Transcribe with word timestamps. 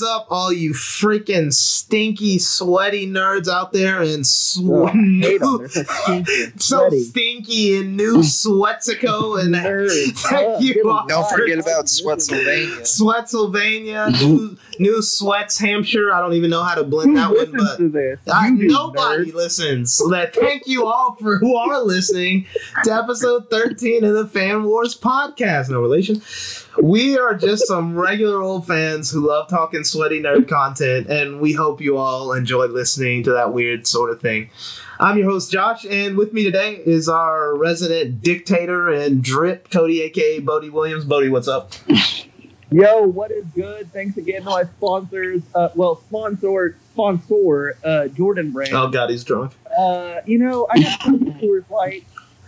What 0.00 0.06
is 0.06 0.12
up, 0.14 0.26
all 0.30 0.52
you 0.52 0.70
freaking 0.72 1.52
stinky, 1.52 2.38
sweaty 2.38 3.06
nerds 3.06 3.48
out 3.48 3.72
there 3.72 4.00
and 4.00 4.26
sw- 4.26 4.60
Oh, 4.62 4.86
I 4.86 4.92
hate 4.92 5.42
'em. 5.42 5.58
new, 5.58 5.68
so 5.68 5.82
stinky 5.84 6.44
and 6.44 6.62
so 6.62 6.90
stinky 6.90 7.76
and 7.76 7.96
new 7.98 8.16
Swetsico 8.18 9.40
and 9.42 9.54
Nerds. 9.54 10.12
thank 10.28 10.56
Ugh, 10.56 10.62
you 10.62 10.90
all 10.90 11.06
Don't 11.06 11.28
forget 11.30 11.58
about 11.58 11.84
Sweatsylvania. 11.86 12.80
Sweatsylvania, 12.82 14.10
new, 14.20 14.56
new 14.80 15.02
Sweats 15.02 15.58
Hampshire. 15.58 16.12
I 16.12 16.20
don't 16.20 16.32
even 16.32 16.50
know 16.50 16.62
how 16.62 16.74
to 16.74 16.82
blend 16.82 17.10
Who 17.10 17.16
that 17.16 17.30
one, 17.30 17.52
but 17.52 17.76
to 17.76 17.88
this? 17.88 18.18
I, 18.32 18.50
nobody 18.50 19.30
nerds. 19.30 19.34
listens. 19.34 19.92
So 19.92 20.08
that 20.08 20.34
thank 20.34 20.66
you 20.66 20.86
all 20.86 21.16
for 21.20 21.36
who 21.38 21.54
are 21.54 21.80
listening 21.80 22.46
to 22.84 22.92
episode 22.92 23.50
13 23.50 24.04
of 24.04 24.14
the 24.14 24.26
Fan 24.26 24.64
Wars 24.64 24.98
podcast. 24.98 25.68
No 25.68 25.80
relation. 25.80 26.22
We 26.82 27.18
are 27.18 27.34
just 27.34 27.66
some 27.66 27.96
regular 27.96 28.40
old 28.40 28.66
fans 28.66 29.10
who 29.10 29.28
love 29.28 29.48
talking 29.48 29.84
sweaty 29.84 30.20
nerd 30.20 30.48
content, 30.48 31.08
and 31.08 31.40
we 31.40 31.52
hope 31.52 31.80
you 31.80 31.98
all 31.98 32.32
enjoy 32.32 32.66
listening 32.66 33.22
to 33.24 33.32
that 33.32 33.52
weird 33.52 33.86
sort 33.86 34.10
of 34.10 34.20
thing. 34.20 34.50
I'm 34.98 35.18
your 35.18 35.30
host 35.30 35.50
Josh, 35.50 35.84
and 35.84 36.16
with 36.16 36.32
me 36.32 36.44
today 36.44 36.74
is 36.76 37.08
our 37.08 37.56
resident 37.56 38.22
dictator 38.22 38.88
and 38.88 39.22
drip, 39.22 39.70
Cody, 39.70 40.02
aka 40.02 40.40
Bodie 40.40 40.70
Williams. 40.70 41.04
Bodie, 41.04 41.28
what's 41.28 41.48
up? 41.48 41.72
Yo, 42.72 43.02
what 43.02 43.32
is 43.32 43.44
good? 43.46 43.92
Thanks 43.92 44.16
again 44.16 44.42
to 44.44 44.50
my 44.50 44.62
sponsors. 44.64 45.42
Uh, 45.54 45.70
well, 45.74 45.96
sponsor, 46.08 46.76
sponsor, 46.92 47.76
uh, 47.82 48.06
Jordan 48.08 48.52
Brand. 48.52 48.72
Oh 48.74 48.88
God, 48.88 49.10
he's 49.10 49.24
drunk. 49.24 49.52
Uh, 49.76 50.20
you 50.24 50.38
know, 50.38 50.68
I 50.70 50.80
got 50.80 51.00
Coors 51.00 51.68
Light. 51.70 52.04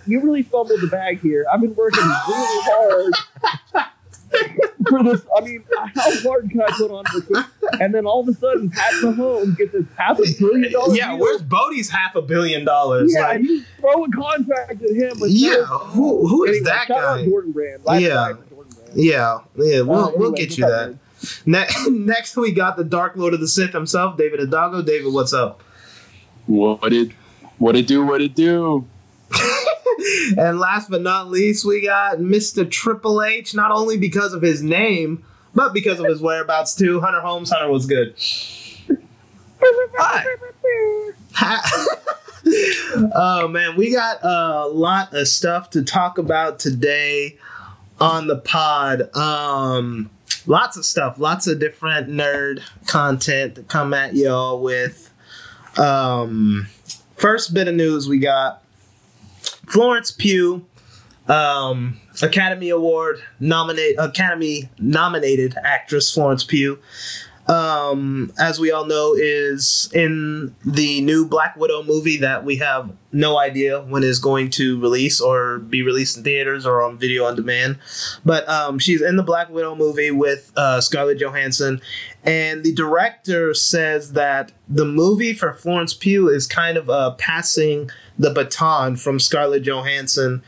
You 0.06 0.20
really 0.20 0.42
fumbled 0.42 0.80
the 0.80 0.86
bag 0.86 1.20
here. 1.20 1.44
I've 1.52 1.60
been 1.60 1.74
working 1.74 2.02
really 2.04 2.62
hard 2.64 3.14
for 4.88 5.02
this. 5.04 5.22
I 5.36 5.40
mean, 5.40 5.64
how 5.76 6.20
hard 6.22 6.50
can 6.50 6.60
I 6.62 6.70
put 6.72 6.90
on 6.90 7.04
for 7.04 7.20
this? 7.20 7.44
And 7.80 7.94
then 7.94 8.06
all 8.06 8.20
of 8.20 8.28
a 8.28 8.34
sudden, 8.34 8.70
Pat 8.70 8.92
Mahomes 8.94 9.56
gets 9.56 9.72
this 9.72 9.86
half 9.96 10.18
a 10.18 10.24
billion 10.38 10.72
dollar 10.72 10.94
Yeah, 10.94 11.10
deal. 11.10 11.18
where's 11.18 11.42
Bodie's 11.42 11.90
half 11.90 12.14
a 12.16 12.22
billion 12.22 12.64
dollars? 12.64 13.12
yeah, 13.14 13.20
Like, 13.28 13.42
you 13.42 13.62
throw 13.80 14.04
a 14.04 14.10
contract 14.10 14.70
at 14.82 14.90
him. 14.90 15.20
With 15.20 15.30
yeah, 15.30 15.64
who 15.64 16.26
who 16.26 16.44
is 16.44 16.58
Anyway, 16.58 16.64
that 16.70 16.88
guy? 16.88 17.24
Jordan 17.24 17.52
Brand. 17.52 17.84
Last 17.84 18.00
Yeah. 18.02 18.08
guy 18.08 18.28
for 18.30 18.34
Jordan 18.34 18.46
Brand. 18.48 18.51
Yeah, 18.94 19.38
yeah, 19.56 19.80
we'll, 19.82 20.06
Uh, 20.06 20.12
we'll 20.16 20.32
get 20.32 20.56
you 20.58 20.66
that. 20.66 20.88
man? 20.88 20.98
Ne- 21.46 21.68
next, 21.90 22.36
we 22.36 22.52
got 22.52 22.76
the 22.76 22.84
Dark 22.84 23.16
Lord 23.16 23.34
of 23.34 23.40
the 23.40 23.48
Sith 23.48 23.72
himself, 23.72 24.16
David 24.16 24.40
Adago. 24.40 24.84
David, 24.84 25.12
what's 25.12 25.32
up? 25.32 25.62
What 26.46 26.92
it 26.92 27.12
what 27.58 27.76
it 27.76 27.86
do? 27.86 28.04
What 28.04 28.20
it 28.20 28.34
do? 28.34 28.86
and 30.36 30.58
last 30.58 30.90
but 30.90 31.02
not 31.02 31.28
least, 31.28 31.64
we 31.64 31.80
got 31.80 32.18
Mr. 32.18 32.68
Triple 32.68 33.22
H, 33.22 33.54
not 33.54 33.70
only 33.70 33.96
because 33.96 34.32
of 34.32 34.42
his 34.42 34.62
name, 34.62 35.24
but 35.54 35.72
because 35.72 36.00
of 36.00 36.06
his 36.06 36.20
whereabouts 36.20 36.74
too. 36.74 37.00
Hunter 37.00 37.20
Holmes, 37.20 37.50
Hunter 37.50 37.70
was 37.70 37.86
good. 37.86 38.14
Hi. 41.34 41.60
oh 43.14 43.48
man, 43.48 43.76
we 43.76 43.92
got 43.92 44.18
a 44.22 44.66
lot 44.66 45.14
of 45.14 45.28
stuff 45.28 45.70
to 45.70 45.82
talk 45.82 46.18
about 46.18 46.58
today 46.58 47.38
on 48.02 48.26
the 48.26 48.36
pod. 48.36 49.14
Um, 49.16 50.10
lots 50.46 50.76
of 50.76 50.84
stuff, 50.84 51.18
lots 51.18 51.46
of 51.46 51.60
different 51.60 52.08
nerd 52.08 52.60
content 52.86 53.54
to 53.54 53.62
come 53.62 53.94
at 53.94 54.14
y'all 54.14 54.60
with. 54.60 55.10
Um, 55.78 56.66
first 57.16 57.54
bit 57.54 57.68
of 57.68 57.74
news 57.74 58.08
we 58.08 58.18
got 58.18 58.62
Florence 59.68 60.10
Pugh, 60.10 60.66
um, 61.28 62.00
Academy 62.20 62.70
Award 62.70 63.22
nominate 63.38 63.94
Academy 63.98 64.68
nominated 64.78 65.54
actress 65.62 66.12
Florence 66.12 66.42
Pugh. 66.44 66.78
Um, 67.48 68.32
as 68.38 68.60
we 68.60 68.70
all 68.70 68.86
know, 68.86 69.14
is 69.16 69.90
in 69.92 70.54
the 70.64 71.00
new 71.00 71.26
Black 71.26 71.56
Widow 71.56 71.82
movie 71.82 72.18
that 72.18 72.44
we 72.44 72.56
have 72.56 72.92
no 73.10 73.36
idea 73.38 73.82
when 73.82 74.04
is 74.04 74.20
going 74.20 74.48
to 74.50 74.80
release 74.80 75.20
or 75.20 75.58
be 75.58 75.82
released 75.82 76.16
in 76.16 76.22
theaters 76.22 76.64
or 76.64 76.82
on 76.82 76.98
video 76.98 77.24
on 77.24 77.34
demand. 77.34 77.78
But 78.24 78.48
um, 78.48 78.78
she's 78.78 79.02
in 79.02 79.16
the 79.16 79.24
Black 79.24 79.50
Widow 79.50 79.74
movie 79.74 80.12
with 80.12 80.52
uh, 80.56 80.80
Scarlett 80.80 81.18
Johansson, 81.18 81.80
and 82.22 82.62
the 82.62 82.72
director 82.72 83.54
says 83.54 84.12
that 84.12 84.52
the 84.68 84.86
movie 84.86 85.32
for 85.32 85.52
Florence 85.52 85.94
Pugh 85.94 86.28
is 86.28 86.46
kind 86.46 86.76
of 86.76 86.88
uh, 86.88 87.12
passing 87.12 87.90
the 88.18 88.30
baton 88.30 88.96
from 88.96 89.18
Scarlett 89.18 89.64
Johansson 89.64 90.42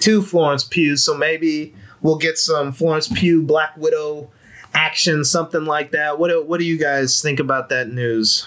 to 0.00 0.20
Florence 0.20 0.64
Pugh. 0.64 0.96
So 0.96 1.16
maybe 1.16 1.74
we'll 2.02 2.18
get 2.18 2.38
some 2.38 2.72
Florence 2.72 3.06
Pugh 3.06 3.42
Black 3.42 3.76
Widow 3.76 4.30
action, 4.74 5.24
something 5.24 5.64
like 5.64 5.90
that. 5.92 6.18
What 6.18 6.28
do, 6.28 6.42
what 6.42 6.58
do 6.58 6.64
you 6.64 6.78
guys 6.78 7.20
think 7.22 7.40
about 7.40 7.68
that 7.70 7.88
news? 7.88 8.46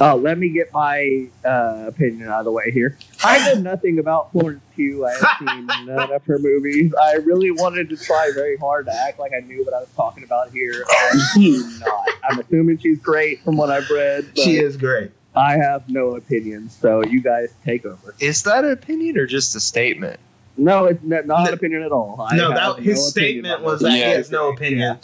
Oh, 0.00 0.16
let 0.16 0.38
me 0.38 0.48
get 0.48 0.72
my 0.72 1.28
uh, 1.44 1.84
opinion 1.86 2.28
out 2.28 2.40
of 2.40 2.44
the 2.46 2.50
way 2.52 2.70
here. 2.70 2.98
I 3.22 3.54
know 3.54 3.60
nothing 3.72 3.98
about 3.98 4.32
Florence 4.32 4.62
Pugh. 4.74 5.06
I 5.06 5.12
have 5.12 5.28
seen 5.38 5.66
none 5.86 6.12
of 6.12 6.24
her 6.24 6.38
movies. 6.38 6.92
I 7.00 7.14
really 7.14 7.50
wanted 7.50 7.88
to 7.90 7.96
try 7.96 8.30
very 8.34 8.56
hard 8.56 8.86
to 8.86 8.94
act 8.94 9.18
like 9.18 9.32
I 9.36 9.40
knew 9.40 9.64
what 9.64 9.74
I 9.74 9.80
was 9.80 9.88
talking 9.96 10.24
about 10.24 10.50
here. 10.50 10.84
I 10.88 11.30
do 11.34 11.70
not. 11.80 12.08
I'm 12.28 12.38
assuming 12.40 12.78
she's 12.78 12.98
great 12.98 13.42
from 13.42 13.56
what 13.56 13.70
I've 13.70 13.88
read. 13.90 14.26
But 14.34 14.42
She 14.44 14.58
is 14.58 14.76
great. 14.76 15.12
I 15.34 15.58
have 15.58 15.88
no 15.88 16.16
opinion, 16.16 16.70
so 16.70 17.04
you 17.04 17.20
guys 17.20 17.52
take 17.64 17.84
over. 17.84 18.14
Is 18.18 18.42
that 18.44 18.64
an 18.64 18.70
opinion 18.70 19.18
or 19.18 19.26
just 19.26 19.54
a 19.54 19.60
statement? 19.60 20.18
No, 20.56 20.86
it's 20.86 21.02
not, 21.02 21.26
not 21.26 21.42
No. 21.42 21.48
an 21.48 21.54
opinion 21.54 21.82
at 21.82 21.92
all. 21.92 22.26
I 22.28 22.36
no, 22.36 22.48
that 22.50 22.78
his 22.82 22.96
no 22.98 23.02
statement 23.02 23.62
was 23.62 23.80
this. 23.80 23.90
that 23.90 23.94
he 23.96 24.00
has 24.00 24.30
no 24.30 24.48
opinion. 24.50 24.98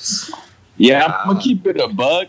Yeah, 0.79 1.07
I'm 1.21 1.29
gonna 1.29 1.41
keep 1.41 1.67
it 1.67 1.79
a 1.81 1.89
buck. 1.89 2.29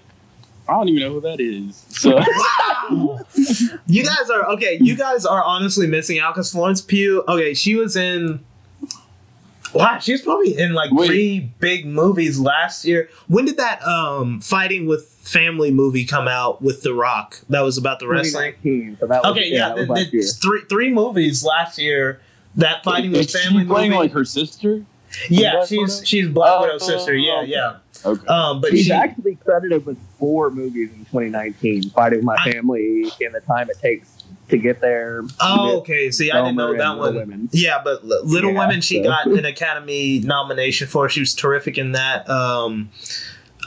I 0.68 0.74
don't 0.74 0.88
even 0.90 1.02
know 1.02 1.14
who 1.14 1.22
that 1.22 1.40
is. 1.42 1.86
So 1.90 2.20
You 3.88 4.04
guys 4.04 4.30
are 4.30 4.46
okay. 4.54 4.78
You 4.82 4.96
guys 4.96 5.26
are 5.26 5.44
honestly 5.44 5.88
missing 5.88 6.20
out 6.20 6.34
because 6.36 6.52
Florence 6.52 6.82
Pugh. 6.82 7.24
Okay, 7.28 7.54
she 7.54 7.76
was 7.76 7.96
in. 7.96 8.40
Wow, 9.74 9.98
she 9.98 10.12
was 10.12 10.22
probably 10.22 10.56
in 10.58 10.74
like 10.74 10.92
Wait. 10.92 11.08
three 11.08 11.40
big 11.60 11.86
movies 11.86 12.40
last 12.40 12.86
year. 12.86 13.10
When 13.28 13.46
did 13.46 13.58
that 13.58 13.82
um 13.88 14.40
fighting 14.42 14.86
with 14.86 15.06
family 15.24 15.72
movie 15.72 16.06
come 16.06 16.28
out 16.28 16.62
with 16.62 16.84
The 16.84 16.94
Rock? 16.94 17.40
That 17.50 17.62
was 17.62 17.78
about 17.78 18.00
the 18.00 18.08
wrestling. 18.08 18.54
2019, 18.62 18.98
so 19.00 19.08
that 19.08 19.24
was, 19.24 19.32
Okay, 19.32 19.50
yeah, 19.52 19.70
that 19.70 19.78
was 19.78 19.88
the- 19.88 19.94
last 19.94 20.14
year. 20.14 20.24
three 20.24 20.62
three 20.70 20.90
movies 20.94 21.44
last 21.44 21.80
year. 21.80 22.22
That 22.56 22.84
fighting 22.84 23.12
with 23.12 23.22
is 23.22 23.32
she 23.32 23.50
playing 23.66 23.68
movie. 23.68 23.90
like 23.96 24.12
her 24.12 24.26
sister? 24.26 24.84
yeah, 25.30 25.64
she's 25.66 25.80
Widow? 25.80 26.04
she's 26.06 26.28
Black 26.30 26.52
Oh, 26.54 26.62
Widow's 26.62 26.86
sister. 26.86 27.14
Yeah, 27.16 27.40
okay. 27.42 27.52
yeah. 27.52 27.78
Okay. 28.06 28.28
Um, 28.28 28.60
but 28.62 28.72
She's 28.72 28.86
she 28.88 28.92
actually 28.92 29.36
credited 29.36 29.86
with 29.86 29.98
four 30.20 30.50
movies 30.50 30.90
in 30.92 31.00
2019, 31.06 31.90
fighting 31.92 32.20
with 32.20 32.26
my 32.26 32.36
I- 32.38 32.52
family 32.52 33.04
in 33.22 33.32
the 33.32 33.40
time 33.42 33.70
it 33.70 33.80
takes 33.80 34.10
to 34.50 34.58
get 34.58 34.82
there. 34.82 35.22
Oh, 35.40 35.78
okay. 35.80 36.12
See, 36.12 36.30
I 36.30 36.42
didn't 36.42 36.58
know 36.58 36.74
that 36.76 36.82
and 36.82 37.00
one. 37.00 37.08
Little 37.14 37.22
Women. 37.22 37.50
Yeah, 37.54 37.80
but 37.84 38.04
Little 38.06 38.52
Yeah, 38.52 38.60
Women, 38.60 38.82
she 38.82 38.98
so- 39.02 39.10
got 39.10 39.26
an 39.28 39.46
Academy 39.46 40.20
nomination 40.20 40.88
for. 40.88 41.08
She 41.10 41.22
was 41.22 41.34
terrific 41.34 41.78
in 41.78 41.94
that. 41.94 42.30
Um, 42.30 42.90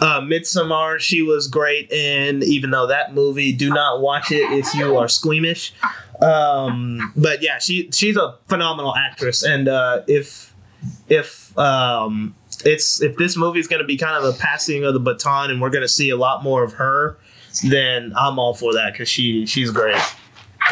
uh, 0.00 0.20
Midsommar, 0.20 0.98
she 0.98 1.22
was 1.22 1.48
great 1.48 1.90
in. 1.90 2.42
Even 2.42 2.70
though 2.70 2.86
that 2.86 3.14
movie, 3.14 3.52
do 3.52 3.70
not 3.70 4.00
watch 4.00 4.30
it 4.30 4.50
if 4.52 4.74
you 4.74 4.96
are 4.96 5.08
squeamish. 5.08 5.72
Um, 6.20 7.12
but 7.16 7.42
yeah, 7.42 7.58
she 7.58 7.90
she's 7.92 8.16
a 8.16 8.34
phenomenal 8.48 8.94
actress, 8.96 9.42
and 9.42 9.68
uh, 9.68 10.02
if 10.06 10.54
if 11.08 11.56
um, 11.58 12.34
it's 12.64 13.00
if 13.02 13.16
this 13.16 13.36
movie 13.36 13.58
is 13.60 13.66
going 13.68 13.80
to 13.82 13.86
be 13.86 13.96
kind 13.96 14.16
of 14.22 14.34
a 14.34 14.36
passing 14.38 14.84
of 14.84 14.94
the 14.94 15.00
baton, 15.00 15.50
and 15.50 15.60
we're 15.60 15.70
going 15.70 15.82
to 15.82 15.88
see 15.88 16.10
a 16.10 16.16
lot 16.16 16.42
more 16.42 16.62
of 16.62 16.74
her, 16.74 17.18
then 17.64 18.12
I'm 18.16 18.38
all 18.38 18.54
for 18.54 18.72
that 18.74 18.92
because 18.92 19.08
she 19.08 19.46
she's 19.46 19.70
great. 19.70 20.00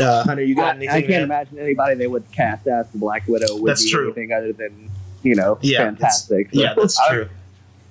Uh, 0.01 0.25
Hunter, 0.25 0.43
you 0.43 0.55
I, 0.55 0.61
got 0.61 0.77
anything? 0.77 0.95
I 0.97 1.03
can't 1.03 1.23
imagine 1.23 1.59
anybody 1.59 1.95
they 1.95 2.09
would 2.09 2.25
cast 2.33 2.67
as 2.67 2.89
the 2.91 2.99
Black 2.99 3.29
Widow 3.29 3.57
would 3.59 3.71
That's 3.71 3.85
be 3.85 3.91
true. 3.93 4.07
anything 4.07 4.33
other 4.33 4.53
than 4.53 4.91
you 5.23 5.37
know 5.37 5.59
Yeah, 5.63 5.85
fantastic. 5.85 6.53
So- 6.53 6.61
Yeah, 6.61 6.75
that's 6.75 6.99
I- 7.09 7.09
true. 7.15 7.29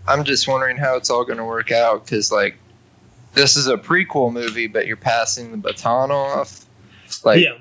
I'm 0.08 0.24
just 0.24 0.48
wondering 0.48 0.78
how 0.78 0.96
it's 0.98 1.10
all 1.10 1.24
going 1.26 1.38
to 1.38 1.46
work 1.46 1.72
out 1.72 2.06
because, 2.06 2.32
like, 2.32 2.58
this 3.34 3.56
is 3.56 3.68
a 3.68 3.78
prequel 3.78 4.32
movie, 4.32 4.68
but 4.68 4.86
you're 4.86 4.98
passing 4.98 5.52
the 5.52 5.58
baton 5.58 6.12
off. 6.12 6.66
Like, 7.24 7.42
yeah, 7.42 7.58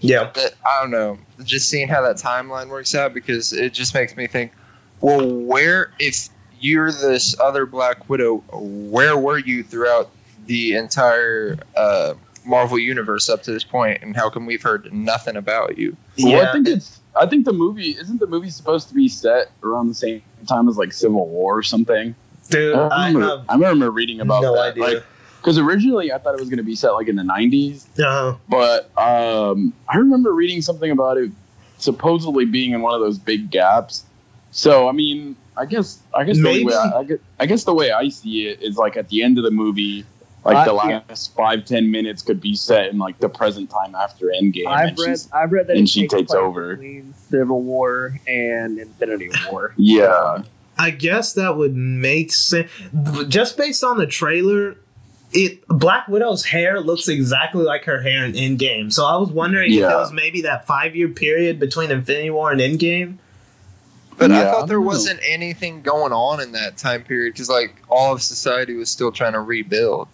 yeah. 0.00 0.30
that- 0.34 0.54
I 0.64 0.80
don't 0.80 0.90
know. 0.90 1.18
Just 1.44 1.68
seeing 1.68 1.88
how 1.88 2.02
that 2.02 2.16
timeline 2.16 2.68
works 2.68 2.94
out 2.94 3.12
because 3.14 3.52
it 3.52 3.72
just 3.74 3.94
makes 3.94 4.16
me 4.16 4.26
think, 4.26 4.52
well, 5.00 5.26
where 5.28 5.92
if 5.98 6.28
you're 6.60 6.92
this 6.92 7.38
other 7.40 7.66
Black 7.66 8.08
Widow, 8.08 8.38
where 8.52 9.16
were 9.18 9.38
you 9.38 9.64
throughout 9.64 10.08
the 10.46 10.74
entire 10.76 11.58
uh, 11.76 12.14
Marvel 12.46 12.78
universe 12.78 13.28
up 13.28 13.42
to 13.44 13.52
this 13.52 13.64
point, 13.64 14.02
and 14.02 14.14
how 14.14 14.30
come 14.30 14.46
we've 14.46 14.62
heard 14.62 14.92
nothing 14.92 15.36
about 15.36 15.76
you? 15.78 15.96
Well, 16.18 16.46
I 16.48 16.52
think 16.52 16.68
it's. 16.68 17.00
I 17.14 17.26
think 17.26 17.44
the 17.44 17.52
movie 17.52 17.90
isn't 17.90 18.18
the 18.20 18.26
movie 18.26 18.50
supposed 18.50 18.88
to 18.88 18.94
be 18.94 19.08
set 19.08 19.50
around 19.62 19.88
the 19.88 19.94
same 19.94 20.22
time 20.48 20.68
as 20.68 20.76
like 20.76 20.92
Civil 20.92 21.26
War 21.28 21.58
or 21.58 21.62
something. 21.62 22.14
dude. 22.48 22.74
I 22.74 22.86
I 22.88 23.06
remember, 23.08 23.28
have 23.36 23.44
I 23.50 23.54
remember 23.54 23.90
reading 23.90 24.20
about 24.20 24.42
no 24.42 24.54
that. 24.54 24.78
idea. 24.78 25.02
Because 25.40 25.58
originally 25.58 26.12
I 26.12 26.18
thought 26.18 26.34
it 26.34 26.40
was 26.40 26.48
going 26.48 26.58
to 26.58 26.62
be 26.64 26.76
set 26.76 26.90
like 26.90 27.08
in 27.08 27.16
the 27.16 27.24
'90s, 27.24 27.84
uh, 27.98 28.36
but 28.48 28.96
um, 28.96 29.72
I 29.88 29.96
remember 29.96 30.32
reading 30.32 30.62
something 30.62 30.90
about 30.90 31.16
it 31.18 31.32
supposedly 31.78 32.44
being 32.44 32.72
in 32.72 32.80
one 32.80 32.94
of 32.94 33.00
those 33.00 33.18
big 33.18 33.50
gaps. 33.50 34.04
So 34.52 34.88
I 34.88 34.92
mean, 34.92 35.34
I 35.56 35.66
guess 35.66 35.98
I 36.14 36.22
guess 36.24 36.36
the 36.36 36.44
way 36.64 36.72
I, 36.74 36.98
I 37.00 37.04
guess, 37.04 37.18
I 37.40 37.46
guess 37.46 37.64
the 37.64 37.74
way 37.74 37.90
I 37.90 38.08
see 38.08 38.46
it 38.46 38.62
is 38.62 38.76
like 38.76 38.96
at 38.96 39.08
the 39.08 39.22
end 39.24 39.36
of 39.36 39.42
the 39.44 39.50
movie, 39.50 40.04
like 40.44 40.66
the 40.66 40.74
Uh, 40.74 40.88
yeah. 40.88 41.00
last 41.08 41.34
five 41.34 41.64
ten 41.64 41.90
minutes 41.90 42.22
could 42.22 42.40
be 42.40 42.54
set 42.54 42.88
in 42.88 42.98
like 42.98 43.18
the 43.18 43.28
present 43.28 43.70
time 43.70 43.94
after 43.94 44.26
Endgame. 44.26 44.66
I've 44.66 44.88
and 44.90 44.98
read 44.98 45.18
I've 45.32 45.52
read 45.52 45.66
that 45.68 45.76
and 45.76 45.88
she 45.88 46.02
takes 46.02 46.14
takes 46.14 46.34
over. 46.34 46.76
between 46.76 47.14
Civil 47.30 47.62
War 47.62 48.18
and 48.26 48.78
Infinity 48.78 49.30
War. 49.50 49.72
yeah, 49.76 50.42
I 50.78 50.90
guess 50.90 51.32
that 51.34 51.56
would 51.56 51.76
make 51.76 52.32
sense. 52.32 52.70
Just 53.28 53.56
based 53.56 53.84
on 53.84 53.98
the 53.98 54.06
trailer, 54.06 54.76
it 55.32 55.66
Black 55.68 56.08
Widow's 56.08 56.44
hair 56.46 56.80
looks 56.80 57.08
exactly 57.08 57.62
like 57.62 57.84
her 57.84 58.02
hair 58.02 58.24
in 58.24 58.32
Endgame. 58.32 58.92
So 58.92 59.04
I 59.06 59.16
was 59.16 59.30
wondering 59.30 59.72
if 59.72 59.78
it 59.80 59.84
was 59.86 60.12
maybe 60.12 60.42
that 60.42 60.66
five 60.66 60.96
year 60.96 61.08
period 61.08 61.58
between 61.60 61.90
Infinity 61.90 62.30
War 62.30 62.50
and 62.50 62.60
Endgame. 62.60 63.18
But 64.18 64.30
I 64.30 64.40
Yeah, 64.40 64.48
I 64.48 64.50
thought 64.52 64.68
there 64.68 64.76
don't 64.76 64.84
know. 64.84 64.88
wasn't 64.88 65.20
anything 65.26 65.80
going 65.82 66.12
on 66.12 66.40
in 66.40 66.52
that 66.52 66.76
time 66.76 67.02
period 67.02 67.32
because 67.32 67.48
like 67.48 67.76
all 67.88 68.12
of 68.12 68.22
society 68.22 68.74
was 68.74 68.90
still 68.90 69.10
trying 69.10 69.32
to 69.32 69.40
rebuild, 69.40 70.06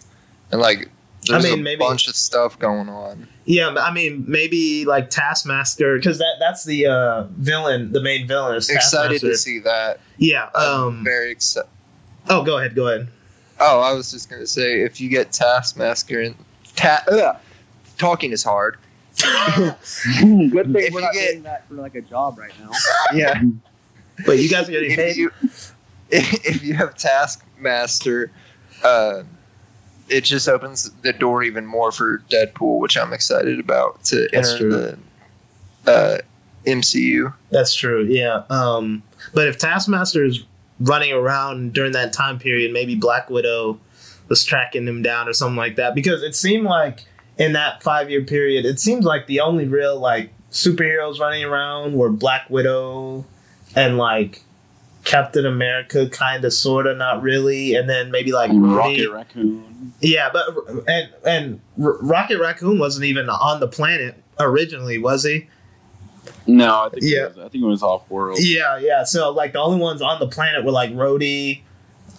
and 0.50 0.60
like 0.60 0.88
there's 1.26 1.44
mean, 1.44 1.60
a 1.60 1.62
maybe- 1.62 1.78
bunch 1.80 2.08
of 2.08 2.16
stuff 2.16 2.58
going 2.58 2.88
on. 2.88 3.28
Yeah, 3.44 3.68
I 3.70 3.92
mean 3.92 4.24
maybe 4.28 4.84
like 4.84 5.10
Taskmaster 5.10 5.96
because 5.96 6.18
that 6.18 6.36
that's 6.38 6.64
the 6.64 6.86
uh, 6.86 7.22
villain, 7.30 7.92
the 7.92 8.02
main 8.02 8.26
villain 8.28 8.56
is 8.56 8.68
Excited 8.68 9.20
to 9.22 9.36
see 9.36 9.58
that. 9.60 10.00
Yeah. 10.18 10.46
Um. 10.54 11.02
very 11.04 11.30
excited. 11.32 11.68
Oh, 12.28 12.42
go 12.44 12.58
ahead. 12.58 12.74
Go 12.74 12.88
ahead. 12.88 13.08
Oh, 13.60 13.80
I 13.80 13.92
was 13.92 14.10
just 14.10 14.28
gonna 14.30 14.46
say 14.46 14.82
if 14.82 15.00
you 15.00 15.08
get 15.08 15.32
Taskmaster 15.32 16.20
and 16.20 16.34
ta- 16.76 17.04
ugh, 17.10 17.36
talking 17.96 18.32
is 18.32 18.44
hard. 18.44 18.76
Good 19.18 19.74
thing 19.76 20.76
If 20.76 20.92
we're 20.92 21.00
you 21.00 21.00
not 21.00 21.12
get- 21.12 21.20
getting 21.26 21.42
that 21.44 21.66
for 21.68 21.74
like 21.74 21.94
a 21.94 22.02
job 22.02 22.38
right 22.38 22.52
now. 22.60 22.70
Yeah. 23.14 23.40
But 24.26 24.38
you 24.38 24.48
guys 24.48 24.68
are 24.68 24.72
getting 24.72 24.90
if 24.92 24.96
paid. 24.96 25.16
you 25.16 25.30
if 26.10 26.62
you 26.62 26.74
have 26.74 26.96
Taskmaster, 26.96 28.30
uh, 28.84 29.22
it 30.10 30.24
just 30.24 30.48
opens 30.48 30.90
the 31.02 31.12
door 31.12 31.42
even 31.42 31.66
more 31.66 31.92
for 31.92 32.22
Deadpool, 32.30 32.78
which 32.80 32.96
I'm 32.96 33.12
excited 33.12 33.60
about 33.60 34.02
to 34.04 34.28
That's 34.32 34.52
enter 34.52 34.58
true. 34.70 34.98
the 35.84 35.92
uh, 35.92 36.18
MCU. 36.66 37.32
That's 37.50 37.74
true. 37.74 38.04
Yeah. 38.04 38.42
Um. 38.50 39.02
But 39.34 39.48
if 39.48 39.58
Taskmaster 39.58 40.24
is 40.24 40.44
running 40.80 41.12
around 41.12 41.72
during 41.72 41.92
that 41.92 42.12
time 42.12 42.38
period, 42.38 42.72
maybe 42.72 42.94
Black 42.94 43.30
Widow 43.30 43.80
was 44.28 44.44
tracking 44.44 44.86
him 44.86 45.02
down 45.02 45.28
or 45.28 45.32
something 45.32 45.56
like 45.56 45.76
that. 45.76 45.94
Because 45.94 46.22
it 46.22 46.34
seemed 46.36 46.64
like 46.64 47.04
in 47.36 47.52
that 47.54 47.82
five 47.82 48.10
year 48.10 48.22
period, 48.24 48.64
it 48.64 48.78
seems 48.80 49.04
like 49.04 49.26
the 49.26 49.40
only 49.40 49.66
real 49.66 49.98
like 49.98 50.32
superheroes 50.50 51.18
running 51.18 51.44
around 51.44 51.94
were 51.94 52.10
Black 52.10 52.48
Widow 52.50 53.24
and 53.74 53.98
like 53.98 54.42
Captain 55.08 55.46
America, 55.46 56.06
kind 56.10 56.44
of, 56.44 56.52
sort 56.52 56.86
of, 56.86 56.98
not 56.98 57.22
really, 57.22 57.74
and 57.74 57.88
then 57.88 58.10
maybe 58.10 58.30
like. 58.30 58.50
Rocket 58.52 59.10
Raccoon. 59.10 59.92
Yeah, 60.00 60.28
but 60.30 60.44
and 60.86 61.08
and 61.26 61.60
R- 61.82 61.96
Rocket 62.02 62.38
Raccoon 62.38 62.78
wasn't 62.78 63.06
even 63.06 63.30
on 63.30 63.58
the 63.60 63.66
planet 63.68 64.22
originally, 64.38 64.98
was 64.98 65.24
he? 65.24 65.48
No, 66.46 66.84
I 66.84 66.88
think 66.90 67.02
Yeah. 67.04 67.24
it 67.24 67.28
was, 67.36 67.38
I 67.38 67.48
think 67.48 67.64
it 67.64 67.66
was 67.66 67.82
off 67.82 68.08
world. 68.10 68.38
Yeah, 68.40 68.78
yeah. 68.78 69.02
So 69.04 69.30
like 69.30 69.54
the 69.54 69.60
only 69.60 69.80
ones 69.80 70.02
on 70.02 70.20
the 70.20 70.28
planet 70.28 70.62
were 70.62 70.72
like 70.72 70.90
Rhodey, 70.92 71.62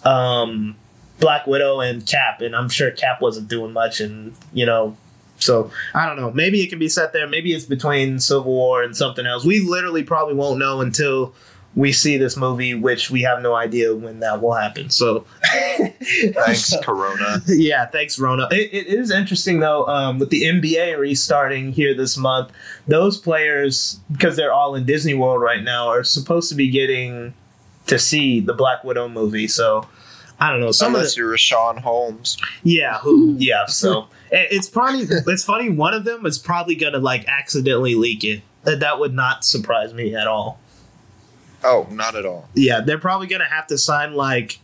um, 0.04 0.74
Black 1.20 1.46
Widow, 1.46 1.80
and 1.80 2.04
Cap, 2.04 2.40
and 2.40 2.56
I'm 2.56 2.68
sure 2.68 2.90
Cap 2.90 3.20
wasn't 3.20 3.46
doing 3.48 3.72
much, 3.72 4.00
and 4.00 4.34
you 4.52 4.66
know, 4.66 4.96
so 5.38 5.70
I 5.94 6.06
don't 6.06 6.16
know. 6.16 6.32
Maybe 6.32 6.60
it 6.62 6.70
can 6.70 6.80
be 6.80 6.88
set 6.88 7.12
there. 7.12 7.28
Maybe 7.28 7.52
it's 7.54 7.66
between 7.66 8.18
Civil 8.18 8.52
War 8.52 8.82
and 8.82 8.96
something 8.96 9.26
else. 9.26 9.44
We 9.44 9.60
literally 9.60 10.02
probably 10.02 10.34
won't 10.34 10.58
know 10.58 10.80
until 10.80 11.34
we 11.76 11.92
see 11.92 12.16
this 12.16 12.36
movie, 12.36 12.74
which 12.74 13.10
we 13.10 13.22
have 13.22 13.40
no 13.42 13.54
idea 13.54 13.94
when 13.94 14.20
that 14.20 14.42
will 14.42 14.54
happen. 14.54 14.90
So 14.90 15.24
Thanks, 16.34 16.74
Corona. 16.82 17.42
yeah, 17.46 17.86
thanks, 17.86 18.18
Rona. 18.18 18.48
It, 18.50 18.72
it 18.72 18.86
is 18.88 19.10
interesting 19.10 19.60
though, 19.60 19.86
um, 19.86 20.18
with 20.18 20.30
the 20.30 20.42
NBA 20.42 20.98
restarting 20.98 21.72
here 21.72 21.94
this 21.94 22.16
month. 22.16 22.50
Those 22.88 23.18
players, 23.18 24.00
because 24.10 24.36
they're 24.36 24.52
all 24.52 24.74
in 24.74 24.84
Disney 24.84 25.14
World 25.14 25.40
right 25.40 25.62
now, 25.62 25.88
are 25.88 26.02
supposed 26.04 26.48
to 26.50 26.54
be 26.54 26.68
getting 26.68 27.34
to 27.86 27.98
see 27.98 28.40
the 28.40 28.54
Black 28.54 28.82
Widow 28.84 29.08
movie. 29.08 29.46
So 29.48 29.86
I 30.40 30.50
don't 30.50 30.60
know. 30.60 30.72
Some 30.72 30.94
of 30.94 31.00
Unless 31.00 31.14
the, 31.14 31.20
you're 31.22 31.32
Rashawn 31.34 31.78
Holmes. 31.78 32.36
yeah, 32.62 32.98
who, 32.98 33.36
yeah. 33.38 33.66
So 33.66 34.08
it's 34.32 34.68
probably 34.68 35.02
it's 35.08 35.44
funny. 35.44 35.70
One 35.70 35.94
of 35.94 36.04
them 36.04 36.26
is 36.26 36.38
probably 36.38 36.74
gonna 36.74 36.98
like 36.98 37.26
accidentally 37.28 37.94
leak 37.94 38.24
it. 38.24 38.42
That 38.64 38.80
that 38.80 38.98
would 38.98 39.14
not 39.14 39.44
surprise 39.44 39.94
me 39.94 40.14
at 40.14 40.26
all. 40.26 40.58
Oh, 41.62 41.86
not 41.90 42.14
at 42.16 42.24
all. 42.26 42.48
Yeah, 42.54 42.80
they're 42.80 42.98
probably 42.98 43.26
gonna 43.26 43.44
have 43.44 43.66
to 43.68 43.78
sign 43.78 44.14
like, 44.14 44.58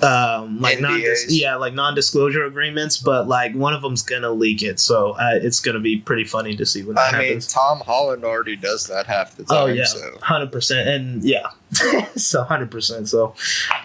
um, 0.00 0.60
like 0.60 0.80
non, 0.80 1.02
yeah, 1.28 1.56
like 1.56 1.74
non-disclosure 1.74 2.44
agreements. 2.44 2.98
But 2.98 3.26
like 3.26 3.54
one 3.54 3.74
of 3.74 3.82
them's 3.82 4.02
gonna 4.02 4.30
leak 4.30 4.62
it, 4.62 4.78
so 4.78 5.12
uh, 5.12 5.30
it's 5.34 5.58
gonna 5.60 5.80
be 5.80 5.96
pretty 5.98 6.24
funny 6.24 6.56
to 6.56 6.64
see 6.66 6.82
when 6.84 6.94
that 6.96 7.14
I 7.14 7.18
mean, 7.18 7.26
happens. 7.28 7.52
Tom 7.52 7.80
Holland 7.80 8.24
already 8.24 8.54
does 8.54 8.86
that 8.86 9.06
half 9.06 9.36
the 9.36 9.44
time. 9.44 9.56
Oh 9.58 9.66
yeah, 9.66 9.84
So. 9.84 10.18
hundred 10.22 10.52
percent, 10.52 10.88
and 10.88 11.24
yeah, 11.24 11.48
so 12.16 12.44
hundred 12.44 12.70
percent. 12.70 13.08
So, 13.08 13.34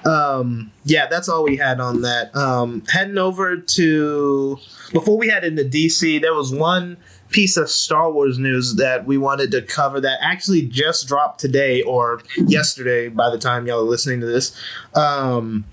um, 0.05 0.71
yeah, 0.85 1.07
that's 1.07 1.29
all 1.29 1.43
we 1.43 1.55
had 1.57 1.79
on 1.79 2.01
that. 2.01 2.35
Um, 2.35 2.83
heading 2.91 3.17
over 3.17 3.57
to 3.57 4.59
before 4.91 5.17
we 5.17 5.29
head 5.29 5.43
into 5.43 5.63
DC, 5.63 6.21
there 6.21 6.35
was 6.35 6.53
one 6.53 6.97
piece 7.33 7.57
of 7.57 7.69
Star 7.69 8.11
Wars 8.11 8.39
news 8.39 8.75
that 8.75 9.05
we 9.05 9.17
wanted 9.17 9.51
to 9.51 9.61
cover 9.61 9.99
that 9.99 10.19
actually 10.21 10.61
just 10.61 11.07
dropped 11.07 11.39
today 11.41 11.81
or 11.81 12.21
yesterday. 12.37 13.09
By 13.09 13.29
the 13.29 13.37
time 13.37 13.67
y'all 13.67 13.79
are 13.79 13.81
listening 13.81 14.21
to 14.21 14.25
this, 14.25 14.55
um, 14.95 15.65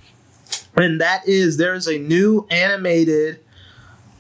and 0.75 1.01
that 1.01 1.29
is 1.29 1.57
there's 1.57 1.87
a 1.87 1.99
new 1.99 2.47
animated. 2.51 3.41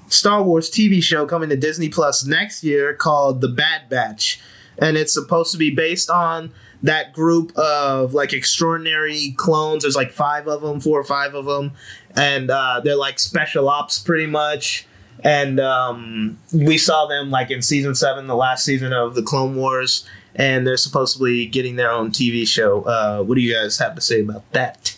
Star 0.08 0.42
Wars 0.42 0.68
TV 0.68 1.00
show 1.00 1.24
coming 1.24 1.50
to 1.50 1.56
Disney 1.56 1.88
Plus 1.88 2.24
next 2.24 2.64
year 2.64 2.94
called 2.94 3.40
The 3.40 3.48
Bad 3.48 3.88
Batch 3.88 4.40
and 4.80 4.96
it's 4.96 5.12
supposed 5.12 5.52
to 5.52 5.58
be 5.58 5.70
based 5.70 6.10
on 6.10 6.52
that 6.82 7.12
group 7.12 7.56
of 7.56 8.14
like 8.14 8.32
extraordinary 8.32 9.34
clones. 9.36 9.82
There's 9.82 9.96
like 9.96 10.10
five 10.10 10.48
of 10.48 10.62
them, 10.62 10.80
four 10.80 10.98
or 10.98 11.04
five 11.04 11.34
of 11.34 11.44
them, 11.44 11.72
and 12.16 12.50
uh, 12.50 12.80
they're 12.82 12.96
like 12.96 13.18
special 13.18 13.68
ops 13.68 13.98
pretty 13.98 14.26
much. 14.26 14.86
And 15.24 15.60
um, 15.60 16.38
we 16.52 16.78
saw 16.78 17.06
them 17.06 17.30
like 17.30 17.50
in 17.50 17.62
season 17.62 17.94
seven, 17.94 18.26
the 18.26 18.36
last 18.36 18.64
season 18.64 18.92
of 18.92 19.14
the 19.14 19.22
Clone 19.22 19.54
Wars, 19.56 20.08
and 20.34 20.66
they're 20.66 20.76
supposed 20.76 21.18
to 21.18 21.24
be 21.24 21.46
getting 21.46 21.76
their 21.76 21.90
own 21.90 22.10
TV 22.10 22.46
show. 22.46 22.82
Uh, 22.82 23.22
what 23.22 23.34
do 23.34 23.40
you 23.40 23.54
guys 23.54 23.78
have 23.78 23.94
to 23.94 24.00
say 24.00 24.20
about 24.20 24.50
that? 24.52 24.96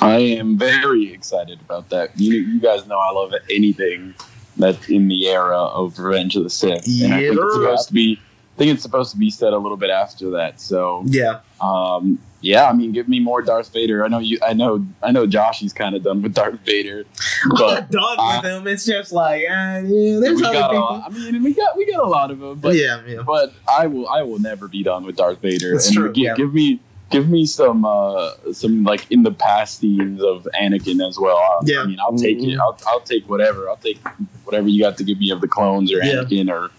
I 0.00 0.16
am 0.18 0.58
very 0.58 1.12
excited 1.12 1.60
about 1.60 1.88
that. 1.90 2.10
You, 2.18 2.34
you 2.34 2.60
guys 2.60 2.86
know 2.86 2.98
I 2.98 3.10
love 3.12 3.32
anything 3.50 4.14
that's 4.56 4.88
in 4.88 5.08
the 5.08 5.28
era 5.28 5.58
of 5.58 5.98
Revenge 5.98 6.36
of 6.36 6.44
the 6.44 6.50
Sith, 6.50 6.86
and 6.86 7.12
I 7.14 7.18
think 7.20 7.34
Yeah. 7.34 7.42
it's 7.44 7.54
supposed 7.54 7.88
to 7.88 7.94
be. 7.94 8.20
I 8.54 8.56
think 8.56 8.70
it's 8.72 8.82
supposed 8.82 9.10
to 9.10 9.16
be 9.18 9.30
set 9.30 9.52
a 9.52 9.58
little 9.58 9.76
bit 9.76 9.90
after 9.90 10.30
that. 10.30 10.60
So, 10.60 11.02
Yeah, 11.06 11.40
um, 11.60 12.20
yeah, 12.44 12.68
I 12.68 12.72
mean, 12.74 12.92
give 12.92 13.08
me 13.08 13.20
more 13.20 13.40
Darth 13.42 13.72
Vader. 13.72 14.04
I 14.04 14.08
know 14.08 14.18
you. 14.18 14.38
I 14.46 14.52
know. 14.52 14.86
I 15.02 15.10
know. 15.12 15.26
Josh, 15.26 15.60
he's 15.60 15.72
kind 15.72 15.96
of 15.96 16.02
done 16.02 16.20
with 16.22 16.34
Darth 16.34 16.60
Vader, 16.60 17.04
I'm 17.44 17.50
but 17.56 17.90
not 17.90 17.90
done 17.90 18.18
uh, 18.18 18.32
with 18.36 18.42
them. 18.42 18.66
It's 18.66 18.84
just 18.84 19.12
like, 19.12 19.42
uh, 19.42 19.80
yeah, 19.84 20.18
there's 20.20 20.42
other 20.42 20.52
people. 20.62 20.80
lot- 20.80 21.04
I 21.06 21.08
mean, 21.08 21.42
we 21.42 21.54
got 21.54 21.76
we 21.76 21.90
got 21.90 22.04
a 22.04 22.06
lot 22.08 22.30
of 22.30 22.38
them, 22.40 22.58
but 22.60 22.74
yeah, 22.76 23.00
yeah. 23.06 23.22
but 23.22 23.52
I 23.68 23.86
will 23.86 24.08
I 24.08 24.22
will 24.22 24.38
never 24.38 24.68
be 24.68 24.82
done 24.82 25.04
with 25.04 25.16
Darth 25.16 25.40
Vader. 25.40 25.72
That's 25.72 25.86
and 25.88 25.96
true, 25.96 26.12
Give, 26.12 26.24
yeah. 26.24 26.34
give 26.36 26.52
me 26.52 26.80
give 27.10 27.28
me 27.28 27.46
some 27.46 27.84
uh 27.84 28.32
some 28.52 28.84
like 28.84 29.10
in 29.10 29.22
the 29.22 29.32
past 29.32 29.78
scenes 29.78 30.22
of 30.22 30.46
Anakin 30.60 31.06
as 31.06 31.18
well. 31.18 31.36
I, 31.36 31.60
Yeah. 31.64 31.80
I 31.80 31.86
mean, 31.86 31.98
I'll 32.00 32.16
take 32.16 32.38
it. 32.42 32.58
I'll, 32.58 32.78
I'll 32.86 33.00
take 33.00 33.28
whatever. 33.28 33.68
I'll 33.70 33.76
take 33.76 33.98
whatever 34.44 34.68
you 34.68 34.82
got 34.82 34.98
to 34.98 35.04
give 35.04 35.18
me 35.18 35.30
of 35.30 35.40
the 35.40 35.48
clones 35.48 35.90
or 35.92 35.98
Yeah. 35.98 36.14
Anakin 36.24 36.50
or. 36.50 36.70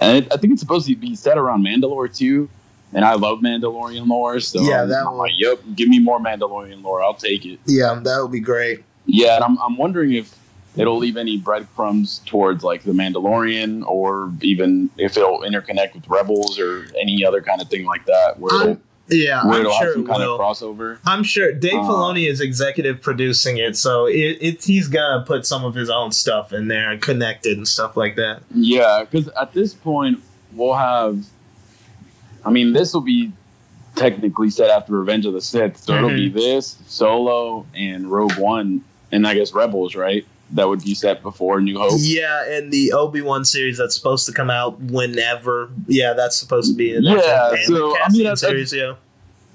And 0.00 0.18
it, 0.24 0.32
I 0.32 0.36
think 0.38 0.52
it's 0.52 0.60
supposed 0.60 0.88
to 0.88 0.96
be 0.96 1.14
set 1.14 1.38
around 1.38 1.64
Mandalore 1.64 2.12
too. 2.14 2.48
And 2.94 3.04
I 3.04 3.14
love 3.14 3.40
Mandalorian 3.40 4.06
lore, 4.06 4.38
so 4.40 4.60
Yeah, 4.62 4.84
that 4.84 5.04
I'm 5.06 5.16
like, 5.16 5.32
yep, 5.36 5.58
give 5.74 5.88
me 5.88 5.98
more 5.98 6.20
Mandalorian 6.20 6.82
lore. 6.82 7.02
I'll 7.02 7.14
take 7.14 7.44
it. 7.44 7.58
Yeah, 7.66 7.98
that 8.04 8.18
would 8.22 8.30
be 8.32 8.40
great. 8.40 8.84
Yeah, 9.06 9.34
and 9.36 9.44
I'm, 9.44 9.58
I'm 9.58 9.76
wondering 9.76 10.12
if 10.12 10.34
it'll 10.76 10.96
leave 10.98 11.16
any 11.16 11.36
breadcrumbs 11.36 12.20
towards 12.26 12.62
like 12.64 12.84
the 12.84 12.92
Mandalorian, 12.92 13.84
or 13.86 14.32
even 14.42 14.90
if 14.96 15.16
it'll 15.16 15.40
interconnect 15.40 15.94
with 15.94 16.08
Rebels 16.08 16.58
or 16.58 16.86
any 17.00 17.24
other 17.24 17.40
kind 17.42 17.60
of 17.60 17.68
thing 17.68 17.84
like 17.84 18.06
that, 18.06 18.38
where 18.38 18.78
Yeah, 19.08 19.44
where 19.44 19.54
I'm 19.56 19.60
it'll 19.62 19.72
have 19.74 19.82
sure 19.82 19.92
some 19.94 20.04
it 20.04 20.08
kind 20.08 20.22
will. 20.22 20.34
of 20.34 20.40
crossover. 20.40 20.98
I'm 21.04 21.22
sure 21.24 21.52
Dave 21.52 21.74
Uh, 21.74 21.82
Filoni 21.88 22.28
is 22.30 22.40
executive 22.40 23.02
producing 23.02 23.56
it, 23.58 23.76
so 23.76 24.06
it, 24.06 24.38
it's 24.40 24.66
he's 24.66 24.88
gonna 24.88 25.24
put 25.26 25.44
some 25.46 25.64
of 25.64 25.74
his 25.74 25.90
own 25.90 26.12
stuff 26.12 26.52
in 26.52 26.68
there 26.68 26.90
and 26.92 27.02
connect 27.02 27.44
it 27.44 27.56
and 27.56 27.66
stuff 27.68 27.96
like 27.96 28.14
that. 28.16 28.42
Yeah, 28.54 29.04
because 29.08 29.28
at 29.40 29.52
this 29.52 29.74
point 29.74 30.20
we'll 30.52 30.74
have. 30.74 31.24
I 32.44 32.50
mean, 32.50 32.72
this 32.72 32.92
will 32.92 33.00
be 33.00 33.32
technically 33.96 34.50
set 34.50 34.70
after 34.70 34.92
Revenge 34.92 35.26
of 35.26 35.32
the 35.32 35.40
Sith, 35.40 35.76
so 35.78 35.94
it'll 35.94 36.10
be 36.10 36.30
mhm. 36.30 36.34
this 36.34 36.76
Solo 36.86 37.66
and 37.74 38.10
Rogue 38.10 38.36
One, 38.36 38.82
and 39.12 39.26
I 39.26 39.34
guess 39.34 39.52
Rebels, 39.52 39.94
right? 39.94 40.26
That 40.50 40.68
would 40.68 40.84
be 40.84 40.94
set 40.94 41.22
before 41.22 41.60
New 41.60 41.78
Hope. 41.78 41.92
Yeah, 41.96 42.44
and 42.46 42.70
the 42.72 42.92
Obi 42.92 43.22
Wan 43.22 43.44
series 43.44 43.78
that's 43.78 43.94
supposed 43.94 44.26
to 44.26 44.32
come 44.32 44.50
out 44.50 44.78
whenever. 44.80 45.70
Yeah, 45.86 46.12
that's 46.12 46.36
supposed 46.36 46.70
to 46.70 46.76
be 46.76 46.94
in 46.94 47.02
Yeah, 47.02 47.54
so, 47.64 47.96
I 47.96 48.08
mean, 48.10 48.24
that's- 48.24 48.40
series. 48.40 48.72
Yeah, 48.72 48.94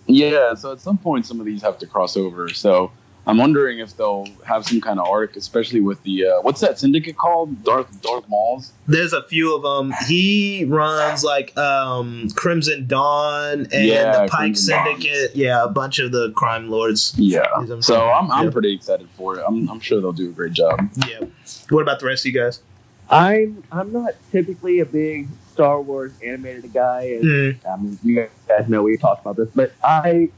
Yeah, 0.08 0.56
so 0.56 0.72
at 0.72 0.80
some 0.82 0.98
point, 0.98 1.26
some 1.26 1.40
of 1.40 1.46
these 1.46 1.62
have 1.62 1.78
to 1.80 1.86
cross 1.86 2.18
over. 2.18 2.50
So 2.50 2.92
I'm 3.30 3.38
wondering 3.38 3.80
if 3.80 3.96
they'll 3.96 4.28
have 4.46 4.66
some 4.66 4.82
kind 4.82 5.00
of 5.00 5.08
arc, 5.08 5.36
especially 5.36 5.82
with 5.82 6.02
the 6.04 6.26
uh, 6.26 6.42
what's 6.42 6.62
that 6.62 6.80
syndicate 6.80 7.18
called? 7.18 7.64
Darth 7.64 8.02
Darth 8.02 8.28
Maul's. 8.28 8.72
There's 8.88 9.14
a 9.14 9.24
few 9.24 9.56
of 9.56 9.62
them. 9.62 9.94
He 10.08 10.66
runs 10.66 11.24
like 11.24 11.56
um, 11.58 12.30
Crimson 12.36 12.88
Dawn 12.88 13.68
and 13.72 13.86
Yeah, 13.86 14.24
the 14.24 14.28
Pike 14.28 14.30
Crimson 14.56 14.74
Dawn. 14.76 14.86
Syndicate. 15.02 15.36
Yeah, 15.36 15.64
a 15.64 15.68
bunch 15.70 16.00
of 16.00 16.12
the 16.12 16.32
crime 16.32 16.70
lords. 16.70 17.14
Yeah. 17.18 17.46
So 17.82 18.10
I'm 18.10 18.32
I'm 18.32 18.46
Yeah. 18.46 18.52
pretty 18.52 18.74
excited 18.74 19.08
for 19.16 19.38
it. 19.38 19.44
I'm 19.48 19.70
I'm 19.70 19.80
sure 19.80 20.02
they'll 20.02 20.12
do 20.12 20.30
a 20.30 20.34
great 20.34 20.54
job. 20.54 20.80
Yeah. 21.08 21.26
What 21.70 21.82
about 21.82 22.00
the 22.00 22.08
rest 22.08 22.26
of 22.26 22.34
you 22.34 22.40
guys? 22.42 22.62
I'm 23.10 23.64
I'm 23.72 23.92
not 23.94 24.14
typically 24.32 24.80
a 24.80 24.86
big 24.86 25.28
Star 25.54 25.82
Wars 25.82 26.14
animated 26.24 26.72
guy, 26.74 27.02
and 27.20 27.24
Mm, 27.24 27.58
I 27.72 27.76
mean 27.82 28.00
you 28.04 28.28
guys 28.48 28.70
know 28.70 28.84
we 28.84 28.98
talked 28.98 29.22
about 29.22 29.36
this, 29.36 29.50
but 29.54 29.72
I 29.84 30.30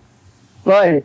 but 0.63 1.03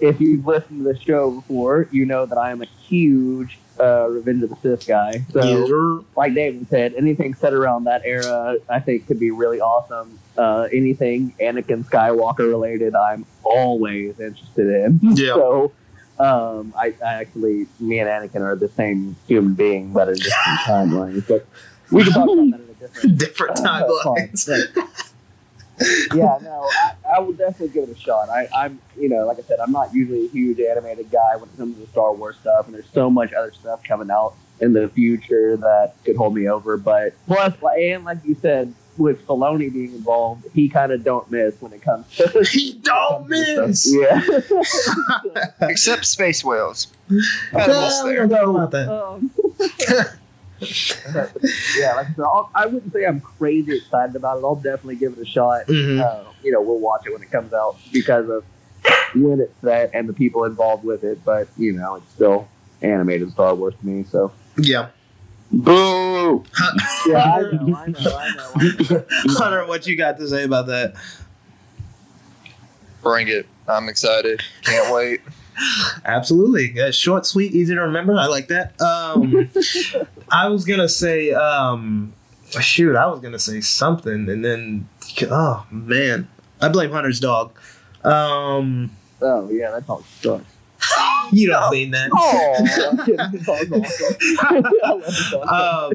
if 0.00 0.20
you've 0.20 0.46
listened 0.46 0.84
to 0.84 0.92
the 0.92 0.98
show 0.98 1.30
before, 1.30 1.88
you 1.90 2.04
know 2.06 2.26
that 2.26 2.38
I 2.38 2.50
am 2.50 2.62
a 2.62 2.66
huge 2.66 3.58
uh, 3.80 4.08
Revenge 4.08 4.42
of 4.42 4.50
the 4.50 4.56
Sith 4.56 4.86
guy. 4.86 5.24
So 5.32 5.66
sir. 5.66 6.04
like 6.16 6.34
David 6.34 6.68
said, 6.68 6.94
anything 6.94 7.34
set 7.34 7.52
around 7.52 7.84
that 7.84 8.02
era, 8.04 8.56
I 8.68 8.80
think 8.80 9.06
could 9.06 9.20
be 9.20 9.30
really 9.30 9.60
awesome. 9.60 10.18
Uh, 10.36 10.68
anything 10.72 11.34
Anakin 11.40 11.84
Skywalker 11.84 12.48
related, 12.48 12.94
I'm 12.94 13.26
always 13.44 14.18
interested 14.20 14.84
in. 14.84 15.00
Yeah. 15.18 15.34
So, 15.34 15.72
um, 16.20 16.74
I, 16.76 16.94
I 17.04 17.14
actually, 17.14 17.66
me 17.80 17.98
and 18.00 18.08
Anakin 18.08 18.40
are 18.40 18.56
the 18.56 18.68
same 18.68 19.16
human 19.26 19.54
being, 19.54 19.92
but 19.92 20.08
in 20.08 20.14
different 20.14 20.58
timelines. 20.66 21.28
But 21.28 21.46
we 21.90 22.04
can 22.04 22.12
talk 22.12 22.24
about 22.24 22.50
that 22.50 22.60
in 22.60 22.70
a 22.70 22.74
different. 22.74 23.18
Different 23.18 23.58
uh, 23.64 23.84
timelines. 23.84 24.48
part. 24.48 25.07
But- 25.78 26.16
yeah, 26.16 26.38
no, 26.42 26.68
I, 26.72 26.92
I 27.16 27.20
would 27.20 27.38
definitely 27.38 27.68
give 27.68 27.88
it 27.88 27.96
a 27.96 28.00
shot. 28.00 28.28
I, 28.28 28.48
I'm, 28.54 28.80
you 28.98 29.08
know, 29.08 29.26
like 29.26 29.38
I 29.38 29.42
said, 29.42 29.58
I'm 29.60 29.72
not 29.72 29.94
usually 29.94 30.26
a 30.26 30.28
huge 30.28 30.60
animated 30.60 31.10
guy 31.10 31.36
when 31.36 31.48
it 31.48 31.56
comes 31.56 31.74
to 31.76 31.80
the 31.82 31.86
Star 31.88 32.12
Wars 32.14 32.36
stuff, 32.40 32.66
and 32.66 32.74
there's 32.74 32.88
so 32.92 33.08
much 33.10 33.32
other 33.32 33.52
stuff 33.52 33.82
coming 33.84 34.10
out 34.10 34.34
in 34.60 34.72
the 34.72 34.88
future 34.88 35.56
that 35.56 35.94
could 36.04 36.16
hold 36.16 36.34
me 36.34 36.48
over. 36.48 36.76
But 36.76 37.14
plus, 37.26 37.54
and 37.78 38.04
like 38.04 38.18
you 38.24 38.34
said, 38.42 38.74
with 38.96 39.24
Filoni 39.28 39.72
being 39.72 39.92
involved, 39.92 40.44
he 40.52 40.68
kind 40.68 40.90
of 40.90 41.04
don't 41.04 41.30
miss 41.30 41.54
when 41.60 41.72
it 41.72 41.80
comes 41.82 42.04
to 42.16 42.42
He 42.50 42.72
don't 42.82 43.28
miss. 43.28 43.86
Yeah. 43.94 44.20
Except 45.62 46.04
space 46.04 46.42
whales. 46.44 46.88
Got 47.52 47.68
Yeah, 47.68 47.74
a 47.78 47.84
miss 47.84 48.02
there. 48.02 48.26
don't 48.26 48.30
know 48.54 48.56
about 48.56 48.70
that. 48.72 48.88
Um, 48.92 49.30
yeah, 50.60 51.94
like 51.94 52.06
I 52.08 52.14
said, 52.14 52.20
I'll, 52.24 52.50
I 52.54 52.66
wouldn't 52.66 52.92
say 52.92 53.04
I'm 53.06 53.20
crazy 53.20 53.76
excited 53.76 54.16
about 54.16 54.38
it. 54.38 54.44
I'll 54.44 54.56
definitely 54.56 54.96
give 54.96 55.12
it 55.12 55.18
a 55.20 55.24
shot. 55.24 55.66
Mhm. 55.66 56.00
Uh, 56.00 56.24
you 56.42 56.52
know, 56.52 56.60
we'll 56.62 56.78
watch 56.80 57.06
it 57.06 57.12
when 57.12 57.22
it 57.22 57.30
comes 57.30 57.52
out 57.52 57.76
because 57.92 58.28
of 58.28 58.44
when 59.14 59.40
it's 59.40 59.52
set 59.62 59.90
and 59.94 60.08
the 60.08 60.12
people 60.12 60.44
involved 60.44 60.84
with 60.84 61.04
it. 61.04 61.24
But 61.24 61.48
you 61.56 61.72
know, 61.72 61.96
it's 61.96 62.12
still 62.12 62.48
animated 62.82 63.30
Star 63.30 63.54
Wars 63.54 63.74
to 63.80 63.86
me. 63.86 64.04
So 64.04 64.32
Yeah. 64.56 64.88
Boo! 65.50 66.44
yeah, 67.06 67.22
I 67.22 67.40
know, 67.40 67.74
I 67.74 67.86
know. 67.86 68.16
I 68.16 68.34
know. 68.36 69.04
Hunter, 69.38 69.66
what 69.66 69.86
you 69.86 69.96
got 69.96 70.18
to 70.18 70.28
say 70.28 70.44
about 70.44 70.66
that? 70.66 70.94
Bring 73.02 73.28
it. 73.28 73.46
I'm 73.66 73.88
excited. 73.88 74.42
Can't 74.62 74.94
wait. 74.94 75.20
Absolutely. 76.04 76.80
Uh, 76.80 76.90
short, 76.90 77.26
sweet, 77.26 77.52
easy 77.52 77.74
to 77.74 77.80
remember. 77.82 78.14
I 78.14 78.26
like 78.26 78.48
that. 78.48 78.80
Um, 78.80 79.50
I 80.30 80.48
was 80.48 80.64
gonna 80.64 80.88
say, 80.88 81.32
um, 81.32 82.12
shoot, 82.60 82.96
I 82.96 83.06
was 83.06 83.20
gonna 83.20 83.38
say 83.38 83.60
something, 83.60 84.28
and 84.28 84.44
then, 84.44 84.88
oh 85.30 85.66
man, 85.70 86.28
I 86.60 86.68
blame 86.68 86.90
Hunter's 86.90 87.20
dog. 87.20 87.52
Um, 88.04 88.90
Oh 89.20 89.48
yeah, 89.50 89.70
that 89.72 89.86
talks 89.86 90.08
sucks. 90.22 90.44
you 91.32 91.48
don't 91.48 91.72
mean 91.72 91.90
that. 91.90 92.10
Oh, 95.50 95.92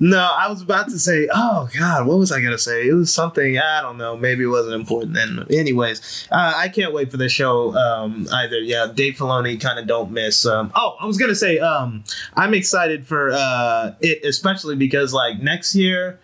No, 0.00 0.18
I 0.18 0.48
was 0.48 0.62
about 0.62 0.88
to 0.90 0.98
say, 0.98 1.28
oh 1.32 1.68
God, 1.76 2.06
what 2.06 2.18
was 2.18 2.30
I 2.30 2.40
gonna 2.40 2.58
say? 2.58 2.86
It 2.86 2.92
was 2.92 3.12
something 3.12 3.58
I 3.58 3.82
don't 3.82 3.98
know. 3.98 4.16
Maybe 4.16 4.44
it 4.44 4.48
wasn't 4.48 4.74
important 4.74 5.14
then. 5.14 5.44
Anyways, 5.50 6.28
uh, 6.30 6.52
I 6.54 6.68
can't 6.68 6.92
wait 6.92 7.10
for 7.10 7.16
the 7.16 7.28
show 7.28 7.74
um, 7.76 8.28
either. 8.32 8.58
Yeah, 8.58 8.86
Dave 8.94 9.14
Filoni 9.14 9.60
kind 9.60 9.78
of 9.78 9.88
don't 9.88 10.12
miss. 10.12 10.46
Um, 10.46 10.72
oh, 10.76 10.96
I 11.00 11.06
was 11.06 11.18
gonna 11.18 11.34
say, 11.34 11.58
um, 11.58 12.04
I'm 12.34 12.54
excited 12.54 13.06
for 13.06 13.32
uh, 13.32 13.94
it, 14.00 14.24
especially 14.24 14.76
because 14.76 15.12
like 15.12 15.40
next 15.40 15.74
year 15.74 16.20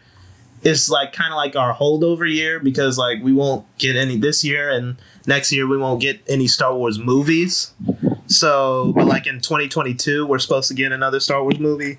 is 0.62 0.88
like 0.88 1.12
kind 1.12 1.32
of 1.32 1.36
like 1.36 1.56
our 1.56 1.74
holdover 1.74 2.32
year 2.32 2.60
because 2.60 2.96
like 2.96 3.22
we 3.22 3.32
won't 3.32 3.66
get 3.78 3.96
any 3.96 4.16
this 4.16 4.44
year 4.44 4.70
and 4.70 4.96
next 5.26 5.52
year 5.52 5.66
we 5.66 5.76
won't 5.76 6.00
get 6.00 6.20
any 6.28 6.46
Star 6.46 6.74
Wars 6.74 6.98
movies. 6.98 7.72
So, 8.26 8.92
but 8.96 9.06
like 9.06 9.26
in 9.26 9.40
2022, 9.40 10.26
we're 10.26 10.38
supposed 10.38 10.68
to 10.68 10.74
get 10.74 10.92
another 10.92 11.20
Star 11.20 11.42
Wars 11.42 11.58
movie. 11.58 11.98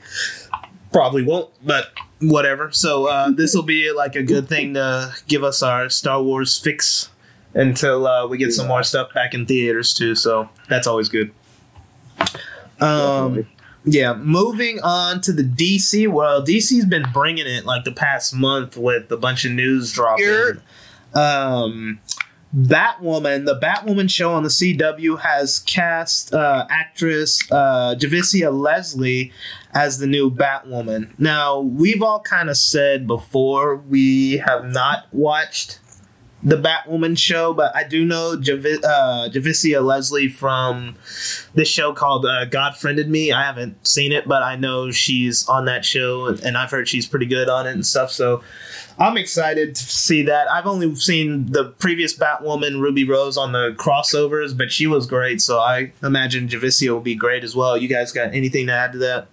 Probably 0.96 1.24
won't, 1.24 1.50
but 1.62 1.92
whatever. 2.22 2.72
So 2.72 3.08
uh, 3.10 3.30
this 3.30 3.54
will 3.54 3.64
be 3.64 3.92
like 3.92 4.16
a 4.16 4.24
good 4.24 4.48
thing 4.48 4.76
to 4.76 5.14
give 5.28 5.44
us 5.44 5.62
our 5.62 5.90
Star 5.90 6.24
Wars 6.24 6.58
fix 6.58 7.10
until 7.54 8.08
uh, 8.08 8.26
we 8.28 8.38
get 8.38 8.54
some 8.54 8.70
more 8.70 8.82
stuff 8.82 9.14
back 9.14 9.34
in 9.34 9.46
theaters 9.46 9.94
too. 9.94 10.16
So 10.16 10.48
that's 10.70 10.88
always 10.88 11.10
good. 11.10 11.34
Um, 12.80 13.46
yeah, 13.84 14.14
moving 14.14 14.80
on 14.84 15.20
to 15.24 15.34
the 15.34 15.44
DC 15.44 16.08
world. 16.08 16.48
DC's 16.48 16.86
been 16.86 17.08
bringing 17.12 17.46
it 17.46 17.66
like 17.66 17.84
the 17.84 17.92
past 17.92 18.34
month 18.34 18.78
with 18.78 19.12
a 19.12 19.18
bunch 19.18 19.44
of 19.44 19.52
news 19.52 19.92
dropping. 19.92 20.62
Um, 21.14 22.00
Batwoman, 22.56 23.46
the 23.46 23.60
Batwoman 23.60 24.10
show 24.10 24.34
on 24.34 24.44
the 24.44 24.50
CW 24.50 25.20
has 25.20 25.60
cast 25.60 26.34
uh, 26.34 26.66
actress 26.70 27.40
uh, 27.52 27.96
Javicia 27.98 28.58
Leslie 28.58 29.34
as 29.74 30.00
the 30.00 30.08
new 30.08 30.32
Batwoman. 30.32 31.10
Now, 31.20 31.60
we've 31.60 32.02
all 32.02 32.22
kind 32.22 32.50
of 32.50 32.56
said 32.56 33.08
before 33.08 33.76
we 33.76 34.38
have 34.38 34.64
not 34.66 35.08
watched 35.12 35.80
the 36.46 36.58
Batwoman 36.58 37.18
show, 37.18 37.54
but 37.56 37.76
I 37.76 37.84
do 37.84 38.06
know 38.06 38.38
Javi- 38.38 38.84
uh, 38.84 39.30
Javicia 39.30 39.84
Leslie 39.84 40.30
from 40.30 40.96
this 41.56 41.68
show 41.68 41.92
called 41.92 42.24
uh, 42.24 42.46
God 42.46 42.78
Friended 42.78 43.10
Me. 43.10 43.32
I 43.32 43.44
haven't 43.44 43.86
seen 43.88 44.12
it, 44.12 44.28
but 44.28 44.44
I 44.44 44.56
know 44.56 44.92
she's 44.92 45.48
on 45.50 45.66
that 45.66 45.84
show, 45.84 46.28
and 46.28 46.56
I've 46.56 46.70
heard 46.70 46.88
she's 46.88 47.08
pretty 47.08 47.26
good 47.26 47.50
on 47.50 47.66
it 47.66 47.72
and 47.72 47.84
stuff. 47.84 48.12
So 48.12 48.44
I'm 49.00 49.18
excited 49.18 49.74
to 49.74 49.84
see 49.84 50.22
that. 50.24 50.50
I've 50.50 50.68
only 50.68 50.94
seen 50.96 51.52
the 51.52 51.66
previous 51.66 52.16
Batwoman, 52.16 52.80
Ruby 52.80 53.06
Rose, 53.06 53.38
on 53.38 53.52
the 53.52 53.74
crossovers, 53.76 54.56
but 54.56 54.72
she 54.72 54.86
was 54.86 55.08
great. 55.08 55.42
So 55.42 55.60
I 55.60 55.94
imagine 56.04 56.48
Javicia 56.48 56.90
will 56.92 57.02
be 57.02 57.16
great 57.16 57.44
as 57.44 57.56
well. 57.56 57.76
You 57.76 57.88
guys 57.88 58.12
got 58.12 58.36
anything 58.36 58.68
to 58.68 58.74
add 58.74 58.92
to 58.92 59.00
that? 59.00 59.30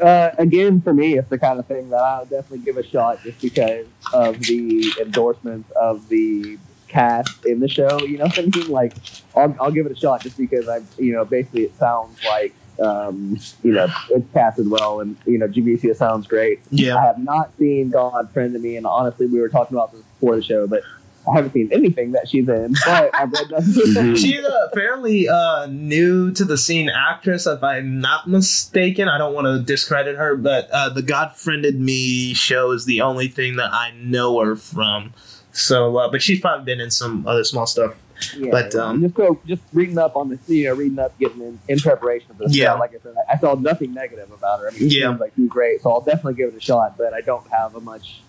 Uh, 0.00 0.30
again, 0.38 0.80
for 0.80 0.94
me, 0.94 1.18
it's 1.18 1.28
the 1.28 1.38
kind 1.38 1.58
of 1.58 1.66
thing 1.66 1.90
that 1.90 2.00
I'll 2.00 2.24
definitely 2.24 2.58
give 2.60 2.76
a 2.76 2.82
shot 2.82 3.22
just 3.22 3.40
because 3.40 3.86
of 4.12 4.38
the 4.40 4.92
endorsements 5.00 5.70
of 5.72 6.08
the 6.08 6.58
cast 6.88 7.44
in 7.44 7.60
the 7.60 7.68
show. 7.68 8.00
You 8.00 8.18
know 8.18 8.24
what 8.24 8.38
I 8.38 8.42
mean? 8.42 8.68
Like, 8.68 8.94
I'll, 9.36 9.54
I'll 9.60 9.70
give 9.70 9.86
it 9.86 9.92
a 9.92 9.96
shot 9.96 10.22
just 10.22 10.38
because 10.38 10.68
I, 10.68 10.80
you 10.98 11.12
know, 11.12 11.24
basically 11.24 11.64
it 11.64 11.76
sounds 11.76 12.18
like, 12.24 12.54
um, 12.80 13.38
you 13.62 13.72
know, 13.72 13.88
it's 14.10 14.26
casted 14.32 14.70
well, 14.70 15.00
and 15.00 15.16
you 15.26 15.38
know, 15.38 15.48
Javicia 15.48 15.96
sounds 15.96 16.26
great. 16.26 16.60
Yeah. 16.70 16.96
I 16.96 17.06
have 17.06 17.18
not 17.18 17.56
seen 17.58 17.90
God 17.90 18.30
Friended 18.30 18.62
Me, 18.62 18.76
and 18.76 18.86
honestly, 18.86 19.26
we 19.26 19.40
were 19.40 19.48
talking 19.48 19.76
about 19.76 19.92
this 19.92 20.02
before 20.02 20.36
the 20.36 20.42
show, 20.42 20.66
but 20.66 20.82
I 21.30 21.36
haven't 21.36 21.52
seen 21.52 21.68
anything 21.72 22.12
that 22.12 22.28
she's 22.28 22.48
in. 22.48 22.74
But 22.86 23.10
I've 23.14 23.30
read 23.32 23.50
nothing. 23.50 24.14
She's 24.16 24.44
a 24.44 24.70
fairly 24.74 25.28
uh, 25.28 25.66
new 25.66 26.30
to 26.32 26.44
the 26.44 26.56
scene 26.58 26.88
actress, 26.88 27.46
if 27.46 27.62
I'm 27.62 28.00
not 28.00 28.28
mistaken. 28.28 29.08
I 29.08 29.18
don't 29.18 29.34
want 29.34 29.46
to 29.46 29.60
discredit 29.62 30.16
her, 30.16 30.36
but 30.36 30.68
uh, 30.70 30.88
the 30.88 31.02
God 31.02 31.34
Friended 31.36 31.80
Me 31.80 32.34
show 32.34 32.70
is 32.72 32.84
the 32.84 33.00
only 33.00 33.28
thing 33.28 33.56
that 33.56 33.72
I 33.72 33.92
know 33.92 34.40
her 34.40 34.56
from. 34.56 35.12
So, 35.52 35.96
uh, 35.96 36.10
but 36.10 36.22
she's 36.22 36.40
probably 36.40 36.64
been 36.64 36.80
in 36.80 36.90
some 36.90 37.26
other 37.26 37.44
small 37.44 37.66
stuff. 37.66 37.94
Yeah, 38.36 38.50
But, 38.50 38.74
um, 38.74 39.00
just 39.00 39.14
go, 39.14 39.38
just 39.46 39.62
reading 39.72 39.96
up 39.96 40.16
on 40.16 40.28
this, 40.28 40.40
you 40.48 40.64
know, 40.64 40.74
reading 40.74 40.98
up, 40.98 41.16
getting 41.20 41.40
in, 41.40 41.60
in 41.68 41.78
preparation 41.78 42.26
for 42.36 42.44
this. 42.44 42.56
Yeah. 42.56 42.74
show. 42.74 42.78
like 42.80 42.90
I 42.90 42.98
said, 43.00 43.14
I, 43.28 43.34
I 43.34 43.38
saw 43.38 43.54
nothing 43.54 43.94
negative 43.94 44.30
about 44.32 44.58
her. 44.60 44.68
I 44.68 44.70
mean, 44.72 44.90
she 44.90 45.00
Yeah. 45.00 45.08
seems 45.10 45.20
like 45.20 45.32
she's 45.36 45.48
great, 45.48 45.80
so 45.82 45.90
I'll 45.92 46.00
definitely 46.00 46.34
give 46.34 46.48
it 46.48 46.56
a 46.56 46.60
shot. 46.60 46.96
But 46.98 47.14
I 47.14 47.20
don't 47.20 47.46
have 47.50 47.74
a 47.76 47.80
much 47.80 48.20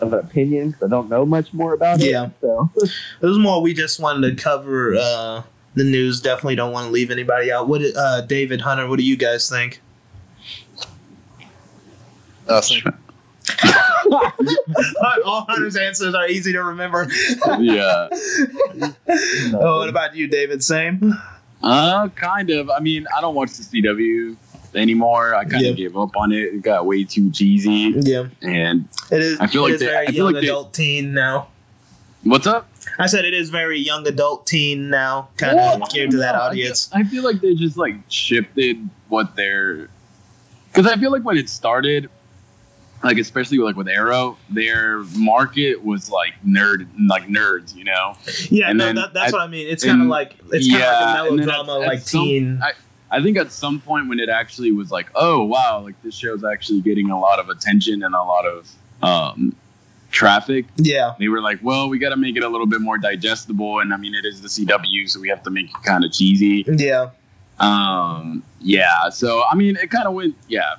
of 0.00 0.12
an 0.12 0.20
opinion 0.20 0.70
because 0.70 0.84
I 0.84 0.88
don't 0.88 1.08
know 1.08 1.24
much 1.26 1.52
more 1.52 1.74
about 1.74 2.00
it. 2.00 2.10
Yeah. 2.10 2.30
So 2.40 2.70
It 3.20 3.26
was 3.26 3.38
more 3.38 3.60
we 3.60 3.74
just 3.74 4.00
wanted 4.00 4.36
to 4.36 4.42
cover 4.42 4.96
uh, 4.96 5.42
the 5.74 5.84
news. 5.84 6.20
Definitely 6.20 6.56
don't 6.56 6.72
want 6.72 6.86
to 6.86 6.92
leave 6.92 7.10
anybody 7.10 7.50
out. 7.50 7.68
What, 7.68 7.82
uh, 7.96 8.22
David 8.22 8.60
Hunter? 8.62 8.88
What 8.88 8.98
do 8.98 9.04
you 9.04 9.16
guys 9.16 9.48
think? 9.48 9.80
Nothing. 12.48 12.82
All 15.24 15.44
Hunter's 15.48 15.76
answers 15.76 16.14
are 16.14 16.28
easy 16.28 16.52
to 16.52 16.62
remember. 16.62 17.08
yeah. 17.58 18.08
oh, 19.54 19.78
what 19.78 19.88
about 19.88 20.16
you, 20.16 20.28
David? 20.28 20.62
Same. 20.62 21.14
Uh, 21.62 22.08
kind 22.10 22.50
of. 22.50 22.70
I 22.70 22.80
mean, 22.80 23.06
I 23.16 23.20
don't 23.20 23.34
watch 23.34 23.52
the 23.52 23.64
CW 23.64 24.36
anymore. 24.78 25.34
I 25.34 25.44
kind 25.44 25.56
of 25.66 25.78
Yeah. 25.78 25.84
gave 25.88 25.96
up 25.96 26.16
on 26.16 26.32
it. 26.32 26.54
It 26.54 26.62
got 26.62 26.86
way 26.86 27.04
too 27.04 27.30
cheesy, 27.30 27.94
Yeah, 28.00 28.26
and 28.42 28.88
it 29.10 29.20
is. 29.20 29.40
I 29.40 29.46
feel 29.46 29.62
like 29.62 29.72
is 29.74 29.80
they- 29.80 29.86
very 29.86 30.06
I 30.08 30.10
feel 30.10 30.14
young 30.24 30.32
like 30.34 30.42
they- 30.42 30.48
adult 30.48 30.74
teen 30.74 31.12
now. 31.14 31.48
What's 32.24 32.46
up? 32.46 32.68
I 32.98 33.06
said 33.06 33.24
it 33.24 33.32
is 33.34 33.48
very 33.50 33.78
young 33.78 34.06
adult 34.08 34.46
teen 34.46 34.90
now, 34.90 35.28
kind 35.36 35.58
of 35.58 35.88
geared 35.90 36.10
to 36.12 36.16
that 36.18 36.34
I 36.34 36.38
feel- 36.38 36.46
audience. 36.48 36.90
I 36.92 37.02
feel 37.04 37.22
like 37.22 37.40
they 37.40 37.54
just 37.54 37.76
like 37.76 37.94
shifted 38.08 38.88
what 39.08 39.36
they're 39.36 39.88
because 40.72 40.90
I 40.90 40.96
feel 40.96 41.10
like 41.12 41.22
when 41.24 41.36
it 41.38 41.48
started, 41.48 42.10
like 43.04 43.16
especially 43.18 43.58
like 43.58 43.76
with 43.76 43.88
Arrow, 43.88 44.36
their 44.50 44.98
market 45.16 45.84
was 45.84 46.10
like 46.10 46.34
nerd, 46.46 46.88
like 47.08 47.28
nerds, 47.28 47.74
you 47.76 47.84
know. 47.84 48.16
Yeah, 48.50 48.70
And 48.70 48.78
no, 48.78 48.86
then 48.86 48.94
that, 48.96 49.14
that's 49.14 49.28
at- 49.28 49.32
what 49.34 49.42
I 49.42 49.46
mean. 49.46 49.68
It's 49.68 49.84
kind 49.84 50.02
of 50.02 50.08
like 50.08 50.34
it's 50.52 50.68
kind 50.68 50.82
of 50.82 50.88
Yeah, 50.90 51.00
like 51.00 51.30
a 51.30 51.32
at- 51.32 51.36
melodrama, 51.36 51.80
at 51.82 51.86
like 51.88 52.00
some- 52.00 52.20
teen. 52.24 52.60
I- 52.62 52.72
I 53.10 53.22
think 53.22 53.38
at 53.38 53.50
some 53.52 53.80
point 53.80 54.08
when 54.08 54.20
it 54.20 54.28
actually 54.28 54.72
was 54.72 54.90
like, 54.90 55.08
oh 55.14 55.44
wow, 55.44 55.80
like 55.80 56.00
this 56.02 56.14
show's 56.14 56.44
actually 56.44 56.80
getting 56.82 57.10
a 57.10 57.18
lot 57.18 57.38
of 57.38 57.48
attention 57.48 58.02
and 58.02 58.14
a 58.14 58.22
lot 58.22 58.44
of 58.46 58.70
um, 59.02 59.56
traffic. 60.10 60.66
yeah, 60.76 61.14
They 61.18 61.28
were 61.28 61.40
like, 61.40 61.58
well, 61.62 61.88
we 61.88 61.98
got 61.98 62.10
to 62.10 62.16
make 62.16 62.36
it 62.36 62.42
a 62.44 62.48
little 62.48 62.66
bit 62.66 62.80
more 62.80 62.98
digestible, 62.98 63.80
and 63.80 63.92
I 63.94 63.96
mean, 63.96 64.14
it 64.14 64.24
is 64.24 64.40
the 64.42 64.48
CW, 64.48 65.08
so 65.08 65.20
we 65.20 65.28
have 65.28 65.42
to 65.44 65.50
make 65.50 65.66
it 65.70 65.82
kind 65.84 66.04
of 66.04 66.12
cheesy. 66.12 66.64
yeah, 66.66 67.10
Um, 67.58 68.42
yeah. 68.60 69.08
So 69.10 69.42
I 69.50 69.54
mean, 69.54 69.76
it 69.76 69.90
kind 69.90 70.06
of 70.06 70.14
went. 70.14 70.34
Yeah. 70.48 70.74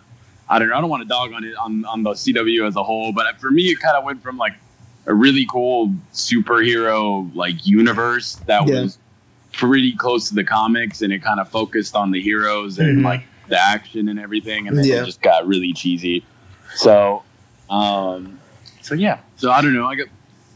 I 0.52 0.58
don't 0.58 0.70
know. 0.70 0.76
I 0.78 0.82
don't 0.82 0.90
want 0.90 1.04
to 1.04 1.08
dog 1.10 1.32
on 1.34 1.44
it 1.44 1.56
on 1.56 1.86
on 1.86 2.02
the 2.04 2.12
CW 2.12 2.68
as 2.68 2.76
a 2.76 2.84
whole, 2.84 3.12
but 3.14 3.40
for 3.40 3.52
me, 3.52 3.64
it 3.66 3.80
kind 3.80 3.96
of 3.96 4.04
went 4.04 4.24
from 4.24 4.38
like 4.38 4.54
a 5.06 5.14
really 5.14 5.46
cool 5.50 5.94
superhero 6.14 7.34
like 7.36 7.66
universe 7.68 8.36
that 8.48 8.68
Yeah. 8.68 8.82
was 8.82 8.98
pretty 9.54 9.94
close 9.94 10.30
to 10.30 10.36
the 10.36 10.44
comics, 10.44 11.02
and 11.02 11.12
it 11.14 11.20
kind 11.24 11.40
of 11.40 11.50
focused 11.50 11.96
on 11.96 12.12
the 12.12 12.22
heroes 12.22 12.80
and 12.80 13.00
Mhm. 13.00 13.04
like 13.04 13.24
the 13.48 13.60
action 13.60 14.10
and 14.10 14.20
everything, 14.20 14.68
and 14.68 14.78
then 14.78 14.86
Yeah. 14.86 15.02
it 15.02 15.06
just 15.06 15.22
got 15.22 15.48
really 15.48 15.74
cheesy. 15.74 16.24
So, 16.76 17.24
um, 17.70 18.40
so 18.82 18.94
yeah. 18.96 19.20
So 19.38 19.52
I 19.52 19.62
don't 19.62 19.74
know. 19.74 19.88
I 19.88 19.96
get. 19.96 20.08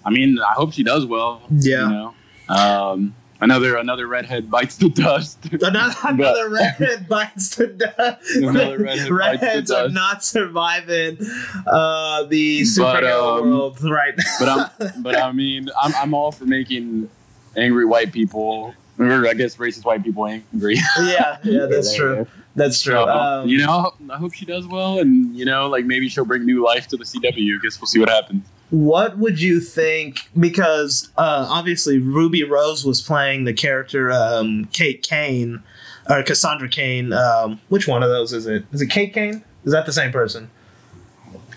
I 0.06 0.10
mean, 0.10 0.38
I 0.40 0.54
hope 0.54 0.74
she 0.74 0.84
does 0.84 1.06
well. 1.06 1.42
Yeah. 1.50 1.84
You 1.84 1.90
know. 1.90 2.14
Um, 2.50 3.16
another 3.42 3.78
another 3.78 4.06
redhead 4.06 4.52
bites 4.52 4.76
the 4.78 4.90
dust. 4.90 5.40
another, 5.52 5.96
another 6.08 6.50
redhead 6.50 7.08
bites 7.10 7.56
the 7.56 7.68
dust. 7.68 8.36
Another 8.36 8.78
redhead 8.78 8.98
bites 8.98 9.06
the 9.08 9.14
Redheads 9.14 9.72
are 9.72 9.84
dust. 9.84 9.94
not 9.94 10.24
surviving 10.24 11.18
uh, 11.66 12.24
the 12.26 12.62
superhero 12.62 13.40
um, 13.42 13.50
world 13.50 13.82
right 13.84 14.14
now. 14.18 14.24
but 14.40 14.50
I'm 14.92 15.02
but 15.02 15.18
I 15.18 15.32
mean 15.32 15.70
I'm 15.82 15.94
I'm 15.96 16.14
all 16.14 16.32
for 16.32 16.46
making 16.46 17.10
angry 17.56 17.86
white 17.86 18.12
people 18.12 18.76
or 19.12 19.28
I 19.28 19.34
guess 19.34 19.56
racist 19.58 19.86
white 19.86 20.04
people 20.04 20.26
angry. 20.28 20.76
yeah, 21.00 21.38
yeah, 21.44 21.66
that's 21.70 21.96
true. 21.96 22.28
That's 22.56 22.82
true. 22.82 22.94
So, 22.94 23.08
Um, 23.10 23.48
you 23.50 23.58
know, 23.66 23.94
I 24.12 24.18
hope 24.18 24.34
she 24.34 24.46
does 24.46 24.68
well, 24.68 25.00
and 25.00 25.36
you 25.36 25.46
know, 25.46 25.68
like 25.68 25.86
maybe 25.86 26.08
she'll 26.10 26.26
bring 26.26 26.46
new 26.46 26.64
life 26.64 26.88
to 26.90 26.98
the 26.98 27.04
CW. 27.04 27.58
I 27.58 27.62
guess 27.64 27.80
we'll 27.82 27.88
see 27.88 28.00
what 28.00 28.10
happens. 28.10 28.46
What 28.70 29.18
would 29.20 29.40
you 29.42 29.60
think? 29.60 30.30
Because 30.40 31.10
uh, 31.18 31.46
obviously 31.50 32.00
Ruby 32.00 32.44
Rose 32.44 32.84
was 32.86 33.02
playing 33.02 33.44
the 33.46 33.54
character 33.54 34.12
um, 34.12 34.66
Kate 34.74 35.02
Kane 35.04 35.62
or 36.10 36.24
Cassandra 36.24 36.68
Cain. 36.70 37.14
Um, 37.14 37.60
which 37.70 37.88
one 37.88 38.02
of 38.04 38.10
those 38.10 38.34
is 38.34 38.46
it? 38.48 38.66
Is 38.72 38.82
it 38.82 38.88
Kate 38.88 39.14
Kane? 39.14 39.44
Is 39.64 39.72
that 39.74 39.86
the 39.86 39.94
same 39.94 40.12
person? 40.12 40.50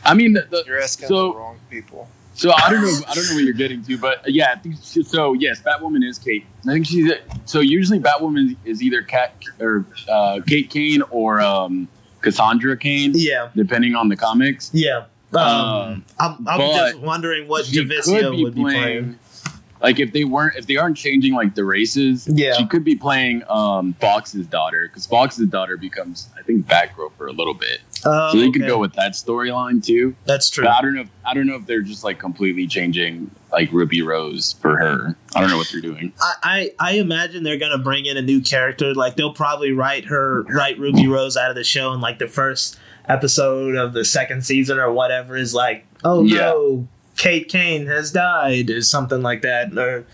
I 0.05 0.15
mean, 0.15 0.35
the, 0.35 0.47
the, 0.51 0.63
You're 0.67 0.81
asking 0.81 1.09
So- 1.09 1.33
the 1.33 1.39
wrong 1.39 1.59
people. 1.71 2.09
So 2.37 2.53
I 2.53 2.71
don't 2.71 2.83
know, 2.83 3.01
I 3.09 3.15
don't 3.15 3.29
know 3.29 3.35
what 3.35 3.45
you're 3.45 3.55
getting 3.55 3.83
to, 3.85 3.97
but 3.97 4.19
uh, 4.19 4.23
yeah, 4.27 4.53
I 4.55 4.59
think 4.59 4.77
she, 4.83 5.03
so. 5.03 5.33
Yes, 5.33 5.63
Batwoman 5.63 6.05
is 6.07 6.19
Kate. 6.19 6.45
I 6.69 6.73
think 6.75 6.87
she's 6.87 7.11
so 7.47 7.61
usually 7.61 7.99
Batwoman 7.99 8.57
is 8.67 8.83
either 8.83 9.01
Cat 9.03 9.35
or 9.59 9.87
uh, 10.09 10.41
Kate 10.47 10.69
Kane 10.69 11.01
or 11.11 11.41
um, 11.41 11.89
Cassandra 12.21 12.77
Cain, 12.77 13.13
Yeah, 13.15 13.49
depending 13.57 13.95
on 13.95 14.09
the 14.11 14.17
comics. 14.17 14.71
yeah. 14.75 15.05
Um, 15.33 15.43
Um, 15.43 16.05
I'm, 16.21 16.49
I'm 16.49 16.61
just 16.61 16.99
wondering 17.01 17.49
what 17.49 17.67
she 17.67 17.85
Javicia 17.85 18.43
would 18.43 18.55
be 18.55 18.63
playing. 18.63 19.19
Like 19.87 20.01
if 20.01 20.13
they 20.13 20.25
weren't, 20.25 20.57
if 20.57 20.67
they 20.67 20.77
aren't 20.77 20.97
changing 20.97 21.33
like 21.35 21.55
the 21.55 21.65
races, 21.65 22.27
Yeah. 22.29 22.55
she 22.55 22.67
could 22.67 22.83
be 22.83 22.97
playing 22.97 23.45
um, 23.49 23.93
Fox's 24.01 24.45
daughter 24.49 24.89
because 24.89 25.07
Fox's 25.07 25.49
daughter 25.49 25.77
becomes, 25.77 26.29
I 26.37 26.43
think, 26.43 26.67
Batgirl 26.67 27.13
for 27.17 27.29
a 27.29 27.33
little 27.33 27.55
bit. 27.55 27.79
Oh, 28.05 28.33
so 28.33 28.39
they 28.41 28.51
could 28.51 28.67
go 28.67 28.79
with 28.79 28.95
that 28.95 29.13
storyline 29.13 29.85
too. 29.85 30.17
That's 30.25 30.51
true. 30.51 30.65
But 30.65 30.73
I 30.73 30.81
don't 30.83 30.95
know. 30.97 31.03
If, 31.03 31.09
I 31.25 31.35
don't 31.35 31.47
know 31.47 31.55
if 31.55 31.67
they're 31.67 31.83
just 31.83 32.03
like 32.03 32.19
completely 32.19 32.67
changing 32.67 33.31
like 33.53 33.71
Ruby 33.71 34.03
Rose 34.03 34.55
for 34.61 34.77
her. 34.77 35.17
I 35.37 35.41
don't 35.41 35.51
know 35.51 35.57
what 35.57 35.69
they're 35.71 35.81
doing. 35.81 36.13
I, 36.21 36.35
I 36.43 36.71
I 36.81 36.93
imagine 36.99 37.45
they're 37.45 37.57
gonna 37.57 37.79
bring 37.79 38.07
in 38.07 38.17
a 38.17 38.23
new 38.23 38.41
character. 38.41 38.93
Like 38.93 39.15
they'll 39.15 39.33
probably 39.35 39.71
write 39.71 40.07
her 40.07 40.43
write 40.49 40.81
Ruby 40.81 41.07
Rose 41.07 41.37
out 41.37 41.51
of 41.51 41.55
the 41.57 41.65
show 41.65 41.93
in 41.93 42.01
like 42.01 42.19
the 42.19 42.27
first 42.29 42.77
episode 43.09 43.77
of 43.77 43.93
the 43.93 44.05
second 44.05 44.45
season 44.45 44.79
or 44.79 44.93
whatever 44.93 45.37
is 45.37 45.55
like, 45.55 45.87
oh 46.05 46.25
Yeah. 46.25 46.39
no, 46.51 46.89
Kate 47.17 47.49
Kane 47.49 47.87
has 47.87 48.13
died 48.13 48.71
or 48.71 48.83
something 48.83 49.23
like 49.23 49.43
that, 49.43 49.77
or 49.77 50.05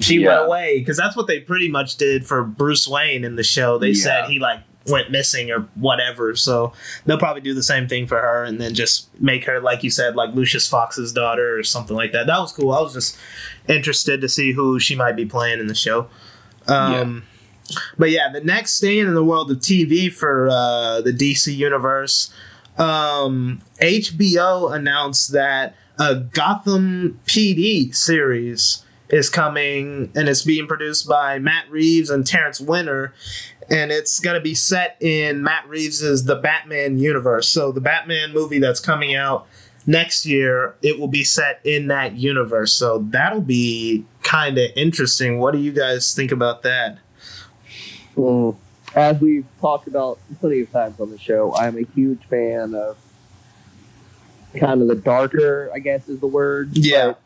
she 0.00 0.16
Yeah. 0.20 0.28
went 0.28 0.46
away 0.46 0.78
because 0.78 0.96
that's 0.96 1.16
what 1.16 1.26
they 1.26 1.40
pretty 1.40 1.68
much 1.68 1.96
did 1.96 2.26
for 2.26 2.42
Bruce 2.44 2.86
Wayne 2.88 3.24
in 3.24 3.36
the 3.36 3.42
show. 3.44 3.78
They 3.78 3.90
Yeah. 3.90 4.02
said 4.04 4.24
he 4.26 4.38
like 4.38 4.60
went 4.86 5.10
missing 5.10 5.50
or 5.50 5.68
whatever. 5.74 6.34
So 6.34 6.72
they'll 7.04 7.18
probably 7.18 7.42
do 7.42 7.52
the 7.54 7.62
same 7.62 7.86
thing 7.88 8.06
for 8.06 8.18
her 8.18 8.42
and 8.44 8.58
then 8.60 8.74
just 8.74 9.08
make 9.20 9.44
her 9.44 9.60
like 9.60 9.84
you 9.84 9.90
said 9.90 10.16
like 10.16 10.34
Lucius 10.34 10.66
Fox's 10.68 11.12
daughter 11.12 11.58
or 11.58 11.62
something 11.62 11.94
like 11.96 12.12
that. 12.12 12.26
That 12.26 12.38
was 12.40 12.52
cool. 12.52 12.72
I 12.72 12.80
was 12.80 12.94
just 12.94 13.16
interested 13.68 14.20
to 14.22 14.28
see 14.28 14.52
who 14.52 14.80
she 14.80 14.94
might 14.94 15.14
be 15.16 15.26
playing 15.26 15.60
in 15.60 15.66
the 15.66 15.74
show. 15.74 16.08
Um, 16.66 17.24
But 17.98 18.10
yeah, 18.10 18.30
the 18.32 18.40
next 18.40 18.72
staying 18.76 19.06
in 19.06 19.12
the 19.12 19.22
world 19.24 19.50
of 19.50 19.58
TV 19.58 20.10
for 20.10 20.48
uh, 20.50 21.02
the 21.02 21.12
DC 21.12 21.54
universe, 21.54 22.30
um, 22.78 23.60
HBO 23.80 24.72
announced 24.74 25.32
that 25.32 25.74
a 25.98 26.16
Gotham 26.16 27.20
PD 27.26 27.94
series 27.94 28.84
is 29.08 29.28
coming 29.30 30.12
and 30.14 30.28
it's 30.28 30.42
being 30.42 30.66
produced 30.66 31.08
by 31.08 31.38
Matt 31.38 31.70
Reeves 31.70 32.10
and 32.10 32.26
Terrence 32.26 32.60
Winter. 32.60 33.14
And 33.70 33.90
it's 33.90 34.18
going 34.18 34.34
to 34.34 34.40
be 34.40 34.54
set 34.54 34.96
in 35.00 35.42
Matt 35.42 35.68
Reeves' 35.68 36.24
The 36.24 36.36
Batman 36.36 36.98
universe. 36.98 37.48
So, 37.48 37.70
the 37.70 37.82
Batman 37.82 38.32
movie 38.32 38.58
that's 38.58 38.80
coming 38.80 39.14
out 39.14 39.46
next 39.86 40.24
year, 40.24 40.74
it 40.80 40.98
will 40.98 41.08
be 41.08 41.22
set 41.22 41.60
in 41.64 41.88
that 41.88 42.16
universe. 42.16 42.72
So, 42.72 43.04
that'll 43.10 43.42
be 43.42 44.06
kind 44.22 44.56
of 44.56 44.70
interesting. 44.74 45.38
What 45.38 45.52
do 45.52 45.58
you 45.58 45.72
guys 45.72 46.14
think 46.14 46.32
about 46.32 46.62
that? 46.62 46.98
Mm. 48.16 48.56
As 48.94 49.20
we've 49.20 49.44
talked 49.60 49.86
about 49.86 50.18
plenty 50.40 50.60
of 50.62 50.72
times 50.72 50.98
on 50.98 51.10
the 51.10 51.18
show, 51.18 51.54
I'm 51.54 51.76
a 51.76 51.82
huge 51.94 52.24
fan 52.24 52.74
of 52.74 52.96
kind 54.56 54.80
of 54.82 54.88
the 54.88 54.94
darker, 54.94 55.70
I 55.74 55.78
guess 55.78 56.08
is 56.08 56.20
the 56.20 56.26
word. 56.26 56.70
Yeah. 56.76 57.08
but, 57.08 57.20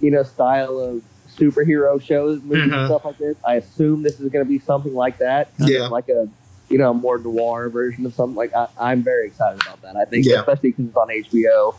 you 0.00 0.10
know, 0.10 0.22
style 0.22 0.78
of 0.78 1.02
superhero 1.36 2.00
shows, 2.02 2.42
movies, 2.42 2.70
Mhm. 2.72 2.76
and 2.78 2.86
stuff 2.86 3.04
like 3.04 3.18
this. 3.18 3.36
I 3.46 3.54
assume 3.56 4.02
this 4.02 4.20
is 4.20 4.30
going 4.30 4.44
to 4.44 4.48
be 4.48 4.58
something 4.58 4.94
like 4.94 5.18
that. 5.18 5.48
Yeah. 5.58 5.88
Like 5.88 6.08
a, 6.08 6.28
you 6.68 6.78
know, 6.78 6.94
more 6.94 7.18
noir 7.18 7.68
version 7.68 8.06
of 8.06 8.14
something 8.14 8.36
like 8.36 8.54
I, 8.54 8.68
I'm 8.78 9.02
very 9.02 9.26
excited 9.26 9.60
about 9.62 9.82
that. 9.82 9.96
I 9.96 10.04
think, 10.04 10.26
Yeah. 10.26 10.40
especially 10.40 10.70
because 10.70 10.86
it's 10.86 10.96
on 10.96 11.08
HBO, 11.10 11.74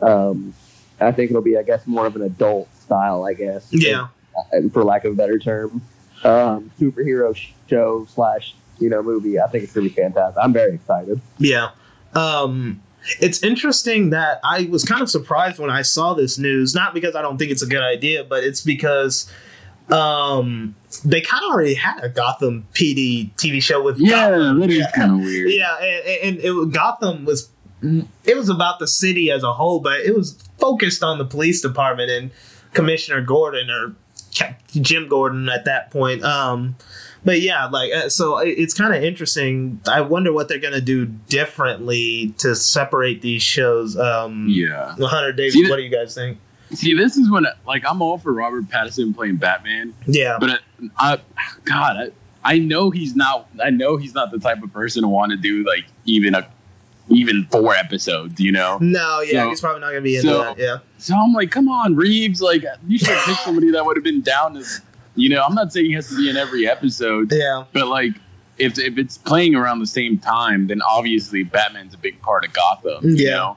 um, 0.00 0.54
I 1.00 1.12
think 1.12 1.30
it'll 1.30 1.42
be, 1.42 1.56
I 1.58 1.62
guess, 1.62 1.86
more 1.86 2.06
of 2.06 2.16
an 2.16 2.22
adult 2.22 2.68
style, 2.80 3.24
I 3.24 3.34
guess. 3.34 3.66
Yeah. 3.70 4.08
and 4.52 4.72
for 4.72 4.84
lack 4.84 5.04
of 5.04 5.12
a 5.12 5.16
better 5.16 5.38
term, 5.38 5.82
um, 6.24 6.70
superhero 6.80 7.36
show 7.68 8.06
slash 8.14 8.54
you 8.78 8.88
know 8.88 9.02
movie. 9.02 9.40
I 9.40 9.48
think 9.48 9.64
it's 9.64 9.72
gonna 9.72 9.88
be 9.88 9.94
fantastic. 9.94 10.40
I'm 10.40 10.52
very 10.52 10.74
excited. 10.74 11.20
Yeah. 11.38 11.70
Um, 12.14 12.80
it's 13.20 13.42
interesting 13.42 14.10
that 14.10 14.40
I 14.44 14.68
was 14.70 14.84
kind 14.84 15.00
of 15.02 15.10
surprised 15.10 15.58
when 15.58 15.70
I 15.70 15.82
saw 15.82 16.14
this 16.14 16.38
news, 16.38 16.74
not 16.74 16.94
because 16.94 17.14
I 17.16 17.22
don't 17.22 17.38
think 17.38 17.50
it's 17.50 17.62
a 17.62 17.66
good 17.66 17.82
idea, 17.82 18.24
but 18.24 18.44
it's 18.44 18.60
because 18.60 19.30
um, 19.90 20.74
they 21.04 21.20
kind 21.20 21.42
of 21.44 21.50
already 21.52 21.74
had 21.74 22.02
a 22.04 22.08
Gotham 22.08 22.66
PD 22.74 23.30
TV 23.36 23.62
show 23.62 23.82
with 23.82 23.98
Gotham. 24.06 24.60
that 24.60 24.70
is 24.70 24.76
Yeah. 24.78 24.90
kind 24.94 25.12
of 25.12 25.18
weird. 25.20 25.50
Yeah, 25.52 25.76
and, 25.78 26.36
and 26.36 26.44
it, 26.44 26.72
Gotham 26.72 27.24
was 27.24 27.48
it 28.24 28.36
was 28.36 28.48
about 28.48 28.80
the 28.80 28.88
city 28.88 29.30
as 29.30 29.44
a 29.44 29.52
whole, 29.52 29.78
but 29.80 30.00
it 30.00 30.14
was 30.14 30.32
focused 30.58 31.02
on 31.02 31.18
the 31.18 31.24
police 31.24 31.60
department 31.62 32.10
and 32.10 32.30
Commissioner 32.74 33.20
Gordon 33.22 33.70
or 33.70 33.94
Jim 34.72 35.08
Gordon 35.08 35.48
at 35.48 35.64
that 35.64 35.90
point. 35.90 36.24
Um, 36.24 36.76
but 37.24 37.40
yeah, 37.40 37.66
like 37.66 37.92
uh, 37.92 38.08
so, 38.08 38.38
it's 38.38 38.74
kind 38.74 38.94
of 38.94 39.02
interesting. 39.02 39.80
I 39.88 40.00
wonder 40.00 40.32
what 40.32 40.48
they're 40.48 40.58
gonna 40.58 40.80
do 40.80 41.06
differently 41.06 42.34
to 42.38 42.54
separate 42.54 43.22
these 43.22 43.42
shows. 43.42 43.96
Um, 43.96 44.46
Yeah. 44.48 44.94
Hunter 44.98 45.32
Davis, 45.32 45.54
See, 45.54 45.68
what 45.68 45.76
do 45.76 45.82
you 45.82 45.90
guys 45.90 46.14
think? 46.14 46.38
See, 46.72 46.94
this 46.94 47.16
is 47.16 47.30
when 47.30 47.46
like 47.66 47.84
I'm 47.88 48.02
all 48.02 48.18
for 48.18 48.32
Robert 48.32 48.64
Pattinson 48.64 49.14
playing 49.14 49.36
Batman, 49.36 49.94
Yeah, 50.06 50.36
but 50.38 50.50
uh, 50.50 50.58
I, 50.98 51.18
God, 51.64 51.96
I, 51.96 52.10
I 52.44 52.58
know 52.58 52.90
he's 52.90 53.16
not. 53.16 53.48
I 53.62 53.70
know 53.70 53.96
he's 53.96 54.14
not 54.14 54.30
the 54.30 54.38
type 54.38 54.62
of 54.62 54.72
person 54.72 55.02
to 55.02 55.08
want 55.08 55.30
to 55.30 55.36
do 55.36 55.64
like 55.64 55.86
even 56.04 56.34
a 56.34 56.46
even 57.10 57.46
four 57.50 57.74
episodes. 57.74 58.40
You 58.40 58.52
know. 58.52 58.78
no, 58.80 59.20
yeah, 59.20 59.42
So- 59.44 59.48
he's 59.50 59.60
probably 59.60 59.80
not 59.80 59.88
gonna 59.88 60.00
be 60.02 60.16
into 60.16 60.28
so- 60.28 60.42
that. 60.44 60.58
Yeah, 60.58 60.78
So 60.98 61.14
I'm 61.16 61.32
like, 61.32 61.50
come 61.50 61.68
on, 61.68 61.96
Reeves. 61.96 62.40
Like, 62.42 62.64
you 62.86 62.98
should 62.98 63.08
have 63.08 63.24
picked 63.24 63.40
somebody 63.40 63.70
that 63.72 63.84
would 63.84 63.96
have 63.96 64.04
been 64.04 64.20
down 64.22 64.54
to. 64.54 64.64
You 65.16 65.30
know, 65.30 65.42
I'm 65.44 65.54
not 65.54 65.72
saying 65.72 65.86
he 65.86 65.92
has 65.94 66.08
to 66.10 66.16
be 66.16 66.30
in 66.30 66.36
every 66.36 66.68
episode, 66.68 67.32
yeah, 67.32 67.64
but 67.72 67.86
like. 67.88 68.12
If, 68.60 68.76
if 68.76 68.98
it's 68.98 69.16
playing 69.16 69.54
around 69.54 69.78
the 69.78 69.86
same 69.86 70.18
time, 70.18 70.66
then 70.66 70.82
obviously 70.82 71.44
Batman's 71.44 71.94
a 71.94 71.96
big 71.96 72.20
part 72.20 72.44
of 72.44 72.52
Gotham. 72.52 73.10
You 73.16 73.26
Yeah. 73.28 73.30
know? 73.36 73.56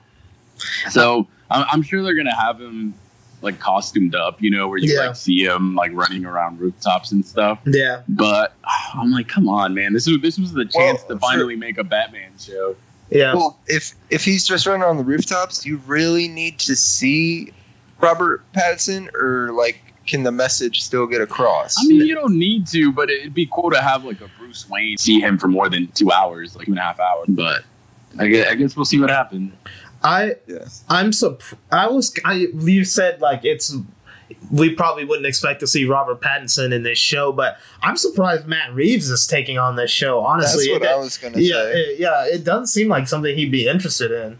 So 0.91 1.27
I'm, 1.49 1.65
I'm 1.71 1.81
sure 1.81 2.03
they're 2.03 2.13
gonna 2.13 2.35
have 2.35 2.61
him 2.61 2.93
like 3.41 3.57
costumed 3.59 4.13
up, 4.13 4.39
you 4.43 4.51
know, 4.51 4.67
where 4.67 4.77
you 4.77 4.93
Yeah. 4.93 5.07
like 5.07 5.15
see 5.15 5.43
him 5.43 5.73
like 5.73 5.89
running 5.95 6.23
around 6.23 6.59
rooftops 6.59 7.11
and 7.13 7.25
stuff. 7.25 7.57
Yeah, 7.65 8.01
But 8.07 8.53
I'm 8.93 9.11
like, 9.11 9.27
come 9.27 9.49
on, 9.49 9.73
man, 9.73 9.93
this 9.93 10.07
is 10.07 10.21
this 10.21 10.37
was 10.37 10.53
the 10.53 10.65
chance 10.65 10.99
Well, 10.99 11.07
to 11.07 11.13
for- 11.15 11.19
finally 11.19 11.55
make 11.55 11.79
a 11.79 11.83
Batman 11.83 12.29
show. 12.39 12.75
Yeah, 13.11 13.35
Well, 13.35 13.59
if 13.67 13.93
if 14.09 14.23
he's 14.23 14.47
just 14.47 14.65
running 14.65 14.83
on 14.83 14.97
the 14.97 15.03
rooftops, 15.03 15.65
you 15.65 15.77
really 15.85 16.27
need 16.27 16.59
to 16.59 16.75
see 16.75 17.51
Robert 17.99 18.43
Pattinson, 18.53 19.13
or 19.13 19.51
like 19.51 19.81
can 20.07 20.23
the 20.23 20.31
message 20.31 20.81
still 20.81 21.05
get 21.05 21.21
across? 21.21 21.75
I 21.77 21.87
mean, 21.87 22.05
you 22.05 22.15
don't 22.15 22.37
need 22.37 22.67
to, 22.67 22.91
but 22.91 23.09
it'd 23.09 23.33
be 23.33 23.47
cool 23.51 23.69
to 23.71 23.81
have 23.81 24.05
like 24.05 24.21
a 24.21 24.29
Bruce 24.39 24.67
Wayne 24.69 24.97
see 24.97 25.19
him 25.19 25.37
for 25.37 25.47
more 25.47 25.69
than 25.69 25.87
two 25.87 26.11
hours, 26.11 26.55
like 26.55 26.65
two 26.65 26.71
and 26.71 26.79
a 26.79 26.83
half 26.83 26.99
hours. 26.99 27.27
But 27.29 27.63
I 28.17 28.27
guess, 28.27 28.47
I 28.47 28.55
guess 28.55 28.75
we'll 28.75 28.85
see 28.85 28.99
what 28.99 29.09
happens. 29.09 29.53
I 30.03 30.35
yeah. 30.47 30.65
I'm 30.89 31.13
surprised. 31.13 31.55
I 31.71 31.87
was. 31.87 32.13
I 32.25 32.33
you 32.33 32.85
said 32.85 33.21
like 33.21 33.43
it's. 33.43 33.75
We 34.51 34.69
probably 34.71 35.05
wouldn't 35.05 35.25
expect 35.27 35.59
to 35.61 35.67
see 35.67 35.85
Robert 35.85 36.21
Pattinson 36.21 36.71
in 36.73 36.83
this 36.83 36.97
show, 36.97 37.31
but 37.31 37.57
I'm 37.81 37.97
surprised 37.97 38.47
Matt 38.47 38.73
Reeves 38.73 39.09
is 39.09 39.25
taking 39.27 39.57
on 39.57 39.75
this 39.75 39.91
show. 39.91 40.19
Honestly, 40.21 40.65
That's 40.67 40.79
what 40.81 40.89
It- 40.89 40.93
I 40.93 40.97
was 40.97 41.17
gonna 41.17 41.39
yeah, 41.39 41.53
say. 41.55 41.71
it, 41.73 41.99
yeah, 41.99 42.25
it 42.25 42.43
doesn't 42.43 42.67
seem 42.67 42.87
like 42.87 43.07
something 43.07 43.35
he'd 43.35 43.51
be 43.51 43.67
interested 43.67 44.11
in. 44.11 44.37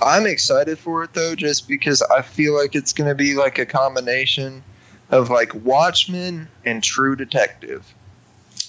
I'm 0.00 0.26
excited 0.26 0.78
for 0.78 1.04
it 1.04 1.14
though, 1.14 1.34
just 1.36 1.68
because 1.68 2.02
I 2.02 2.22
feel 2.22 2.56
like 2.56 2.74
it's 2.74 2.92
gonna 2.92 3.14
be 3.14 3.34
like 3.34 3.58
a 3.58 3.66
combination 3.66 4.62
of 5.10 5.30
like 5.30 5.54
Watchmen 5.54 6.48
and 6.64 6.82
True 6.82 7.14
Detective. 7.14 7.84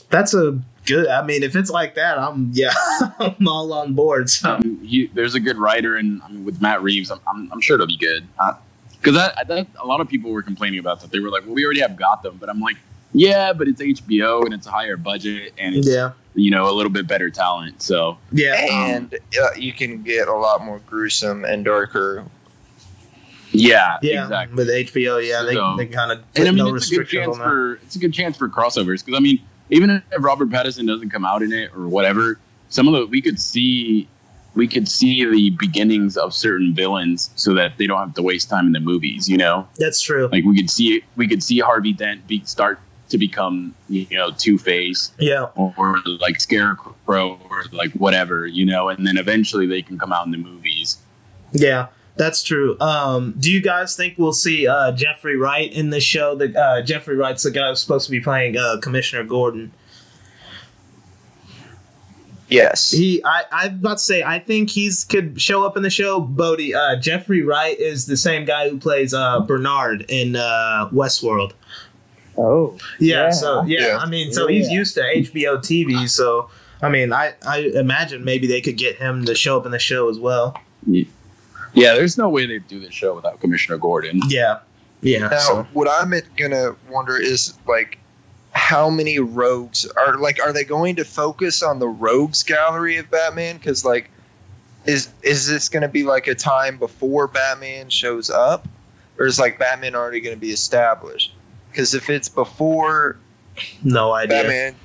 That's 0.09 0.35
a 0.35 0.59
good. 0.85 1.07
I 1.07 1.25
mean, 1.25 1.41
if 1.41 1.55
it's 1.55 1.71
like 1.71 1.95
that, 1.95 2.19
I'm 2.19 2.51
yeah, 2.53 2.71
I'm 3.19 3.47
all 3.47 3.73
on 3.73 3.95
board. 3.95 4.29
So 4.29 4.51
Um, 4.55 4.79
he, 4.83 5.07
there's 5.15 5.33
a 5.33 5.39
good 5.39 5.57
writer, 5.57 5.95
and 5.95 6.21
I 6.21 6.27
mean, 6.29 6.45
with 6.45 6.61
Matt 6.61 6.83
Reeves, 6.83 7.09
I'm, 7.09 7.19
I'm, 7.27 7.49
I'm 7.51 7.61
sure 7.61 7.75
it'll 7.75 7.87
be 7.87 7.97
good. 7.97 8.27
Because 9.03 9.15
that, 9.15 9.47
that 9.49 9.67
a 9.81 9.85
lot 9.85 9.99
of 9.99 10.07
people 10.07 10.31
were 10.31 10.41
complaining 10.41 10.79
about 10.79 11.01
that. 11.01 11.11
They 11.11 11.19
were 11.19 11.29
like, 11.29 11.43
"Well, 11.45 11.55
we 11.55 11.65
already 11.65 11.81
have 11.81 11.95
Gotham," 11.97 12.37
but 12.39 12.49
I'm 12.49 12.59
like, 12.61 12.77
"Yeah, 13.11 13.51
but 13.51 13.67
it's 13.67 13.81
HBO 13.81 14.45
and 14.45 14.53
it's 14.53 14.65
a 14.65 14.71
higher 14.71 14.95
budget 14.95 15.53
and 15.57 15.75
it's 15.75 15.87
yeah, 15.89 16.11
you 16.35 16.51
know 16.51 16.69
a 16.69 16.73
little 16.73 16.91
bit 16.91 17.05
better 17.07 17.29
talent." 17.29 17.81
So 17.81 18.17
yeah, 18.31 18.55
And 18.69 19.13
uh, 19.41 19.49
you 19.57 19.73
can 19.73 20.03
get 20.03 20.27
a 20.29 20.33
lot 20.33 20.63
more 20.63 20.79
gruesome 20.87 21.43
and 21.43 21.65
darker. 21.65 22.25
yeah, 23.51 23.97
yeah. 24.01 24.23
exactly. 24.23 24.55
With 24.55 24.67
HBO, 24.69 25.25
yeah, 25.27 25.43
they, 25.43 25.53
So- 25.53 25.75
they 25.77 25.85
kind 25.85 26.11
of 26.11 26.23
And 26.35 26.47
I 26.47 26.51
mean, 26.51 26.65
no 26.65 26.75
it's 26.75 26.91
a 26.91 26.95
good 26.95 27.07
chance 27.07 27.37
for 27.37 27.73
it's 27.83 27.95
a 27.95 27.99
good 27.99 28.13
chance 28.13 28.37
for 28.37 28.47
crossovers. 28.49 29.05
Because 29.05 29.17
I 29.17 29.19
mean, 29.19 29.39
even 29.69 29.89
if 29.89 30.03
Robert 30.23 30.49
Pattinson 30.49 30.87
doesn't 30.87 31.09
come 31.09 31.25
out 31.25 31.41
in 31.43 31.51
it 31.51 31.71
or 31.75 31.87
whatever, 31.87 32.39
some 32.69 32.87
of 32.87 32.93
the 32.93 33.05
we 33.05 33.21
could 33.21 33.39
see 33.39 34.07
we 34.55 34.67
could 34.67 34.87
see 34.87 35.25
the 35.25 35.49
beginnings 35.51 36.15
of 36.17 36.33
certain 36.33 36.73
villains 36.73 37.31
so 37.35 37.53
that 37.55 37.77
they 37.77 37.87
don't 37.87 37.99
have 37.99 38.13
to 38.15 38.21
waste 38.21 38.49
time 38.49 38.67
in 38.67 38.71
the 38.71 38.79
movies. 38.79 39.27
You 39.29 39.37
know. 39.37 39.67
That's 39.77 40.01
true. 40.01 40.29
Like 40.31 40.43
we 40.43 40.55
could 40.57 40.69
see 40.69 41.03
we 41.15 41.27
could 41.27 41.43
see 41.43 41.59
Harvey 41.59 41.93
Dent 41.93 42.27
be 42.27 42.41
start 42.45 42.79
to 43.09 43.17
become 43.17 43.75
you 43.89 44.07
know 44.11 44.31
Two 44.31 44.57
Face 44.57 45.11
Yeah, 45.19 45.47
or, 45.55 45.73
or 45.77 45.97
like 46.19 46.39
Scarecrow 46.39 47.39
or 47.49 47.63
like 47.71 47.91
whatever 47.93 48.47
you 48.47 48.65
know, 48.65 48.89
and 48.89 49.05
then 49.05 49.17
eventually 49.17 49.67
they 49.67 49.81
can 49.81 49.97
come 49.99 50.11
out 50.13 50.25
in 50.25 50.31
the 50.31 50.37
movies. 50.37 50.97
yeah. 51.51 51.87
That's 52.15 52.43
true. 52.43 52.79
Um, 52.79 53.33
do 53.39 53.51
you 53.51 53.59
guys 53.59 53.95
think 53.95 54.19
we'll 54.19 54.33
see 54.33 54.67
uh, 54.67 54.91
Jeffrey 54.91 55.35
Wright 55.35 55.73
in 55.73 55.89
the 55.89 55.99
show? 55.99 56.35
The 56.35 56.55
uh, 56.55 56.83
Jeffrey 56.83 57.15
Wright's 57.15 57.41
the 57.41 57.49
guy 57.49 57.69
who's 57.69 57.81
supposed 57.81 58.05
to 58.05 58.11
be 58.11 58.19
playing 58.19 58.55
uh, 58.55 58.77
Commissioner 58.83 59.23
Gordon. 59.23 59.71
Yes. 62.53 62.91
He, 62.91 63.21
I, 63.25 63.43
I'm 63.51 63.75
about 63.75 63.97
to 63.97 64.03
say, 64.03 64.23
I 64.23 64.39
think 64.39 64.69
he's 64.69 65.03
could 65.03 65.41
show 65.41 65.65
up 65.65 65.75
in 65.77 65.83
the 65.83 65.89
show. 65.89 66.19
Bodie, 66.19 66.73
uh, 66.75 66.97
Jeffrey 66.99 67.41
Wright 67.41 67.77
is 67.79 68.05
the 68.05 68.17
same 68.17 68.45
guy 68.45 68.69
who 68.69 68.77
plays 68.77 69.13
uh, 69.13 69.39
Bernard 69.41 70.05
in 70.09 70.35
uh, 70.35 70.89
Westworld. 70.93 71.53
Oh, 72.37 72.77
Yeah, 72.99 73.25
Yeah. 73.25 73.29
so 73.31 73.63
yeah, 73.63 73.87
Yeah. 73.87 73.97
I 73.97 74.07
mean, 74.09 74.31
so 74.33 74.47
he's 74.47 74.67
Yeah. 74.69 74.73
used 74.79 74.95
to 74.95 75.01
HBO 75.01 75.57
TV. 75.57 76.09
So 76.09 76.49
I 76.81 76.89
mean, 76.89 77.13
I, 77.13 77.33
I 77.47 77.59
imagine 77.75 78.23
maybe 78.25 78.45
they 78.47 78.59
could 78.61 78.75
get 78.77 78.97
him 78.97 79.23
to 79.25 79.35
show 79.35 79.57
up 79.57 79.65
in 79.65 79.71
the 79.71 79.79
show 79.79 80.09
as 80.09 80.19
well. 80.19 80.57
Yeah, 80.85 81.93
there's 81.95 82.17
no 82.17 82.29
way 82.29 82.45
they'd 82.45 82.67
do 82.67 82.79
this 82.79 82.93
show 82.93 83.15
without 83.15 83.39
Commissioner 83.39 83.77
Gordon. 83.77 84.19
Yeah, 84.27 84.59
yeah. 85.01 85.27
Now, 85.29 85.37
so- 85.39 85.67
what 85.73 85.87
I'm 85.89 86.13
gonna 86.37 86.75
wonder 86.89 87.17
is 87.17 87.53
like, 87.67 87.99
how 88.53 88.89
many 88.89 89.19
rogues 89.19 89.85
are 89.85 90.17
like? 90.17 90.39
Are 90.39 90.53
they 90.53 90.63
going 90.63 90.95
to 90.97 91.05
focus 91.05 91.63
on 91.63 91.79
the 91.79 91.87
rogues 91.87 92.43
gallery 92.43 92.97
of 92.97 93.09
Batman? 93.09 93.57
Because 93.57 93.83
like, 93.83 94.09
is 94.85 95.09
is 95.21 95.47
this 95.47 95.69
gonna 95.69 95.87
be 95.87 96.03
like 96.03 96.27
a 96.27 96.35
time 96.35 96.77
before 96.77 97.27
Batman 97.27 97.89
shows 97.89 98.29
up, 98.29 98.67
or 99.17 99.25
is 99.25 99.39
like 99.39 99.57
Batman 99.59 99.95
already 99.95 100.21
gonna 100.21 100.35
be 100.35 100.51
established? 100.51 101.33
Because 101.71 101.93
if 101.93 102.09
it's 102.09 102.29
before 102.29 103.17
no 103.83 104.11
idea. 104.13 104.37
Batman 104.37 104.75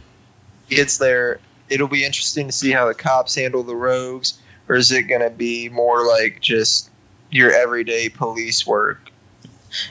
gets 0.69 0.99
there, 0.99 1.41
it'll 1.69 1.89
be 1.89 2.05
interesting 2.05 2.47
to 2.47 2.53
see 2.53 2.71
how 2.71 2.87
the 2.87 2.95
cops 2.95 3.35
handle 3.35 3.63
the 3.63 3.77
rogues, 3.77 4.41
or 4.69 4.77
is 4.77 4.91
it 4.93 5.03
gonna 5.03 5.31
be 5.31 5.69
more 5.69 6.07
like 6.07 6.41
just 6.41 6.91
your 7.31 7.53
everyday 7.53 8.09
police 8.09 8.67
work? 8.67 9.08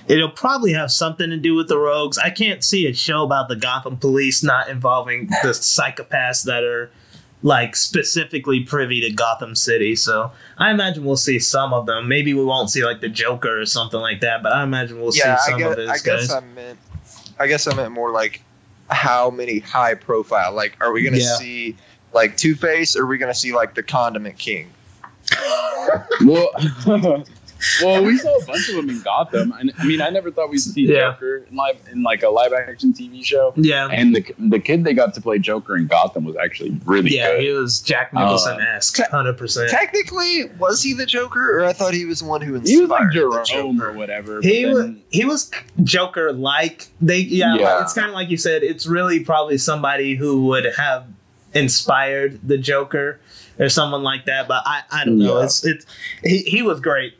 It'll 0.07 0.29
probably 0.29 0.73
have 0.73 0.91
something 0.91 1.29
to 1.29 1.37
do 1.37 1.53
with 1.55 1.67
the 1.67 1.77
rogues. 1.77 2.17
I 2.17 2.29
can't 2.29 2.63
see 2.63 2.87
a 2.87 2.93
show 2.93 3.23
about 3.23 3.47
the 3.49 3.55
Gotham 3.55 3.97
police 3.97 4.43
not 4.43 4.69
involving 4.69 5.27
the 5.27 5.49
psychopaths 5.49 6.43
that 6.45 6.63
are 6.63 6.89
like 7.43 7.75
specifically 7.75 8.61
privy 8.61 8.99
to 9.01 9.11
Gotham 9.11 9.55
City. 9.55 9.95
So 9.95 10.31
I 10.57 10.71
imagine 10.71 11.05
we'll 11.05 11.17
see 11.17 11.37
some 11.39 11.73
of 11.73 11.85
them. 11.85 12.07
Maybe 12.07 12.33
we 12.33 12.43
won't 12.43 12.69
see 12.71 12.83
like 12.83 12.99
the 13.01 13.09
Joker 13.09 13.61
or 13.61 13.65
something 13.65 13.99
like 13.99 14.21
that, 14.21 14.41
but 14.41 14.51
I 14.53 14.63
imagine 14.63 14.99
we'll 14.99 15.15
yeah, 15.15 15.35
see 15.37 15.51
I 15.51 15.51
some 15.51 15.59
guess, 15.59 15.69
of 15.71 15.75
those 15.77 15.89
I 15.89 15.93
guess 15.93 16.03
guys. 16.27 16.31
I 16.31 16.39
meant, 16.41 16.79
I 17.39 17.47
guess 17.47 17.67
I 17.67 17.75
meant 17.75 17.91
more 17.91 18.11
like 18.11 18.41
how 18.89 19.29
many 19.29 19.59
high 19.59 19.93
profile. 19.93 20.53
Like, 20.53 20.75
are 20.81 20.91
we 20.91 21.03
gonna 21.03 21.17
Yeah. 21.17 21.35
see 21.35 21.75
like 22.13 22.37
Two 22.37 22.55
Face, 22.55 22.95
or 22.95 23.03
are 23.03 23.05
we 23.05 23.17
gonna 23.19 23.35
see 23.35 23.53
like 23.53 23.75
the 23.75 23.83
Condiment 23.83 24.39
King? 24.39 24.71
Well, 26.25 26.49
well, 27.83 28.03
we 28.03 28.17
saw 28.17 28.35
a 28.37 28.45
bunch 28.45 28.69
of 28.69 28.75
them 28.75 28.89
in 28.89 29.01
Gotham. 29.01 29.51
And 29.59 29.71
I 29.79 29.85
mean, 29.85 30.01
I 30.01 30.09
never 30.09 30.31
thought 30.31 30.49
we'd 30.49 30.59
see 30.59 30.83
Yeah. 30.87 31.11
Joker 31.11 31.37
in 31.49 31.55
live 31.55 31.77
in 31.91 32.03
like 32.03 32.23
a 32.23 32.29
live 32.29 32.53
action 32.53 32.93
TV 32.93 33.23
show. 33.23 33.53
yeah. 33.55 33.87
And 33.91 34.15
the 34.15 34.25
the 34.37 34.59
kid 34.59 34.83
they 34.83 34.93
got 34.93 35.13
to 35.15 35.21
play 35.21 35.39
Joker 35.39 35.75
in 35.75 35.87
Gotham 35.87 36.23
was 36.25 36.35
actually 36.37 36.79
really 36.85 37.09
good. 37.09 37.15
Yeah, 37.15 37.31
good. 37.31 37.41
he 37.41 37.51
was 37.51 37.79
Jack 37.81 38.13
Nicholson 38.13 38.59
esque, 38.61 38.99
Uh, 38.99 39.05
hundred 39.09 39.37
percent. 39.37 39.69
Technically, 39.69 40.45
was 40.59 40.81
he 40.83 40.93
the 40.93 41.05
Joker, 41.05 41.59
or 41.59 41.65
I 41.65 41.73
thought 41.73 41.93
he 41.93 42.05
was 42.05 42.19
the 42.19 42.25
one 42.25 42.41
who 42.41 42.55
inspired 42.55 42.69
He 42.75 42.81
was 42.81 42.89
like 42.89 43.07
the 43.09 43.13
Joker? 43.45 43.89
or 43.89 43.93
whatever. 43.93 44.41
He 44.41 44.65
but 44.65 44.73
was 44.73 44.95
he 45.09 45.25
was 45.25 45.51
Joker 45.83 46.33
like 46.33 46.87
they 47.01 47.17
yeah, 47.19 47.53
like- 47.55 47.81
it's 47.83 47.93
kind 47.93 48.07
of 48.07 48.13
like 48.13 48.29
you 48.29 48.37
said 48.37 48.63
it's 48.63 48.85
really 48.85 49.19
probably 49.21 49.57
somebody 49.57 50.15
who 50.15 50.45
would 50.47 50.65
have 50.77 51.05
inspired 51.61 52.39
the 52.47 52.57
Joker 52.57 53.19
or 53.59 53.69
someone 53.69 54.03
like 54.03 54.25
that 54.25 54.47
but 54.47 54.61
I 54.65 54.81
I 54.91 55.05
don't 55.05 55.17
know 55.17 55.37
Yeah. 55.39 55.45
it's 55.45 55.65
it's 55.65 55.85
he, 56.23 56.39
he 56.39 56.61
was 56.61 56.79
great 56.79 57.13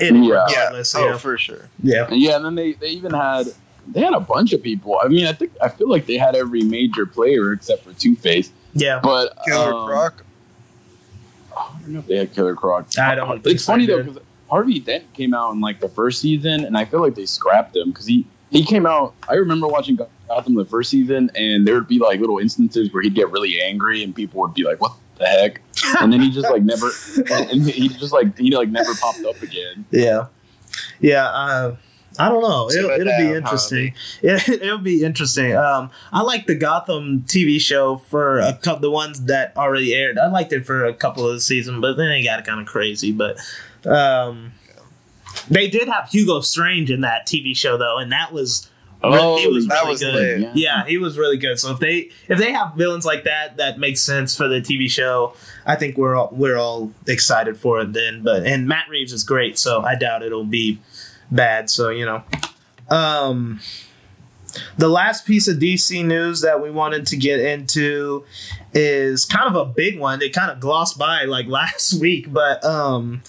in 0.00 0.24
Yeah. 0.24 0.44
Yeah. 0.50 0.58
regardless 0.60 0.94
Oh, 0.94 1.06
yeah 1.06 1.16
for 1.18 1.38
sure. 1.38 1.68
yeah 1.82 2.06
And 2.08 2.20
yeah, 2.20 2.36
and 2.36 2.44
then 2.44 2.54
they, 2.54 2.72
they 2.72 2.88
even 2.88 3.12
had 3.12 3.46
they 3.88 4.00
had 4.00 4.12
a 4.14 4.20
bunch 4.20 4.52
of 4.52 4.62
people. 4.62 4.98
I 5.02 5.08
mean, 5.08 5.26
I 5.26 5.32
think 5.32 5.52
I 5.60 5.68
feel 5.68 5.88
like 5.90 6.06
they 6.06 6.16
had 6.16 6.34
every 6.36 6.62
major 6.62 7.04
player 7.06 7.52
except 7.52 7.84
for 7.84 7.92
Two 7.92 8.14
Face. 8.16 8.50
yeah 8.74 9.00
But 9.02 9.36
Killer 9.46 9.74
um, 9.74 9.86
Croc. 9.88 10.24
I 11.56 11.78
don't 11.82 11.88
know 11.88 11.98
if 11.98 12.06
they 12.06 12.16
had 12.16 12.32
Killer 12.32 12.54
Croc. 12.54 12.86
I 12.98 13.14
don't 13.14 13.44
It's 13.46 13.64
so, 13.64 13.72
funny 13.72 13.86
though 13.86 14.02
because 14.02 14.22
Harvey 14.50 14.78
Dent 14.80 15.12
came 15.14 15.34
out 15.34 15.52
in 15.52 15.60
like 15.60 15.80
the 15.80 15.88
first 15.88 16.20
season, 16.20 16.64
and 16.64 16.76
I 16.76 16.84
feel 16.84 17.00
like 17.00 17.14
they 17.14 17.26
scrapped 17.26 17.74
him 17.76 17.90
because 17.90 18.06
he 18.06 18.26
he 18.50 18.64
came 18.64 18.86
out. 18.86 19.14
I 19.28 19.34
remember 19.34 19.66
watching 19.66 19.98
Gotham 20.28 20.54
the 20.54 20.64
first 20.66 20.90
season, 20.90 21.30
and 21.34 21.66
there 21.66 21.74
would 21.74 21.88
be 21.88 21.98
like 21.98 22.20
little 22.20 22.38
instances 22.38 22.92
where 22.92 23.02
he'd 23.02 23.14
get 23.14 23.30
really 23.30 23.60
angry, 23.62 24.02
and 24.04 24.14
people 24.14 24.40
would 24.42 24.52
be 24.54 24.62
like, 24.64 24.80
"What 24.80 24.92
the 25.22 25.28
heck?" 25.28 25.60
And 26.00 26.12
then 26.12 26.20
he 26.20 26.30
just 26.30 26.50
like 26.50 26.62
never, 26.62 26.90
and 27.30 27.68
he 27.68 27.88
just 27.88 28.12
like 28.12 28.38
he 28.38 28.54
like 28.54 28.68
never 28.68 28.94
popped 28.94 29.24
up 29.24 29.40
again. 29.42 29.84
yeah 29.90 30.26
yeah 31.00 31.26
uh, 31.26 31.76
I 32.18 32.28
don't 32.28 32.42
know. 32.42 32.68
Sit 32.68 32.84
It'll, 32.84 32.90
it 32.90 33.00
it'll 33.00 33.18
be 33.18 33.36
interesting. 33.36 33.94
It, 34.22 34.48
it'll 34.62 34.78
be 34.78 35.04
interesting. 35.04 35.56
Um, 35.56 35.90
I 36.12 36.22
like 36.22 36.46
the 36.46 36.54
Gotham 36.54 37.22
TV 37.26 37.60
show 37.60 37.96
for 37.96 38.38
a 38.40 38.54
couple, 38.54 38.80
the 38.80 38.90
ones 38.90 39.24
that 39.24 39.56
already 39.56 39.94
aired. 39.94 40.18
I 40.18 40.28
liked 40.28 40.52
it 40.52 40.66
for 40.66 40.84
a 40.84 40.94
couple 40.94 41.26
of 41.26 41.34
the 41.34 41.40
seasons, 41.40 41.80
but 41.80 41.96
then 41.96 42.10
it 42.10 42.24
got 42.24 42.44
kind 42.44 42.60
of 42.60 42.66
crazy. 42.66 43.12
But 43.12 43.38
um, 43.86 44.52
they 45.48 45.68
did 45.68 45.88
have 45.88 46.10
Hugo 46.10 46.40
Strange 46.40 46.90
in 46.90 47.00
that 47.00 47.26
TV 47.26 47.56
show 47.56 47.76
though, 47.76 47.98
and 47.98 48.12
that 48.12 48.32
was 48.32 48.68
Oh, 49.04 49.36
he 49.36 49.46
was 49.48 49.66
that 49.66 49.80
really 49.80 49.90
was 49.90 50.00
good. 50.00 50.40
lit. 50.40 50.56
Yeah, 50.56 50.84
he 50.86 50.98
was 50.98 51.18
really 51.18 51.36
good. 51.36 51.58
So 51.58 51.72
if 51.72 51.78
they 51.80 52.10
if 52.28 52.38
they 52.38 52.52
have 52.52 52.74
villains 52.74 53.04
like 53.04 53.24
that, 53.24 53.56
that 53.56 53.78
makes 53.78 54.00
sense 54.00 54.36
for 54.36 54.48
the 54.48 54.60
TV 54.60 54.90
show. 54.90 55.34
I 55.66 55.76
think 55.76 55.96
we're 55.96 56.14
all 56.14 56.28
we're 56.32 56.56
all 56.56 56.92
excited 57.06 57.56
for 57.56 57.80
it 57.80 57.92
then. 57.92 58.22
But 58.22 58.46
and 58.46 58.68
Matt 58.68 58.88
Reeves 58.88 59.12
is 59.12 59.24
great, 59.24 59.58
so 59.58 59.82
I 59.82 59.96
doubt 59.96 60.22
it'll 60.22 60.44
be 60.44 60.78
bad. 61.30 61.68
So 61.70 61.88
you 61.90 62.06
know, 62.06 62.22
um, 62.88 63.60
the 64.76 64.88
last 64.88 65.26
piece 65.26 65.48
of 65.48 65.56
DC 65.58 66.04
news 66.04 66.40
that 66.42 66.62
we 66.62 66.70
wanted 66.70 67.06
to 67.08 67.16
get 67.16 67.40
into 67.40 68.24
is 68.74 69.24
kind 69.24 69.48
of 69.48 69.56
a 69.56 69.64
big 69.64 69.98
one. 69.98 70.18
They 70.18 70.28
kind 70.30 70.50
of 70.50 70.60
glossed 70.60 70.98
by 70.98 71.24
like 71.24 71.46
last 71.48 71.94
week, 72.00 72.32
but 72.32 72.64
um. 72.64 73.22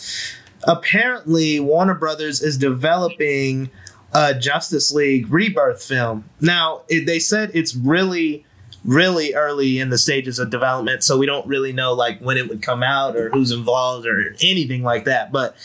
apparently 0.65 1.59
Warner 1.59 1.93
Brothers 1.93 2.41
is 2.41 2.57
developing 2.57 3.69
a 4.13 4.33
Justice 4.33 4.91
League 4.91 5.31
Rebirth 5.31 5.83
film. 5.83 6.25
Now, 6.39 6.81
it, 6.89 7.05
they 7.05 7.19
said 7.19 7.51
it's 7.53 7.75
really 7.75 8.45
really 8.85 9.33
early 9.33 9.79
in 9.79 9.89
the 9.89 9.97
stages 9.97 10.39
of 10.39 10.49
development 10.49 11.01
so 11.01 11.17
we 11.17 11.25
don't 11.25 11.47
really 11.47 11.71
know 11.71 11.93
like 11.93 12.19
when 12.19 12.35
it 12.35 12.49
would 12.49 12.61
come 12.61 12.83
out 12.83 13.15
or 13.15 13.29
who's 13.29 13.49
involved 13.49 14.05
or 14.05 14.35
anything 14.41 14.83
like 14.83 15.05
that 15.05 15.31
but 15.31 15.55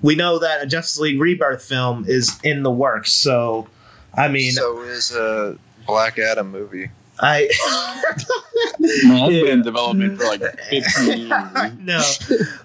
we 0.00 0.14
know 0.14 0.38
that 0.38 0.62
a 0.62 0.66
justice 0.66 0.98
league 0.98 1.20
rebirth 1.20 1.62
film 1.62 2.02
is 2.08 2.40
in 2.42 2.62
the 2.62 2.70
works 2.70 3.12
so 3.12 3.68
i 4.16 4.26
mean 4.26 4.52
so 4.52 4.80
is 4.80 5.14
a 5.14 5.58
Black 5.86 6.18
Adam 6.18 6.50
movie. 6.50 6.90
I 7.20 7.48
Man, 8.78 8.90
that's 9.08 9.32
Yeah. 9.32 9.40
been 9.42 9.48
in 9.48 9.62
development 9.62 10.18
for 10.18 10.24
like 10.26 10.40
15 10.70 11.18
years. 11.18 11.78
no 11.80 12.02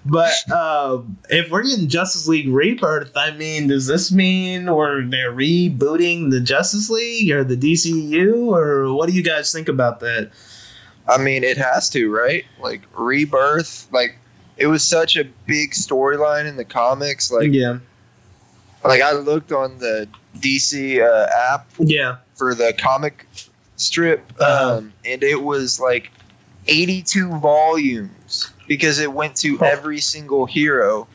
but 0.06 0.52
um, 0.52 1.18
if 1.30 1.52
we're 1.52 1.64
getting 1.64 1.88
justice 1.88 2.28
league 2.28 2.48
rebirth 2.50 3.16
i 3.16 3.32
mean 3.32 3.68
does 3.68 3.88
this 3.88 4.12
mean 4.12 4.68
or 4.70 5.02
they're 5.04 5.32
rebooting 5.32 6.32
the 6.32 6.40
justice 6.40 6.90
league 6.90 7.30
or 7.32 7.44
the 7.44 7.58
dcu 7.58 8.48
or 8.48 8.94
what 8.94 9.08
do 9.10 9.14
you 9.16 9.24
guys 9.24 9.52
think 9.52 9.68
about 9.70 10.00
that 10.00 10.32
I 11.10 11.18
mean, 11.18 11.46
it 11.46 11.56
has 11.58 11.90
to, 11.92 12.14
right? 12.14 12.44
Like 12.60 12.82
rebirth, 12.94 13.88
like 13.94 14.18
it 14.58 14.68
was 14.68 14.84
such 14.84 15.16
a 15.16 15.24
big 15.46 15.72
storyline 15.72 16.46
in 16.48 16.58
the 16.58 16.66
comics. 16.66 17.32
Like, 17.32 17.54
yeah 17.54 17.78
like 18.84 19.02
I 19.02 19.14
looked 19.14 19.52
on 19.54 19.78
the 19.80 20.08
DC 20.38 21.02
uh, 21.02 21.28
app 21.54 21.68
yeah 21.80 22.18
for 22.36 22.54
the 22.54 22.74
comic 22.78 23.26
strip, 23.78 24.40
um, 24.42 24.94
and 25.06 25.24
it 25.24 25.42
was 25.42 25.80
like 25.80 26.12
82 26.68 27.40
volumes 27.40 28.52
because 28.68 29.00
it 29.00 29.12
went 29.14 29.36
to 29.38 29.60
every 29.62 30.00
single 30.00 30.46
hero. 30.46 31.08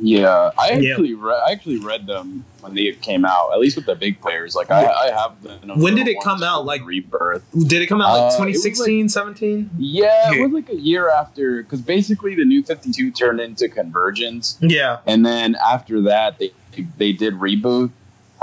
Yeah, 0.00 0.50
I 0.58 0.72
Yeah. 0.72 0.90
actually 0.90 1.14
re- 1.14 1.40
I 1.46 1.52
actually 1.52 1.78
read 1.78 2.06
them 2.08 2.44
when 2.62 2.74
they 2.74 2.90
came 3.00 3.24
out. 3.24 3.50
At 3.52 3.60
least 3.60 3.76
with 3.76 3.86
the 3.86 3.94
big 3.94 4.20
players, 4.20 4.56
like 4.56 4.68
I, 4.68 4.84
I 4.86 5.10
have 5.12 5.40
the. 5.40 5.72
When 5.76 5.94
did 5.94 6.08
it 6.08 6.16
come 6.20 6.42
out, 6.42 6.64
like- 6.66 6.84
Rebirth? 6.84 7.44
did 7.68 7.80
it 7.80 7.86
come 7.86 8.00
out 8.00 8.08
Uh, 8.08 8.12
like 8.40 8.48
it 8.48 8.56
was, 8.56 8.62
2016 8.64 9.08
17 9.08 9.70
Yeah, 9.78 10.32
Yeah. 10.32 10.38
it 10.38 10.42
was 10.42 10.50
like 10.52 10.68
a 10.68 10.74
year 10.76 11.10
after 11.10 11.62
because 11.62 11.80
basically 11.80 12.34
the 12.34 12.44
New 12.44 12.64
Fifty 12.64 12.90
Two 12.90 13.12
turned 13.12 13.38
into 13.40 13.68
Convergence, 13.68 14.58
yeah 14.60 14.98
and 15.06 15.24
then 15.24 15.56
after 15.64 16.00
that 16.02 16.38
they 16.40 16.50
they 16.98 17.12
did 17.12 17.34
reboot. 17.34 17.90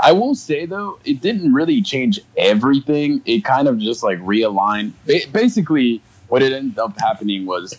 I 0.02 0.12
will 0.12 0.34
say 0.34 0.66
though, 0.66 0.98
it 1.04 1.20
didn't 1.20 1.54
really 1.54 1.80
change 1.80 2.20
everything. 2.36 3.22
It 3.24 3.44
kind 3.44 3.68
of 3.68 3.78
just 3.78 4.02
like 4.02 4.18
realigned. 4.18 4.92
Ba- 5.06 5.30
basically, 5.32 6.02
what 6.28 6.42
it 6.42 6.52
ended 6.52 6.78
up 6.78 6.98
happening 6.98 7.46
was 7.46 7.78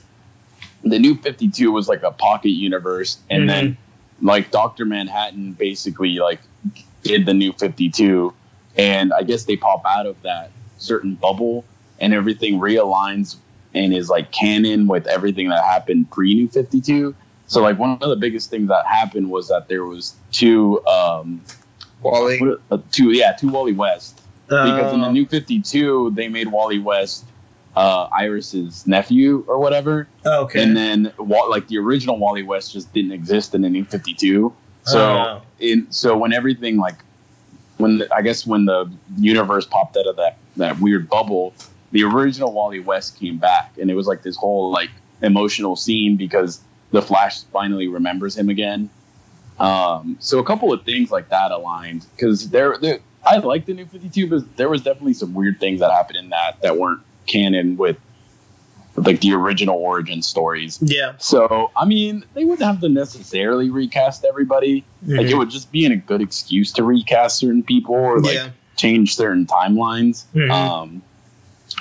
the 0.84 1.00
New 1.00 1.16
Fifty 1.16 1.50
Two 1.50 1.74
was 1.74 1.90
like 1.90 2.04
a 2.04 2.12
pocket 2.12 2.52
universe, 2.52 3.18
and 3.30 3.50
then 3.50 3.78
like 4.22 4.52
Doctor 4.52 4.86
Manhattan 4.86 5.52
basically 5.52 6.16
like 6.20 6.40
did 7.04 7.26
the 7.26 7.34
New 7.34 7.52
Fifty 7.52 7.90
Two, 7.90 8.34
and 8.78 9.12
I 9.14 9.24
guess 9.24 9.44
they 9.44 9.58
pop 9.58 9.84
out 9.86 10.06
of 10.06 10.22
that 10.22 10.52
certain 10.78 11.16
bubble, 11.16 11.66
and 12.00 12.14
everything 12.14 12.60
realigns 12.60 13.36
and 13.76 13.94
is 13.94 14.10
like 14.10 14.32
canon 14.32 14.88
with 14.88 15.08
everything 15.08 15.50
that 15.50 15.64
happened 15.64 16.10
pre 16.10 16.34
New 16.36 16.48
Fifty 16.48 16.80
Two. 16.80 17.16
So 17.48 17.62
like 17.62 17.78
one 17.78 17.98
of 18.02 18.10
the 18.10 18.16
biggest 18.16 18.50
things 18.50 18.70
that 18.70 18.86
happened 18.86 19.30
was 19.30 19.50
that 19.50 19.68
there 19.68 19.84
was 19.86 20.16
two 20.32 20.86
um 20.86 21.42
Wally, 22.04 22.56
uh, 22.72 22.78
two 22.92 23.12
yeah 23.12 23.32
two 23.34 23.50
Wally 23.50 23.74
West 23.74 24.20
because 24.48 24.94
in 24.94 25.02
the 25.02 25.08
Uh, 25.08 25.12
New 25.12 25.26
Fifty 25.26 25.62
Two 25.62 26.12
they 26.16 26.28
made 26.28 26.48
Wally 26.50 26.80
West 26.80 27.26
uh 27.76 28.08
Iris's 28.16 28.86
nephew 28.86 29.44
or 29.48 29.58
whatever. 29.60 30.08
okay 30.26 30.62
And 30.62 30.78
then, 30.78 31.12
like 31.18 31.68
the 31.68 31.78
original 31.80 32.18
Wally 32.20 32.44
West 32.44 32.72
just 32.74 32.94
didn't 32.94 33.13
exist 33.13 33.56
in 33.56 33.62
the 33.62 33.70
New 33.70 33.86
Fifty 33.86 34.13
Two. 34.13 34.54
So, 34.86 35.00
Oh. 35.00 35.42
in 35.60 35.88
so 35.92 36.16
when 36.18 36.34
everything 36.34 36.78
like 36.78 36.96
when 37.78 37.98
the, 38.00 38.13
I 38.13 38.22
guess 38.22 38.46
when 38.46 38.66
the 38.66 38.92
universe 39.18 39.66
popped 39.66 39.98
out 39.98 40.06
of 40.06 40.18
that 40.18 40.38
that 40.58 40.80
weird 40.80 41.10
bubble, 41.10 41.54
the 41.92 42.04
original 42.04 42.52
Wally 42.52 42.80
West 42.80 43.20
came 43.20 43.38
back, 43.38 43.72
and 43.80 43.89
it 43.89 43.96
was 43.96 44.06
like 44.08 44.22
this 44.22 44.36
whole 44.36 44.72
like 44.72 44.92
emotional 45.24 45.76
scene 45.76 46.16
because 46.16 46.60
the 46.92 47.02
Flash 47.02 47.42
finally 47.46 47.88
remembers 47.88 48.38
him 48.38 48.50
again. 48.50 48.89
Um, 49.60 50.18
so 50.20 50.39
a 50.39 50.44
couple 50.44 50.74
of 50.74 50.84
things 50.84 51.12
like 51.12 51.30
that 51.30 51.52
aligned 51.52 52.06
because 52.16 52.50
there, 52.50 52.78
there 52.80 53.00
I 53.26 53.38
like 53.38 53.66
the 53.66 53.74
New 53.74 53.86
Fifty 53.86 54.10
Two, 54.10 54.28
but 54.30 54.58
there 54.58 54.70
was 54.70 54.82
definitely 54.82 55.13
some 55.13 55.34
weird 55.34 55.60
things 55.60 55.80
that 55.80 55.92
happened 55.92 56.18
in 56.18 56.30
that 56.30 56.62
that 56.62 56.78
weren't 56.78 57.02
canon 57.28 57.78
with 57.78 57.98
like 58.96 59.22
the 59.22 59.34
original 59.34 59.76
origin 59.78 60.22
stories. 60.22 60.78
yeah 60.82 61.13
So, 61.18 61.72
I 61.76 61.86
mean, 61.86 62.24
they 62.36 62.46
wouldn't 62.46 62.66
have 62.68 62.80
to 62.82 62.89
necessarily 62.89 63.72
recast 63.72 64.24
everybody. 64.24 64.84
Like, 65.06 65.26
it 65.28 65.36
would 65.36 65.50
just 65.50 65.72
be 65.72 65.86
a 65.88 65.96
good 65.96 66.22
excuse 66.22 66.72
to 66.74 66.84
recast 66.84 67.39
certain 67.39 67.63
people 67.63 67.96
or 67.96 68.20
like 68.20 68.36
yeah 68.36 68.50
change 68.76 69.16
certain 69.16 69.46
timelines. 69.46 70.26
Mhm. 70.36 70.52
Um, 70.52 71.02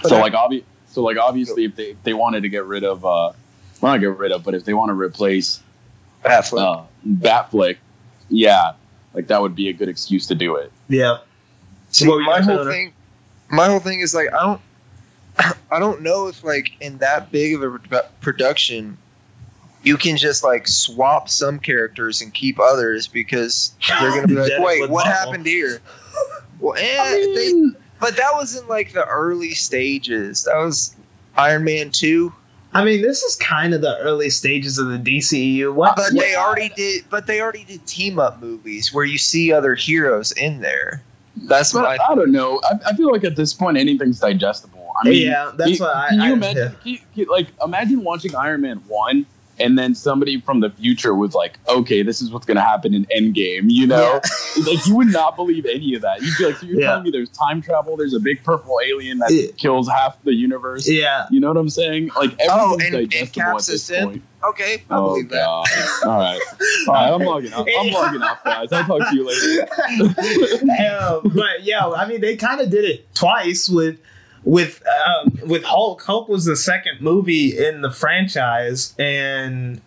so 0.06 0.16
I- 0.16 0.20
like, 0.20 0.32
obvi- 0.34 0.64
so 0.90 1.02
like, 1.02 1.16
obviously, 1.18 1.64
if 1.64 1.74
they 1.76 1.90
if 1.90 2.02
they 2.02 2.12
wanted 2.14 2.42
to 2.42 2.48
get 2.50 2.64
rid 2.66 2.84
of, 2.84 3.04
uh, 3.04 3.32
well, 3.80 3.92
not 3.92 3.98
get 4.00 4.16
rid 4.16 4.30
of, 4.32 4.44
but 4.44 4.54
if 4.54 4.64
they 4.64 4.74
want 4.74 4.90
to 4.90 4.94
replace 4.94 5.60
Affleck. 6.24 6.78
uh, 6.78 6.82
Batfleck, 7.06 7.76
yeah, 8.28 8.72
like 9.14 9.26
that 9.28 9.40
would 9.42 9.54
be 9.54 9.68
a 9.68 9.72
good 9.72 9.88
excuse 9.88 10.26
to 10.28 10.34
do 10.34 10.56
it. 10.56 10.72
yeah 10.88 11.18
See, 11.90 12.08
What 12.08 12.14
were 12.16 12.20
you 12.22 12.26
my 12.26 12.40
whole 12.40 12.64
thing, 12.64 12.92
my 13.50 13.66
whole 13.66 13.80
thing 13.80 14.00
is 14.00 14.14
like 14.14 14.32
I 14.32 14.42
don't, 14.42 14.60
I 15.70 15.78
don't 15.78 16.02
know 16.02 16.28
if 16.28 16.42
like 16.42 16.72
in 16.80 16.98
that 16.98 17.30
big 17.30 17.54
of 17.54 17.62
a 17.62 17.78
production, 18.20 18.96
you 19.82 19.96
can 19.96 20.16
just 20.16 20.42
like 20.42 20.66
swap 20.68 21.28
some 21.28 21.58
characters 21.58 22.22
and 22.22 22.32
keep 22.32 22.58
others 22.58 23.08
because 23.08 23.74
they're 23.88 24.10
gonna 24.10 24.26
be 24.26 24.34
like, 24.34 24.58
wait, 24.60 24.88
what 24.90 25.06
happened 25.06 25.46
here? 25.46 25.80
Well, 26.60 26.76
eh, 26.78 26.96
I 26.96 27.32
they, 27.34 27.76
but 27.98 28.16
that 28.18 28.34
was 28.34 28.56
in 28.56 28.68
like 28.68 28.92
the 28.92 29.04
early 29.04 29.50
stages. 29.54 30.44
That 30.44 30.58
was 30.58 30.94
Iron 31.36 31.64
Man 31.64 31.90
two, 31.90 32.32
I 32.74 32.84
mean, 32.84 33.02
this 33.02 33.22
is 33.22 33.36
kind 33.36 33.74
of 33.74 33.80
the 33.82 33.98
early 33.98 34.30
stages 34.30 34.78
of 34.78 34.88
the 34.88 34.98
DCU. 34.98 35.74
What? 35.74 35.96
but 35.96 36.12
they 36.14 36.34
already 36.34 36.70
did. 36.70 37.04
But 37.10 37.26
they 37.26 37.40
already 37.40 37.64
did 37.64 37.86
team 37.86 38.18
up 38.18 38.40
movies 38.40 38.92
where 38.94 39.04
you 39.04 39.18
see 39.18 39.52
other 39.52 39.74
heroes 39.74 40.32
in 40.32 40.60
there. 40.60 41.02
That's 41.36 41.72
but 41.72 41.82
my 41.82 41.98
I 42.10 42.14
don't 42.14 42.32
know. 42.32 42.60
I, 42.64 42.90
I 42.90 42.92
feel 42.94 43.10
like 43.10 43.24
at 43.24 43.36
this 43.36 43.52
point, 43.54 43.76
anything's 43.78 44.20
digestible. 44.20 44.90
I 45.04 45.08
mean, 45.08 45.26
yeah, 45.26 45.50
that's 45.56 45.78
can, 45.78 45.86
what 45.86 45.96
I. 45.96 46.08
can 46.10 46.18
you 46.20 46.24
I- 46.24 46.32
imagine? 46.32 46.56
yeah. 46.62 46.68
can 46.68 46.92
you- 46.92 46.98
can- 47.14 47.26
like, 47.30 47.46
imagine 47.64 48.04
watching 48.04 48.34
Iron 48.34 48.60
Man 48.62 48.78
one, 48.88 49.26
and 49.60 49.78
then 49.78 49.94
somebody 49.94 50.40
from 50.40 50.60
the 50.60 50.70
future 50.70 51.14
was 51.14 51.34
like, 51.34 51.58
"Okay, 51.68 52.02
this 52.02 52.20
is 52.22 52.30
what's 52.30 52.46
going 52.46 52.56
to 52.56 52.62
happen 52.62 52.94
in 52.94 53.04
Endgame." 53.06 53.64
You 53.70 53.86
know, 53.86 54.20
like 54.66 54.86
you 54.86 54.96
would 54.96 55.08
not 55.08 55.36
believe 55.36 55.66
any 55.66 55.94
of 55.94 56.02
that. 56.02 56.22
You'd 56.22 56.36
be 56.38 56.44
like, 56.46 56.56
"So 56.56 56.66
you're 56.66 56.80
Yeah. 56.80 56.86
telling 56.88 57.04
me 57.04 57.10
there's 57.10 57.30
time 57.30 57.62
travel? 57.62 57.96
There's 57.96 58.14
a 58.14 58.20
big 58.20 58.42
purple 58.44 58.78
alien 58.84 59.18
that 59.18 59.30
Yeah. 59.32 59.48
kills 59.56 59.88
half 59.88 60.16
the 60.24 60.34
universe?" 60.34 60.88
Yeah, 60.88 61.26
You 61.30 61.40
know 61.40 61.48
what 61.48 61.56
I'm 61.56 61.68
saying? 61.70 62.10
Like 62.16 62.36
Oh, 62.48 62.74
and- 62.74 62.82
and 62.82 62.92
digestible 63.10 63.52
Cap's 63.52 63.68
at 63.68 63.72
this 63.72 63.90
point. 63.90 64.22
okay. 64.44 64.82
I 64.90 64.96
Oh 64.96 65.08
believe 65.08 65.28
that. 65.30 65.44
god! 65.44 65.66
All 66.04 66.18
right, 66.18 66.40
all 66.88 66.94
right. 66.94 67.12
I'm 67.12 67.20
logging 67.22 67.52
off. 67.52 67.66
I'm 67.78 67.90
logging 67.92 68.22
off, 68.22 68.44
guys. 68.44 68.72
I'll 68.72 68.84
talk 68.84 69.08
to 69.10 69.14
you 69.16 69.26
later. 69.26 69.68
um, 70.90 71.20
but 71.34 71.62
yeah, 71.62 71.86
I 71.88 72.06
mean, 72.08 72.20
they 72.20 72.36
kind 72.36 72.60
of 72.60 72.70
did 72.70 72.84
it 72.84 73.14
twice 73.14 73.68
with 73.68 73.98
with 74.44 74.82
um, 75.06 75.38
with 75.48 75.64
Hulk. 75.64 76.02
Hulk 76.02 76.28
was 76.28 76.44
the 76.44 76.56
second 76.56 77.00
movie 77.00 77.56
in 77.56 77.80
the 77.82 77.90
franchise, 77.90 78.94
and 78.98 79.80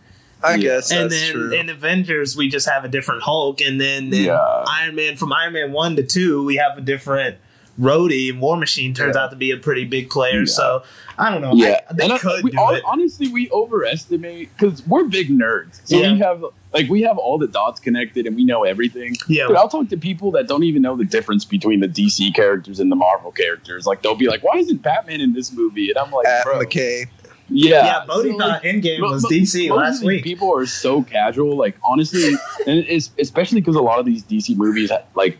I 0.43 0.57
guess 0.57 0.91
and 0.91 1.11
that's 1.11 1.21
then 1.21 1.31
true. 1.33 1.53
in 1.53 1.69
Avengers 1.69 2.35
we 2.37 2.49
just 2.49 2.67
have 2.69 2.85
a 2.85 2.87
different 2.87 3.23
Hulk, 3.23 3.61
and 3.61 3.79
then 3.81 4.13
in 4.13 4.25
Yeah. 4.25 4.63
Iron 4.67 4.95
Man 4.95 5.15
from 5.17 5.33
Iron 5.33 5.53
Man 5.53 5.71
one 5.71 5.95
to 5.95 6.03
two 6.03 6.43
we 6.45 6.55
have 6.57 6.77
a 6.77 6.81
different 6.81 7.37
Rhodey, 7.79 8.29
and 8.29 8.39
War 8.39 8.55
Machine 8.57 8.93
turns 8.93 9.15
Yeah. 9.15 9.23
out 9.23 9.31
to 9.31 9.35
be 9.35 9.51
a 9.51 9.57
pretty 9.57 9.83
big 9.85 10.09
player. 10.09 10.39
Yeah. 10.39 10.45
So 10.45 10.83
I 11.17 11.29
don't 11.31 11.41
know. 11.41 11.53
Yeah, 11.53 11.79
I, 11.89 11.93
they 11.93 12.03
and 12.05 12.13
I- 12.13 12.17
could 12.17 12.43
we, 12.43 12.51
do 12.51 12.57
hon- 12.57 12.75
it. 12.75 12.83
honestly, 12.85 13.27
we 13.29 13.49
overestimate 13.51 14.49
because 14.57 14.85
we're 14.87 15.03
big 15.05 15.29
nerds. 15.29 15.81
So 15.83 15.97
Yeah. 15.99 16.13
we 16.13 16.19
have 16.19 16.43
like 16.73 16.89
we 16.89 17.01
have 17.03 17.17
all 17.17 17.37
the 17.37 17.47
dots 17.47 17.79
connected 17.79 18.25
and 18.27 18.35
we 18.35 18.43
know 18.43 18.63
everything. 18.63 19.15
Yeah, 19.27 19.47
But 19.47 19.57
I'll 19.57 19.69
talk 19.69 19.89
to 19.89 19.97
people 19.97 20.31
that 20.31 20.47
don't 20.47 20.63
even 20.63 20.81
know 20.81 20.95
the 20.95 21.05
difference 21.05 21.45
between 21.45 21.79
the 21.79 21.87
DC 21.87 22.33
characters 22.35 22.79
and 22.79 22.91
the 22.91 22.95
Marvel 22.95 23.31
characters. 23.31 23.85
Like 23.85 24.01
they'll 24.01 24.15
be 24.15 24.27
like, 24.27 24.43
"Why 24.43 24.57
isn't 24.57 24.81
Batman 24.81 25.21
in 25.21 25.33
this 25.33 25.51
movie?" 25.53 25.89
And 25.89 25.97
I'm 25.97 26.11
like, 26.11 26.27
At 26.27 26.43
"Bro, 26.45 26.59
McKay. 26.61 27.05
yeah." 27.49 27.69
yeah. 27.85 28.05
Bodie 28.05 28.31
So, 28.31 28.37
thought 28.39 28.49
like, 28.49 28.63
Endgame 28.63 28.99
mo- 28.99 29.11
was 29.11 29.23
mo- 29.23 29.29
DC 29.29 29.69
last 29.69 30.03
week. 30.03 30.23
People 30.23 30.53
are 30.57 30.65
so 30.65 31.01
casual. 31.03 31.55
Like 31.55 31.77
honestly, 31.83 32.33
and 32.67 32.79
it's 32.87 33.11
especially 33.19 33.61
because 33.61 33.75
a 33.75 33.81
lot 33.81 33.99
of 33.99 34.05
these 34.05 34.23
DC 34.23 34.55
movies, 34.57 34.91
like 35.15 35.37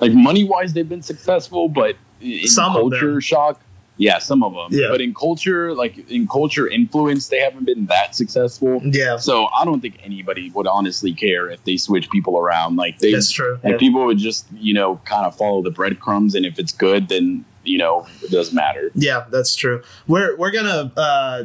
like 0.00 0.12
money 0.12 0.44
wise, 0.44 0.72
they've 0.72 0.88
been 0.88 1.02
successful, 1.02 1.68
but 1.68 1.96
in 2.20 2.48
Some 2.48 2.72
culture 2.72 3.20
shock, 3.20 3.60
yeah, 3.98 4.18
some 4.18 4.42
of 4.44 4.54
them. 4.54 4.68
Yeah. 4.70 4.88
But 4.90 5.00
in 5.00 5.12
culture, 5.12 5.74
like 5.74 6.08
in 6.10 6.28
culture 6.28 6.68
influence, 6.68 7.28
they 7.28 7.40
haven't 7.40 7.64
been 7.64 7.86
that 7.86 8.14
successful. 8.14 8.80
Yeah, 8.84 9.16
So 9.16 9.46
I 9.46 9.64
don't 9.64 9.80
think 9.80 9.98
anybody 10.02 10.50
would 10.50 10.66
honestly 10.66 11.12
care 11.12 11.50
if 11.50 11.62
they 11.64 11.76
switch 11.76 12.08
people 12.10 12.38
around. 12.38 12.76
Like 12.76 12.98
they, 13.00 13.12
that's 13.12 13.30
true. 13.30 13.58
like 13.62 13.78
people 13.78 14.06
would 14.06 14.18
just 14.18 14.46
you 14.52 14.72
know 14.72 14.96
kind 15.04 15.26
of 15.26 15.36
follow 15.36 15.62
the 15.62 15.70
breadcrumbs, 15.70 16.34
and 16.34 16.46
if 16.46 16.58
it's 16.58 16.72
good, 16.72 17.08
then 17.08 17.44
you 17.64 17.78
know 17.78 18.06
it 18.22 18.30
doesn't 18.30 18.54
matter. 18.54 18.90
Yeah, 18.94 19.24
that's 19.30 19.56
true. 19.56 19.82
We're 20.06 20.36
we're 20.36 20.52
gonna 20.52 20.92
uh, 20.96 21.44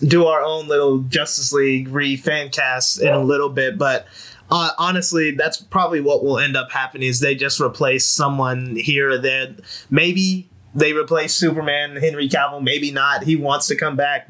do 0.00 0.26
our 0.26 0.42
own 0.42 0.68
little 0.68 1.00
Justice 1.00 1.52
League 1.52 1.88
re 1.88 2.16
fan 2.16 2.50
cast 2.50 3.02
in 3.02 3.08
a 3.08 3.22
little 3.22 3.48
bit, 3.48 3.76
but 3.76 4.06
uh, 4.50 4.70
honestly, 4.78 5.32
that's 5.32 5.58
probably 5.60 6.00
what 6.00 6.24
will 6.24 6.38
end 6.38 6.56
up 6.56 6.70
happening. 6.70 7.08
Is 7.08 7.20
they 7.20 7.34
just 7.34 7.60
replace 7.60 8.06
someone 8.06 8.76
here 8.76 9.10
or 9.10 9.18
there. 9.18 9.54
Maybe 9.90 10.48
they 10.74 10.92
replace 10.92 11.34
Superman, 11.34 11.96
Henry 11.96 12.28
Cavill. 12.28 12.62
Maybe 12.62 12.90
not. 12.90 13.24
He 13.24 13.36
wants 13.36 13.66
to 13.68 13.76
come 13.76 13.96
back. 13.96 14.28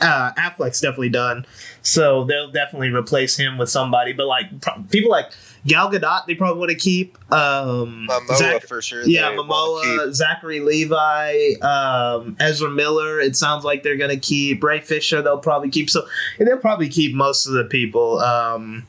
Uh, 0.00 0.32
Affleck's 0.38 0.80
definitely 0.80 1.10
done, 1.10 1.44
so 1.82 2.24
they'll 2.24 2.50
definitely 2.50 2.88
replace 2.90 3.36
him 3.36 3.58
with 3.58 3.68
somebody. 3.68 4.12
But 4.14 4.26
like 4.26 4.60
pro- 4.62 4.82
people 4.90 5.10
like 5.10 5.26
Gal 5.66 5.90
Gadot, 5.90 6.24
they 6.26 6.34
probably 6.34 6.58
want 6.58 6.70
to 6.70 6.76
keep. 6.76 7.18
Um, 7.32 8.06
Momoa 8.08 8.36
Zach- 8.36 8.62
for 8.66 8.80
sure. 8.80 9.02
yeah, 9.04 9.30
they 9.30 9.36
wanna 9.36 9.82
keep. 9.82 10.00
Momoa, 10.00 10.14
Zachary 10.14 10.60
Levi, 10.60 11.52
um, 11.60 12.34
Ezra 12.40 12.70
Miller. 12.70 13.20
It 13.20 13.36
sounds 13.36 13.64
like 13.64 13.82
they're 13.82 13.96
gonna 13.98 14.16
keep 14.16 14.62
Ray 14.64 14.80
Fisher. 14.80 15.20
They'll 15.20 15.38
probably 15.38 15.68
keep 15.68 15.90
so. 15.90 16.06
And 16.38 16.48
they'll 16.48 16.56
probably 16.58 16.88
keep 16.88 17.14
most 17.14 17.46
of 17.46 17.52
the 17.52 17.64
people. 17.64 18.20
Um, 18.20 18.86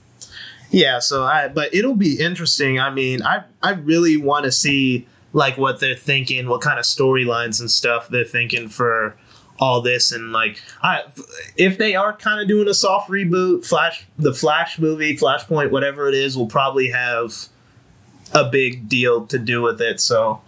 yeah. 0.75 0.99
So 0.99 1.23
I, 1.23 1.47
but 1.47 1.73
it'll 1.73 1.95
be 1.95 2.19
interesting. 2.19 2.79
I 2.79 2.89
mean, 2.89 3.23
I 3.23 3.43
I 3.63 3.71
really 3.71 4.17
want 4.17 4.45
to 4.45 4.51
see 4.51 5.07
like 5.33 5.57
what 5.57 5.79
they're 5.79 5.95
thinking, 5.95 6.47
what 6.47 6.61
kind 6.61 6.79
of 6.79 6.85
storylines 6.85 7.59
and 7.59 7.71
stuff 7.71 8.09
they're 8.09 8.23
thinking 8.23 8.69
for 8.69 9.15
all 9.57 9.79
this 9.79 10.11
and 10.11 10.33
like 10.33 10.61
I 10.83 11.03
if 11.55 11.77
they 11.77 11.95
are 11.95 12.11
kind 12.11 12.41
of 12.41 12.47
doing 12.49 12.67
a 12.67 12.73
soft 12.73 13.09
reboot 13.09 13.65
flash 13.65 14.05
the 14.17 14.33
flash 14.33 14.77
movie 14.77 15.15
flashpoint 15.15 15.71
whatever 15.71 16.09
it 16.09 16.13
is 16.13 16.37
will 16.37 16.47
probably 16.47 16.89
have 16.89 17.31
a 18.33 18.43
big 18.43 18.89
deal 18.89 19.25
to 19.27 19.39
do 19.39 19.61
with 19.61 19.81
it. 19.81 19.99
So 20.01 20.41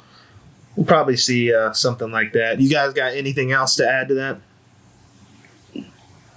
we'll 0.76 0.86
probably 0.86 1.18
see 1.18 1.54
uh, 1.54 1.74
something 1.74 2.12
like 2.12 2.34
that. 2.34 2.60
You 2.60 2.70
guys 2.70 2.94
got 2.94 3.14
anything 3.14 3.52
else 3.52 3.76
to 3.78 3.90
add 3.90 4.10
to 4.10 4.14
that? 4.16 4.38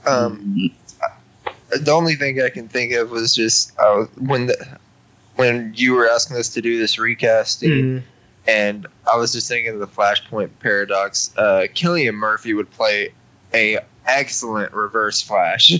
Um, 0.06 0.70
the 1.78 1.90
only 1.92 2.14
thing 2.14 2.40
I 2.42 2.48
can 2.50 2.68
think 2.68 2.92
of 2.92 3.10
was 3.10 3.34
just 3.34 3.72
uh, 3.78 4.04
when 4.18 4.46
the 4.46 4.78
when 5.36 5.72
you 5.76 5.94
were 5.94 6.08
asking 6.08 6.36
us 6.36 6.48
to 6.50 6.60
do 6.62 6.78
this 6.78 6.98
recasting, 6.98 7.70
Mhm. 7.70 8.02
and 8.46 8.86
I 9.10 9.16
was 9.16 9.32
just 9.32 9.48
thinking 9.48 9.72
of 9.72 9.80
the 9.80 9.86
Flashpoint 9.86 10.50
paradox. 10.60 11.30
Uh, 11.36 11.66
Cillian 11.74 12.14
Murphy 12.14 12.52
would 12.54 12.70
play 12.70 13.12
a 13.54 13.78
excellent 14.06 14.72
Reverse 14.72 15.22
Flash. 15.22 15.72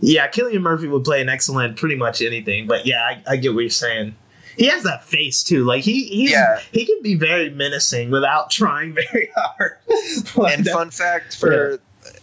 Yeah, 0.00 0.28
Cillian 0.30 0.60
Murphy 0.60 0.86
would 0.86 1.02
play 1.04 1.20
an 1.20 1.28
excellent 1.28 1.76
pretty 1.76 1.96
much 1.96 2.22
anything. 2.22 2.66
But 2.68 2.86
yeah, 2.86 3.02
I, 3.02 3.22
I 3.32 3.36
get 3.36 3.52
what 3.54 3.60
you're 3.62 3.70
saying. 3.70 4.14
He 4.56 4.66
has 4.66 4.82
that 4.84 5.04
face 5.04 5.42
too. 5.42 5.64
Like 5.64 5.82
he 5.84 6.04
he's, 6.04 6.30
Yeah. 6.30 6.60
he 6.72 6.84
can 6.86 7.00
be 7.02 7.14
very 7.14 7.50
menacing 7.50 8.10
without 8.10 8.50
trying 8.52 8.94
very 8.94 9.30
hard. 9.36 9.76
Like 10.36 10.56
and 10.58 10.64
that- 10.66 10.72
fun 10.72 10.90
fact 10.90 11.36
for 11.36 11.80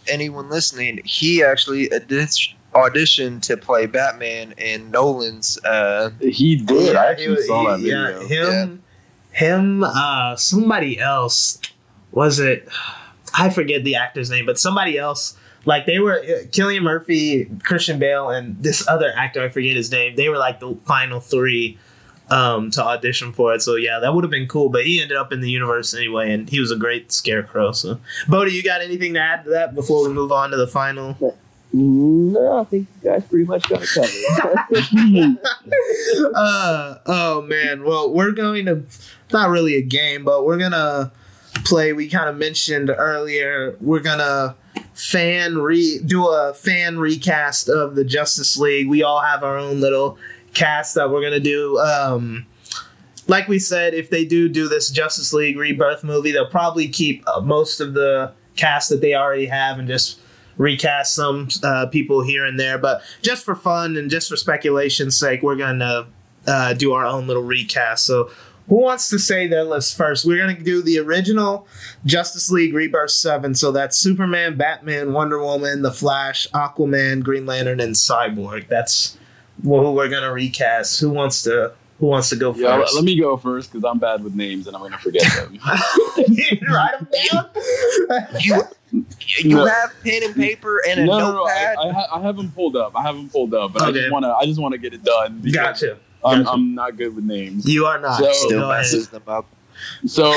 anyone 0.08 0.48
listening, 0.48 1.00
he 1.04 1.42
actually 1.44 1.90
audi- 1.92 2.55
auditioned 2.76 3.42
to 3.42 3.56
play 3.56 3.86
Batman 3.86 4.52
in 4.58 4.90
Nolan's. 4.90 5.58
Uh, 5.64 6.10
He 6.20 6.56
did. 6.56 6.94
I 6.96 7.06
actually 7.12 7.28
was- 7.36 7.46
saw 7.46 7.70
that 7.70 7.78
he- 7.80 7.84
video. 7.90 8.20
yeah, 8.22 8.62
him, 8.62 8.82
him, 9.32 9.84
uh, 9.84 10.36
somebody 10.36 10.98
else. 11.00 11.58
Was 12.12 12.38
it? 12.38 12.68
I 13.38 13.50
forget 13.50 13.84
the 13.84 13.96
actor's 13.96 14.30
name, 14.30 14.46
but 14.46 14.58
somebody 14.58 14.96
else. 14.98 15.36
Like 15.66 15.84
they 15.84 15.98
were 15.98 16.20
uh, 16.20 16.44
Cillian 16.50 16.82
Murphy, 16.82 17.50
Christian 17.64 17.98
Bale, 17.98 18.28
and 18.30 18.56
this 18.62 18.86
other 18.86 19.12
actor. 19.16 19.42
I 19.42 19.48
forget 19.48 19.74
his 19.76 19.90
name. 19.90 20.14
They 20.14 20.28
were 20.28 20.38
like 20.38 20.60
the 20.60 20.76
final 20.86 21.18
three 21.18 21.76
um, 22.30 22.70
to 22.70 22.82
audition 22.84 23.32
for 23.32 23.52
it. 23.52 23.62
So 23.62 23.74
yeah, 23.74 23.98
that 23.98 24.14
would 24.14 24.22
have 24.22 24.30
been 24.30 24.46
cool. 24.46 24.68
But 24.68 24.86
he 24.86 25.02
ended 25.02 25.16
up 25.16 25.32
in 25.32 25.40
the 25.40 25.50
universe 25.50 25.92
anyway, 25.92 26.30
and 26.32 26.48
he 26.48 26.60
was 26.60 26.70
a 26.70 26.76
great 26.76 27.10
scarecrow. 27.10 27.72
So, 27.72 27.98
Bodie, 28.28 28.52
you 28.52 28.62
got 28.62 28.80
anything 28.80 29.14
to 29.14 29.20
add 29.20 29.42
to 29.44 29.50
that 29.50 29.74
before 29.74 30.06
we 30.06 30.14
move 30.14 30.30
on 30.30 30.50
to 30.52 30.56
the 30.56 30.68
final? 30.68 31.36
No, 31.78 32.60
I 32.60 32.64
think 32.64 32.88
you 33.02 33.10
guys 33.10 33.24
pretty 33.26 33.44
much 33.44 33.68
got 33.68 33.82
it 33.82 33.88
covered. 34.40 35.38
uh 36.34 36.98
oh 37.04 37.42
man. 37.42 37.84
Well 37.84 38.10
we're 38.12 38.32
going 38.32 38.64
to 38.66 38.82
not 39.30 39.50
really 39.50 39.74
a 39.74 39.82
game 39.82 40.24
but 40.24 40.46
we're 40.46 40.56
gonna 40.56 41.12
play 41.64 41.92
we 41.92 42.08
kind 42.08 42.28
of 42.30 42.36
mentioned 42.36 42.90
earlier 42.90 43.76
we're 43.80 44.00
gonna 44.00 44.54
fan 44.94 45.58
re 45.58 45.98
do 46.06 46.26
a 46.28 46.54
fan 46.54 46.98
recast 46.98 47.68
of 47.68 47.94
the 47.94 48.04
justice 48.04 48.56
league. 48.56 48.88
We 48.88 49.02
all 49.02 49.20
have 49.20 49.42
our 49.42 49.58
own 49.58 49.80
little 49.80 50.16
cast 50.54 50.94
that 50.94 51.10
we're 51.10 51.22
gonna 51.22 51.40
do. 51.40 51.78
Um 51.78 52.46
like 53.28 53.48
we 53.48 53.58
said 53.58 53.92
if 53.92 54.08
they 54.08 54.24
do 54.24 54.48
do 54.48 54.66
this 54.66 54.88
justice 54.88 55.34
league 55.34 55.58
rebirth 55.58 56.02
movie 56.04 56.32
they'll 56.32 56.48
probably 56.48 56.88
keep 56.88 57.22
uh, 57.26 57.40
most 57.40 57.80
of 57.80 57.92
the 57.92 58.32
cast 58.54 58.88
that 58.88 59.02
they 59.02 59.14
already 59.14 59.46
have 59.46 59.78
and 59.78 59.88
just 59.88 60.18
recast 60.58 61.14
some 61.14 61.48
uh, 61.62 61.86
people 61.86 62.22
here 62.22 62.44
and 62.44 62.58
there 62.58 62.78
but 62.78 63.02
just 63.22 63.44
for 63.44 63.54
fun 63.54 63.96
and 63.96 64.10
just 64.10 64.28
for 64.28 64.36
speculation's 64.36 65.16
sake 65.16 65.42
we're 65.42 65.56
gonna 65.56 66.06
uh, 66.46 66.72
do 66.74 66.92
our 66.92 67.04
own 67.04 67.26
little 67.26 67.42
recast. 67.42 68.04
So 68.06 68.30
who 68.68 68.76
wants 68.76 69.10
to 69.10 69.18
say 69.18 69.46
their 69.48 69.64
list 69.64 69.96
first? 69.96 70.24
We're 70.24 70.38
gonna 70.38 70.58
do 70.60 70.80
the 70.82 70.98
original 70.98 71.66
justice 72.04 72.50
league 72.50 72.72
rebirth 72.74 73.10
7 73.10 73.54
so 73.54 73.70
that's 73.72 73.96
superman 73.96 74.56
batman 74.56 75.12
wonder 75.12 75.40
woman 75.42 75.82
the 75.82 75.90
flash 75.92 76.46
aquaman 76.54 77.22
green 77.22 77.46
lantern 77.46 77.80
and 77.80 77.94
cyborg. 77.94 78.68
That's 78.68 79.16
who 79.62 79.90
we're 79.92 80.08
gonna 80.08 80.32
recast. 80.32 81.00
Who 81.00 81.10
wants 81.10 81.42
to 81.44 81.72
who 81.98 82.06
wants 82.06 82.28
to 82.28 82.36
go 82.36 82.52
first 82.52 82.62
Yeah, 82.62 82.76
let- 82.76 83.04
me 83.04 83.18
go 83.18 83.36
first 83.36 83.72
because 83.72 83.84
I'm 83.84 83.98
bad 83.98 84.22
with 84.22 84.34
names 84.34 84.66
and 84.66 84.76
I'm 84.76 84.82
gonna 84.82 84.98
forget 84.98 85.22
them. 85.34 85.54
you 86.28 86.58
write 86.68 86.98
them 86.98 87.08
down. 87.32 87.46
You 88.40 88.62
you 88.92 89.04
No. 89.50 89.64
have 89.66 89.92
pen 90.02 90.22
and 90.24 90.34
paper 90.34 90.80
and 90.88 91.00
a 91.00 91.04
no, 91.04 91.18
no, 91.18 91.32
no, 91.32 91.44
I. 91.46 91.74
I, 91.78 92.18
I 92.18 92.22
have 92.22 92.36
them 92.36 92.50
pulled 92.52 92.76
up. 92.76 92.92
I 92.96 93.02
have 93.02 93.16
them 93.16 93.28
pulled 93.28 93.52
up, 93.54 93.72
but 93.72 93.82
I 93.82 93.92
just 93.92 94.10
wanna, 94.10 94.32
I 94.32 94.46
just 94.46 94.60
wanna 94.60 94.78
get 94.78 94.94
it 94.94 95.02
done. 95.04 95.42
gotcha 95.52 95.98
I'm, 96.24 96.42
Gotcha. 96.42 96.50
I'm 96.54 96.74
not 96.74 96.96
good 96.96 97.14
with 97.14 97.24
names. 97.24 97.66
you 97.68 97.86
are 97.86 97.98
not 97.98 98.18
So- 98.18 98.32
Still 98.32 98.60
Go 98.60 98.70
ahead. 98.70 98.80
messes 98.82 99.08
them 99.08 99.22
up. 99.26 99.46
So, 100.06 100.32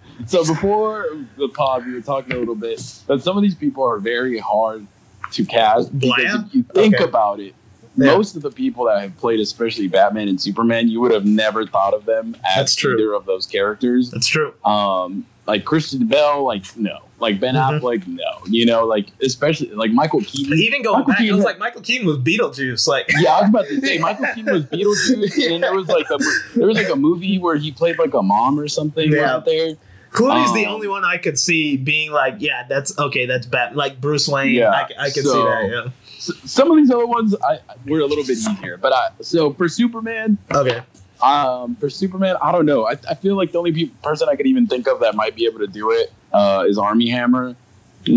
so 0.26 0.44
before 0.44 1.06
the 1.36 1.48
pod, 1.48 1.86
we 1.86 1.94
were 1.94 2.00
talking 2.00 2.32
a 2.34 2.38
little 2.38 2.54
bit 2.56 2.78
that 3.06 3.22
some 3.22 3.36
of 3.36 3.42
these 3.42 3.54
people 3.54 3.84
are 3.84 3.98
very 3.98 4.38
hard 4.38 4.86
to 5.32 5.44
cast 5.44 5.96
because 5.98 6.42
if 6.46 6.54
you 6.54 6.62
think 6.74 6.94
Okay. 6.96 7.04
about 7.04 7.38
it, 7.40 7.54
Yeah. 7.96 8.16
most 8.16 8.34
of 8.36 8.42
the 8.42 8.50
people 8.50 8.86
that 8.86 9.00
have 9.00 9.16
played, 9.18 9.40
especially 9.40 9.86
Batman 9.88 10.28
and 10.28 10.40
Superman, 10.40 10.88
you 10.88 11.00
would 11.00 11.12
have 11.12 11.24
never 11.24 11.66
thought 11.66 11.94
of 11.94 12.04
them 12.06 12.34
as 12.44 12.56
That's 12.56 12.74
true. 12.74 12.94
either 12.94 13.12
of 13.14 13.26
those 13.26 13.46
characters. 13.46 14.10
that's 14.10 14.26
true 14.26 14.52
Um, 14.64 15.24
like 15.46 15.64
Christian 15.64 16.06
Bale, 16.06 16.44
like 16.44 16.64
no, 16.76 16.98
like 17.20 17.38
Ben 17.40 17.54
Mhm. 17.54 17.80
Affleck, 17.80 18.06
no. 18.06 18.24
You 18.48 18.66
know, 18.66 18.84
like 18.86 19.06
especially 19.22 19.70
like 19.70 19.90
Michael 19.92 20.20
Keaton. 20.22 20.58
even 20.58 20.82
going 20.82 21.00
Michael 21.00 21.12
back, 21.12 21.20
it 21.22 21.32
was 21.32 21.44
like 21.44 21.58
Michael 21.58 21.82
Keaton 21.82 22.06
was 22.06 22.18
Beetlejuice. 22.18 22.86
Like, 22.88 23.08
Yeah, 23.20 23.32
I 23.34 23.40
was 23.42 23.50
about 23.50 23.66
to 23.68 23.80
say 23.80 23.98
Michael 23.98 24.26
Keaton 24.34 24.52
was 24.52 24.64
Beetlejuice, 24.72 25.52
and 25.54 25.62
there 25.62 25.74
was 25.74 25.88
like 25.88 26.06
a 26.10 26.18
there 26.56 26.66
was 26.66 26.76
like 26.76 26.88
a 26.88 26.96
movie 26.96 27.38
where 27.38 27.56
he 27.56 27.70
played 27.72 27.98
like 27.98 28.14
a 28.14 28.22
mom 28.22 28.58
or 28.58 28.68
something. 28.68 29.12
Yeah. 29.12 29.36
Wasn't 29.38 29.44
there? 29.46 29.74
Clooney's 30.12 30.52
the 30.54 30.66
Um, 30.66 30.74
only 30.74 30.88
one 30.88 31.04
I 31.04 31.18
could 31.18 31.38
see 31.38 31.76
being 31.76 32.10
like, 32.10 32.36
yeah, 32.40 32.64
that's 32.68 32.98
okay, 32.98 33.26
that's 33.26 33.46
bad. 33.46 33.76
like 33.76 34.00
Bruce 34.00 34.26
Wayne. 34.26 34.54
Yeah, 34.54 34.70
I, 34.72 34.88
c- 34.88 34.94
I 34.98 35.04
could 35.10 35.24
see 35.24 35.42
that. 35.44 35.68
Yeah. 35.70 35.90
S- 36.16 36.32
some 36.50 36.68
of 36.68 36.76
these 36.78 36.90
other 36.90 37.06
ones 37.06 37.36
I 37.44 37.60
were 37.86 38.00
a 38.00 38.06
little 38.06 38.24
bit 38.24 38.38
easier, 38.38 38.76
but 38.76 38.92
I 38.92 39.10
so 39.20 39.52
for 39.52 39.68
Superman, 39.68 40.36
Okay. 40.52 40.80
um, 41.22 41.76
for 41.76 41.88
Superman, 41.88 42.36
I 42.42 42.50
don't 42.50 42.66
know. 42.66 42.86
I, 42.88 42.96
I 43.08 43.14
feel 43.14 43.36
like 43.36 43.52
the 43.52 43.58
only 43.58 43.70
pe- 43.72 43.90
person 44.02 44.28
I 44.28 44.34
could 44.34 44.46
even 44.46 44.66
think 44.66 44.88
of 44.88 44.98
that 45.00 45.14
might 45.14 45.36
be 45.36 45.46
able 45.46 45.60
to 45.60 45.68
do 45.68 45.92
it 45.92 46.12
uh, 46.32 46.64
is 46.68 46.78
Armie 46.78 47.10
Hammer, 47.10 47.54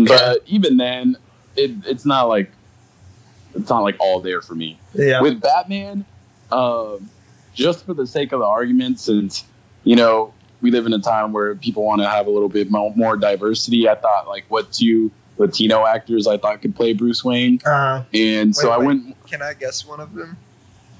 but 0.06 0.42
even 0.46 0.76
then, 0.76 1.16
it, 1.56 1.70
it's 1.86 2.04
not 2.06 2.24
like 2.28 2.50
it's 3.54 3.68
not 3.70 3.80
like 3.80 3.96
all 4.00 4.20
there 4.20 4.40
for 4.42 4.54
me. 4.54 4.78
Yeah. 4.94 5.20
with 5.20 5.40
Batman, 5.40 6.04
um, 6.52 7.08
just 7.54 7.84
for 7.86 7.94
the 7.94 8.06
sake 8.06 8.32
of 8.32 8.40
the 8.40 8.46
argument, 8.46 8.98
since 9.00 9.44
you 9.84 9.96
know 9.96 10.32
we 10.60 10.70
live 10.70 10.86
in 10.86 10.92
a 10.92 10.98
time 10.98 11.32
where 11.32 11.54
people 11.54 11.84
want 11.84 12.00
to 12.00 12.08
have 12.08 12.26
a 12.26 12.30
little 12.30 12.48
bit 12.48 12.70
mo- 12.70 12.92
more 12.96 13.16
diversity, 13.16 13.88
I 13.88 13.94
thought 13.96 14.28
like 14.28 14.44
what 14.48 14.72
two 14.72 15.10
Latino 15.36 15.84
actors 15.86 16.26
I 16.26 16.38
thought 16.38 16.62
could 16.62 16.74
play 16.76 16.92
Bruce 16.92 17.24
Wayne, 17.24 17.60
Uh, 17.66 18.04
and 18.14 18.54
so 18.54 18.70
I 18.70 18.78
wait. 18.78 18.86
went 18.86 19.26
Can 19.28 19.42
I 19.42 19.54
guess 19.54 19.84
one 19.86 20.00
of 20.00 20.14
them? 20.14 20.36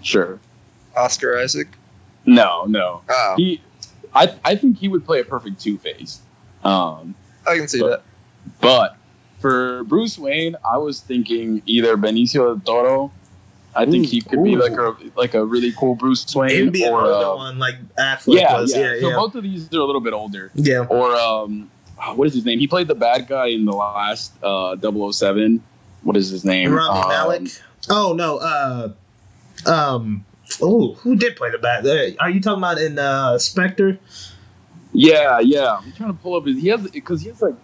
sure. 0.02 0.38
Oscar 0.96 1.38
Isaac. 1.38 1.68
No, 2.26 2.64
no, 2.66 3.02
Oh, 3.08 3.34
he. 3.36 3.60
I 4.14 4.32
I 4.44 4.54
think 4.54 4.78
he 4.78 4.88
would 4.88 5.04
play 5.04 5.20
a 5.20 5.24
perfect 5.24 5.60
Two 5.60 5.76
Face. 5.78 6.20
Um, 6.64 7.14
I 7.46 7.56
can 7.58 7.68
see 7.68 7.80
But- 7.80 7.88
that. 7.90 8.02
but 8.60 8.96
for 9.40 9.84
Bruce 9.84 10.18
Wayne, 10.18 10.56
I 10.70 10.78
was 10.78 11.00
thinking 11.00 11.62
either 11.66 11.96
Benicio 11.96 12.44
del 12.54 12.60
Toro. 12.60 13.12
I 13.76 13.86
think 13.86 14.06
he 14.06 14.20
could 14.20 14.42
be 14.44 14.54
like 14.56 14.72
a 14.72 14.94
like 15.16 15.34
a 15.34 15.44
really 15.44 15.72
cool 15.72 15.96
Bruce 15.96 16.32
Wayne, 16.34 16.50
it'd 16.50 16.72
be 16.72 16.84
an 16.84 16.92
or 16.92 17.00
older 17.02 17.26
uh, 17.26 17.34
one 17.36 17.58
like 17.58 17.74
Affleck 17.98 18.38
yeah, 18.40 18.60
was. 18.60 18.72
yeah. 18.74 18.94
Yeah, 18.94 19.00
So 19.00 19.08
yeah. 19.10 19.16
both 19.16 19.34
of 19.34 19.42
these 19.42 19.72
are 19.74 19.80
a 19.80 19.84
little 19.84 20.00
bit 20.00 20.12
older. 20.12 20.50
Yeah. 20.54 20.86
Or 20.88 21.12
um, 21.16 21.68
oh, 22.00 22.14
what 22.14 22.28
is 22.28 22.34
his 22.34 22.44
name? 22.44 22.60
He 22.60 22.68
played 22.68 22.86
the 22.86 22.94
bad 22.94 23.26
guy 23.26 23.48
in 23.48 23.64
the 23.64 23.72
last 23.72 24.32
uh 24.44 24.76
007. 24.80 25.60
What 26.04 26.16
is 26.16 26.28
his 26.30 26.44
name? 26.44 26.72
Rami 26.72 27.00
Um, 27.00 27.08
Malek. 27.08 27.48
Oh 27.90 28.12
no. 28.12 28.38
Uh, 28.38 28.88
um. 29.66 30.24
Oh, 30.62 30.94
who 31.00 31.16
did 31.16 31.34
play 31.36 31.50
the 31.50 31.58
bad? 31.58 31.84
Uh, 31.86 32.14
are 32.20 32.30
you 32.30 32.40
talking 32.40 32.58
about 32.58 32.78
in 32.78 32.96
uh, 32.98 33.38
Spectre? 33.38 33.98
Yeah, 34.94 35.40
yeah. 35.40 35.78
I'm 35.82 35.92
trying 35.92 36.12
to 36.14 36.18
pull 36.22 36.36
up 36.36 36.46
his. 36.46 36.60
He 36.62 36.68
has 36.68 36.88
because 36.90 37.20
he 37.22 37.28
has 37.28 37.42
like 37.42 37.54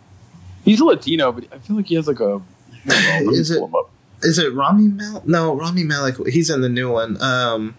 he's 0.65 0.81
a 0.81 0.85
Latino, 0.85 1.33
but 1.33 1.45
I 1.53 1.59
feel 1.59 1.77
like 1.77 1.87
he 1.87 1.95
has 1.95 2.07
like 2.09 2.21
a 2.21 2.43
Let 2.87 3.25
me 3.27 3.35
Is 3.35 3.51
it- 3.51 3.59
pull 3.59 3.69
him 3.69 3.75
up. 3.77 3.91
Is 4.23 4.39
it 4.39 4.53
Rami 4.55 4.89
Mal? 4.89 5.23
No, 5.25 5.55
Rami 5.57 5.83
Malek. 5.85 6.17
He's 6.27 6.51
in 6.51 6.61
the 6.61 6.69
new 6.69 6.93
one. 6.93 7.17
Um, 7.23 7.75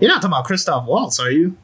you're 0.00 0.08
not 0.08 0.22
talking 0.22 0.32
about 0.32 0.46
Christoph 0.46 0.86
Waltz, 0.86 1.20
are 1.20 1.30
you? 1.30 1.54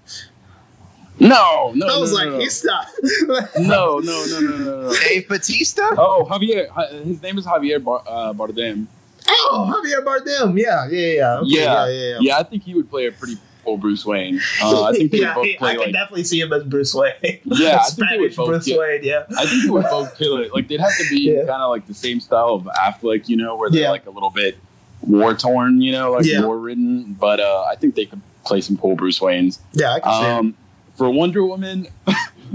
No, 1.18 1.72
no. 1.74 1.86
I 1.86 1.98
was 1.98 2.12
no, 2.12 2.16
like, 2.18 2.28
no, 2.28 2.38
he 2.40 2.48
stopped. 2.50 2.90
no, 3.58 3.98
no, 3.98 4.00
no, 4.00 4.26
no, 4.26 4.40
no, 4.40 4.82
no. 4.82 4.92
Dave 5.08 5.28
Bautista? 5.28 5.94
Oh, 5.98 6.26
Javier. 6.30 6.68
His 7.06 7.22
name 7.22 7.38
is 7.38 7.46
Javier 7.46 7.82
Bar- 7.82 8.02
uh, 8.06 8.32
Bardem. 8.34 8.86
oh, 9.28 9.82
Javier 9.82 10.04
Bardem. 10.04 10.58
Yeah, 10.58 10.86
yeah, 10.90 11.12
yeah. 11.14 11.36
Okay, 11.38 11.48
Yeah. 11.48 11.62
yeah, 11.64 11.86
yeah. 11.88 12.10
yeah. 12.12 12.18
Yeah, 12.20 12.38
I 12.38 12.42
think 12.42 12.62
he 12.64 12.74
would 12.74 12.90
play 12.90 13.06
a 13.06 13.12
pretty 13.12 13.36
cool 13.70 13.78
Bruce 13.78 14.04
Wayne. 14.04 14.40
Uh, 14.62 14.84
I 14.84 14.92
think 14.92 15.12
yeah, 15.12 15.30
I 15.38 15.56
play 15.58 15.76
can 15.76 15.92
definitely 15.92 16.24
see 16.24 16.40
him 16.40 16.52
as 16.52 16.64
Bruce 16.64 16.94
Wayne. 16.94 17.12
Yeah, 17.44 17.78
I 17.80 17.90
think 17.90 18.10
they 18.10 18.18
would 18.18 18.32
Spanish 18.32 18.36
both 18.36 18.46
Bruce 18.48 18.64
get- 18.66 18.78
Wayne. 18.78 19.00
Yeah, 19.02 19.24
I 19.38 19.46
think 19.46 19.64
they 19.64 19.70
would 19.70 19.84
both 19.84 20.16
kill 20.18 20.38
it. 20.38 20.52
Like 20.54 20.68
they'd 20.68 20.80
have 20.80 20.96
to 20.96 21.04
be 21.08 21.20
Yeah. 21.32 21.40
kind 21.46 21.62
of 21.62 21.70
like 21.70 21.86
the 21.86 21.94
same 21.94 22.20
style 22.20 22.54
of 22.54 22.64
Affleck, 22.64 23.28
you 23.28 23.36
know, 23.36 23.56
where 23.56 23.70
they're 23.70 23.82
Yeah. 23.82 23.90
like 23.90 24.06
a 24.06 24.10
little 24.10 24.30
bit 24.30 24.58
war 25.02 25.34
torn, 25.34 25.80
you 25.80 25.92
know, 25.92 26.12
like 26.12 26.24
Yeah. 26.26 26.44
war 26.44 26.58
ridden. 26.58 27.14
But 27.14 27.40
uh, 27.40 27.64
I 27.70 27.76
think 27.76 27.94
they 27.94 28.06
could 28.06 28.20
play 28.44 28.60
some 28.60 28.76
cool 28.76 28.96
Bruce 28.96 29.18
Waynes. 29.20 29.58
yeah, 29.72 29.92
I 29.94 30.00
can. 30.00 30.38
Um, 30.38 30.54
for 30.96 31.08
Wonder 31.10 31.44
Woman, 31.44 31.86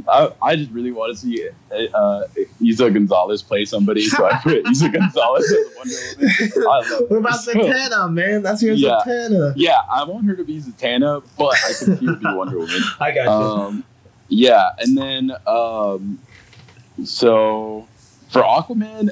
I, 0.08 0.30
I 0.41 0.56
just 0.56 0.72
really 0.72 0.91
want 0.91 1.14
to 1.16 1.20
see 1.22 1.48
uh, 1.48 2.24
Eiza 2.62 2.89
González 2.96 3.46
play 3.46 3.66
somebody. 3.66 4.04
So 4.06 4.26
I 4.26 4.39
put 4.41 4.64
Eiza 4.66 4.91
González 4.93 5.39
as 5.39 5.76
Wonder 5.78 5.96
Woman. 6.18 6.52
I 6.56 6.89
love 6.91 7.10
What 7.10 7.18
about 7.18 7.46
her. 7.46 7.54
Zatanna, 7.54 8.12
man? 8.14 8.41
That's 8.43 8.62
your 8.64 8.74
Yeah. 8.76 9.02
Zatanna. 9.06 9.54
Yeah, 9.56 9.78
I 9.91 10.04
want 10.04 10.26
her 10.26 10.36
to 10.36 10.43
be 10.43 10.60
Zatanna, 10.62 11.24
but 11.38 11.56
I 11.66 11.74
think 11.74 12.00
she 12.00 12.06
would 12.08 12.20
be 12.20 12.26
Wonder 12.34 12.58
Woman. 12.60 12.82
I 13.00 13.12
got 13.12 13.24
you. 13.26 13.30
Um, 13.30 13.84
yeah, 14.28 14.70
and 14.80 14.98
then 14.98 15.32
um, 15.48 16.20
so 17.04 17.88
for 18.30 18.41
Aquaman, 18.41 19.10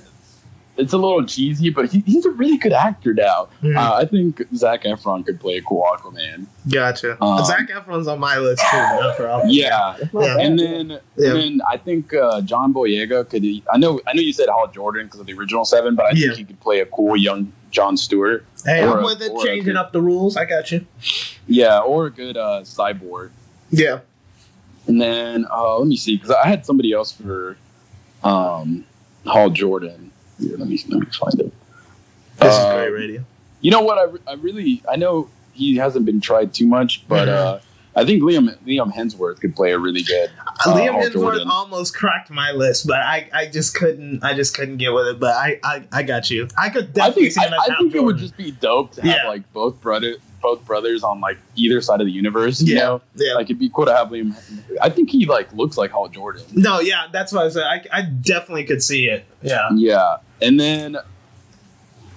it's 0.75 0.91
a 0.93 0.97
little 0.97 1.23
cheesy, 1.25 1.69
but 1.69 1.91
he, 1.91 1.99
he's 1.99 2.25
a 2.25 2.31
really 2.31 2.57
good 2.57 2.73
actor 2.73 3.13
now. 3.13 3.47
Mhm. 3.61 3.75
Uh, 3.77 3.93
I 3.95 4.05
think 4.05 4.41
Zac 4.55 4.83
Efron 4.83 5.25
could 5.25 5.39
play 5.39 5.57
a 5.57 5.61
cool 5.61 5.85
Aquaman. 5.93 6.47
gotcha. 6.69 7.15
um, 7.23 7.43
Zac 7.45 7.69
Efron's 7.69 8.07
on 8.07 8.19
my 8.19 8.37
list 8.39 8.63
too. 8.71 8.77
Not 8.77 9.15
for. 9.17 9.41
Yeah, 9.47 9.95
Yeah. 10.13 10.37
and 10.39 10.57
then 10.59 10.89
Yeah. 11.15 11.29
and 11.29 11.39
then 11.39 11.61
I 11.69 11.77
think 11.77 12.13
uh, 12.13 12.41
John 12.41 12.73
Boyega 12.73 13.29
could. 13.29 13.43
I 13.71 13.77
know 13.77 13.99
I 14.07 14.13
know 14.13 14.21
you 14.21 14.33
said 14.33 14.47
Hal 14.49 14.67
Jordan 14.73 15.05
because 15.05 15.19
of 15.19 15.25
the 15.27 15.33
original 15.33 15.63
Seven, 15.65 15.95
but 15.95 16.05
I 16.07 16.11
Yeah. 16.15 16.27
think 16.27 16.37
he 16.37 16.43
could 16.45 16.59
play 16.59 16.79
a 16.79 16.85
cool 16.87 17.15
young 17.15 17.51
John 17.71 17.95
Stewart. 17.97 18.45
Hey, 18.65 18.83
I'm 18.83 18.99
a- 18.99 19.03
with 19.03 19.21
it. 19.21 19.31
Changing 19.43 19.63
good- 19.65 19.75
up 19.75 19.91
the 19.91 20.01
rules. 20.01 20.37
I 20.37 20.45
got 20.45 20.71
you. 20.71 20.85
Yeah, 21.47 21.79
or 21.79 22.07
a 22.07 22.11
good 22.11 22.37
uh, 22.37 22.61
cyborg. 22.63 23.29
Yeah. 23.69 23.99
And 24.87 24.99
then 25.01 25.45
uh, 25.51 25.77
let 25.77 25.87
me 25.87 25.97
see, 25.97 26.15
because 26.17 26.31
I 26.31 26.47
had 26.47 26.65
somebody 26.65 26.93
else 26.93 27.11
for 27.11 27.57
um, 28.23 28.85
Hal 29.25 29.49
Jordan. 29.49 30.11
Here, 30.39 30.57
let 30.57 30.67
me 30.67 30.83
let 30.89 30.99
me 30.99 31.05
find 31.07 31.39
it. 31.39 31.53
This 32.39 32.53
is 32.53 32.59
Uh, 32.59 32.73
great 32.75 32.89
radio. 32.89 33.23
You 33.61 33.71
know 33.71 33.81
what? 33.81 33.97
I, 33.97 34.03
re- 34.03 34.19
I 34.27 34.33
really 34.33 34.81
I 34.91 34.95
know 34.95 35.29
he 35.53 35.77
hasn't 35.77 36.05
been 36.05 36.19
tried 36.21 36.53
too 36.53 36.67
much, 36.67 37.07
but 37.07 37.27
Mhm. 37.27 37.33
uh, 37.33 37.59
I 37.95 38.05
think 38.05 38.23
Liam 38.23 38.55
Liam 38.65 38.91
Hemsworth 38.93 39.39
could 39.39 39.55
play 39.55 39.71
a 39.71 39.77
really 39.79 40.01
good. 40.03 40.31
uh, 40.65 40.73
Liam 40.73 40.93
Hal 40.93 41.01
Hemsworth 41.03 41.13
Jordan. 41.13 41.47
almost 41.49 41.95
cracked 41.95 42.29
my 42.31 42.51
list, 42.51 42.87
but 42.87 42.97
I, 42.97 43.29
I 43.33 43.45
just 43.45 43.75
couldn't 43.75 44.23
I 44.23 44.33
just 44.33 44.55
couldn't 44.55 44.77
get 44.77 44.93
with 44.93 45.07
it. 45.07 45.19
But 45.19 45.35
I 45.35 45.59
I, 45.63 45.83
I 45.91 46.03
got 46.03 46.29
you. 46.31 46.47
I 46.57 46.69
could 46.69 46.85
I 46.85 46.91
definitely 46.91 47.23
think 47.29 47.33
see 47.33 47.41
I, 47.41 47.47
him 47.47 47.53
I 47.53 47.65
Hal 47.69 47.77
think 47.79 47.95
it 47.95 48.03
would 48.03 48.17
just 48.17 48.35
be 48.37 48.51
dope 48.51 48.93
to 48.93 49.01
have 49.01 49.15
Yeah. 49.23 49.27
like 49.27 49.51
both 49.53 49.79
brother 49.81 50.15
both 50.41 50.65
brothers 50.65 51.03
on 51.03 51.21
like 51.21 51.37
either 51.55 51.79
side 51.79 52.01
of 52.01 52.05
the 52.07 52.11
universe. 52.11 52.61
You 52.61 52.75
Yeah. 52.75 52.81
know, 52.81 53.01
yeah. 53.15 53.33
like 53.35 53.45
it'd 53.45 53.59
be 53.59 53.69
cool 53.69 53.85
to 53.85 53.95
have 53.95 54.09
Liam. 54.09 54.35
I 54.81 54.89
think 54.89 55.09
he 55.09 55.25
like 55.25 55.53
looks 55.53 55.77
like 55.77 55.91
Hal 55.91 56.09
Jordan. 56.09 56.43
no, 56.51 56.79
yeah, 56.79 57.05
that's 57.13 57.31
what 57.31 57.45
I 57.45 57.49
said. 57.49 57.63
I, 57.63 57.85
I 57.93 58.01
definitely 58.01 58.63
could 58.65 58.81
see 58.83 59.05
it. 59.07 59.23
Yeah. 59.41 59.69
Yeah, 59.75 60.17
and 60.41 60.59
then, 60.59 60.97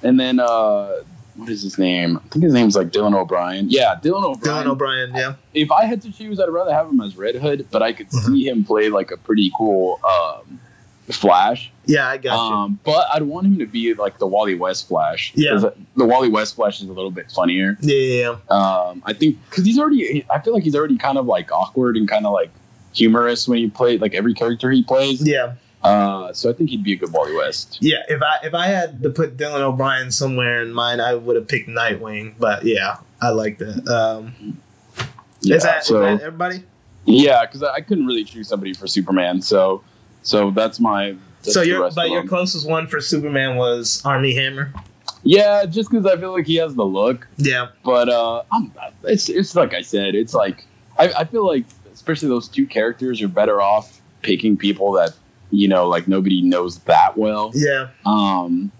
and 0.02 0.18
then, 0.18 0.40
uh, 0.40 1.02
what 1.36 1.48
is 1.48 1.62
his 1.62 1.78
name? 1.78 2.16
I 2.18 2.28
think 2.28 2.44
his 2.44 2.52
name's 2.52 2.76
like 2.76 2.88
Dylan 2.88 3.14
O'Brien. 3.14 3.66
Yeah, 3.70 3.96
Dylan 4.02 4.24
O'Brien. 4.24 4.64
Dylan 4.64 4.70
O'Brien, 4.70 5.14
yeah. 5.14 5.34
if 5.54 5.70
I 5.70 5.84
had 5.84 6.02
to 6.02 6.12
choose, 6.12 6.40
I'd 6.40 6.48
rather 6.48 6.72
have 6.72 6.88
him 6.88 7.00
as 7.00 7.16
Red 7.16 7.34
Hood, 7.36 7.66
but 7.70 7.82
I 7.82 7.92
could 7.92 8.06
Mm-hmm. 8.08 8.32
see 8.34 8.48
him 8.48 8.64
play 8.64 8.88
like 8.88 9.10
a 9.10 9.16
pretty 9.16 9.52
cool 9.56 10.00
um, 10.08 10.58
Flash. 11.10 11.70
Yeah, 11.84 12.08
I 12.08 12.16
got 12.16 12.34
you. 12.34 12.54
Um, 12.56 12.80
but 12.84 13.06
I'd 13.12 13.22
want 13.22 13.46
him 13.46 13.58
to 13.58 13.66
be 13.66 13.94
like 13.94 14.18
the 14.18 14.26
Wally 14.26 14.56
West 14.56 14.88
Flash. 14.88 15.32
Yeah, 15.36 15.70
the 15.96 16.04
Wally 16.04 16.28
West 16.28 16.56
Flash 16.56 16.80
is 16.82 16.88
a 16.88 16.92
little 16.92 17.12
bit 17.12 17.30
funnier. 17.30 17.76
Yeah, 17.80 17.94
yeah, 17.96 18.20
yeah. 18.50 18.54
Um, 18.56 19.02
I 19.06 19.12
think 19.12 19.36
because 19.48 19.64
he's 19.64 19.78
already, 19.78 20.24
I 20.30 20.40
feel 20.40 20.52
like 20.52 20.64
he's 20.64 20.74
already 20.74 20.98
kind 20.98 21.16
of 21.16 21.26
like 21.26 21.52
awkward 21.52 21.96
and 21.96 22.08
kind 22.08 22.26
of 22.26 22.32
like 22.32 22.50
humorous 22.92 23.46
when 23.46 23.58
he 23.58 23.68
plays 23.70 24.00
like 24.00 24.14
every 24.14 24.34
character 24.34 24.70
he 24.72 24.82
plays. 24.82 25.24
Yeah. 25.26 25.54
Uh, 25.82 26.32
so 26.32 26.50
I 26.50 26.52
think 26.52 26.70
he'd 26.70 26.82
be 26.82 26.94
a 26.94 26.96
good 26.96 27.12
Wally 27.12 27.34
West. 27.34 27.78
Yeah, 27.80 27.98
if 28.08 28.20
I 28.22 28.38
if 28.44 28.54
I 28.54 28.66
had 28.66 29.02
to 29.02 29.10
put 29.10 29.36
Dylan 29.36 29.60
O'Brien 29.60 30.10
somewhere 30.10 30.62
in 30.62 30.72
mine, 30.72 31.00
I 31.00 31.14
would 31.14 31.36
have 31.36 31.46
picked 31.46 31.68
Nightwing. 31.68 32.34
But 32.38 32.64
yeah, 32.64 32.96
I 33.20 33.30
like 33.30 33.58
that. 33.58 33.86
Um, 33.88 34.58
Yeah, 35.42 35.56
is 35.56 35.62
that, 35.62 35.82
is 35.82 35.86
so 35.86 36.00
that 36.00 36.20
everybody? 36.22 36.64
yeah, 37.04 37.44
because 37.46 37.62
I 37.62 37.74
I 37.74 37.80
couldn't 37.82 38.06
really 38.06 38.24
choose 38.24 38.48
somebody 38.48 38.72
for 38.74 38.86
Superman, 38.86 39.40
so 39.42 39.82
so 40.22 40.50
that's 40.50 40.80
my. 40.80 41.14
That's 41.42 41.54
so 41.54 41.62
your 41.62 41.88
but 41.92 42.10
your 42.10 42.26
closest 42.26 42.68
one 42.68 42.88
for 42.88 43.00
Superman 43.00 43.56
was 43.56 44.02
Armie 44.04 44.34
Hammer. 44.34 44.72
yeah, 45.22 45.64
just 45.66 45.88
because 45.90 46.04
I 46.04 46.16
feel 46.16 46.32
like 46.32 46.46
he 46.46 46.56
has 46.56 46.74
the 46.74 46.84
look, 46.84 47.28
Yeah, 47.36 47.68
but 47.84 48.08
uh, 48.08 48.42
I'm, 48.50 48.72
it's 49.04 49.28
it's 49.28 49.54
like 49.54 49.72
I 49.72 49.82
said, 49.82 50.16
it's 50.16 50.34
like 50.34 50.64
I, 50.98 51.12
I 51.12 51.24
feel 51.24 51.46
like 51.46 51.64
especially 51.94 52.28
those 52.28 52.48
two 52.48 52.66
characters 52.66 53.22
are 53.22 53.28
better 53.28 53.60
off 53.60 54.00
picking 54.22 54.56
people 54.56 54.90
that 54.92 55.14
you 55.50 55.68
know 55.68 55.88
like 55.88 56.08
nobody 56.08 56.42
knows 56.42 56.78
that 56.80 57.16
well. 57.16 57.50
yeah, 57.54 57.88
Um, 58.04 58.70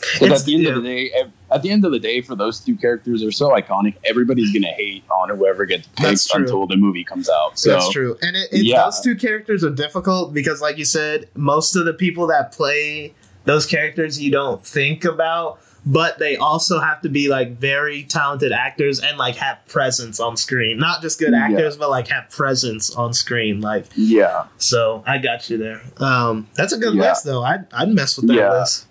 'cause 0.00 0.22
It's- 0.22 0.40
at 0.40 0.46
the 0.46 0.54
end 0.54 0.64
yeah. 0.64 0.70
of 0.70 0.82
the 0.82 0.88
day, 0.88 1.12
at 1.50 1.62
the 1.62 1.70
end 1.70 1.84
of 1.84 1.92
the 1.92 1.98
day, 2.00 2.20
for 2.20 2.34
those 2.34 2.60
two 2.60 2.74
characters 2.76 3.22
are 3.22 3.30
so 3.30 3.50
iconic, 3.50 3.94
everybody's 4.04 4.52
gonna 4.52 4.66
hate 4.72 5.04
on 5.08 5.28
whoever 5.36 5.64
gets 5.64 5.86
picked 5.96 6.28
until 6.34 6.66
the 6.66 6.76
movie 6.76 7.04
comes 7.04 7.28
out. 7.30 7.58
So 7.58 7.70
that's 7.70 7.90
true. 7.90 8.16
And 8.22 8.36
it, 8.36 8.48
it, 8.52 8.64
yeah. 8.66 8.84
those 8.84 9.00
two 9.00 9.14
characters 9.14 9.62
are 9.64 9.70
difficult 9.70 10.34
because, 10.34 10.60
like 10.60 10.78
you 10.78 10.84
said, 10.84 11.28
most 11.36 11.76
of 11.76 11.84
the 11.84 11.94
people 11.94 12.26
that 12.26 12.50
play 12.52 13.14
those 13.44 13.66
characters 13.66 14.20
you 14.20 14.30
don't 14.32 14.66
think 14.66 15.04
about, 15.04 15.58
but 15.86 16.18
they 16.18 16.36
also 16.36 16.80
have 16.80 17.02
to 17.02 17.08
be 17.08 17.28
like 17.28 17.56
very 17.58 18.04
talented 18.04 18.52
actors 18.52 19.00
and 19.00 19.18
like 19.18 19.36
have 19.36 19.58
presence 19.66 20.18
on 20.20 20.36
screen. 20.36 20.78
Not 20.78 21.02
just 21.02 21.18
good 21.18 21.32
Yeah. 21.32 21.44
actors, 21.44 21.76
but 21.76 21.90
like 21.90 22.08
have 22.08 22.30
presence 22.30 22.90
on 22.90 23.12
screen. 23.12 23.60
Like 23.60 23.86
yeah, 23.94 24.44
So 24.58 25.02
I 25.06 25.18
got 25.18 25.48
you 25.50 25.58
there. 25.58 25.82
Um, 25.98 26.48
that's 26.54 26.72
a 26.72 26.78
good 26.78 26.94
Yeah. 26.94 27.10
list, 27.10 27.24
though. 27.24 27.42
I'd, 27.42 27.66
I'd 27.72 27.88
mess 27.88 28.16
with 28.16 28.28
that 28.28 28.34
Yeah. 28.34 28.50
list. 28.52 28.86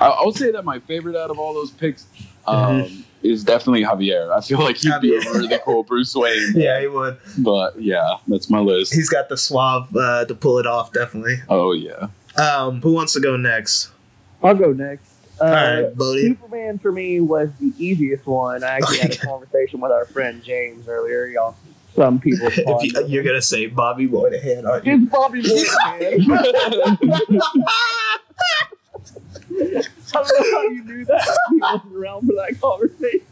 I, 0.00 0.06
I 0.08 0.24
would 0.24 0.34
say 0.36 0.50
that 0.50 0.64
my 0.64 0.80
favorite 0.80 1.14
out 1.16 1.30
of 1.30 1.38
all 1.38 1.54
those 1.54 1.70
picks 1.70 2.06
um, 2.46 3.04
is 3.22 3.44
definitely 3.44 3.84
Javier. 3.84 4.36
I 4.36 4.40
feel 4.40 4.58
like 4.58 4.76
he'd 4.78 5.00
be 5.00 5.14
a 5.14 5.20
Mm-hmm. 5.20 5.38
Really 5.38 5.58
cool 5.64 5.84
Bruce 5.84 6.12
Wayne. 6.16 6.52
Yeah, 6.56 6.80
he 6.80 6.88
would. 6.88 7.18
But 7.38 7.80
yeah, 7.80 8.16
that's 8.26 8.50
my 8.50 8.58
list. 8.58 8.92
He's 8.92 9.08
got 9.08 9.28
the 9.28 9.36
suave 9.36 9.94
uh, 9.96 10.24
to 10.24 10.34
pull 10.34 10.58
it 10.58 10.66
off, 10.66 10.92
definitely. 10.92 11.36
Oh 11.48 11.70
yeah. 11.72 12.08
Um, 12.36 12.80
who 12.82 12.92
wants 12.94 13.12
to 13.12 13.20
go 13.20 13.36
next? 13.36 13.90
I'll 14.42 14.56
go 14.56 14.72
next. 14.72 15.11
Uh, 15.42 15.44
All 15.44 15.52
right, 15.82 16.20
Superman 16.20 16.78
for 16.78 16.92
me 16.92 17.20
was 17.20 17.50
the 17.58 17.72
easiest 17.76 18.26
one. 18.26 18.62
I 18.62 18.76
actually 18.76 18.98
had 18.98 19.12
a 19.12 19.18
conversation 19.18 19.80
with 19.80 19.90
our 19.90 20.04
friend 20.06 20.40
James 20.42 20.86
earlier. 20.86 21.26
Y'all, 21.26 21.56
some 21.96 22.20
people. 22.20 22.46
If 22.54 22.82
you, 22.84 23.06
you're 23.06 23.24
gonna 23.24 23.42
say 23.42 23.66
Bobby 23.66 24.06
Moynihan, 24.06 24.66
aren't 24.66 24.86
you? 24.86 25.02
It's 25.02 25.10
Bobby 25.10 25.42
Moynihan. 25.42 26.30
I 30.14 30.22
don't 30.22 30.28
know 30.28 30.52
how 30.52 30.62
you 30.62 30.84
knew 30.84 31.04
that. 31.06 31.38
He 31.50 31.58
wasn't 31.60 31.96
around 31.96 32.26
for 32.26 32.34
that 32.34 32.60
conversation. 32.60 33.26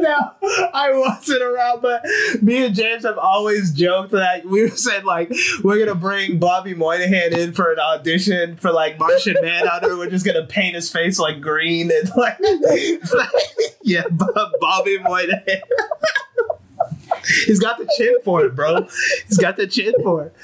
no, 0.00 0.32
I 0.72 0.90
wasn't 0.92 1.42
around, 1.42 1.82
but 1.82 2.04
me 2.42 2.66
and 2.66 2.74
James 2.74 3.04
have 3.04 3.18
always 3.18 3.72
joked 3.72 4.12
that 4.12 4.44
we 4.44 4.68
said 4.70 5.04
like 5.04 5.32
we're 5.62 5.78
gonna 5.78 5.94
bring 5.94 6.38
Bobby 6.38 6.74
Moynihan 6.74 7.38
in 7.38 7.52
for 7.52 7.72
an 7.72 7.78
audition 7.78 8.56
for 8.56 8.72
like 8.72 8.98
Martian 8.98 9.36
Manhunter. 9.40 9.96
We're 9.96 10.10
just 10.10 10.24
gonna 10.24 10.46
paint 10.46 10.74
his 10.74 10.90
face 10.90 11.18
like 11.18 11.40
green 11.40 11.90
and 11.90 12.10
like, 12.16 12.38
yeah, 13.82 14.04
Bobby 14.60 14.98
Moynihan. 14.98 15.42
He's 17.46 17.58
got 17.60 17.78
the 17.78 17.88
chin 17.96 18.16
for 18.24 18.44
it, 18.44 18.54
bro. 18.54 18.86
He's 19.28 19.38
got 19.38 19.56
the 19.56 19.66
chin 19.66 19.92
for 20.02 20.24
it. 20.24 20.34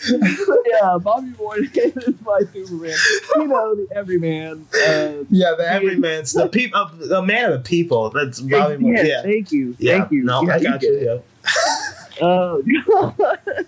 yeah, 0.71 0.99
Bobby 1.01 1.33
Moynihan 1.39 1.93
is 1.97 2.15
my 2.25 2.41
Superman. 2.53 2.97
You 3.37 3.47
know, 3.49 3.75
the 3.75 3.87
everyman. 3.95 4.67
Uh, 4.75 5.25
Yeah, 5.31 5.55
the 5.57 5.67
everyman's 5.69 6.33
the 6.33 6.49
people, 6.49 6.89
the 6.95 7.23
man 7.23 7.53
of 7.53 7.63
the 7.63 7.69
people. 7.69 8.11
That's 8.11 8.41
Bobby 8.41 8.53
yeah, 8.75 8.77
Moynihan. 8.79 9.07
Yeah, 9.07 9.23
thank 9.23 9.53
you. 9.53 9.77
yeah. 9.79 9.99
Thank 9.99 10.13
you. 10.13 10.23
No, 10.25 10.43
yeah, 10.43 10.55
I 10.55 10.63
got 10.63 10.83
you. 10.83 10.99
Yeah. 11.01 11.19
Oh, 12.23 12.63
God. 12.87 13.17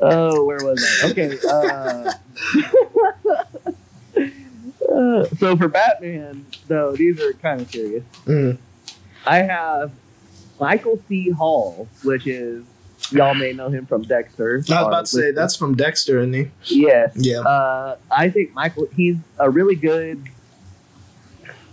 oh, 0.00 0.44
where 0.44 0.58
was 0.62 0.84
I? 1.02 1.10
Okay. 1.10 1.38
Uh, 1.48 2.12
uh, 4.92 5.24
so 5.38 5.56
for 5.56 5.68
Batman, 5.68 6.44
though, 6.66 6.94
these 6.94 7.20
are 7.20 7.32
kind 7.34 7.60
of 7.62 7.70
serious. 7.70 8.04
Mm. 8.26 8.58
I 9.26 9.38
have 9.38 9.92
Michael 10.60 11.00
C. 11.08 11.30
Hall, 11.30 11.88
which 12.02 12.26
is 12.26 12.64
y'all 13.10 13.34
may 13.34 13.52
know 13.52 13.68
him 13.68 13.86
from 13.86 14.02
Dexter. 14.02 14.56
I 14.56 14.58
was 14.58 14.68
about 14.70 15.06
to 15.06 15.06
say 15.06 15.30
that's 15.30 15.56
from 15.56 15.76
Dexter, 15.76 16.18
isn't 16.20 16.32
he? 16.34 16.50
yes. 16.64 17.12
Yeah. 17.16 17.40
Uh, 17.40 17.96
I 18.10 18.28
think 18.30 18.52
Michael. 18.54 18.88
He's 18.94 19.16
a 19.38 19.48
really 19.50 19.76
good 19.76 20.22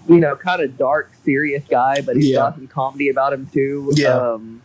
you 0.08 0.20
know, 0.20 0.36
kind 0.36 0.62
of 0.62 0.78
dark, 0.78 1.12
serious 1.24 1.64
guy, 1.68 2.00
but 2.02 2.16
he's 2.16 2.28
Yeah. 2.28 2.36
got 2.36 2.56
some 2.56 2.68
comedy 2.68 3.10
about 3.10 3.34
him 3.34 3.48
too. 3.52 3.92
Yeah. 3.96 4.10
Um, 4.10 4.62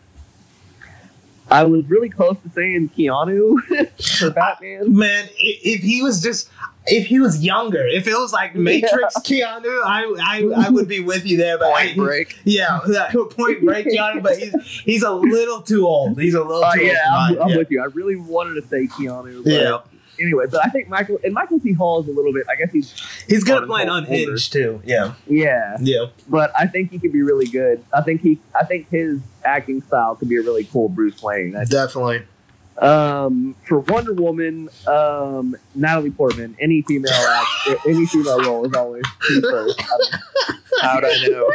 I 1.51 1.65
was 1.65 1.89
really 1.89 2.11
close 2.11 2.37
to 2.45 2.51
saying 2.51 2.91
Keanu 2.97 3.59
for 4.21 4.31
Batman. 4.31 4.95
Man, 4.95 5.25
i- 5.25 5.31
if 5.65 5.81
he 5.81 6.03
was 6.03 6.23
just 6.23 6.49
if 6.91 7.07
he 7.07 7.19
was 7.21 7.43
younger, 7.45 7.87
if 7.87 8.07
it 8.07 8.15
was 8.15 8.33
like 8.33 8.55
Matrix 8.55 9.15
Keanu, 9.19 9.83
I, 9.85 10.05
I 10.21 10.67
I 10.67 10.71
would 10.71 10.89
be 10.89 11.01
with 11.01 11.27
you 11.27 11.37
there. 11.37 11.59
But 11.59 11.73
I, 11.73 11.87
Point 11.87 11.97
Break. 11.97 12.39
yeah, 12.45 12.81
that 12.89 13.13
Point 13.13 13.63
Break 13.65 13.87
Keanu, 13.87 14.23
but 14.23 14.39
he's 14.39 14.55
he's 14.85 15.03
a 15.03 15.13
little 15.13 15.63
too 15.63 15.87
old. 15.87 16.21
He's 16.21 16.35
a 16.35 16.43
little 16.43 16.65
Uh, 16.65 16.75
too 16.75 16.85
yeah, 16.85 16.97
I'm, 17.11 17.31
old. 17.31 17.37
for 17.39 17.43
I'm 17.43 17.49
mine. 17.51 17.59
with 17.59 17.71
you. 17.71 17.83
I 17.83 17.87
really 17.87 18.17
wanted 18.17 18.61
to 18.61 18.69
say 18.69 18.87
Keanu. 18.87 19.45
But 19.45 19.53
yeah. 19.53 19.79
Anyway, 20.21 20.45
but 20.51 20.63
I 20.63 20.69
think 20.69 20.87
Michael 20.91 21.19
and 21.25 21.33
Michael 21.33 21.59
C. 21.61 21.73
Hall 21.73 22.03
is 22.03 22.07
a 22.09 22.13
little 22.13 22.33
bit. 22.35 22.45
I 22.51 22.55
guess 22.55 22.71
he's 22.73 22.93
he's 23.27 23.43
gonna 23.43 23.67
play 23.67 23.85
an 23.85 23.89
older. 23.89 24.07
unhinged 24.07 24.53
too. 24.53 24.83
Yeah, 24.85 25.15
yeah, 25.27 25.79
yeah, 25.81 26.07
but 26.29 26.53
I 26.59 26.67
think 26.67 26.91
he 26.91 26.99
could 26.99 27.13
be 27.13 27.23
really 27.23 27.47
good. 27.47 27.83
I 27.95 28.03
think 28.03 28.21
he. 28.21 28.39
I 28.55 28.67
think 28.67 28.91
his 28.91 29.21
acting 29.47 29.81
style 29.81 30.17
could 30.17 30.29
be 30.29 30.37
a 30.37 30.43
really 30.43 30.65
cool 30.65 30.91
Bruce 30.91 31.23
Wayne. 31.23 31.57
I 31.57 31.65
definitely. 31.65 32.25
Um, 32.81 33.55
for 33.69 33.81
Wonder 33.81 34.15
Woman, 34.15 34.71
um, 34.87 35.55
Natalie 35.75 36.11
Portman, 36.11 36.57
any 36.59 36.81
female 36.83 37.13
act, 37.13 37.87
any 37.87 38.07
female 38.07 38.41
role 38.43 38.65
is 38.65 38.73
always 38.75 39.05
she 39.29 39.41
first. 39.43 39.81
How'd 40.81 41.05
I 41.05 41.27
know? 41.29 41.51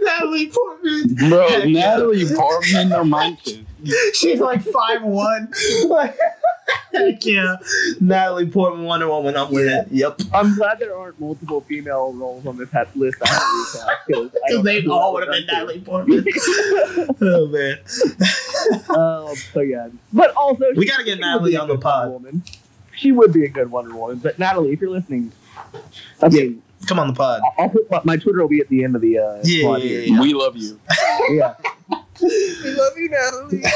Natalie 0.00 0.48
Portman. 0.50 1.14
Bro, 1.28 1.48
Heck 1.48 1.64
yeah. 1.66 1.80
Natalie 1.96 2.26
Portman, 2.34 2.88
no 2.88 3.04
mind 3.04 3.38
kid. 3.44 3.66
She's 4.14 4.40
like 4.40 4.62
five 4.62 5.02
one. 5.02 5.52
Heck 6.94 7.22
yeah, 7.26 7.56
Natalie 8.00 8.46
Portman, 8.48 8.84
Wonder 8.86 9.08
Woman. 9.08 9.36
I'm 9.36 9.52
with 9.52 9.66
it. 9.66 9.88
Yep. 9.90 10.20
I'm 10.32 10.54
glad 10.56 10.78
there 10.78 10.96
aren't 10.96 11.20
multiple 11.20 11.60
female 11.60 12.14
roles 12.14 12.46
on 12.46 12.56
this 12.56 12.72
list. 12.94 13.18
I 13.22 13.28
have 13.28 13.42
to 13.42 13.58
recast, 13.58 13.84
'cause 14.10 14.30
I 14.32 14.48
Because 14.48 14.64
they 14.64 14.86
all 14.86 15.12
would 15.12 15.24
have 15.24 15.32
been 15.32 15.46
Natalie 15.46 15.80
Portman. 15.80 16.24
oh 17.20 17.46
man. 17.48 17.78
To. 18.64 18.94
Um, 18.98 19.34
so 19.52 19.60
yeah, 19.60 19.88
but 20.12 20.30
also 20.36 20.66
We 20.76 20.86
gotta 20.86 21.04
get 21.04 21.18
Natalie 21.20 21.56
on 21.56 21.68
the 21.68 21.78
pod. 21.78 22.10
Woman. 22.10 22.42
She 22.96 23.10
would 23.12 23.32
be 23.32 23.44
a 23.44 23.48
good 23.48 23.70
Wonder 23.70 23.94
Woman, 23.96 24.18
but 24.18 24.38
Natalie, 24.38 24.72
if 24.72 24.80
you're 24.80 24.90
listening, 24.90 25.32
I 26.22 26.28
mean, 26.28 26.62
Come 26.86 26.98
on 26.98 27.08
the 27.08 27.14
pod. 27.14 27.40
I'll 27.58 27.70
put 27.70 27.90
my, 27.90 28.00
my 28.04 28.16
Twitter 28.16 28.40
will 28.40 28.48
be 28.48 28.60
at 28.60 28.68
the 28.68 28.84
end 28.84 28.94
of 28.94 29.00
the 29.00 29.18
uh, 29.18 29.40
Yeah, 29.42 29.66
pod 29.66 29.82
yeah, 29.82 29.98
yeah. 30.00 30.20
We 30.20 30.34
love 30.34 30.56
you. 30.56 30.78
yeah. 31.30 31.54
We 32.20 32.70
love 32.70 32.92
you, 32.96 33.08
Natalie. 33.10 33.64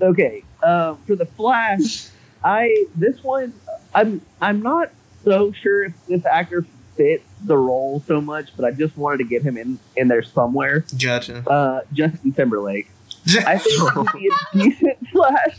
Okay, 0.00 0.44
um, 0.62 0.96
for 1.08 1.16
the 1.16 1.26
Flash, 1.26 2.06
I 2.44 2.86
this 2.94 3.20
one 3.24 3.52
I'm 3.92 4.20
I'm 4.40 4.62
not 4.62 4.90
so 5.24 5.50
sure 5.50 5.86
if 5.86 6.06
this 6.06 6.24
actor 6.24 6.64
fits 6.96 7.24
the 7.42 7.56
role 7.56 8.00
so 8.06 8.20
much, 8.20 8.50
but 8.56 8.64
I 8.64 8.70
just 8.70 8.96
wanted 8.96 9.18
to 9.18 9.24
get 9.24 9.42
him 9.42 9.56
in 9.56 9.80
in 9.96 10.06
there 10.06 10.22
somewhere. 10.22 10.84
Gotcha. 11.02 11.38
Uh, 11.50 11.80
Justin 11.92 12.32
Timberlake, 12.32 12.88
I 13.46 13.58
think 13.58 14.12
he'd 14.18 14.18
be 14.18 14.28
a 14.28 14.70
decent 14.70 15.08
Flash. 15.08 15.58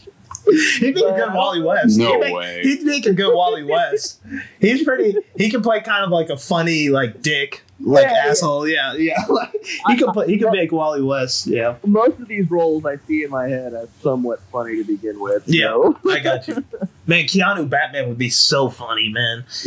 He'd 0.80 0.95
be 0.95 1.03
a 1.03 1.14
good 1.16 1.34
Wally 1.34 1.62
West. 1.62 1.97
No 1.97 2.14
he'd 2.14 2.20
make, 2.22 2.36
way. 2.36 2.62
He'd 2.64 2.82
make 2.84 3.05
a 3.05 3.14
good 3.14 3.34
Wally 3.36 3.64
West. 3.64 4.20
He's 4.60 4.84
pretty. 4.84 5.16
He 5.36 5.49
can 5.51 5.62
play 5.62 5.82
kind 5.82 6.03
of 6.03 6.10
like 6.12 6.30
a 6.30 6.38
funny, 6.38 6.89
like 6.89 7.22
dick, 7.22 7.62
like 7.80 8.05
Yeah, 8.05 8.12
yeah. 8.26 8.32
asshole. 8.32 8.68
Yeah, 8.68 8.93
yeah. 8.93 9.24
Like, 9.30 9.51
he 9.88 9.97
could 9.97 10.12
play. 10.14 10.28
He 10.28 10.39
could 10.39 10.51
make 10.51 10.72
Wally 10.72 11.03
West. 11.03 11.45
Yeah, 11.45 11.76
Most 11.86 12.20
of 12.20 12.28
these 12.28 12.49
roles 12.49 12.86
I 12.86 12.95
see 13.07 13.24
in 13.24 13.30
my 13.30 13.47
head 13.47 13.74
as 13.74 13.89
somewhat 14.01 14.39
funny 14.51 14.78
to 14.78 14.84
begin 14.84 15.20
with. 15.20 15.43
Yeah. 15.45 15.68
so. 15.74 15.99
I 16.10 16.20
got 16.20 16.47
you. 16.47 16.64
Man, 17.05 17.26
Keanu 17.26 17.70
Batman 17.70 18.07
would 18.07 18.18
be 18.18 18.30
so 18.30 18.70
funny, 18.70 19.10
man. 19.10 19.45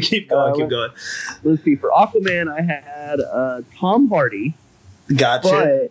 keep 0.00 0.28
going, 0.28 0.52
Uh, 0.52 0.54
keep 0.56 0.68
going. 0.68 0.90
Let's 1.42 1.62
see. 1.62 1.76
For 1.76 1.90
Aquaman, 1.90 2.52
I 2.52 2.60
had 2.62 3.20
uh, 3.20 3.62
Tom 3.78 4.08
Hardy. 4.08 4.54
Gotcha. 5.14 5.90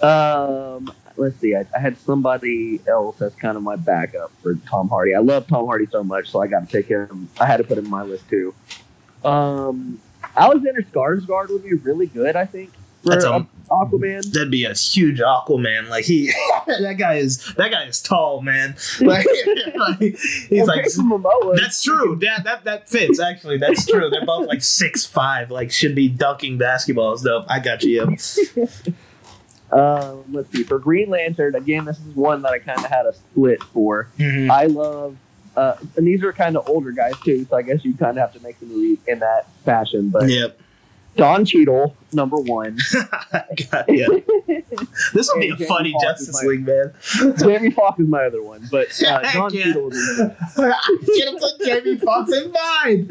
But 0.00 0.06
um, 0.06 0.92
let's 1.16 1.38
see, 1.38 1.54
I, 1.54 1.66
I 1.74 1.80
had 1.80 1.98
somebody 1.98 2.80
else 2.86 3.20
as 3.20 3.34
kind 3.34 3.56
of 3.56 3.62
my 3.62 3.76
backup 3.76 4.30
for 4.42 4.54
Tom 4.66 4.88
Hardy. 4.88 5.14
I 5.14 5.20
love 5.20 5.46
Tom 5.46 5.66
Hardy 5.66 5.86
so 5.90 6.04
much, 6.04 6.30
so 6.30 6.40
I 6.40 6.46
got 6.46 6.60
to 6.60 6.66
pick 6.66 6.86
him. 6.86 7.28
I 7.40 7.46
had 7.46 7.58
to 7.58 7.64
put 7.64 7.78
him 7.78 7.86
in 7.86 7.90
my 7.90 8.02
list 8.02 8.28
too. 8.28 8.54
Um, 9.24 10.00
Alexander 10.36 10.82
Skarsgård 10.82 11.48
would 11.48 11.64
be 11.64 11.74
really 11.74 12.06
good, 12.06 12.36
I 12.36 12.44
think, 12.44 12.70
That's 13.04 13.24
a- 13.24 13.46
Aquaman. 13.70 14.32
That'd 14.32 14.50
be 14.50 14.64
a 14.64 14.72
huge 14.74 15.20
Aquaman. 15.20 15.88
Like 15.90 16.04
he, 16.06 16.32
that 16.66 16.96
guy 16.98 17.14
is 17.16 17.44
that 17.56 17.70
guy 17.70 17.84
is 17.84 18.00
tall, 18.00 18.40
man. 18.40 18.76
Like, 19.00 19.26
like, 19.76 19.98
he's 20.00 20.48
Well, 20.50 20.66
like 20.66 20.84
Momoa. 20.86 21.56
That's 21.58 21.82
true. 21.82 22.16
That 22.22 22.44
that 22.44 22.64
that 22.64 22.88
fits. 22.88 23.20
Actually, 23.20 23.58
that's 23.58 23.84
true. 23.86 24.08
They're 24.10 24.24
both 24.26 24.46
like 24.48 24.62
six 24.62 25.04
five. 25.04 25.50
Like 25.50 25.70
should 25.70 25.94
be 25.94 26.08
dunking 26.08 26.58
basketballs. 26.58 27.22
Though 27.22 27.44
I 27.48 27.58
got 27.60 27.82
you. 27.82 28.16
Um, 29.70 30.24
let's 30.32 30.50
see. 30.50 30.62
For 30.64 30.78
Green 30.78 31.10
Lantern, 31.10 31.54
again, 31.54 31.84
this 31.84 31.98
is 31.98 32.14
one 32.16 32.40
that 32.42 32.52
I 32.52 32.58
kind 32.58 32.78
of 32.78 32.86
had 32.86 33.04
a 33.04 33.12
split 33.12 33.62
for. 33.62 34.08
Mhm. 34.18 34.48
I 34.50 34.64
love, 34.64 35.16
uh, 35.56 35.74
and 35.94 36.06
these 36.06 36.22
are 36.22 36.32
kind 36.32 36.56
of 36.56 36.66
older 36.68 36.90
guys 36.90 37.12
too, 37.22 37.44
so 37.50 37.54
I 37.56 37.60
guess 37.62 37.84
you 37.84 37.92
kind 37.92 38.16
of 38.16 38.22
have 38.22 38.32
to 38.32 38.40
make 38.40 38.58
the 38.60 38.66
movie 38.66 38.98
in 39.06 39.18
that 39.18 39.46
fashion. 39.66 40.08
But 40.08 40.30
Yep. 40.30 40.58
Don 41.18 41.44
Cheadle, 41.44 41.94
number 42.12 42.36
one. 42.36 42.78
God, 43.32 43.84
yeah. 43.88 44.06
This 45.12 45.30
would 45.32 45.40
be 45.40 45.48
Hey, 45.48 45.52
a 45.52 45.56
Jamie 45.56 45.66
funny 45.66 45.92
Foxx 45.92 46.04
Justice 46.04 46.28
is 46.28 46.42
my- 46.44 46.48
League, 46.48 46.66
man. 46.66 47.36
Jamie 47.38 47.70
Foxx 47.70 48.00
is 48.00 48.08
my 48.08 48.24
other 48.24 48.42
one, 48.42 48.66
but 48.70 48.88
uh, 49.06 49.20
Don 49.32 49.52
Yeah. 49.52 49.64
Cheadle 49.64 49.82
would 49.84 49.92
be 49.92 49.98
I 50.58 50.98
should 51.04 51.28
have 51.28 51.38
put 51.38 51.64
Jamie 51.66 51.96
Foxx 51.98 52.32
in 52.32 52.52
mine. 52.52 53.08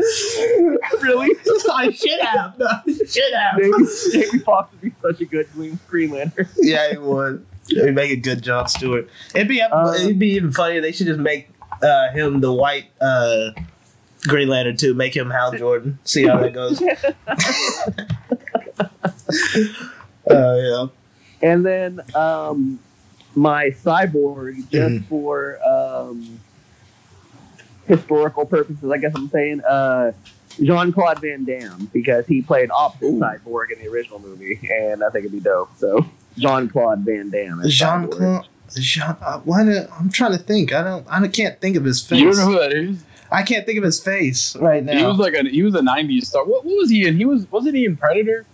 really. 1.01 1.36
I 1.72 1.91
should 1.91 2.20
have. 2.22 2.58
No, 2.58 2.66
I 2.68 2.82
should 2.88 3.34
have. 3.34 3.58
Jamie, 3.60 3.88
Jamie 4.12 4.39
Foxx 4.39 4.72
would 4.72 4.82
be 4.82 4.91
such 5.01 5.22
a 5.22 5.26
good 5.26 5.47
Green 5.53 5.80
Green 5.88 6.12
Lantern. 6.12 6.47
Yeah, 6.58 6.91
he 6.91 6.97
would. 6.97 7.45
He'd 7.68 7.91
make 7.93 8.12
a 8.12 8.16
good 8.16 8.41
John 8.41 8.68
Stewart. 8.70 9.10
It'd 9.36 9.47
be 9.49 9.62
Uh, 9.62 9.93
it'd 9.93 10.18
be 10.20 10.30
even 10.32 10.51
funnier. 10.53 10.80
They 10.82 10.93
should 10.93 11.08
just 11.08 11.20
make 11.20 11.49
uh, 11.84 12.12
him 12.12 12.39
the 12.39 12.53
white 12.53 12.86
uh, 13.01 13.51
Green 14.28 14.47
Lantern 14.47 14.78
too. 14.78 14.93
Make 14.93 15.15
him 15.15 15.30
Hal 15.30 15.53
Jordan. 15.53 15.99
See 16.03 16.25
how 16.28 16.38
that 16.39 16.53
goes. 16.53 16.82
Oh 20.30 20.91
yeah. 21.41 21.49
And 21.49 21.65
then 21.65 22.01
um, 22.15 22.80
my 23.36 23.69
cyborg, 23.69 24.69
just 24.69 24.95
Mhm. 24.95 25.05
for 25.05 25.57
um, 25.65 26.39
historical 27.88 28.45
purposes, 28.45 28.91
I 28.91 28.97
guess 28.97 29.13
I'm 29.15 29.30
saying 29.30 29.61
uh, 29.61 30.11
Jean 30.61 30.91
Claude 30.91 31.19
Van 31.21 31.45
Damme 31.45 31.89
because 31.93 32.25
he 32.28 32.41
played 32.41 32.69
opposite 32.71 33.05
Ooh. 33.05 33.19
cyborg 33.21 33.71
in 33.71 33.80
the 33.82 33.88
original 33.89 34.19
movie, 34.19 34.59
and 34.69 35.01
I 35.03 35.09
think 35.09 35.23
it'd 35.25 35.32
be 35.32 35.39
dope. 35.39 35.69
So 35.78 36.05
Jean 36.38 36.67
Claude 36.67 36.99
Van 37.05 37.30
Damme. 37.30 37.61
Jean 37.67 38.09
Claude. 38.09 38.47
Jean, 38.75 39.15
uh, 39.21 39.39
why 39.45 39.63
do, 39.63 39.86
I'm 39.97 40.09
trying 40.09 40.34
to 40.34 40.38
think. 40.38 40.73
I 40.73 40.84
don't. 40.84 41.05
I 41.09 41.25
can't 41.30 41.61
think 41.61 41.78
of 41.78 41.86
his 41.86 42.05
face. 42.05 42.19
You 42.19 42.34
don't 42.34 42.38
know 42.38 42.45
who 42.47 42.59
that 42.59 42.73
is? 42.73 43.01
I 43.32 43.43
can't 43.43 43.65
think 43.65 43.78
of 43.78 43.84
his 43.84 43.99
face 43.99 44.55
right 44.55 44.84
now. 44.84 44.97
He 44.97 45.03
was 45.03 45.17
like 45.17 45.34
a 45.34 45.43
he 45.43 45.63
was 45.63 45.75
a 45.75 45.82
'90s 45.82 46.25
star. 46.25 46.45
What, 46.45 46.65
what 46.65 46.78
was 46.78 46.89
he 46.89 47.05
in? 47.05 47.17
He 47.17 47.25
was 47.25 47.49
wasn't 47.51 47.75
he 47.75 47.86
in 47.86 47.97
Predator? 47.97 48.45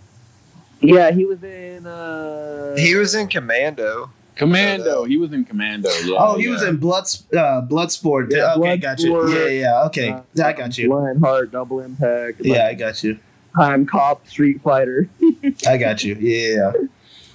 Yeah, 0.80 1.10
he 1.12 1.24
was 1.24 1.42
in. 1.42 1.86
Uh, 1.86 2.74
He 2.76 2.94
was 2.94 3.14
in 3.14 3.28
Commando. 3.28 4.10
Commando. 4.36 5.04
He 5.04 5.16
was 5.16 5.32
in 5.32 5.44
Commando. 5.44 5.88
Yeah. 6.04 6.16
oh, 6.18 6.36
he 6.36 6.44
yeah. 6.44 6.50
was 6.50 6.62
in 6.62 6.76
Blood 6.76 7.04
uh, 7.32 7.62
Bloodsport. 7.62 8.32
Yeah, 8.32 8.54
okay, 8.56 8.76
got 8.76 9.00
you. 9.00 9.12
Bloodsport. 9.12 9.34
Yeah, 9.34 9.60
yeah. 9.60 9.84
Okay, 9.86 10.10
uh, 10.10 10.22
I 10.44 10.52
got 10.52 10.76
you. 10.76 10.90
Lionheart, 10.90 11.52
Double 11.52 11.80
Impact. 11.80 12.40
Yeah, 12.40 12.66
I 12.66 12.74
got 12.74 13.02
you. 13.04 13.18
Timecop, 13.54 14.26
Street 14.26 14.60
Fighter. 14.62 15.08
I 15.66 15.76
got 15.76 16.02
you. 16.02 16.16
Yeah. 16.16 16.72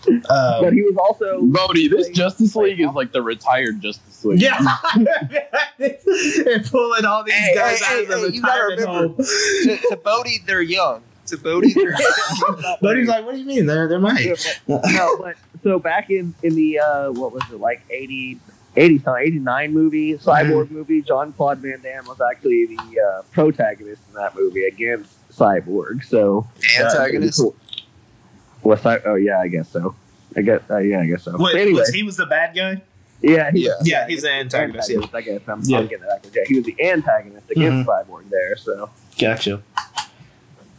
But 0.05 0.29
Um, 0.65 0.73
he 0.73 0.81
was 0.83 0.95
also. 0.97 1.41
Bodie, 1.43 1.87
this 1.87 2.09
Justice 2.09 2.55
League 2.55 2.79
is 2.79 2.91
like 2.93 3.11
the 3.11 3.21
retired 3.21 3.81
Justice 3.81 4.23
League. 4.25 4.41
yeah. 4.41 4.59
They're 5.77 6.59
pulling 6.63 7.05
all 7.05 7.23
these 7.23 7.33
Hey, 7.33 7.53
guys 7.55 7.81
hey, 7.81 7.95
out 7.95 8.01
of 8.03 8.07
the 8.09 8.15
hey, 8.15 8.21
hey, 8.21 8.33
you 8.35 8.41
gotta 8.41 8.61
retirement 8.75 8.79
remember. 8.79 9.07
home. 9.07 9.15
to, 9.63 9.77
to 9.89 9.97
Bodie, 10.03 10.39
they're 10.45 10.61
young. 10.61 11.01
To 11.27 11.37
Bodie, 11.37 11.73
they're 11.73 11.91
young. 12.47 12.77
But 12.81 12.97
he's 12.97 13.07
like, 13.07 13.25
"What 13.25 13.33
do 13.33 13.39
you 13.39 13.45
mean? 13.45 13.65
They're 13.65 13.87
they're 13.87 13.99
mine." 13.99 14.35
no, 14.67 15.17
but 15.21 15.35
so 15.63 15.79
back 15.79 16.09
in 16.09 16.33
in 16.43 16.55
the 16.55 16.79
uh, 16.79 17.11
what 17.11 17.31
was 17.33 17.43
it 17.51 17.59
like 17.59 17.81
80, 17.89 18.39
80 18.75 18.99
something, 18.99 19.23
89 19.27 19.73
movie 19.73 20.13
cyborg 20.17 20.65
Mm-hmm. 20.65 20.73
movie 20.75 21.01
John 21.01 21.33
Claude 21.33 21.59
Van 21.59 21.79
Damme 21.81 22.05
was 22.07 22.19
actually 22.21 22.65
the 22.67 22.99
uh, 22.99 23.21
protagonist 23.31 24.01
in 24.09 24.15
that 24.15 24.35
movie 24.35 24.65
against 24.65 25.15
cyborg 25.31 26.03
so 26.03 26.47
Antagonist. 26.79 27.41
Was 28.63 28.85
I, 28.85 28.99
oh 29.05 29.15
yeah 29.15 29.39
I 29.39 29.47
guess 29.47 29.69
so 29.69 29.95
I 30.35 30.41
guess 30.41 30.61
uh, 30.69 30.77
yeah 30.77 31.01
I 31.01 31.05
guess 31.07 31.23
so 31.23 31.35
Wait, 31.37 31.55
anyway 31.55 31.79
was 31.79 31.89
he 31.89 32.03
was 32.03 32.17
the 32.17 32.25
bad 32.25 32.55
guy? 32.55 32.81
yeah 33.21 33.51
he 33.51 33.65
Yeah. 33.65 33.71
Yeah, 33.83 34.07
he's 34.07 34.21
the 34.21 34.31
antagonist. 34.31 34.89
Yeah. 34.89 34.99
I 35.13 35.21
guess 35.21 35.41
I'm, 35.47 35.61
Yeah. 35.63 35.79
I'm 35.79 35.87
getting 35.87 36.05
that 36.05 36.23
backwards. 36.23 36.35
yeah 36.35 36.43
he 36.47 36.55
was 36.55 36.65
the 36.65 36.75
antagonist 36.89 37.49
against 37.51 37.87
Mm-hmm. 37.89 38.11
cyborg 38.13 38.29
there 38.29 38.55
so 38.57 38.89
Gotcha. 39.19 39.61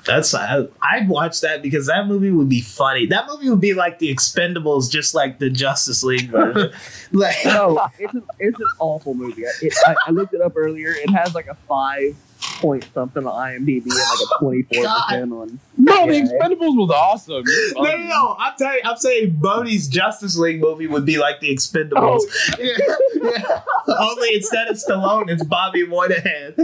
That's 0.07 0.35
I, 0.35 0.67
I'd 0.81 1.09
watch 1.11 1.43
that 1.43 1.61
because 1.63 1.87
that 1.89 2.07
movie 2.07 2.31
would 2.31 2.49
be 2.49 2.63
funny. 2.63 3.05
That 3.07 3.27
movie 3.29 3.51
would 3.51 3.61
be 3.61 3.75
like 3.75 3.99
the 3.99 4.13
Expendables, 4.13 4.91
just 4.91 5.15
like 5.15 5.39
the 5.39 5.51
Justice 5.51 6.03
League 6.03 6.31
version. 6.31 6.73
like, 7.13 7.37
no 7.45 7.87
it's 7.99 8.15
an, 8.15 8.23
it's 8.39 8.59
an 8.59 8.67
awful 8.79 9.13
movie 9.13 9.43
it, 9.43 9.75
I, 9.87 9.95
I 10.07 10.11
looked 10.11 10.33
it 10.33 10.41
up 10.41 10.55
earlier 10.57 10.93
it 10.93 11.11
has 11.11 11.35
like 11.35 11.49
a 11.49 11.55
five 11.69 12.17
point 12.41 12.87
something 12.95 13.27
on 13.27 13.33
IMDb 13.33 13.83
and 13.83 13.91
like 13.91 13.99
a 13.99 14.39
twenty 14.39 14.63
four 14.63 14.85
percent 15.09 15.33
on. 15.33 15.59
Bro, 15.79 16.07
The 16.07 16.13
Expendables 16.23 16.77
was 16.77 16.91
awesome. 16.91 17.43
You're 17.47 17.75
No, 17.75 17.97
no, 17.97 18.09
no. 18.09 18.37
I'm 18.39 18.53
telling 18.59 18.75
you, 18.83 18.91
I'm 18.91 18.97
saying 18.97 19.37
Bodie's 19.41 19.89
Justice 19.89 20.37
League 20.37 20.61
movie 20.61 20.87
would 20.87 21.07
be 21.07 21.19
like 21.19 21.41
the 21.41 21.55
Expendables. 21.55 21.93
Oh, 21.97 22.29
yeah. 22.59 22.77
yeah. 23.47 23.61
Only 23.99 24.35
instead 24.35 24.69
of 24.69 24.77
Stallone, 24.77 25.31
it's 25.31 25.43
Bobby 25.45 25.87
Moynihan. 25.87 26.55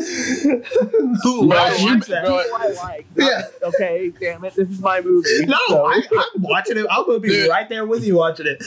Who 1.22 1.48
Bro, 1.48 1.68
would 1.70 1.80
you- 1.80 1.86
watch 1.96 2.06
that? 2.08 2.24
bro, 2.24 2.36
I 2.36 2.68
like. 2.82 3.06
Yeah. 3.16 3.42
Okay, 3.62 4.12
damn 4.20 4.44
it, 4.44 4.54
this 4.54 4.68
is 4.68 4.80
my 4.80 5.00
movie. 5.00 5.46
No, 5.46 5.56
so- 5.68 5.86
I, 5.86 6.02
I'm 6.34 6.42
watching 6.42 6.76
it. 6.76 6.86
I'm 6.90 7.06
gonna 7.06 7.18
be 7.20 7.28
Dude. 7.28 7.48
right 7.50 7.68
there 7.68 7.84
with 7.86 8.04
you 8.04 8.16
watching 8.16 8.46
it. 8.46 8.62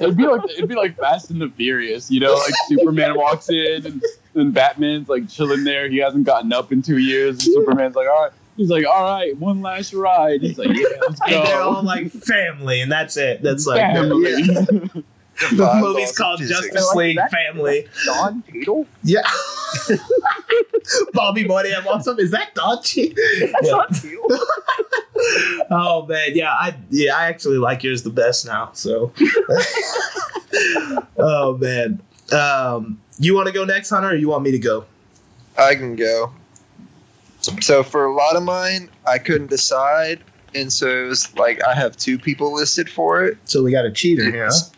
It'd 0.00 0.16
be 0.16 0.26
like 0.26 0.42
it'd 0.50 0.68
be 0.68 0.74
like 0.74 0.96
Fast 0.96 1.30
and 1.30 1.40
the 1.40 1.48
Furious, 1.48 2.10
you 2.10 2.20
know, 2.20 2.34
like 2.34 2.54
Superman 2.68 3.16
walks 3.16 3.48
in 3.50 3.86
and, 3.86 4.02
and 4.36 4.54
Batman's 4.54 5.08
like 5.08 5.28
chilling 5.28 5.64
there. 5.64 5.88
He 5.88 5.98
hasn't 5.98 6.24
gotten 6.24 6.52
up 6.52 6.70
in 6.72 6.82
two 6.82 6.98
years, 6.98 7.34
and 7.34 7.42
Superman's 7.42 7.96
like, 7.96 8.08
all 8.08 8.22
right. 8.24 8.32
He's 8.56 8.70
like, 8.70 8.86
all 8.86 9.02
right, 9.04 9.36
one 9.36 9.60
last 9.60 9.92
ride. 9.92 10.40
He's 10.40 10.56
like, 10.56 10.68
yeah, 10.68 10.86
let's 11.02 11.20
And 11.26 11.46
they're 11.46 11.60
all 11.60 11.82
like 11.82 12.10
family, 12.10 12.80
and 12.80 12.90
that's 12.90 13.16
it. 13.18 13.42
That's 13.42 13.66
like 13.66 13.80
Family. 13.80 14.30
yeah. 14.30 14.60
the 14.70 15.04
Defy 15.50 15.80
movie's 15.82 16.16
called 16.16 16.38
physics. 16.38 16.60
Justice 16.60 16.94
League 16.94 17.16
that's- 17.18 17.34
Family. 17.52 17.86
Don 18.06 18.42
Cheadle. 18.50 18.86
Yeah. 19.02 19.20
Bobby 21.12 21.44
Moynihan 21.46 21.84
walks 21.84 22.06
up. 22.06 22.18
Is 22.18 22.30
that 22.30 22.54
Don 22.54 22.82
Cheadle? 22.82 23.14
That's 23.40 23.66
Yeah. 23.66 23.70
Don 23.72 23.92
Cheadle. 23.92 24.38
Oh 25.70 26.04
man, 26.06 26.32
yeah, 26.34 26.50
I 26.52 26.76
yeah, 26.90 27.16
I 27.16 27.24
actually 27.28 27.56
like 27.56 27.82
yours 27.82 28.02
the 28.02 28.10
best 28.10 28.44
now. 28.46 28.70
So, 28.74 29.12
oh 31.18 31.56
man, 31.58 32.00
um, 32.32 33.00
you 33.18 33.34
want 33.34 33.46
to 33.46 33.52
go 33.52 33.64
next, 33.64 33.90
Hunter, 33.90 34.10
or 34.10 34.14
you 34.14 34.28
want 34.28 34.44
me 34.44 34.50
to 34.52 34.58
go? 34.58 34.84
I 35.58 35.74
can 35.74 35.96
go. 35.96 36.32
So 37.60 37.82
for 37.82 38.04
a 38.06 38.12
lot 38.12 38.36
of 38.36 38.42
mine, 38.42 38.90
I 39.06 39.18
couldn't 39.18 39.48
decide, 39.48 40.20
and 40.54 40.72
so 40.72 41.04
it 41.04 41.08
was 41.08 41.36
like 41.36 41.62
I 41.64 41.74
have 41.74 41.96
two 41.96 42.18
people 42.18 42.52
listed 42.54 42.90
for 42.90 43.24
it. 43.24 43.38
So 43.44 43.62
we 43.62 43.70
got 43.72 43.84
a 43.84 43.92
cheater 43.92 44.30
here. 44.30 44.48
Huh? 44.50 44.70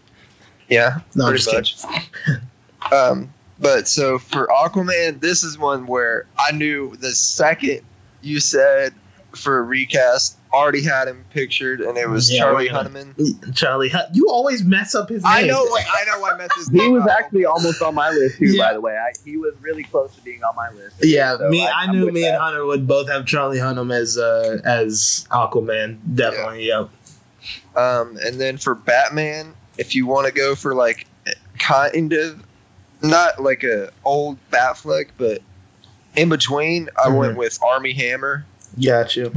Yeah, 0.69 0.99
No, 1.15 1.29
pretty 1.29 1.45
just 1.45 1.89
much. 1.89 2.11
Um, 2.93 3.33
but 3.59 3.89
so 3.89 4.19
for 4.19 4.47
Aquaman, 4.47 5.21
this 5.21 5.43
is 5.43 5.59
one 5.59 5.87
where 5.87 6.27
I 6.39 6.53
knew 6.53 6.95
the 6.97 7.11
second 7.11 7.81
you 8.23 8.41
said 8.41 8.95
for 9.35 9.59
a 9.59 9.63
recast, 9.63 10.37
already 10.53 10.83
had 10.83 11.07
him 11.09 11.25
pictured, 11.31 11.81
and 11.81 11.99
it 11.99 12.09
was 12.09 12.33
Yeah, 12.33 12.41
Charlie 12.41 12.71
we're 12.73 12.79
Hunnam. 12.83 13.55
Charlie, 13.55 13.91
Hunt- 13.91 14.09
you 14.15 14.29
always 14.31 14.65
mess 14.65 14.95
up 14.95 15.11
his 15.11 15.23
name. 15.23 15.33
I 15.33 15.43
know, 15.43 15.63
what- 15.65 15.85
I 15.87 16.05
know, 16.07 16.25
I 16.25 16.37
meant 16.39 16.51
this. 16.57 16.69
He 16.73 16.89
was 16.89 17.03
up. 17.03 17.11
actually 17.11 17.45
almost 17.45 17.83
on 17.83 17.95
my 17.95 18.09
list 18.11 18.39
too. 18.39 18.47
Yeah. 18.47 18.69
By 18.69 18.73
the 18.73 18.81
way, 18.81 18.97
I, 18.97 19.13
he 19.25 19.37
was 19.37 19.55
really 19.61 19.85
close 19.85 20.15
to 20.15 20.21
being 20.23 20.43
on 20.43 20.57
my 20.57 20.71
list. 20.71 20.97
Yeah, 21.03 21.37
So 21.37 21.49
me. 21.51 21.67
I- 21.67 21.83
I, 21.83 21.93
knew 21.93 22.07
with 22.07 22.15
me 22.15 22.25
and 22.25 22.35
that. 22.35 22.41
Hunter 22.41 22.65
would 22.65 22.87
both 22.89 23.09
have 23.11 23.27
Charlie 23.27 23.59
Hunnam 23.59 23.93
as 23.93 24.17
uh, 24.17 24.59
as 24.65 25.27
Aquaman. 25.31 25.99
Definitely, 26.15 26.67
yeah. 26.67 26.87
Um, 27.77 28.17
and 28.25 28.41
then 28.41 28.57
for 28.57 28.75
Batman, 28.75 29.55
if 29.77 29.95
you 29.95 30.07
want 30.07 30.27
to 30.27 30.33
go 30.33 30.55
for 30.55 30.75
like 30.75 31.07
kind 31.59 32.13
of 32.13 32.43
not 33.03 33.41
like 33.43 33.63
a 33.63 33.91
old 34.05 34.39
Batfleck, 34.51 35.09
but 35.19 35.41
in 36.17 36.29
between, 36.31 36.89
I 36.97 37.09
Mhm. 37.09 37.17
went 37.19 37.37
with 37.37 37.59
Armie 37.63 37.93
Hammer. 37.93 38.45
Got 38.85 39.17
you. 39.17 39.33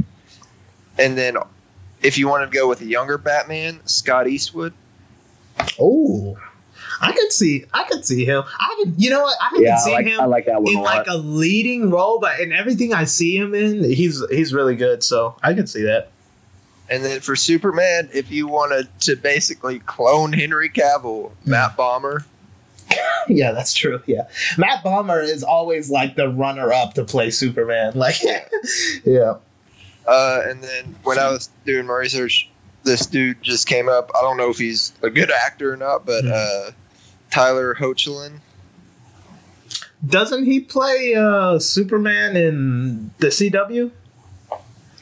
And 0.98 1.16
then 1.16 1.36
if 2.02 2.18
you 2.18 2.28
want 2.28 2.50
to 2.50 2.56
go 2.56 2.68
with 2.68 2.80
a 2.80 2.86
younger 2.86 3.18
Batman, 3.18 3.80
Scott 3.86 4.28
Eastwood. 4.28 4.72
Oh, 5.80 6.36
I 7.00 7.12
could 7.12 7.32
see. 7.32 7.64
I 7.72 7.84
could 7.84 8.04
see 8.04 8.24
him. 8.24 8.44
I 8.58 8.74
could. 8.78 8.94
You 8.96 9.10
know 9.10 9.22
what? 9.22 9.36
I 9.40 9.50
could 9.50 9.62
Yeah, 9.62 9.76
I 9.76 9.78
see 9.78 9.92
like, 9.92 10.06
him 10.06 10.20
I 10.20 10.24
like 10.26 10.46
that 10.46 10.62
one 10.62 10.72
in 10.72 10.78
a 10.78 10.82
lot. 10.82 10.98
like 10.98 11.06
a 11.08 11.16
leading 11.16 11.90
role, 11.90 12.18
but 12.20 12.40
in 12.40 12.52
everything 12.52 12.94
I 12.94 13.04
see 13.04 13.36
him 13.36 13.54
in, 13.54 13.84
he's 13.84 14.22
he's 14.30 14.54
really 14.54 14.76
good. 14.76 15.02
So 15.02 15.36
I 15.42 15.54
can 15.54 15.66
see 15.66 15.82
that. 15.82 16.10
And 16.88 17.04
then 17.04 17.20
for 17.20 17.36
Superman, 17.36 18.10
if 18.12 18.30
you 18.30 18.46
wanted 18.48 18.88
to 19.02 19.16
basically 19.16 19.78
clone 19.80 20.32
Henry 20.32 20.68
Cavill, 20.68 21.32
Matt 21.44 21.72
mm. 21.72 21.76
Bomber. 21.76 22.26
Yeah, 23.28 23.52
that's 23.52 23.72
true. 23.72 24.02
Yeah, 24.06 24.26
Matt 24.58 24.82
Bomer 24.84 25.22
is 25.22 25.44
always 25.44 25.88
like 25.90 26.16
the 26.16 26.28
runner-up 26.28 26.94
to 26.94 27.04
play 27.04 27.30
Superman. 27.30 27.92
Like, 27.96 28.16
yeah, 29.04 29.34
Uh, 30.06 30.40
and 30.44 30.62
then 30.62 30.96
when 31.04 31.18
I 31.20 31.30
was 31.30 31.48
doing 31.64 31.86
my 31.86 31.94
research, 31.94 32.48
this 32.82 33.06
dude 33.06 33.40
just 33.42 33.68
came 33.68 33.88
up. 33.88 34.10
I 34.16 34.20
don't 34.22 34.36
know 34.36 34.50
if 34.50 34.58
he's 34.58 34.92
a 35.02 35.08
good 35.10 35.30
actor 35.30 35.72
or 35.72 35.76
not, 35.76 36.04
but 36.04 36.24
Mhm. 36.24 36.32
uh, 36.32 36.70
Tyler 37.30 37.74
Hoechlin. 37.76 38.40
doesn't 40.06 40.44
he 40.44 40.58
play 40.60 41.14
uh, 41.14 41.58
Superman 41.60 42.36
in 42.36 43.12
the 43.18 43.28
CW? 43.28 43.92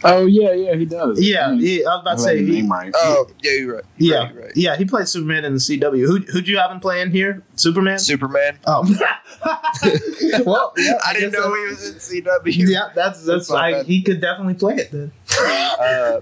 Oh 0.03 0.24
yeah, 0.26 0.53
yeah, 0.53 0.74
he 0.76 0.84
does. 0.86 1.20
Yeah, 1.20 1.55
he, 1.55 1.84
I 1.84 1.88
was 1.96 2.01
about 2.03 2.16
to 2.18 2.22
say. 2.22 2.44
He, 2.44 2.62
name 2.62 2.70
right. 2.72 2.90
Oh, 2.94 3.26
yeah, 3.42 3.53
you're 3.53 3.74
right. 3.76 3.84
You're 3.98 4.14
yeah, 4.16 4.24
right, 4.24 4.36
right. 4.36 4.53
yeah, 4.57 4.76
he 4.76 4.84
played 4.84 5.09
Superman 5.09 5.44
in 5.44 5.53
the 5.55 5.59
CW. 5.61 6.07
Who 6.07 6.18
who'd 6.32 6.48
you 6.48 6.59
have 6.59 6.70
him 6.70 6.80
playing 6.80 7.11
here? 7.11 7.42
Superman. 7.57 7.98
Superman. 7.98 8.59
oh, 8.66 8.82
well, 10.46 10.72
yeah, 10.76 10.98
I 11.07 11.12
didn't 11.14 11.32
know 11.32 11.51
that- 11.51 11.59
he 11.59 11.66
was 11.66 12.12
in 12.12 12.22
CW. 12.24 12.68
Yeah, 12.68 12.90
that's 12.94 13.24
that's 13.24 13.26
That's 13.26 13.51
not 13.51 13.59
I, 13.64 13.72
bad. 13.72 13.86
he 13.86 14.03
could 14.03 14.20
definitely 14.20 14.55
play 14.55 14.76
it 14.76 14.90
then. 14.90 15.12
Uh, 15.38 16.20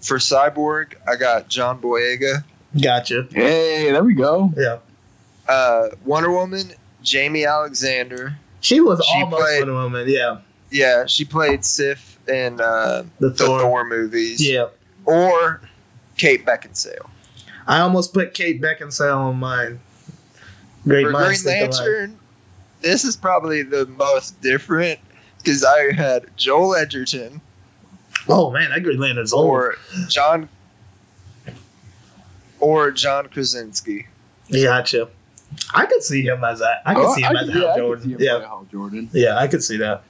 for 0.00 0.18
Cyborg, 0.18 0.94
I 1.06 1.16
got 1.16 1.48
John 1.48 1.80
Boyega. 1.80 2.44
Gotcha. 2.80 3.26
Hey, 3.32 3.90
there 3.90 4.04
we 4.04 4.14
go. 4.14 4.52
Yeah, 4.56 4.78
Uh, 5.48 5.88
Wonder 6.04 6.30
Woman, 6.30 6.72
Jaimie 7.02 7.48
Alexander. 7.48 8.36
she 8.60 8.80
was 8.80 9.02
She 9.04 9.20
almost 9.22 9.42
played- 9.42 9.58
Wonder 9.60 9.74
Woman. 9.74 10.08
Yeah, 10.08 10.38
Yeah, 10.70 11.06
she 11.06 11.24
played 11.24 11.64
Sif 11.64 12.18
in 12.28 12.60
uh, 12.60 13.04
the 13.18 13.30
the 13.30 13.34
Thor. 13.34 13.60
Thor. 13.60 13.84
movies. 13.84 14.46
Yeah, 14.46 14.68
Or 15.04 15.60
Kate 16.16 16.44
Beckinsale. 16.44 17.08
I 17.66 17.80
almost 17.80 18.12
put 18.14 18.34
Kate 18.34 18.60
Beckinsale 18.60 19.16
on 19.16 19.36
mine. 19.36 19.80
Great 20.84 21.04
for 21.04 21.10
Green 21.10 21.22
minds 21.22 21.42
think 21.42 21.72
alike. 21.72 21.80
Lantern, 21.80 22.18
this 22.80 23.04
is 23.04 23.16
probably 23.16 23.62
the 23.62 23.86
most 23.86 24.40
different 24.42 24.98
because 25.38 25.64
I 25.64 25.92
had 25.92 26.26
Joel 26.36 26.74
Edgerton 26.76 27.40
Oh 28.28 28.50
man, 28.50 28.70
that 28.70 28.82
Green 28.82 28.98
Lantern's 29.00 29.32
old. 29.32 29.46
or 29.46 29.76
John 30.08 30.48
or 32.60 32.90
John 32.90 33.28
Krasinski. 33.28 34.06
Gotcha. 34.50 35.08
I 35.74 35.86
could 35.86 36.02
see 36.02 36.22
him 36.22 36.44
as 36.44 36.58
that. 36.58 36.82
I 36.84 36.94
could 36.94 37.04
Oh, 37.06 37.14
see 37.14 37.22
him 37.22 37.36
I 37.36 37.40
as 37.42 37.48
Hal 37.48 37.58
yeah, 37.60 37.72
could 37.74 37.78
Jordan. 37.80 38.16
Yeah, 38.18 38.40
Hal 38.40 38.66
Jordan. 38.70 39.10
yeah, 39.12 39.36
I 39.38 39.46
could 39.48 39.62
see 39.62 39.78
that. 39.78 40.02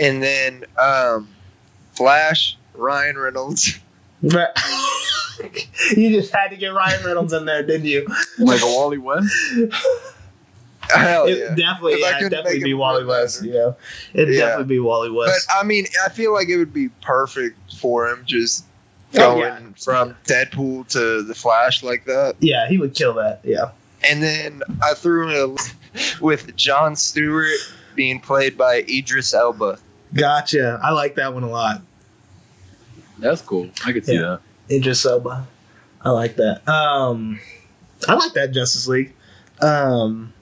And 0.00 0.22
then 0.22 0.64
um, 0.80 1.28
Flash, 1.92 2.56
Ryan 2.74 3.18
Reynolds. 3.18 3.78
But 4.22 4.58
you 5.96 6.10
just 6.10 6.32
had 6.34 6.48
to 6.48 6.56
get 6.56 6.68
Ryan 6.68 7.04
Reynolds 7.04 7.32
in 7.32 7.44
there, 7.44 7.62
didn't 7.62 7.86
you? 7.86 8.06
Like 8.38 8.60
a 8.62 8.66
Wally 8.66 8.98
West. 8.98 9.32
Hell 10.90 11.26
it 11.26 11.38
yeah. 11.38 11.54
definitely, 11.54 11.94
'Cause 12.00 12.04
I 12.04 12.10
yeah, 12.10 12.16
it'd 12.18 12.30
definitely 12.30 12.62
be 12.64 12.74
Wally 12.74 13.00
Green 13.02 13.08
West. 13.08 13.42
Lantern. 13.42 13.54
Yeah, 14.14 14.20
it'd 14.22 14.34
Yeah. 14.34 14.40
definitely 14.40 14.74
be 14.76 14.78
Wally 14.80 15.10
West. 15.10 15.46
But 15.48 15.54
I 15.54 15.62
mean, 15.62 15.86
I 16.04 16.08
feel 16.08 16.32
like 16.32 16.48
it 16.48 16.56
would 16.56 16.72
be 16.72 16.88
perfect 17.02 17.58
for 17.74 18.08
him 18.08 18.22
just 18.26 18.64
Oh, 19.14 19.34
going 19.36 19.38
yeah. 19.40 19.58
from 19.82 20.16
Deadpool 20.26 20.88
to 20.88 21.22
the 21.22 21.34
Flash 21.34 21.82
like 21.82 22.04
that. 22.06 22.36
yeah, 22.40 22.68
he 22.68 22.78
would 22.78 22.94
kill 22.94 23.14
that. 23.14 23.40
Yeah, 23.44 23.70
And 24.08 24.22
then 24.22 24.62
I 24.82 24.94
threw 24.94 25.28
in 25.28 25.56
a 25.58 26.22
with 26.22 26.54
John 26.56 26.96
Stewart 26.96 27.52
being 27.94 28.18
played 28.20 28.56
by 28.56 28.84
Idris 28.88 29.32
Elba. 29.34 29.78
Gotcha. 30.14 30.78
I 30.82 30.90
like 30.92 31.16
that 31.16 31.34
one 31.34 31.42
a 31.42 31.48
lot. 31.50 31.82
That's 33.18 33.42
cool. 33.42 33.68
I 33.84 33.92
could 33.92 34.06
see 34.06 34.14
Yeah. 34.14 34.38
Idris 34.70 35.04
Elba. 35.04 35.46
I 36.02 36.10
like 36.10 36.36
that. 36.36 36.66
Um, 36.68 37.40
I 38.06 38.14
like 38.14 38.32
that 38.34 38.52
Justice 38.52 38.86
League. 38.86 39.12
Um, 39.60 40.32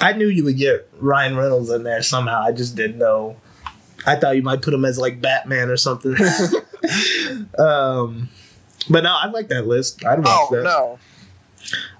I 0.00 0.12
knew 0.12 0.26
you 0.28 0.44
would 0.44 0.58
get 0.58 0.88
Ryan 1.00 1.36
Reynolds 1.36 1.70
in 1.70 1.82
there 1.84 2.02
somehow. 2.02 2.42
I 2.42 2.52
just 2.52 2.76
didn't 2.76 2.98
know. 2.98 3.36
I 4.06 4.16
thought 4.16 4.36
you 4.36 4.42
might 4.42 4.60
put 4.62 4.74
him 4.74 4.84
as 4.84 4.98
like 4.98 5.20
Batman 5.22 5.70
or 5.70 5.76
something. 5.78 6.14
um, 7.58 8.28
but 8.90 9.02
no, 9.02 9.12
I 9.14 9.26
like 9.30 9.48
that 9.48 9.66
list. 9.66 10.04
I'd 10.04 10.18
watch 10.18 10.26
Oh 10.28 10.48
that. 10.52 10.98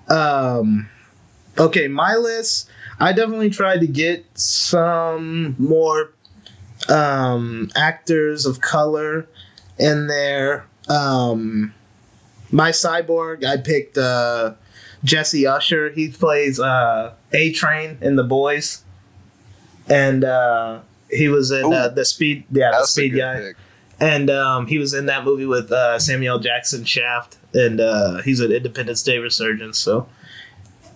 no! 0.08 0.14
Um, 0.14 0.88
okay, 1.58 1.88
my 1.88 2.14
list. 2.16 2.68
I 3.00 3.12
definitely 3.12 3.50
tried 3.50 3.80
to 3.80 3.86
get 3.86 4.24
some 4.38 5.54
more 5.58 6.12
um, 6.88 7.70
actors 7.76 8.46
of 8.46 8.60
color 8.60 9.26
in 9.78 10.06
there. 10.06 10.66
Um, 10.88 11.74
my 12.50 12.70
cyborg, 12.70 13.44
I 13.44 13.56
picked 13.56 13.98
uh, 13.98 14.54
Jesse 15.04 15.46
Usher. 15.46 15.90
He 15.90 16.08
plays 16.08 16.60
uh, 16.60 17.14
A 17.32 17.52
Train 17.52 17.98
in 18.00 18.16
The 18.16 18.24
Boys, 18.24 18.84
and 19.88 20.24
uh, 20.24 20.80
he 21.10 21.28
was 21.28 21.50
in 21.50 21.72
uh, 21.72 21.88
Ooh. 21.90 21.94
the 21.94 22.04
Speed. 22.04 22.44
Yeah, 22.50 22.72
the 22.72 22.86
Speed 22.86 23.16
guy 23.16 23.36
pick. 23.36 23.56
and 24.00 24.30
um, 24.30 24.66
he 24.66 24.78
was 24.78 24.94
in 24.94 25.06
that 25.06 25.24
movie 25.24 25.46
with 25.46 25.72
uh, 25.72 25.98
Samuel 25.98 26.38
Jackson 26.38 26.84
Shaft, 26.84 27.36
and 27.52 27.80
uh, 27.80 28.22
he's 28.22 28.40
an 28.40 28.52
Independence 28.52 29.02
Day 29.02 29.18
resurgence. 29.18 29.78
So, 29.78 30.08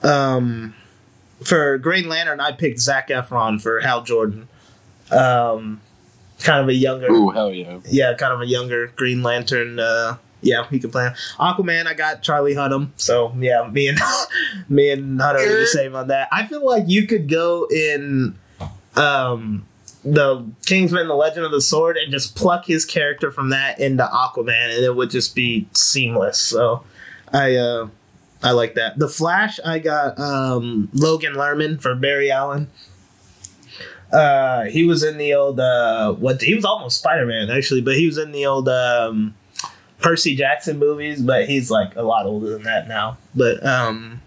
um, 0.03 0.75
for 1.45 1.79
Green 1.79 2.09
Lantern, 2.09 2.41
I 2.41 2.53
picked 2.53 2.79
Zac 2.81 3.09
Efron 3.09 3.61
for 3.61 3.81
Hal 3.81 4.03
Jordan. 4.03 4.49
Um, 5.13 5.81
kind 6.41 6.61
of 6.63 6.69
a 6.69 6.75
younger, 6.75 7.07
Oh 7.11 7.31
hell 7.31 7.53
yeah. 7.53 7.79
yeah, 7.89 8.15
kind 8.15 8.33
of 8.33 8.41
a 8.41 8.47
younger 8.47 8.89
Green 8.97 9.23
Lantern. 9.23 9.79
Uh, 9.79 10.17
yeah, 10.43 10.67
he 10.71 10.79
can 10.79 10.91
play 10.91 11.05
him. 11.05 11.15
Aquaman. 11.39 11.87
I 11.87 11.95
got 11.95 12.23
Charlie 12.23 12.55
Hunnam. 12.55 12.91
So 12.97 13.35
yeah, 13.39 13.69
me 13.71 13.89
and 13.89 13.99
me 14.69 14.91
and 14.91 15.21
Hunnam 15.21 15.47
are 15.47 15.61
the 15.61 15.67
same 15.67 15.95
on 15.95 16.09
that. 16.09 16.29
I 16.33 16.47
feel 16.47 16.65
like 16.65 16.85
you 16.87 17.07
could 17.07 17.29
go 17.29 17.67
in 17.71 18.39
um, 18.97 19.67
the 20.05 20.47
Kingsman: 20.65 21.09
The 21.09 21.15
Legend 21.15 21.45
of 21.45 21.53
the 21.53 21.61
Sword 21.61 21.97
and 21.99 22.11
just 22.11 22.37
pluck 22.37 22.65
his 22.65 22.85
character 22.85 23.31
from 23.31 23.51
that 23.51 23.79
into 23.81 24.05
Aquaman, 24.05 24.75
and 24.77 24.85
it 24.85 24.97
would 24.97 25.11
just 25.11 25.35
be 25.35 25.69
seamless. 25.75 26.39
So 26.39 26.85
I 27.33 27.57
uh, 27.57 27.89
I 28.43 28.53
like 28.53 28.75
that. 28.77 28.99
The 28.99 29.09
Flash. 29.09 29.61
I 29.65 29.79
got 29.79 30.19
um, 30.19 30.89
Logan 30.95 31.35
Lerman 31.35 31.81
for 31.83 31.95
Barry 31.95 32.31
Allen. 32.31 32.69
Uh, 34.13 34.65
he 34.65 34.85
was 34.85 35.03
in 35.03 35.19
the 35.19 35.35
old 35.35 35.61
uh, 35.61 36.13
what? 36.13 36.43
He 36.43 36.55
was 36.55 36.65
almost 36.65 36.99
Spider 36.99 37.27
Man 37.27 37.51
actually, 37.51 37.81
but 37.81 37.97
he 37.97 38.07
was 38.07 38.19
in 38.19 38.33
the 38.33 38.47
old 38.47 38.69
um, 38.69 39.35
Percy 40.01 40.35
Jackson 40.35 40.79
movies. 40.79 41.23
But 41.23 41.49
he's 41.49 41.71
like 41.71 41.97
a 41.97 42.03
lot 42.03 42.27
older 42.27 42.51
than 42.51 42.65
that 42.65 42.89
now. 42.89 43.19
But 43.35 43.65
um, 43.65 44.21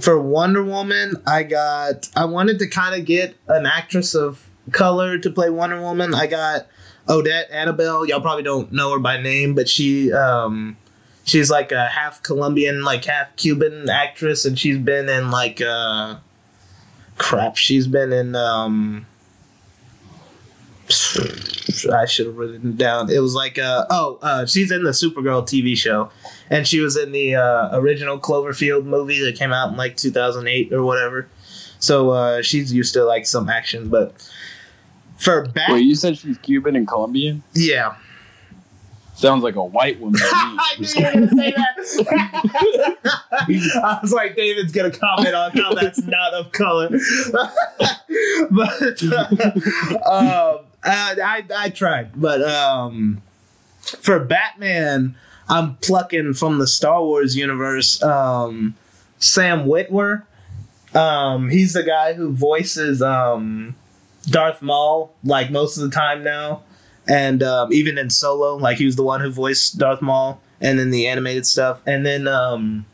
for 0.00 0.20
Wonder 0.20 0.64
Woman, 0.64 1.16
I 1.26 1.42
got. 1.42 2.08
I 2.16 2.24
wanted 2.24 2.58
to 2.60 2.68
kind 2.68 2.98
of 2.98 3.06
get 3.06 3.36
an 3.48 3.66
actress 3.66 4.14
of 4.14 4.48
color 4.72 5.18
to 5.18 5.30
play 5.30 5.50
Wonder 5.50 5.80
Woman. 5.80 6.14
I 6.14 6.26
got 6.26 6.66
Odette 7.08 7.50
Annable. 7.50 8.06
Y'all 8.06 8.20
probably 8.20 8.42
don't 8.42 8.72
know 8.72 8.92
her 8.92 8.98
by 8.98 9.20
name, 9.20 9.54
but 9.54 9.68
she 9.68 10.12
um, 10.12 10.76
she's 11.24 11.50
like 11.50 11.72
a 11.72 11.86
half 11.86 12.22
Colombian, 12.22 12.82
like 12.82 13.04
half 13.04 13.34
Cuban 13.36 13.88
actress, 13.88 14.44
and 14.44 14.58
she's 14.58 14.78
been 14.78 15.08
in 15.08 15.30
like 15.30 15.60
uh, 15.60 16.16
crap. 17.18 17.56
She's 17.56 17.86
been 17.86 18.12
in 18.12 18.34
um. 18.34 19.06
I 21.92 22.06
should 22.06 22.26
have 22.26 22.36
written 22.36 22.70
it 22.70 22.76
down. 22.78 23.10
It 23.10 23.18
was 23.18 23.34
like 23.34 23.58
uh 23.58 23.84
oh 23.90 24.18
uh 24.22 24.46
she's 24.46 24.70
in 24.70 24.84
the 24.84 24.90
Supergirl 24.90 25.42
TV 25.42 25.76
show, 25.76 26.10
and 26.48 26.66
she 26.66 26.80
was 26.80 26.96
in 26.96 27.12
the 27.12 27.34
uh, 27.34 27.78
original 27.78 28.18
Cloverfield 28.18 28.84
movie 28.84 29.22
that 29.22 29.36
came 29.36 29.52
out 29.52 29.70
in 29.70 29.76
like 29.76 29.96
2008 29.96 30.72
or 30.72 30.82
whatever. 30.82 31.28
So 31.78 32.10
uh, 32.10 32.42
she's 32.42 32.72
used 32.72 32.94
to 32.94 33.04
like 33.04 33.26
some 33.26 33.48
action, 33.48 33.88
but 33.88 34.14
for 35.18 35.46
Bat, 35.46 35.72
Wait, 35.72 35.84
you 35.84 35.94
said 35.94 36.16
she's 36.18 36.38
Cuban 36.38 36.74
and 36.74 36.88
Colombian? 36.88 37.42
yeah, 37.54 37.96
Sounds 39.18 39.42
like 39.42 39.56
a 39.56 39.64
white 39.64 39.98
woman. 40.00 40.20
I 40.22 40.76
knew 40.78 40.86
you 40.86 41.04
were 41.04 41.12
gonna 41.12 41.28
say 41.30 41.50
that. 41.50 42.96
I 43.82 43.98
was 44.00 44.12
like, 44.12 44.36
David's 44.36 44.70
gonna 44.70 44.92
comment 44.92 45.34
on 45.34 45.50
how 45.56 45.74
that's 45.74 46.00
not 46.02 46.34
of 46.34 46.52
color, 46.52 46.88
but 48.50 49.02
uh, 49.02 49.26
um, 50.08 50.66
uh, 50.84 51.16
I 51.24 51.44
I 51.52 51.70
tried, 51.70 52.12
but 52.14 52.42
um, 52.42 53.20
for 53.80 54.20
Batman, 54.20 55.16
I'm 55.48 55.74
plucking 55.78 56.34
from 56.34 56.58
the 56.58 56.68
Star 56.68 57.02
Wars 57.02 57.36
universe. 57.36 58.00
Um, 58.00 58.76
Sam 59.18 59.66
Witwer, 59.66 60.22
um, 60.94 61.48
he's 61.48 61.72
the 61.72 61.82
guy 61.82 62.12
who 62.12 62.30
voices 62.30 63.02
um, 63.02 63.74
Darth 64.30 64.62
Maul 64.62 65.12
like 65.24 65.50
most 65.50 65.76
of 65.76 65.82
the 65.82 65.90
time 65.90 66.22
now 66.22 66.62
and 67.08 67.42
um, 67.42 67.72
even 67.72 67.98
in 67.98 68.10
Solo, 68.10 68.56
like 68.56 68.76
he 68.76 68.84
was 68.84 68.96
the 68.96 69.02
one 69.02 69.20
who 69.20 69.30
voiced 69.30 69.78
Darth 69.78 70.02
Maul, 70.02 70.40
and 70.60 70.78
then 70.78 70.90
the 70.90 71.06
animated 71.06 71.46
stuff, 71.46 71.80
and 71.86 72.04
then 72.04 72.28
um, 72.28 72.84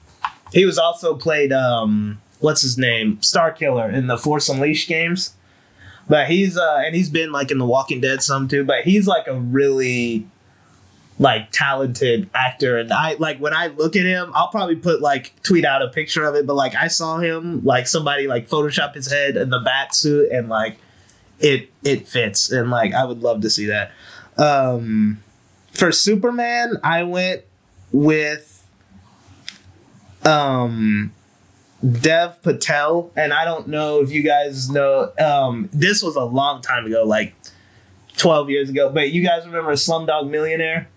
he 0.52 0.64
was 0.64 0.78
also 0.78 1.14
played 1.14 1.52
um, 1.52 2.20
what's 2.40 2.62
his 2.62 2.78
name, 2.78 3.16
Starkiller 3.18 3.92
in 3.92 4.06
the 4.06 4.16
Force 4.16 4.48
Unleashed 4.48 4.88
games. 4.88 5.34
But 6.08 6.28
he's 6.28 6.56
uh, 6.56 6.82
and 6.84 6.94
he's 6.94 7.10
been 7.10 7.32
like 7.32 7.50
in 7.50 7.58
The 7.58 7.64
Walking 7.64 8.00
Dead 8.00 8.22
some 8.22 8.46
too. 8.46 8.64
But 8.64 8.84
he's 8.84 9.06
like 9.06 9.26
a 9.26 9.34
really 9.40 10.26
like 11.18 11.50
talented 11.50 12.28
actor, 12.34 12.76
and 12.78 12.92
I 12.92 13.14
like 13.14 13.38
when 13.38 13.54
I 13.54 13.68
look 13.68 13.96
at 13.96 14.04
him, 14.04 14.30
I'll 14.34 14.48
probably 14.48 14.76
put 14.76 15.00
like 15.00 15.32
tweet 15.42 15.64
out 15.64 15.82
a 15.82 15.88
picture 15.88 16.24
of 16.24 16.34
it. 16.34 16.46
But 16.46 16.54
like 16.54 16.74
I 16.74 16.88
saw 16.88 17.18
him 17.18 17.64
like 17.64 17.86
somebody 17.86 18.26
like 18.26 18.48
Photoshop 18.48 18.94
his 18.94 19.10
head 19.10 19.36
in 19.36 19.50
the 19.50 19.60
bat 19.60 19.94
suit, 19.94 20.30
and 20.30 20.48
like 20.48 20.78
it 21.44 21.70
it 21.84 22.08
fits, 22.08 22.50
and 22.50 22.70
like 22.70 22.94
I 22.94 23.04
would 23.04 23.22
love 23.22 23.42
to 23.42 23.50
see 23.50 23.66
that. 23.66 23.92
Um, 24.38 25.22
for 25.72 25.92
Superman, 25.92 26.78
I 26.82 27.02
went 27.02 27.42
with 27.92 28.66
um 30.24 31.12
Dev 32.00 32.40
Patel, 32.42 33.12
and 33.14 33.32
I 33.32 33.44
don't 33.44 33.68
know 33.68 34.00
if 34.00 34.10
you 34.10 34.22
guys 34.22 34.70
know. 34.70 35.12
Um, 35.18 35.68
this 35.72 36.02
was 36.02 36.16
a 36.16 36.24
long 36.24 36.62
time 36.62 36.86
ago, 36.86 37.04
like 37.04 37.34
twelve 38.16 38.48
years 38.48 38.70
ago. 38.70 38.90
But 38.90 39.12
you 39.12 39.22
guys 39.22 39.44
remember 39.46 39.72
Slumdog 39.72 40.30
Millionaire? 40.30 40.88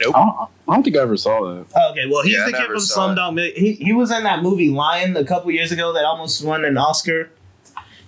I 0.00 0.04
don't, 0.04 0.16
I 0.16 0.46
don't 0.74 0.82
think 0.82 0.96
I 0.96 1.02
ever 1.02 1.16
saw 1.16 1.54
that. 1.54 1.66
Oh, 1.76 1.90
okay, 1.92 2.06
well 2.10 2.22
he's 2.22 2.34
Yeah, 2.34 2.44
I 2.44 2.50
the 2.50 2.56
kid 2.56 2.66
from. 2.66 2.76
Slumdog. 2.78 3.34
Mill- 3.34 3.52
he 3.54 3.72
he 3.74 3.92
was 3.92 4.10
in 4.10 4.24
that 4.24 4.42
movie 4.42 4.70
Lion 4.70 5.14
a 5.16 5.24
couple 5.24 5.50
years 5.50 5.72
ago 5.72 5.92
that 5.92 6.04
almost 6.04 6.42
won 6.42 6.64
an 6.64 6.78
Oscar. 6.78 7.30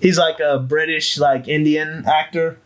He's 0.01 0.19
like 0.19 0.41
a 0.41 0.59
British 0.59 1.19
like 1.19 1.49
Indian 1.49 2.05
actor. 2.07 2.59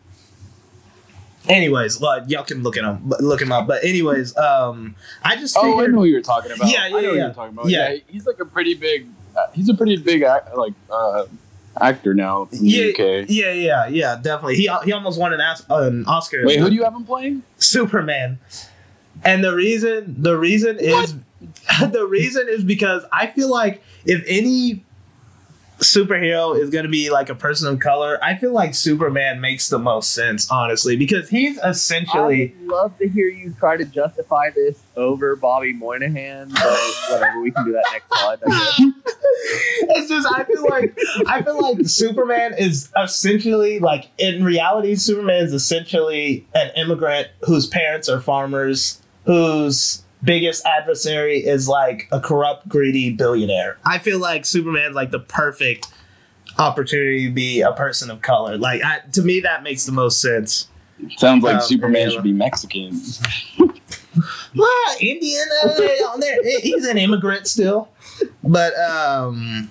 Anyways, 1.49 1.99
well, 2.01 2.29
y'all 2.29 2.45
can 2.45 2.63
look 2.63 2.77
at 2.77 2.85
him 2.85 3.09
look 3.21 3.41
him 3.41 3.51
up. 3.51 3.67
But 3.67 3.83
anyways, 3.83 4.37
um, 4.37 4.95
I 5.23 5.37
just 5.37 5.57
Oh, 5.59 5.81
I 5.83 5.87
know 5.87 6.01
who 6.01 6.05
you're 6.05 6.21
talking 6.21 6.53
about. 6.53 6.69
Yeah, 6.69 6.81
yeah, 6.81 6.85
I 6.85 6.91
know 6.91 6.99
who 7.11 7.17
yeah. 7.17 7.25
you're 7.27 7.35
talking 7.35 7.55
about. 7.55 7.69
Yeah. 7.69 7.91
Yeah. 7.93 7.99
he's 8.09 8.27
like 8.27 8.39
a 8.41 8.45
pretty 8.45 8.75
big. 8.75 9.07
Uh, 9.37 9.47
he's 9.55 9.69
a 9.69 9.75
pretty 9.75 9.97
big 9.97 10.23
act, 10.23 10.55
like 10.57 10.75
uh, 10.91 11.25
actor 11.81 12.15
now 12.15 12.49
in 12.53 12.59
the 12.63 12.69
Yeah, 12.69 12.91
UK. 12.91 13.27
yeah, 13.29 13.53
yeah, 13.53 13.87
yeah, 13.89 14.17
definitely. 14.21 14.57
He 14.57 14.69
he 14.85 14.93
almost 14.93 15.19
won 15.19 15.33
an, 15.33 15.41
As- 15.41 15.65
an 15.71 16.05
Oscar. 16.07 16.45
Wait, 16.45 16.59
who 16.59 16.69
do 16.69 16.75
you 16.75 16.85
have 16.85 16.95
him 16.95 17.05
playing? 17.05 17.43
Superman. 17.59 18.39
And 19.25 19.43
the 19.43 19.55
reason 19.55 20.17
the 20.23 20.37
reason 20.37 20.79
is 20.79 21.15
the 21.91 22.07
reason 22.07 22.49
is 22.51 22.65
because 22.65 23.05
I 23.13 23.29
feel 23.29 23.49
like 23.51 23.83
if 24.05 24.23
any 24.27 24.85
superhero 25.81 26.59
is 26.59 26.71
going 26.71 26.85
to 26.85 26.91
be 26.91 27.11
like 27.11 27.29
a 27.29 27.35
person 27.35 27.69
of 27.73 27.81
color, 27.81 28.19
I 28.23 28.37
feel 28.37 28.53
like 28.53 28.75
Superman 28.75 29.41
makes 29.41 29.69
the 29.69 29.79
most 29.79 30.13
sense, 30.13 30.51
honestly, 30.51 30.97
because 30.97 31.29
he's 31.29 31.59
essentially 31.59 32.55
I 32.55 32.61
would 32.61 32.69
love 32.69 32.99
to 32.99 33.09
hear 33.09 33.29
you 33.29 33.55
try 33.59 33.77
to 33.77 33.85
justify 33.85 34.51
this 34.51 34.79
over 34.97 35.37
Bobby 35.37 35.73
Moynihan, 35.73 36.51
but 36.51 36.81
whatever, 37.11 37.41
we 37.41 37.51
can 37.51 37.65
do 37.65 37.73
that 37.73 37.85
next 37.93 38.09
slide. 38.09 38.93
It's 39.93 40.09
just 40.09 40.29
I 40.31 40.45
feel 40.45 40.69
like 40.69 40.97
I 41.27 41.43
feel 41.43 41.61
like 41.61 41.87
Superman 41.87 42.55
is 42.59 42.91
essentially 43.03 43.79
like 43.79 44.11
in 44.19 44.45
reality 44.45 44.95
Superman 44.95 45.45
is 45.45 45.53
essentially 45.53 46.47
an 46.55 46.71
immigrant 46.77 47.29
whose 47.43 47.67
parents 47.67 48.09
are 48.09 48.21
farmers 48.21 49.01
whose 49.25 50.03
biggest 50.23 50.65
adversary 50.67 51.39
is 51.39 51.69
like 51.69 52.09
a 52.13 52.21
corrupt 52.21 52.69
greedy 52.69 53.11
billionaire. 53.11 53.79
I 53.85 53.99
feel 53.99 54.19
like 54.19 54.45
Superman's 54.47 54.95
like 54.95 55.11
the 55.11 55.19
perfect 55.21 55.87
opportunity 56.59 57.27
to 57.29 57.33
be 57.33 57.61
a 57.63 57.73
person 57.73 58.11
of 58.11 58.21
color. 58.23 58.59
Like 58.59 58.83
I, 58.83 59.01
to 59.13 59.23
me 59.23 59.41
that 59.41 59.63
makes 59.63 59.85
the 59.87 59.93
most 59.93 60.21
sense. 60.21 60.69
Sounds 61.17 61.43
like 61.43 61.57
Um, 61.57 61.61
Superman 61.63 62.09
yeah. 62.09 62.15
should 62.15 62.23
be 62.25 62.33
Mexican. 62.33 63.01
Well, 64.57 64.97
Indian, 65.01 65.47
uh, 65.65 65.69
there- 66.19 66.61
he's 66.61 66.85
an 66.87 66.99
immigrant 66.99 67.47
still. 67.47 67.89
But 68.43 68.77
um 68.79 69.71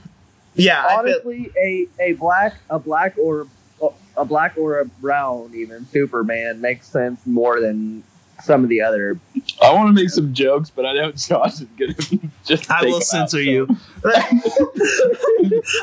yeah, 0.55 0.83
I 0.85 1.03
feel 1.03 1.13
Honestly, 1.15 1.51
a, 1.61 1.87
a 1.99 2.13
black 2.13 2.55
a 2.69 2.79
black 2.79 3.15
or 3.21 3.47
a 4.17 4.25
black 4.25 4.57
or 4.57 4.79
a 4.79 4.85
brown 4.85 5.51
even 5.53 5.85
Superman 5.87 6.61
makes 6.61 6.87
sense 6.87 7.19
more 7.25 7.59
than 7.59 8.03
some 8.41 8.63
of 8.63 8.69
the 8.69 8.81
other. 8.81 9.19
I 9.61 9.73
want 9.73 9.87
to 9.95 10.01
make 10.01 10.09
some 10.09 10.33
jokes, 10.33 10.69
but 10.69 10.85
I 10.85 10.93
know 10.93 11.11
Josh 11.11 11.61
is 11.61 11.67
gonna 11.77 11.93
just. 12.45 12.69
I 12.71 12.83
will 12.83 12.91
them 12.91 12.97
out, 12.97 13.03
censor 13.03 13.37
so- 13.37 13.37
you. 13.37 13.67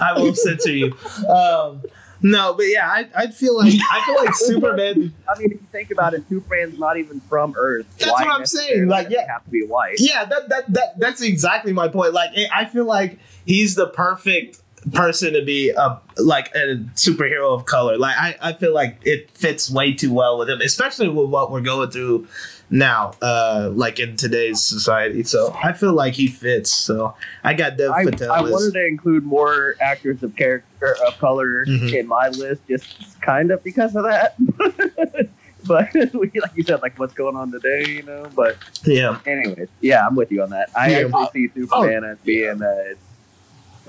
I 0.01 0.13
will 0.17 0.35
censor 0.35 0.73
you. 0.73 0.97
Um, 1.29 1.83
no, 2.23 2.55
but 2.55 2.65
yeah, 2.65 2.89
I, 2.89 3.09
I 3.15 3.27
feel 3.29 3.57
like 3.57 3.75
I 3.91 4.05
feel 4.07 4.25
like 4.25 4.35
Superman. 4.35 5.15
I 5.29 5.39
mean, 5.39 5.53
if 5.53 5.61
you 5.61 5.67
think 5.71 5.91
about 5.91 6.15
it, 6.15 6.29
Superman's 6.29 6.79
not 6.79 6.97
even 6.97 7.21
from 7.21 7.55
Earth. 7.57 7.87
That's 7.99 8.11
Why 8.11 8.23
what 8.25 8.31
I'm 8.41 8.47
saying, 8.47 8.89
like, 8.89 9.11
yeah. 9.11 9.27
have 9.31 9.45
to 9.45 9.51
be 9.51 9.65
white. 9.67 9.97
Yeah, 9.99 10.25
that, 10.25 10.49
that 10.49 10.73
that 10.73 10.99
that's 10.99 11.21
exactly 11.23 11.73
my 11.73 11.89
point. 11.89 12.15
Like, 12.15 12.31
I 12.55 12.65
feel 12.65 12.85
like 12.85 13.19
he's 13.45 13.75
the 13.75 13.89
perfect 13.89 14.61
person 14.93 15.33
to 15.35 15.43
be 15.45 15.71
a 15.71 16.01
like 16.19 16.55
a 16.55 16.77
superhero 16.95 17.53
of 17.55 17.65
color. 17.67 17.99
Like, 17.99 18.17
I 18.17 18.37
I 18.41 18.53
feel 18.53 18.73
like 18.75 18.99
it 19.05 19.31
fits 19.33 19.71
way 19.71 19.93
too 19.93 20.13
well 20.13 20.39
with 20.39 20.49
him, 20.51 20.61
especially 20.61 21.09
with 21.09 21.29
what 21.29 21.51
we're 21.51 21.61
going 21.61 21.91
through 21.91 22.29
now, 22.69 23.13
uh, 23.23 23.71
like 23.73 24.01
in 24.01 24.17
today's 24.17 24.61
society. 24.63 25.23
So 25.23 25.57
I 25.63 25.73
feel 25.73 25.93
like 25.93 26.15
he 26.15 26.27
fits. 26.27 26.73
So 26.73 27.15
I 27.45 27.55
got 27.55 27.77
Dev 27.77 27.91
I, 27.93 28.05
Patel. 28.05 28.33
I 28.33 28.43
as- 28.43 28.51
wanted 28.51 28.73
to 28.75 28.87
include 28.87 29.25
more 29.25 29.77
actors 29.81 30.23
of 30.23 30.35
character 30.37 30.97
of 31.07 31.17
color 31.19 31.65
Mhm. 31.67 31.93
in 31.95 32.07
my 32.09 32.29
list, 32.29 32.63
just 32.69 33.21
kind 33.21 33.51
of 33.51 33.63
because 33.65 33.95
of 33.97 34.05
that. 34.05 34.35
but 35.67 35.93
we, 36.15 36.31
like 36.41 36.53
you 36.55 36.63
said, 36.63 36.83
like 36.83 36.99
what's 36.99 37.15
going 37.15 37.37
on 37.37 37.51
today, 37.53 37.85
you 37.89 38.03
know. 38.03 38.29
But 38.35 38.57
yeah. 38.85 39.19
anyways, 39.27 39.69
yeah, 39.81 40.07
I'm 40.07 40.15
with 40.17 40.31
you 40.33 40.43
on 40.43 40.51
that. 40.51 40.71
I 40.77 40.91
Yeah. 40.91 41.07
actually 41.07 41.49
see 41.49 41.61
Superman 41.61 42.05
as 42.05 42.19
being 42.19 42.63
uh, 42.63 42.75
It's 42.91 43.01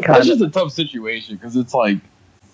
kind 0.02 0.20
of 0.22 0.26
just 0.26 0.42
a 0.42 0.50
tough 0.50 0.72
situation 0.72 1.36
because 1.36 1.56
it's 1.56 1.74
like 1.74 1.98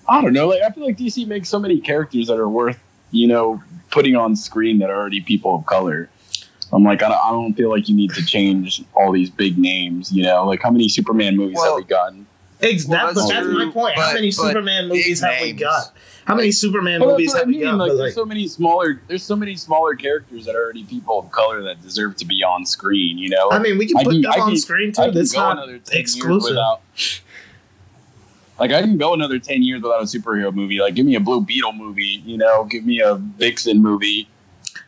I 0.08 0.22
don't 0.22 0.34
know. 0.34 0.48
Like 0.50 0.62
I 0.62 0.70
feel 0.72 0.86
like 0.86 0.98
DC 0.98 1.28
makes 1.28 1.50
so 1.50 1.60
many 1.60 1.80
characters 1.80 2.28
that 2.28 2.38
are 2.38 2.50
worth 2.50 2.80
you 3.12 3.28
know, 3.28 3.62
putting 3.92 4.16
on 4.16 4.36
screen 4.36 4.80
that 4.80 4.90
are 4.90 4.96
already 4.96 5.22
people 5.22 5.56
of 5.56 5.66
color. 5.68 6.10
I'm 6.72 6.84
like, 6.84 7.04
I 7.04 7.10
don't, 7.10 7.18
I 7.20 7.30
don't 7.30 7.54
feel 7.54 7.70
like 7.70 7.88
you 7.88 7.96
need 7.96 8.10
to 8.16 8.26
change 8.26 8.84
all 8.96 9.12
these 9.12 9.30
big 9.30 9.60
names. 9.60 10.12
You 10.12 10.24
know, 10.24 10.48
like 10.48 10.64
how 10.64 10.72
many 10.72 10.90
Superman 10.90 11.38
movies 11.38 11.58
Well, 11.58 11.76
have 11.78 11.84
we 11.86 11.88
gotten? 11.88 12.26
Ex- 12.60 12.88
Well, 12.88 13.06
that- 13.06 13.14
that's 13.16 13.30
that's 13.30 13.48
my 13.50 13.70
point. 13.72 13.96
How 13.96 14.14
many 14.14 14.32
Superman 14.32 14.86
big 14.90 14.98
movies 14.98 15.22
have 15.22 15.40
we 15.42 15.52
got? 15.54 15.94
How 16.26 16.34
many 16.34 16.52
Superman 16.52 17.02
Well, 17.02 17.10
that's 17.10 17.20
movies 17.20 17.30
what 17.34 17.36
I 17.36 17.40
have 17.42 17.48
we 17.50 17.54
mean. 17.54 17.64
got? 17.66 17.76
Like, 17.78 17.90
But, 17.90 17.98
there's 17.98 18.00
like, 18.00 18.14
so 18.14 18.26
many 18.26 18.48
smaller, 18.48 19.02
there's 19.08 19.22
so 19.24 19.36
many 19.36 19.56
smaller 19.58 19.94
characters 19.96 20.46
that 20.46 20.56
are 20.56 20.64
already 20.64 20.86
people 20.86 21.20
of 21.20 21.30
color 21.30 21.62
that 21.64 21.84
deserve 21.84 22.16
to 22.18 22.26
be 22.26 22.44
on 22.44 22.66
screen. 22.66 23.20
You 23.20 23.30
know, 23.30 23.52
I 23.52 23.60
mean, 23.60 23.78
we 23.78 23.86
can 23.86 23.98
I 23.98 24.04
put 24.06 24.14
can- 24.14 24.22
them 24.22 24.32
I 24.36 24.40
on 24.40 24.48
can- 24.52 24.58
screen 24.58 24.92
too. 24.92 25.04
can 25.04 25.14
That's 25.14 25.34
go 25.34 25.40
not 25.40 25.58
another 25.58 25.78
10 25.78 26.00
exclusive. 26.02 26.58
Years 28.60 28.70
without, 28.70 28.76
like 28.76 28.84
I 28.84 28.88
can 28.88 28.98
go 28.98 29.14
another 29.14 29.40
ten 29.40 29.64
years 29.64 29.82
without 29.82 30.02
a 30.02 30.06
superhero 30.06 30.54
movie. 30.54 30.80
Like 30.80 30.96
give 30.96 31.06
me 31.06 31.16
a 31.16 31.20
Blue 31.20 31.42
Beetle 31.42 31.74
movie, 31.74 32.22
you 32.26 32.38
know, 32.38 32.66
give 32.66 32.86
me 32.86 33.02
a 33.02 33.16
Vixen 33.16 33.82
movie. 33.82 34.28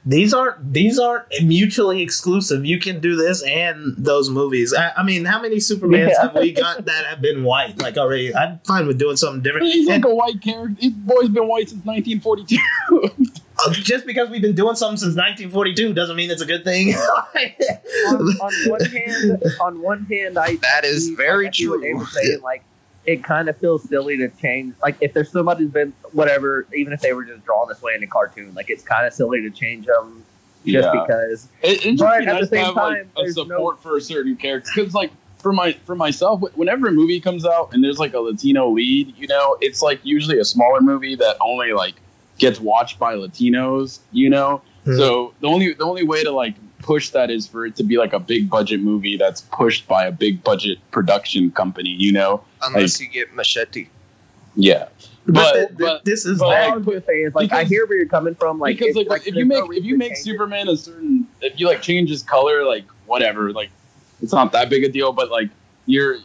These 0.07 0.33
aren't 0.35 0.71
these 0.73 0.99
aren't 0.99 1.25
mutually 1.43 2.01
exclusive. 2.03 2.63
You 2.65 2.79
can 2.79 2.99
do 2.99 3.15
this 3.15 3.41
and 3.43 3.95
those 3.97 4.29
movies. 4.29 4.71
I, 4.73 4.91
I 4.97 5.03
mean, 5.03 5.25
how 5.25 5.41
many 5.41 5.57
Supermans 5.57 6.09
Yeah. 6.09 6.21
have 6.21 6.35
we 6.35 6.51
got 6.51 6.85
that 6.85 7.05
have 7.05 7.21
been 7.21 7.43
white? 7.43 7.79
Like 7.79 7.97
already, 7.97 8.35
I'm 8.35 8.59
fine 8.65 8.85
with 8.85 8.99
doing 8.99 9.17
something 9.17 9.41
different. 9.41 9.65
He's 9.67 9.87
like 9.87 10.05
a 10.05 10.13
white 10.13 10.41
character. 10.41 10.75
His 10.79 10.91
boy's 10.93 11.29
been 11.29 11.47
white 11.47 11.69
since 11.69 11.83
1942. 11.85 12.57
uh, 13.65 13.73
just 13.73 14.05
because 14.05 14.29
we've 14.29 14.43
been 14.43 14.53
doing 14.55 14.75
something 14.75 14.97
since 14.97 15.15
1942 15.15 15.93
doesn't 15.93 16.15
mean 16.15 16.29
it's 16.29 16.41
a 16.41 16.45
good 16.45 16.63
thing. 16.63 16.93
on, 16.93 18.19
on 18.19 18.53
one 18.69 18.85
hand, 18.85 19.43
on 19.59 19.81
one 19.81 20.05
hand, 20.05 20.37
I 20.37 20.55
That 20.57 20.83
is 20.85 21.09
very 21.09 21.47
I 21.47 21.51
true. 21.51 21.81
Dave 21.81 21.97
was 21.97 22.11
saying, 22.13 22.41
like 22.41 22.63
it 23.05 23.23
kind 23.23 23.49
of 23.49 23.57
feels 23.57 23.83
silly 23.87 24.17
to 24.17 24.29
change. 24.29 24.73
Like 24.81 24.95
if 25.01 25.13
there's 25.13 25.31
somebody 25.31 25.63
who's 25.63 25.73
been 25.73 25.93
whatever, 26.11 26.65
even 26.75 26.93
if 26.93 27.01
they 27.01 27.13
were 27.13 27.23
just 27.25 27.45
drawn 27.45 27.67
this 27.67 27.81
way 27.81 27.93
in 27.95 28.03
a 28.03 28.07
cartoon, 28.07 28.53
like 28.55 28.69
it's 28.69 28.83
kind 28.83 29.05
of 29.05 29.13
silly 29.13 29.41
to 29.41 29.49
change 29.49 29.85
them 29.85 30.23
just 30.65 30.87
Yeah. 30.93 31.01
because. 31.01 31.47
It, 31.61 31.85
it's 31.85 31.85
just 31.85 31.99
But 31.99 32.19
be 32.21 32.25
at 32.27 32.33
the 32.33 32.33
nice 32.33 32.41
to 32.41 32.47
same 32.47 32.65
have 32.65 32.75
like 32.75 32.97
time, 32.97 33.09
a 33.17 33.21
there's 33.21 33.35
support 33.35 33.81
for 33.83 33.97
a 33.97 34.01
certain 34.01 34.35
character. 34.35 34.71
Because 34.75 34.93
like 34.93 35.11
for 35.39 35.53
my 35.53 35.73
for 35.85 35.95
myself, 35.95 36.41
whenever 36.55 36.87
a 36.87 36.91
movie 36.91 37.19
comes 37.19 37.45
out 37.45 37.73
and 37.73 37.83
there's 37.83 37.99
like 37.99 38.13
a 38.13 38.19
Latino 38.19 38.69
lead, 38.69 39.15
you 39.17 39.27
know, 39.27 39.57
it's 39.61 39.81
like 39.81 39.99
usually 40.03 40.39
a 40.39 40.45
smaller 40.45 40.81
movie 40.81 41.15
that 41.15 41.37
only 41.41 41.73
like 41.73 41.93
gets 42.39 42.59
watched 42.59 42.97
by 42.97 43.13
Latinos. 43.15 43.99
You 44.11 44.29
know, 44.31 44.61
Hmm. 44.85 44.97
so 44.97 45.33
the 45.41 45.47
only 45.47 45.73
the 45.73 45.83
only 45.83 46.03
way 46.03 46.23
to 46.23 46.31
like 46.31 46.55
push 46.85 47.09
that 47.09 47.31
is 47.31 47.47
for 47.47 47.65
it 47.65 47.75
to 47.77 47.83
be 47.83 47.97
like 47.97 48.13
a 48.13 48.19
big 48.19 48.47
budget 48.49 48.79
movie 48.79 49.17
that's 49.17 49.41
pushed 49.41 49.87
by 49.87 50.05
a 50.05 50.11
big 50.11 50.43
budget 50.43 50.77
production 50.91 51.49
company. 51.51 51.89
You 51.89 52.11
know, 52.13 52.43
Unless 52.61 53.01
you 53.01 53.07
get 53.09 53.33
Machete. 53.33 53.87
yeah. 54.55 54.87
but, 55.25 55.33
But- 55.33 55.53
th- 55.53 55.67
th- 55.69 55.79
but- 55.79 56.05
this 56.05 56.25
is 56.25 56.37
but, 56.39 56.45
All 56.45 56.51
that- 56.51 56.69
I 56.71 56.75
was 56.77 56.85
gonna 56.85 57.03
say 57.03 57.13
is 57.23 57.33
like 57.33 57.51
I 57.51 57.63
hear 57.63 57.87
where 57.87 57.97
you're 57.97 58.07
coming 58.07 58.35
from. 58.35 58.59
Like 58.59 58.77
because 58.77 58.95
it's, 58.95 59.09
like, 59.09 59.25
if 59.27 59.33
you 59.35 59.45
make 59.45 59.63
if 59.71 59.83
you 59.83 59.93
to 59.93 59.97
make 59.97 60.09
change 60.09 60.19
it. 60.19 60.23
Superman 60.23 60.67
a 60.69 60.77
certain 60.77 61.27
if 61.41 61.59
you 61.59 61.67
like 61.67 61.81
change 61.81 62.09
his 62.09 62.21
color 62.21 62.63
like 62.63 62.85
whatever 63.07 63.51
like 63.51 63.69
it's 64.21 64.31
not 64.31 64.51
that 64.51 64.69
big 64.69 64.83
a 64.83 64.89
deal 64.89 65.11
but 65.11 65.29
like 65.31 65.49
you're 65.87 66.17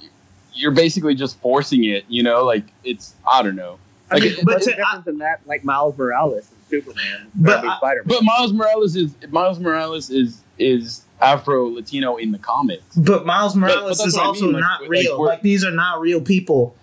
you're 0.54 0.70
basically 0.72 1.14
just 1.14 1.38
forcing 1.40 1.84
it 1.84 2.04
you 2.08 2.22
know 2.22 2.44
like 2.44 2.64
it's 2.84 3.14
I 3.30 3.42
don't 3.42 3.56
know 3.56 3.78
I 4.10 4.18
mean, 4.20 4.32
it- 4.32 4.44
but 4.44 4.54
what's 4.54 4.64
to- 4.66 4.72
the 4.72 4.76
difference 4.76 5.06
in 5.06 5.18
that? 5.18 5.40
Like 5.46 5.64
Miles 5.64 5.96
Morales 5.96 6.50
and 6.50 6.58
Superman, 6.68 7.30
But 7.34 7.62
but 7.62 7.68
I- 7.70 7.76
Spider 7.78 8.02
Man. 8.04 8.16
but 8.18 8.24
Miles 8.24 8.52
Morales 8.52 8.96
is 8.96 9.14
Miles 9.30 9.58
Morales 9.60 10.10
is 10.10 10.40
is 10.60 11.02
Afro 11.20 11.68
Latino 11.68 12.16
in 12.16 12.32
the 12.32 12.38
comics 12.38 12.82
but 12.96 13.26
Miles 13.26 13.54
but 13.54 13.60
Morales 13.60 14.00
is 14.00 14.14
what 14.14 14.22
I 14.22 14.26
also 14.26 14.46
mean, 14.52 14.60
not 14.60 14.80
like, 14.82 14.90
real. 14.90 15.18
we're- 15.20 15.30
Like 15.30 15.42
these 15.42 15.64
are 15.64 15.70
not 15.70 16.00
real 16.00 16.20
people. 16.20 16.76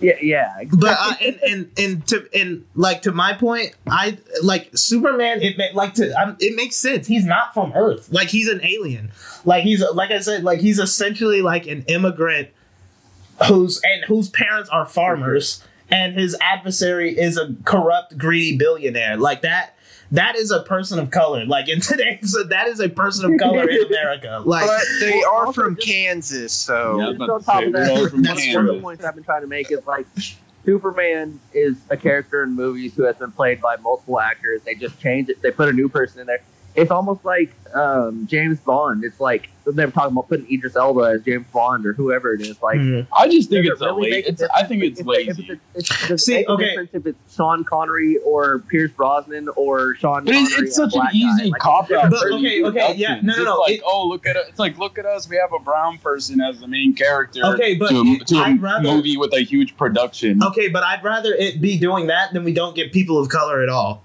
Yeah, 0.00 0.14
yeah. 0.20 0.64
But 0.72 0.96
uh, 1.00 1.14
and 1.22 1.38
and 1.48 1.70
and 1.78 2.06
to 2.08 2.28
and 2.34 2.64
like 2.74 3.02
to 3.02 3.12
my 3.12 3.32
point, 3.32 3.74
I 3.88 4.18
like 4.42 4.70
Superman. 4.76 5.40
It 5.40 5.56
like 5.74 5.94
to 5.94 6.10
um, 6.20 6.36
it 6.40 6.56
makes 6.56 6.74
sense. 6.76 7.06
He's 7.06 7.24
not 7.24 7.54
from 7.54 7.72
Earth. 7.74 8.08
Like 8.12 8.28
he's 8.28 8.48
an 8.48 8.60
alien. 8.64 9.12
Like 9.44 9.62
he's 9.62 9.82
like 9.94 10.10
I 10.10 10.18
said. 10.18 10.42
Like 10.42 10.58
he's 10.60 10.80
essentially 10.80 11.42
like 11.42 11.68
an 11.68 11.84
immigrant 11.86 12.48
whose 13.46 13.80
and 13.84 14.04
whose 14.04 14.28
parents 14.28 14.68
are 14.70 14.84
farmers, 14.84 15.62
and 15.90 16.14
his 16.18 16.36
adversary 16.40 17.16
is 17.16 17.38
a 17.38 17.54
corrupt, 17.64 18.18
greedy 18.18 18.56
billionaire. 18.58 19.16
Like 19.16 19.42
that. 19.42 19.73
That 20.12 20.36
is 20.36 20.50
a 20.50 20.60
person 20.62 20.98
of 20.98 21.10
color. 21.10 21.44
Like 21.46 21.68
in 21.68 21.80
today's, 21.80 22.36
that 22.48 22.66
is 22.68 22.80
a 22.80 22.88
person 22.88 23.32
of 23.32 23.38
color 23.40 23.68
in 23.68 23.84
America. 23.86 24.42
Like 24.46 24.66
But 24.66 24.82
they 25.00 25.22
are 25.22 25.52
from 25.52 25.76
just- 25.76 25.86
Kansas, 25.86 26.52
so 26.52 26.98
Yeah. 26.98 27.24
On 27.24 27.42
top 27.42 27.64
of 27.64 27.72
that, 27.72 28.10
from 28.10 28.22
That's 28.22 28.54
one 28.54 28.68
of 28.68 28.74
the 28.76 28.80
points 28.80 29.04
I've 29.04 29.14
been 29.14 29.24
trying 29.24 29.40
to 29.42 29.46
make 29.46 29.70
is 29.72 29.86
like 29.86 30.06
Superman 30.64 31.40
is 31.52 31.76
a 31.90 31.96
character 31.96 32.42
in 32.42 32.50
movies 32.54 32.94
who 32.94 33.04
has 33.04 33.16
been 33.16 33.32
played 33.32 33.60
by 33.60 33.76
multiple 33.76 34.18
actors. 34.20 34.62
They 34.62 34.74
just 34.74 34.98
change 35.00 35.28
it. 35.28 35.42
They 35.42 35.50
put 35.50 35.68
a 35.68 35.72
new 35.72 35.88
person 35.88 36.20
in 36.20 36.26
there. 36.26 36.40
It's 36.74 36.90
almost 36.90 37.24
like 37.24 37.52
um, 37.74 38.26
James 38.26 38.58
Bond. 38.60 39.04
It's 39.04 39.20
like 39.20 39.48
they're 39.66 39.90
talking 39.90 40.12
about 40.12 40.28
putting 40.28 40.46
Idris 40.52 40.76
Elba 40.76 41.00
as 41.16 41.22
James 41.22 41.46
Bond 41.52 41.86
or 41.86 41.94
whoever 41.94 42.34
it 42.34 42.42
is. 42.42 42.60
Like, 42.62 42.76
mhm. 42.78 43.06
I 43.16 43.28
just 43.28 43.48
think 43.48 43.64
it's 43.66 43.80
it 43.80 43.84
a 43.84 43.94
really 43.94 44.10
late 44.10 44.26
it's, 44.26 44.42
I 44.54 44.62
think 44.62 44.82
it's 44.84 45.00
if- 45.00 45.06
lazy 45.06 45.42
If, 45.44 45.50
if, 45.50 45.58
if, 45.74 46.08
does 46.08 46.10
it 46.10 46.18
See, 46.20 46.46
okay. 46.46 46.64
difference 46.68 46.90
if 46.92 47.06
it's 47.06 47.34
Sean 47.34 47.64
Connery 47.64 48.18
or 48.26 48.58
Pierce 48.58 48.90
Brosnan 48.92 49.48
or 49.56 49.94
Sean 49.96 50.24
But 50.24 50.32
Connery? 50.34 50.44
it's, 50.52 50.58
it's 50.58 50.76
such 50.76 50.94
an 50.94 51.06
easy 51.14 51.50
Like, 51.50 51.60
cop 51.62 51.90
out. 51.90 52.10
But, 52.10 52.30
okay, 52.32 52.62
okay, 52.62 52.94
yeah, 52.96 53.20
no, 53.22 53.32
no, 53.32 53.32
It's 53.32 53.44
no, 53.44 53.56
like, 53.60 53.72
it- 53.72 53.82
oh, 53.86 54.06
look 54.06 54.26
at 54.26 54.36
it. 54.36 54.44
It's 54.50 54.58
like, 54.58 54.76
look 54.78 54.98
at 54.98 55.06
us. 55.06 55.28
We 55.28 55.36
have 55.36 55.52
a 55.54 55.58
brown 55.58 55.96
person 55.98 56.40
as 56.42 56.60
the 56.60 56.68
main 56.68 56.94
character. 56.94 57.40
Okay, 57.54 57.74
but 57.74 57.88
to 57.88 58.18
a, 58.20 58.24
to 58.26 58.34
a 58.36 58.38
I'd 58.40 58.60
rather- 58.62 58.82
movie 58.82 59.16
with 59.16 59.32
a 59.32 59.40
huge 59.40 59.76
production. 59.78 60.42
okay, 60.44 60.68
but 60.68 60.82
I'd 60.84 61.02
rather 61.02 61.32
it 61.34 61.60
be 61.62 61.78
doing 61.78 62.06
that 62.08 62.32
than 62.34 62.44
we 62.44 62.52
don't 62.52 62.76
get 62.76 62.92
people 62.92 63.18
of 63.18 63.30
color 63.30 63.62
at 63.62 63.70
all. 63.70 64.03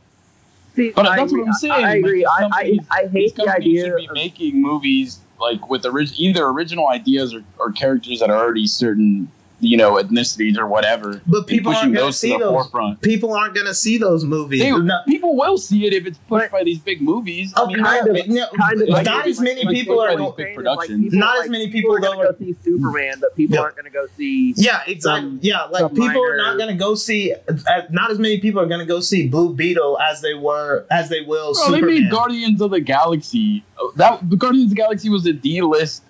See, 0.76 0.92
But 0.92 1.08
I 1.08 1.18
that's 1.18 1.32
agree. 1.32 1.42
what 1.42 1.48
I'm 1.50 1.54
saying. 1.56 1.74
I, 1.74 1.92
I 1.92 1.96
agree. 1.96 2.20
these 2.20 2.28
I, 2.28 2.50
I, 2.52 2.80
I 3.04 3.08
hate 3.08 3.36
the 3.36 3.46
companies 3.46 3.84
idea. 3.84 3.86
should 3.86 3.96
be 3.98 4.08
of- 4.08 4.14
making 4.14 4.62
movies 4.62 5.20
like 5.40 5.70
with 5.70 5.86
orig- 5.86 6.18
either 6.20 6.46
original 6.46 6.88
ideas 6.90 7.34
or, 7.34 7.44
or 7.58 7.72
characters 7.72 8.20
that 8.20 8.30
are 8.30 8.38
already 8.38 8.68
certain, 8.68 9.32
you 9.62 9.76
know, 9.78 9.96
ethnicities 9.96 10.58
or 10.58 10.68
whatever. 10.68 11.22
But 11.28 11.46
people 11.48 11.74
pushing 11.74 11.88
aren't 11.90 11.96
going 11.98 12.12
to 12.12 12.18
see 12.18 12.38
those. 12.38 12.42
forefront. 12.52 13.02
People 13.02 13.34
aren't 13.34 13.54
going 13.56 13.68
to 13.68 13.74
see 13.74 13.98
those 13.98 14.24
movies. 14.24 14.62
They, 14.62 14.72
No, 14.72 15.00
people 15.08 15.36
will 15.36 15.58
see 15.58 15.86
it 15.86 15.94
if 15.94 16.06
it's 16.06 16.18
pushed 16.18 16.52
But- 16.52 16.60
by 16.60 16.64
these 16.64 16.80
big 16.80 17.02
movies. 17.02 17.52
Oh, 17.58 17.66
I 17.66 17.68
mean, 17.68 17.84
kind 17.84 18.08
of- 18.08 18.28
no, 18.28 18.34
no, 18.36 18.48
kind 18.58 18.82
of 18.82 18.88
not 19.06 19.28
as 19.28 19.40
many 19.40 19.64
like- 19.66 19.76
people 19.76 20.00
are. 20.02 20.10
what 20.12 20.18
Go- 20.18 20.30
I'm 20.30 20.36
saying 20.38 20.50
is, 20.52 20.56
production. 20.56 21.04
people- 21.04 21.20
Not 21.20 21.44
as 21.44 21.50
many 21.50 21.70
people 21.70 21.94
are 21.96 22.00
going 22.00 22.18
to 22.20 22.24
go 22.26 22.36
see 22.40 22.56
Superman, 22.64 23.16
but 23.20 23.36
people 23.36 23.56
Yeah. 23.56 23.62
aren't 23.62 23.76
going 23.76 23.86
to 23.86 23.92
go 23.92 24.06
see. 24.18 24.54
yeah, 24.56 24.80
exactly. 24.88 25.30
some- 25.30 25.40
yeah, 25.42 25.64
like 25.66 25.80
some 25.82 25.96
people 25.96 26.24
are 26.24 26.38
not 26.38 26.58
going 26.58 26.70
to 26.70 26.76
go 26.76 26.96
see. 26.96 27.34
Uh, 27.50 27.82
not 27.90 28.12
as 28.12 28.20
many 28.20 28.40
people 28.40 28.62
are 28.62 28.68
going 28.68 28.80
to 28.80 28.86
go 28.86 29.00
see 29.02 29.28
Blue 29.28 29.54
Beetle 29.54 30.00
as 30.00 30.22
they 30.22 30.34
were 30.36 30.86
as 30.90 31.10
they 31.10 31.22
will. 31.22 31.54
Bro, 31.54 31.72
they 31.72 31.82
made 31.82 32.10
Guardians 32.10 32.62
of 32.62 32.72
the 32.72 32.80
Galaxy. 32.80 33.64
That 33.98 34.30
the 34.30 34.36
Guardians 34.38 34.66
of 34.66 34.70
the 34.78 34.82
Galaxy 34.82 35.10
was 35.10 35.26
a 35.26 35.34
D 35.34 35.62
list 35.62 36.04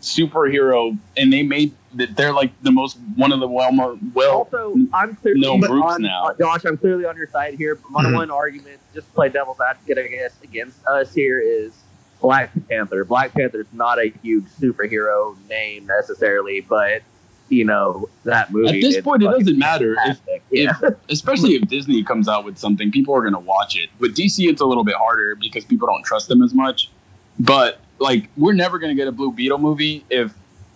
superhero, 0.00 0.96
and 1.16 1.32
they 1.32 1.42
made 1.42 1.72
that 1.72 1.76
they're 1.94 2.32
like 2.32 2.50
the 2.62 2.72
most 2.72 2.98
one 3.16 3.32
of 3.32 3.40
the 3.40 3.48
well 3.48 3.72
more 3.72 3.98
well. 4.14 4.38
Also, 4.38 4.74
I'm 4.92 5.16
clearly 5.16 5.40
no 5.40 5.58
groups 5.58 5.94
on, 5.94 6.02
now. 6.02 6.34
Josh, 6.38 6.64
I'm 6.64 6.76
clearly 6.76 7.04
on 7.04 7.16
your 7.16 7.28
side 7.28 7.54
here. 7.54 7.74
But 7.76 7.90
my 7.90 8.04
Mhm. 8.04 8.14
one 8.14 8.30
argument, 8.30 8.80
just 8.94 9.06
to 9.08 9.12
play 9.14 9.28
devil's 9.28 9.60
advocate, 9.60 9.98
I 9.98 10.06
guess, 10.08 10.32
against 10.42 10.84
us 10.86 11.12
here 11.14 11.40
is 11.40 11.72
Black 12.20 12.50
Panther. 12.68 13.04
Black 13.04 13.32
Panther's 13.32 13.66
not 13.72 13.98
a 13.98 14.12
huge 14.22 14.44
superhero 14.60 15.36
name 15.48 15.86
necessarily, 15.86 16.60
but 16.60 17.02
you 17.48 17.64
know 17.64 18.08
that 18.24 18.52
movie. 18.52 18.68
At 18.68 18.80
this 18.80 19.00
point, 19.02 19.22
it 19.22 19.26
doesn't 19.26 19.58
matter. 19.58 19.96
If, 20.06 20.20
yeah. 20.50 20.72
if 20.82 20.94
especially 21.10 21.54
if 21.56 21.68
Disney 21.68 22.02
comes 22.02 22.28
out 22.28 22.44
with 22.44 22.56
something, 22.58 22.90
people 22.90 23.14
are 23.14 23.22
gonna 23.22 23.40
watch 23.40 23.76
it. 23.76 23.90
With 23.98 24.16
DC, 24.16 24.48
it's 24.48 24.60
a 24.60 24.66
little 24.66 24.84
bit 24.84 24.94
harder 24.94 25.34
because 25.36 25.64
people 25.64 25.86
don't 25.86 26.04
trust 26.04 26.28
them 26.28 26.42
as 26.42 26.54
much. 26.54 26.90
But 27.38 27.80
like, 27.98 28.28
we're 28.36 28.54
never 28.54 28.78
gonna 28.78 28.94
get 28.94 29.08
a 29.08 29.12
Blue 29.12 29.32
Beetle 29.32 29.58
movie 29.58 30.04
if 30.10 30.32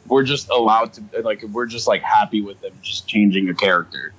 we're 0.08 0.24
just 0.24 0.48
allowed 0.50 0.92
to 0.94 1.22
like 1.22 1.42
we're 1.42 1.66
just 1.66 1.86
like 1.86 2.02
happy 2.02 2.40
with 2.40 2.60
them 2.60 2.72
just 2.82 3.06
changing 3.06 3.48
a 3.48 3.54
character. 3.54 4.12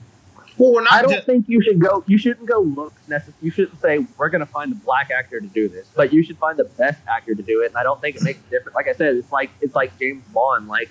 Well, 0.57 0.73
we're 0.73 0.81
not. 0.83 0.93
I 0.93 1.01
don't 1.03 1.13
ju- 1.13 1.21
think 1.21 1.45
you 1.47 1.61
should 1.61 1.79
go. 1.79 2.03
You 2.07 2.17
shouldn't 2.17 2.47
go 2.47 2.61
look. 2.61 2.93
Necess- 3.07 3.33
you 3.41 3.51
shouldn't 3.51 3.79
say 3.79 4.05
we're 4.17 4.29
going 4.29 4.39
to 4.39 4.47
find 4.47 4.71
a 4.71 4.75
black 4.75 5.11
actor 5.11 5.39
to 5.39 5.47
do 5.47 5.69
this, 5.69 5.87
but 5.95 6.11
you 6.11 6.23
should 6.23 6.37
find 6.37 6.57
the 6.57 6.63
best 6.63 6.99
actor 7.07 7.35
to 7.35 7.43
do 7.43 7.61
it. 7.61 7.67
And 7.67 7.77
I 7.77 7.83
don't 7.83 8.01
think 8.01 8.15
it 8.15 8.23
makes 8.23 8.39
a 8.39 8.49
difference. 8.49 8.75
Like 8.75 8.87
I 8.87 8.93
said, 8.93 9.15
it's 9.15 9.31
like 9.31 9.51
it's 9.61 9.75
like 9.75 9.97
James 9.99 10.23
Bond. 10.33 10.67
Like, 10.67 10.89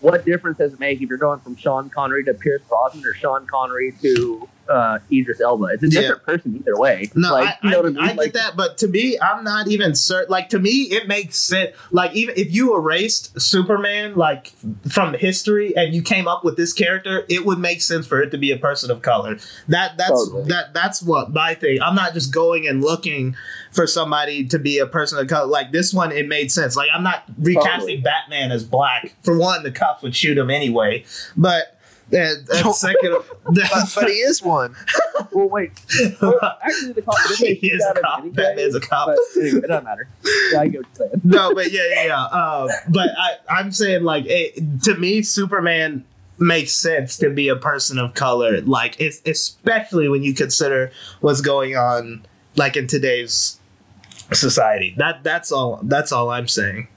what 0.00 0.24
difference 0.24 0.58
does 0.58 0.72
it 0.72 0.80
make 0.80 1.00
if 1.00 1.08
you're 1.08 1.18
going 1.18 1.38
from 1.40 1.54
Sean 1.54 1.90
Connery 1.90 2.24
to 2.24 2.34
Pierce 2.34 2.62
Brosnan 2.68 3.04
or 3.06 3.14
Sean 3.14 3.46
Connery 3.46 3.94
to 4.02 4.48
uh, 4.68 4.98
Idris 5.12 5.40
Elba? 5.40 5.66
It's 5.74 5.82
a 5.82 5.88
Yeah. 5.88 6.00
different 6.00 6.22
person 6.24 6.56
either 6.56 6.76
way. 6.78 7.10
No, 7.14 7.32
like, 7.32 7.58
I, 7.62 7.66
you 7.66 7.70
know 7.70 7.76
I, 7.78 7.80
I 7.80 7.90
mean? 7.90 7.98
I 7.98 8.06
get 8.08 8.16
Like, 8.16 8.32
that, 8.34 8.56
but 8.56 8.78
to 8.78 8.88
me, 8.88 9.18
I'm 9.20 9.44
not 9.44 9.68
even 9.68 9.94
certain. 9.94 10.30
Like 10.30 10.48
to 10.50 10.58
me, 10.58 10.70
it 10.90 11.06
makes 11.08 11.36
sense. 11.38 11.70
Like 11.90 12.14
even 12.14 12.34
if 12.36 12.52
you 12.52 12.74
erased 12.76 13.40
Superman 13.40 14.14
like 14.16 14.52
from 14.88 15.14
history 15.14 15.76
and 15.76 15.94
you 15.94 16.02
came 16.02 16.26
up 16.28 16.44
with 16.44 16.56
this 16.56 16.72
character, 16.72 17.24
it 17.28 17.44
would 17.44 17.58
make 17.58 17.82
sense 17.82 18.06
for 18.06 18.20
it 18.22 18.30
to 18.30 18.38
be 18.38 18.50
a 18.50 18.56
person 18.58 18.90
of 18.90 19.02
color. 19.02 19.38
That 19.68 19.96
that's 19.96 20.10
Totally. 20.10 20.48
that 20.48 20.74
that's 20.74 21.02
what 21.02 21.32
my 21.32 21.54
thing. 21.54 21.80
I'm 21.82 21.94
not 21.94 22.14
just 22.14 22.32
going 22.32 22.66
and 22.66 22.82
looking 22.82 23.36
for 23.72 23.86
somebody 23.86 24.46
to 24.46 24.58
be 24.58 24.78
a 24.78 24.86
person 24.86 25.18
of 25.18 25.26
color. 25.28 25.46
Like 25.46 25.72
this 25.72 25.92
one, 25.92 26.12
it 26.12 26.28
made 26.28 26.50
sense. 26.52 26.76
Like 26.76 26.88
I'm 26.94 27.02
not 27.02 27.24
recasting 27.38 27.70
Totally. 27.72 27.96
Batman 27.98 28.52
as 28.52 28.64
black. 28.64 29.14
For 29.22 29.36
one, 29.36 29.62
the 29.62 29.70
cops 29.72 30.02
would 30.02 30.14
shoot 30.16 30.38
him 30.38 30.50
anyway, 30.50 31.04
but. 31.36 31.73
And, 32.14 32.48
and 32.48 32.74
second, 32.74 33.16
but, 33.44 33.92
but 33.94 34.08
he 34.08 34.14
is 34.14 34.42
one. 34.42 34.76
Well, 35.32 35.48
wait. 35.48 35.72
Well, 36.22 36.38
actually, 36.62 36.92
the 36.92 37.02
cop 37.02 37.16
he 37.38 37.70
is 37.70 37.84
a 37.84 38.00
cop. 38.00 38.20
anyway? 38.20 38.34
Batman's 38.34 38.74
a 38.74 38.80
cop. 38.80 39.08
Anyway, 39.36 39.58
it 39.58 39.68
doesn't 39.68 39.84
matter. 39.84 40.08
Yeah, 40.52 40.60
I 40.60 40.68
get 40.68 40.80
what 40.82 40.98
you're 40.98 41.08
saying. 41.08 41.20
no, 41.24 41.54
but 41.54 41.72
yeah, 41.72 41.82
yeah, 41.90 42.04
yeah. 42.06 42.22
Uh, 42.22 42.68
but 42.88 43.10
I, 43.18 43.36
I'm 43.48 43.72
saying 43.72 44.04
like 44.04 44.26
it, 44.26 44.82
to 44.84 44.94
me, 44.94 45.22
Superman 45.22 46.04
makes 46.38 46.72
sense 46.72 47.16
to 47.18 47.30
be 47.30 47.48
a 47.48 47.56
person 47.56 47.98
of 47.98 48.14
color. 48.14 48.60
Like 48.60 49.00
especially 49.00 50.08
when 50.08 50.22
you 50.22 50.34
consider 50.34 50.92
what's 51.20 51.40
going 51.40 51.76
on 51.76 52.24
like 52.56 52.76
in 52.76 52.86
today's 52.86 53.58
society. 54.32 54.94
That 54.98 55.22
that's 55.24 55.50
all. 55.52 55.80
That's 55.82 56.12
all 56.12 56.30
I'm 56.30 56.48
saying. 56.48 56.88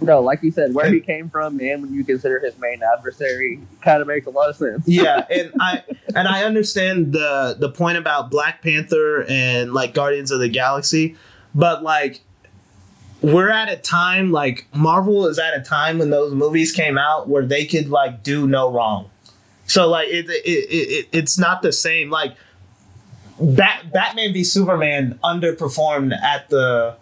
No, 0.00 0.20
like 0.20 0.42
you 0.42 0.50
said, 0.50 0.74
where 0.74 0.92
he 0.92 1.00
came 1.12 1.30
from, 1.30 1.58
and 1.60 1.82
when 1.82 1.94
you 1.94 2.04
consider 2.04 2.38
his 2.38 2.58
main 2.58 2.80
adversary, 2.82 3.60
kind 3.80 4.02
of 4.02 4.08
makes 4.08 4.26
a 4.26 4.30
lot 4.30 4.50
of 4.50 4.56
sense. 4.56 4.86
yeah, 4.86 5.24
and 5.30 5.52
I 5.60 5.82
and 6.14 6.28
I 6.28 6.44
understand 6.44 7.12
the 7.12 7.56
the 7.58 7.70
point 7.70 7.98
about 7.98 8.30
Black 8.30 8.62
Panther 8.62 9.24
and 9.28 9.72
like 9.72 9.94
Guardians 9.94 10.30
of 10.30 10.40
the 10.40 10.48
Galaxy, 10.48 11.16
but 11.54 11.82
like 11.82 12.20
we're 13.22 13.50
at 13.50 13.68
a 13.70 13.76
time 13.76 14.30
like 14.30 14.66
Marvel 14.74 15.26
is 15.26 15.38
at 15.38 15.54
a 15.54 15.62
time 15.62 15.98
when 15.98 16.10
those 16.10 16.34
movies 16.34 16.72
came 16.72 16.98
out 16.98 17.28
where 17.28 17.44
they 17.44 17.64
could 17.64 17.88
like 17.88 18.22
do 18.22 18.46
no 18.46 18.70
wrong. 18.70 19.10
So 19.66 19.88
like 19.88 20.08
it 20.08 20.28
it, 20.28 20.44
it, 20.44 20.68
it 20.70 21.08
it's 21.12 21.38
not 21.38 21.62
the 21.62 21.72
same 21.72 22.10
like 22.10 22.36
Bat, 23.38 23.92
Batman 23.92 24.32
v 24.32 24.44
Superman 24.44 25.18
underperformed 25.22 26.18
at 26.22 26.48
the 26.48 26.96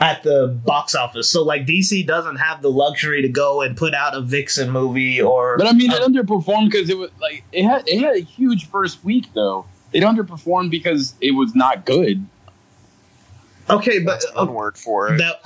at 0.00 0.22
the 0.22 0.48
box 0.64 0.94
office. 0.94 1.30
So 1.30 1.42
like 1.42 1.66
DC 1.66 2.06
doesn't 2.06 2.36
have 2.36 2.62
the 2.62 2.70
luxury 2.70 3.22
to 3.22 3.28
go 3.28 3.62
and 3.62 3.76
put 3.76 3.94
out 3.94 4.14
a 4.14 4.20
Vixen 4.20 4.70
movie 4.70 5.20
or 5.22 5.56
But 5.56 5.66
I 5.68 5.72
mean, 5.72 5.90
it 5.92 6.00
underperformed 6.02 6.70
because 6.70 6.90
it 6.90 6.98
was 6.98 7.10
like 7.20 7.44
it 7.52 7.64
had 7.64 7.88
it 7.88 8.00
had 8.00 8.16
a 8.16 8.20
huge 8.20 8.66
first 8.68 9.04
week 9.04 9.26
though. 9.34 9.66
It 9.92 10.02
underperformed 10.02 10.70
because 10.70 11.14
it 11.20 11.30
was 11.32 11.54
not 11.54 11.86
good. 11.86 12.26
Okay, 13.70 13.98
but 14.00 14.20
That's 14.20 14.34
one 14.34 14.48
uh, 14.48 14.52
word 14.52 14.76
for 14.76 15.14
it. 15.14 15.18
that, 15.18 15.40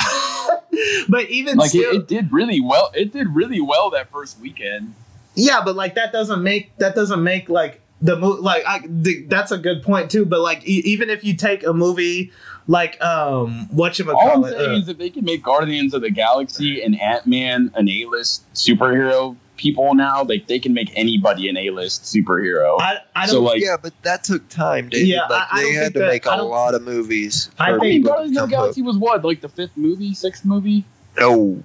but 1.09 1.29
even 1.31 1.57
Like 1.57 1.69
still, 1.71 1.93
it, 1.93 1.97
it 1.99 2.09
did 2.09 2.33
really 2.33 2.61
well. 2.61 2.91
It 2.95 3.13
did 3.13 3.29
really 3.29 3.61
well 3.61 3.91
that 3.91 4.11
first 4.11 4.41
weekend. 4.41 4.95
yeah, 5.35 5.61
but 5.65 5.77
like 5.77 5.95
that 5.95 6.13
doesn't 6.13 6.43
make 6.43 6.77
that 6.79 6.95
doesn't 6.97 7.23
make 7.23 7.49
like 7.49 7.81
the 8.01 8.17
movie 8.17 8.43
like 8.43 8.65
I 8.67 8.81
the, 8.89 9.25
that's 9.27 9.53
a 9.53 9.59
good 9.59 9.83
point 9.85 10.11
too. 10.11 10.25
But 10.25 10.41
like 10.41 10.67
e- 10.67 10.83
even 10.85 11.11
if 11.11 11.23
you 11.23 11.35
take 11.37 11.65
a 11.65 11.73
movie 11.73 12.33
like 12.69 13.03
um 13.03 13.67
what 13.71 13.99
you 13.99 14.09
All 14.11 14.21
I'm 14.21 14.29
call 14.43 14.45
it, 14.45 14.51
saying 14.59 14.71
uh, 14.71 14.79
is 14.79 14.89
if 14.89 14.99
they 14.99 15.11
can 15.11 15.25
make 15.25 15.43
Guardians 15.43 15.95
of 15.95 16.03
the 16.03 16.11
Galaxy 16.11 16.83
and 16.83 17.01
Ant 17.01 17.27
Man 17.27 17.73
an 17.75 17.89
A 17.89 18.05
list 18.05 18.45
superhero 18.55 19.35
people 19.57 19.95
now, 19.95 20.23
like 20.23 20.47
they 20.47 20.61
can 20.61 20.73
make 20.75 20.93
anybody 20.95 21.49
an 21.49 21.57
A 21.57 21.71
list 21.71 22.05
superhero. 22.05 22.77
I 22.81 22.99
I 23.17 23.27
don't 23.27 23.35
so 23.35 23.41
like 23.43 23.61
yeah, 23.61 23.77
but 23.83 23.93
that 24.03 24.23
took 24.23 24.49
time, 24.49 24.89
David. 24.91 25.09
Yeah, 25.09 25.23
like 25.23 25.31
I- 25.31 25.47
I 25.51 25.57
they 25.57 25.63
don't 25.73 25.83
had 25.83 25.93
to 25.95 25.99
that- 26.01 26.09
make 26.09 26.27
a 26.27 26.37
lot 26.43 26.75
of 26.75 26.83
movies. 26.83 27.51
I 27.59 27.71
think 27.73 27.81
I 27.81 27.81
mean, 27.83 27.93
people 28.03 28.11
to 28.11 28.15
Guardians 28.15 28.37
of 28.37 28.43
the 28.43 28.47
become 28.49 28.61
Galaxy 28.63 28.83
was 28.83 28.97
what, 28.99 29.25
like 29.25 29.41
the 29.41 29.49
fifth 29.49 29.77
movie, 29.77 30.15
sixth 30.15 30.45
movie? 30.45 30.85
hooked. 31.17 31.21
No, 31.21 31.63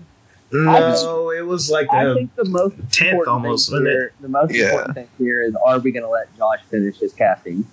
no, 0.53 1.31
it 1.31 1.45
was 1.45 1.69
like 1.69 1.91
I 1.91 2.05
the 2.05 2.13
think 2.15 2.35
the 2.35 2.45
most 2.45 2.75
tenth 2.91 3.09
important 3.13 3.27
almost, 3.27 3.69
thing 3.71 3.81
here, 3.85 4.13
the 4.21 4.27
most 4.29 4.53
Yeah. 4.53 4.65
important 4.65 4.95
thing 4.95 5.07
here 5.17 5.41
is: 5.41 5.55
Are 5.55 5.79
we 5.79 5.91
going 5.91 6.03
to 6.03 6.09
let 6.09 6.35
Josh 6.37 6.59
finish 6.69 6.97
his 6.97 7.11
casting? 7.13 7.65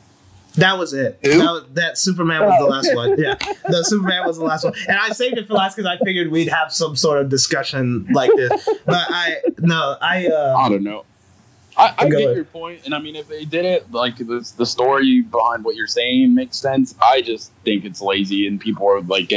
That 0.61 0.79
was 0.79 0.93
it. 0.95 1.21
That, 1.23 1.37
was, 1.39 1.65
that 1.75 1.99
Superman 1.99 2.43
was 2.43 2.59
the 2.59 2.65
Oh. 2.65 2.69
last 2.69 2.95
one. 2.95 3.19
Yeah, 3.19 3.35
the 3.69 3.83
Superman 3.85 4.27
was 4.27 4.39
the 4.39 4.45
last 4.45 4.65
one, 4.65 4.75
and 4.89 4.97
I 4.99 5.11
saved 5.11 5.37
it 5.39 5.47
for 5.49 5.55
last 5.55 5.77
because 5.77 5.87
I 5.91 6.03
figured 6.05 6.31
we'd 6.31 6.49
have 6.49 6.73
some 6.73 6.97
sort 6.97 7.21
of 7.21 7.29
discussion 7.29 8.07
like 8.13 8.31
this. 8.37 8.69
But 8.87 9.07
I 9.11 9.37
no, 9.59 9.97
I 10.01 10.27
uh, 10.29 10.57
I 10.59 10.69
don't 10.69 10.83
know. 10.85 11.05
I, 11.77 11.95
I 11.99 12.09
get 12.09 12.21
ahead. 12.21 12.37
your 12.37 12.45
point, 12.45 12.81
and 12.85 12.95
I 12.95 12.99
mean, 12.99 13.17
if 13.17 13.29
they 13.29 13.45
did 13.45 13.65
it, 13.65 13.91
like 13.93 14.17
the, 14.17 14.53
the 14.57 14.67
story 14.67 15.23
behind 15.23 15.65
what 15.65 15.77
you're 15.77 15.87
saying 15.87 16.35
makes 16.35 16.57
sense. 16.59 16.95
I 17.01 17.23
just 17.23 17.53
think 17.65 17.85
it's 17.85 18.01
lazy, 18.03 18.47
and 18.47 18.61
people 18.61 18.87
are 18.89 19.01
like, 19.01 19.33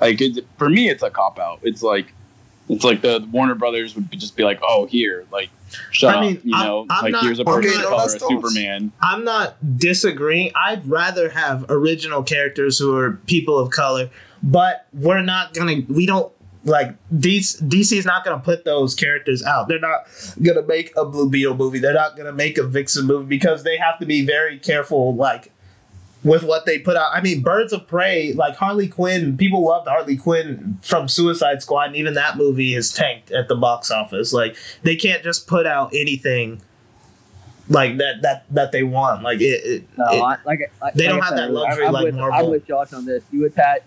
like 0.00 0.20
it, 0.20 0.44
for 0.58 0.68
me, 0.68 0.88
it's 0.88 1.02
a 1.04 1.10
cop 1.10 1.38
out. 1.38 1.60
It's 1.62 1.82
like, 1.82 2.12
it's 2.68 2.84
like 2.84 3.02
the 3.02 3.26
Warner 3.30 3.54
Brothers 3.54 3.94
would 3.94 4.10
just 4.12 4.36
be 4.36 4.42
like, 4.44 4.60
oh, 4.62 4.86
here, 4.86 5.24
like, 5.32 5.50
shut 5.90 6.14
I 6.16 6.20
mean, 6.20 6.36
up, 6.38 6.44
you 6.44 6.54
I'm- 6.56 6.66
know, 6.66 6.86
I'm 6.90 7.02
like 7.04 7.12
not- 7.12 7.24
here's 7.24 7.38
a 7.40 7.42
Okay, 7.48 7.66
person 7.68 7.80
of 7.82 7.88
color, 7.88 8.04
a. 8.16 8.18
Superman. 8.20 8.92
I'm 9.02 9.24
not 9.24 9.56
disagreeing. 9.78 10.52
I'd 10.54 10.88
rather 10.88 11.28
have 11.30 11.66
original 11.68 12.22
characters 12.22 12.78
who 12.78 12.96
are 12.96 13.12
people 13.26 13.58
of 13.58 13.70
color, 13.70 14.10
but 14.42 14.86
we're 14.92 15.22
not 15.22 15.54
gonna. 15.54 15.82
We 15.88 16.06
don't 16.06 16.32
like 16.66 16.94
DC. 17.14 17.60
DC's 17.68 18.06
not 18.06 18.24
gonna 18.24 18.38
put 18.42 18.64
those 18.64 18.94
characters 18.94 19.42
out. 19.42 19.68
They're 19.68 19.78
not 19.78 20.06
gonna 20.42 20.62
make 20.62 20.92
a 20.96 21.04
Blue 21.04 21.28
Beetle 21.28 21.56
movie. 21.56 21.78
They're 21.78 21.92
not 21.92 22.16
gonna 22.16 22.32
make 22.32 22.56
a 22.56 22.62
Vixen 22.64 23.06
movie 23.06 23.26
because 23.26 23.62
they 23.64 23.76
have 23.76 23.98
to 23.98 24.06
be 24.06 24.24
very 24.24 24.58
careful. 24.58 25.14
Like 25.14 25.50
with 26.24 26.42
what 26.42 26.64
they 26.66 26.78
put 26.78 26.96
out. 26.96 27.10
I 27.12 27.20
mean, 27.20 27.42
Birds 27.42 27.72
of 27.72 27.86
Prey, 27.86 28.32
like 28.32 28.56
Harley 28.56 28.88
Quinn. 28.88 29.36
People 29.36 29.64
loved 29.64 29.86
Harley 29.86 30.16
Quinn 30.16 30.78
from 30.82 31.06
Suicide 31.06 31.62
Squad, 31.62 31.88
and 31.88 31.96
even 31.96 32.14
that 32.14 32.36
movie 32.36 32.74
is 32.74 32.92
tanked 32.92 33.30
at 33.30 33.48
the 33.48 33.54
box 33.54 33.90
office. 33.90 34.32
Like 34.32 34.56
they 34.82 34.96
can't 34.96 35.22
just 35.22 35.46
put 35.46 35.66
out 35.66 35.90
anything. 35.94 36.62
Like 37.68 37.96
that, 37.96 38.20
that 38.20 38.44
that 38.50 38.72
they 38.72 38.82
want, 38.82 39.22
like 39.22 39.40
it. 39.40 39.64
it, 39.64 39.88
No, 39.96 40.04
it- 40.10 40.20
I, 40.20 40.36
like, 40.44 40.70
like 40.82 40.94
They 40.94 41.06
don't 41.06 41.18
like 41.20 41.22
I 41.22 41.26
have 41.30 41.38
said, 41.38 41.48
that 41.48 41.52
luxury 41.54 41.86
I'm 41.86 41.92
like 41.94 42.04
with, 42.04 42.14
Marvel. 42.14 42.38
I'm 42.46 42.50
with 42.50 42.66
Josh 42.66 42.92
on 42.92 43.06
this. 43.06 43.24
You 43.30 43.46
attach 43.46 43.82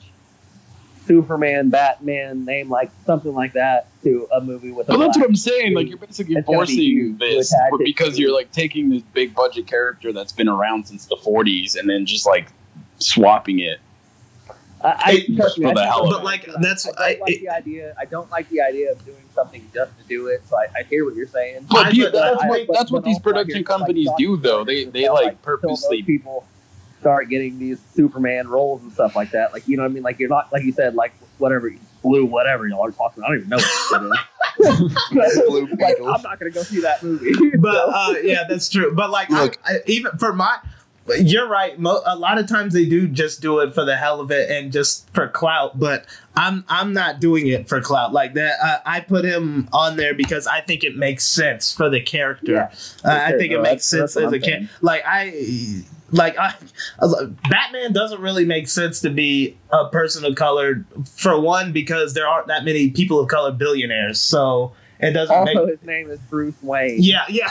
Superman, 1.07 1.69
Batman, 1.69 2.45
name 2.45 2.69
like 2.69 2.91
something 3.05 3.33
like 3.33 3.53
that 3.53 3.87
to 4.03 4.27
a 4.33 4.41
movie 4.41 4.71
with 4.71 4.89
a 4.89 4.91
But 4.93 4.97
that's 4.99 5.17
what 5.17 5.27
I'm 5.27 5.35
saying. 5.35 5.73
Like 5.73 5.87
you're 5.87 5.97
basically 5.97 6.35
It's 6.35 6.45
gonna 6.45 6.57
be 6.59 6.65
forcing 6.65 6.77
huge. 6.77 7.19
this, 7.19 7.51
You 7.51 7.57
attach 7.57 7.71
but 7.71 7.81
it 7.81 7.85
because 7.85 8.19
you're 8.19 8.33
like 8.33 8.51
taking 8.51 8.89
this 8.89 9.01
big 9.01 9.33
budget 9.33 9.67
character 9.67 10.11
that's 10.13 10.31
been 10.33 10.49
around 10.49 10.87
since 10.87 11.05
the 11.05 11.15
40s 11.17 11.75
and 11.77 11.89
then 11.89 12.05
just 12.05 12.25
like 12.27 12.47
swapping 12.99 13.59
it. 13.59 13.79
I, 14.79 14.87
I, 14.87 15.11
It- 15.27 15.35
trust 15.35 15.57
me, 15.57 15.65
for 15.65 15.71
I 15.71 15.73
the 15.73 15.85
hell 15.87 16.03
of 16.03 16.09
it. 16.09 16.13
But, 16.17 16.23
like, 16.23 16.47
right. 16.47 16.55
that's- 16.61 16.87
I 16.99 17.13
don't 17.13 17.21
like 17.21 17.31
it- 17.31 17.41
the 17.41 17.49
idea. 17.49 17.95
I 17.99 18.05
don't 18.05 18.29
like 18.29 18.47
the 18.49 18.61
idea 18.61 18.91
of 18.91 19.03
doing 19.05 19.23
something 19.33 19.67
just 19.73 19.97
to 19.97 20.03
do 20.07 20.27
it. 20.27 20.41
So 20.47 20.55
I, 20.55 20.67
I 20.79 20.83
hear 20.83 21.03
what 21.03 21.15
you're 21.15 21.25
saying. 21.27 21.65
But 21.69 21.87
I- 21.87 21.91
people, 21.91 22.11
but 22.11 22.21
that's 22.21 22.43
I- 22.43 22.47
what 22.49 22.67
but- 22.67 22.73
that's 22.75 22.91
what 22.91 23.03
these 23.03 23.17
production 23.19 23.55
hear, 23.55 23.59
like, 23.61 23.65
companies 23.65 24.09
do, 24.19 24.37
though. 24.37 24.63
They 24.63 24.85
they 24.85 25.09
like 25.09 25.41
purposely. 25.41 26.03
people 26.03 26.45
start 26.99 27.29
getting 27.29 27.59
these 27.59 27.79
Superman 27.93 28.47
roles 28.47 28.81
and 28.81 28.91
stuff 28.91 29.15
like 29.15 29.31
that. 29.31 29.53
Like 29.53 29.67
you 29.67 29.77
know, 29.77 29.83
what 29.83 29.91
I 29.91 29.93
mean, 29.93 30.03
like 30.03 30.19
you're 30.19 30.29
not 30.29 30.51
like 30.51 30.63
you 30.63 30.71
said, 30.71 30.95
like 30.95 31.13
whatever 31.37 31.71
blue, 32.03 32.25
whatever 32.25 32.67
y'all 32.67 32.85
are 32.85 32.91
talking. 32.91 33.23
about. 33.23 33.31
I 33.31 33.35
don't 33.35 33.37
even 33.39 33.49
know 33.49 33.57
what 33.57 33.63
shit 33.89 34.01
is. 34.03 34.17
Blue 35.47 35.67
like, 35.79 35.97
I'm 35.99 36.21
not 36.23 36.39
gonna 36.39 36.51
go 36.51 36.63
see 36.63 36.81
that 36.81 37.03
movie. 37.03 37.31
but 37.59 37.73
So- 37.73 37.91
uh, 37.91 38.13
yeah, 38.23 38.43
that's 38.49 38.69
true. 38.69 38.93
But 38.93 39.09
like, 39.11 39.29
I, 39.31 39.43
Look. 39.43 39.57
I, 39.63 39.75
even 39.85 40.17
for 40.17 40.33
my, 40.33 40.57
you're 41.19 41.47
right. 41.47 41.79
Mo- 41.79 42.01
a 42.05 42.15
lot 42.15 42.37
of 42.37 42.47
times 42.47 42.73
they 42.73 42.85
do 42.85 43.07
just 43.07 43.39
do 43.41 43.59
it 43.59 43.73
for 43.75 43.85
the 43.85 43.95
hell 43.95 44.19
of 44.19 44.31
it 44.31 44.49
and 44.49 44.71
just 44.71 45.07
for 45.13 45.27
clout. 45.27 45.79
But 45.79 46.05
I'm 46.35 46.65
I'm 46.67 46.91
not 46.93 47.19
doing 47.19 47.47
it 47.47 47.69
for 47.69 47.81
clout 47.81 48.13
like 48.13 48.33
that. 48.33 48.55
Uh, 48.61 48.79
I 48.85 48.99
put 49.01 49.23
him 49.23 49.69
on 49.71 49.95
there 49.95 50.13
because 50.13 50.47
I 50.47 50.61
think 50.61 50.83
it 50.83 50.95
makes 50.97 51.23
sense 51.23 51.71
for 51.73 51.89
the 51.89 52.01
character. 52.01 52.51
Yeah, 52.53 52.71
uh, 53.05 53.13
I 53.13 53.29
sure. 53.29 53.39
think 53.39 53.53
it 53.53 53.61
makes 53.61 53.85
sense 53.85 54.17
as 54.17 54.31
a 54.31 54.35
I'm 54.35 54.41
character. 54.41 54.69
Like 54.81 55.03
I. 55.05 55.83
Like 56.11 56.37
I, 56.37 56.53
I 56.99 57.05
was 57.05 57.11
like, 57.13 57.49
Batman 57.49 57.91
doesn't 57.93 58.21
really 58.21 58.45
make 58.45 58.67
sense 58.69 59.01
to 59.01 59.09
be 59.09 59.57
a 59.71 59.89
person 59.89 60.23
of 60.25 60.35
color 60.35 60.85
for 61.15 61.39
one 61.39 61.73
because 61.73 62.13
there 62.13 62.27
aren't 62.27 62.47
that 62.47 62.63
many 62.63 62.89
people 62.91 63.19
of 63.19 63.27
color 63.27 63.51
billionaires, 63.51 64.19
so 64.19 64.73
it 64.99 65.11
doesn't 65.11 65.35
oh, 65.35 65.43
make 65.43 65.55
also, 65.57 65.67
his 65.71 65.83
name 65.83 66.09
is 66.09 66.19
Bruce 66.29 66.55
Wayne. 66.63 67.01
yeah, 67.01 67.25
yeah, 67.29 67.49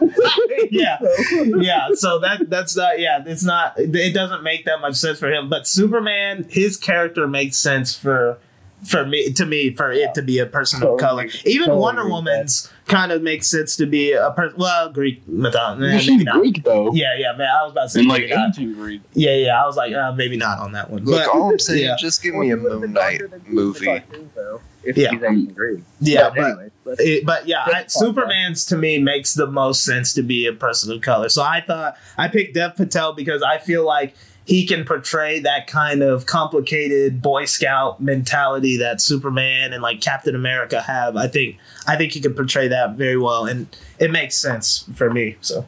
yeah, 0.70 0.98
So- 0.98 1.42
yeah. 1.60 1.88
So 1.94 2.18
that 2.20 2.48
that's 2.50 2.76
not. 2.76 3.00
Yeah, 3.00 3.22
it's 3.26 3.42
not. 3.42 3.74
It 3.78 4.14
doesn't 4.14 4.42
make 4.42 4.64
that 4.66 4.80
much 4.80 4.96
sense 4.96 5.18
for 5.18 5.32
him. 5.32 5.48
But 5.48 5.66
Superman, 5.66 6.46
his 6.48 6.76
character 6.76 7.26
makes 7.26 7.56
sense 7.56 7.96
for 7.96 8.38
for 8.86 9.06
me 9.06 9.32
to 9.32 9.46
me 9.46 9.74
for 9.74 9.90
it 9.92 10.14
to 10.14 10.22
be 10.22 10.38
a 10.38 10.46
person 10.46 10.82
of 10.82 10.98
color. 10.98 11.24
Even 11.44 11.66
Totally 11.66 11.80
Wonder 11.80 12.00
agree 12.02 12.12
with 12.12 12.24
Woman's 12.24 12.70
kind 12.86 13.12
of 13.12 13.22
makes 13.22 13.46
sense 13.50 13.76
to 13.76 13.86
be 13.86 14.12
a 14.12 14.30
person. 14.32 14.58
Well, 14.58 14.90
Greek 14.90 15.26
mythology. 15.26 15.80
Well, 15.82 15.90
maybe 15.90 16.02
she's 16.02 16.24
not. 16.24 16.34
Greek 16.40 16.62
though, 16.64 16.92
Yeah, 16.92 17.16
yeah, 17.16 17.32
man. 17.36 17.48
I 17.48 17.62
was 17.64 17.72
about 17.72 17.82
to 17.84 17.88
say 17.90 18.00
and 18.00 18.08
like 18.08 18.22
maybe 18.22 18.34
not. 18.34 18.46
ancient 18.48 18.74
Greek. 18.76 19.00
Yeah, 19.14 19.34
yeah. 19.36 19.62
I 19.62 19.66
was 19.66 19.76
like, 19.76 19.94
uh, 19.94 20.12
maybe 20.12 20.36
not 20.36 20.58
on 20.58 20.72
that 20.72 20.90
one. 20.90 21.04
Look, 21.04 21.24
But 21.24 21.34
all 21.34 21.50
I'm 21.50 21.58
saying, 21.58 21.82
yeah. 21.84 21.96
just 21.98 22.22
give 22.22 22.34
me 22.34 22.50
a 22.50 22.56
Moon 22.56 22.92
Knight 22.92 23.18
darker 23.20 23.28
than 23.28 23.44
he 23.46 23.54
was 23.54 23.78
in 23.80 23.84
the 23.84 23.90
movie. 23.90 24.00
cartoon, 24.00 24.30
though, 24.34 24.60
if 24.84 24.96
Yeah. 24.96 25.10
he's 25.12 25.22
ancient 25.22 25.54
Greek. 25.54 25.80
yeah, 26.00 26.28
But 26.28 26.34
but 26.36 26.44
anyways, 26.44 26.70
It, 27.00 27.24
but 27.26 27.48
yeah, 27.48 27.64
I, 27.66 27.84
Superman's 27.88 28.66
to 28.66 28.76
me 28.76 28.98
makes 28.98 29.32
the 29.34 29.46
most 29.46 29.82
sense 29.84 30.12
to 30.14 30.22
be 30.22 30.46
a 30.46 30.52
person 30.52 30.92
of 30.92 31.00
color. 31.00 31.28
So 31.30 31.42
I 31.42 31.62
thought 31.66 31.96
I 32.18 32.28
picked 32.28 32.54
Dev 32.54 32.76
Patel 32.76 33.14
because 33.14 33.42
I 33.42 33.58
feel 33.58 33.84
like 33.86 34.14
he 34.46 34.66
can 34.66 34.84
portray 34.84 35.40
that 35.40 35.66
kind 35.66 36.02
of 36.02 36.26
complicated 36.26 37.22
Boy 37.22 37.46
Scout 37.46 38.00
mentality 38.00 38.76
that 38.78 39.00
Superman 39.00 39.72
and 39.72 39.82
like 39.82 40.00
Captain 40.00 40.34
America 40.34 40.82
have. 40.82 41.16
I 41.16 41.28
think 41.28 41.56
I 41.86 41.96
think 41.96 42.12
he 42.12 42.20
can 42.20 42.34
portray 42.34 42.68
that 42.68 42.96
very 42.96 43.16
well, 43.16 43.46
and 43.46 43.66
it 43.98 44.10
makes 44.10 44.36
sense 44.36 44.88
for 44.94 45.10
me. 45.10 45.36
So 45.40 45.66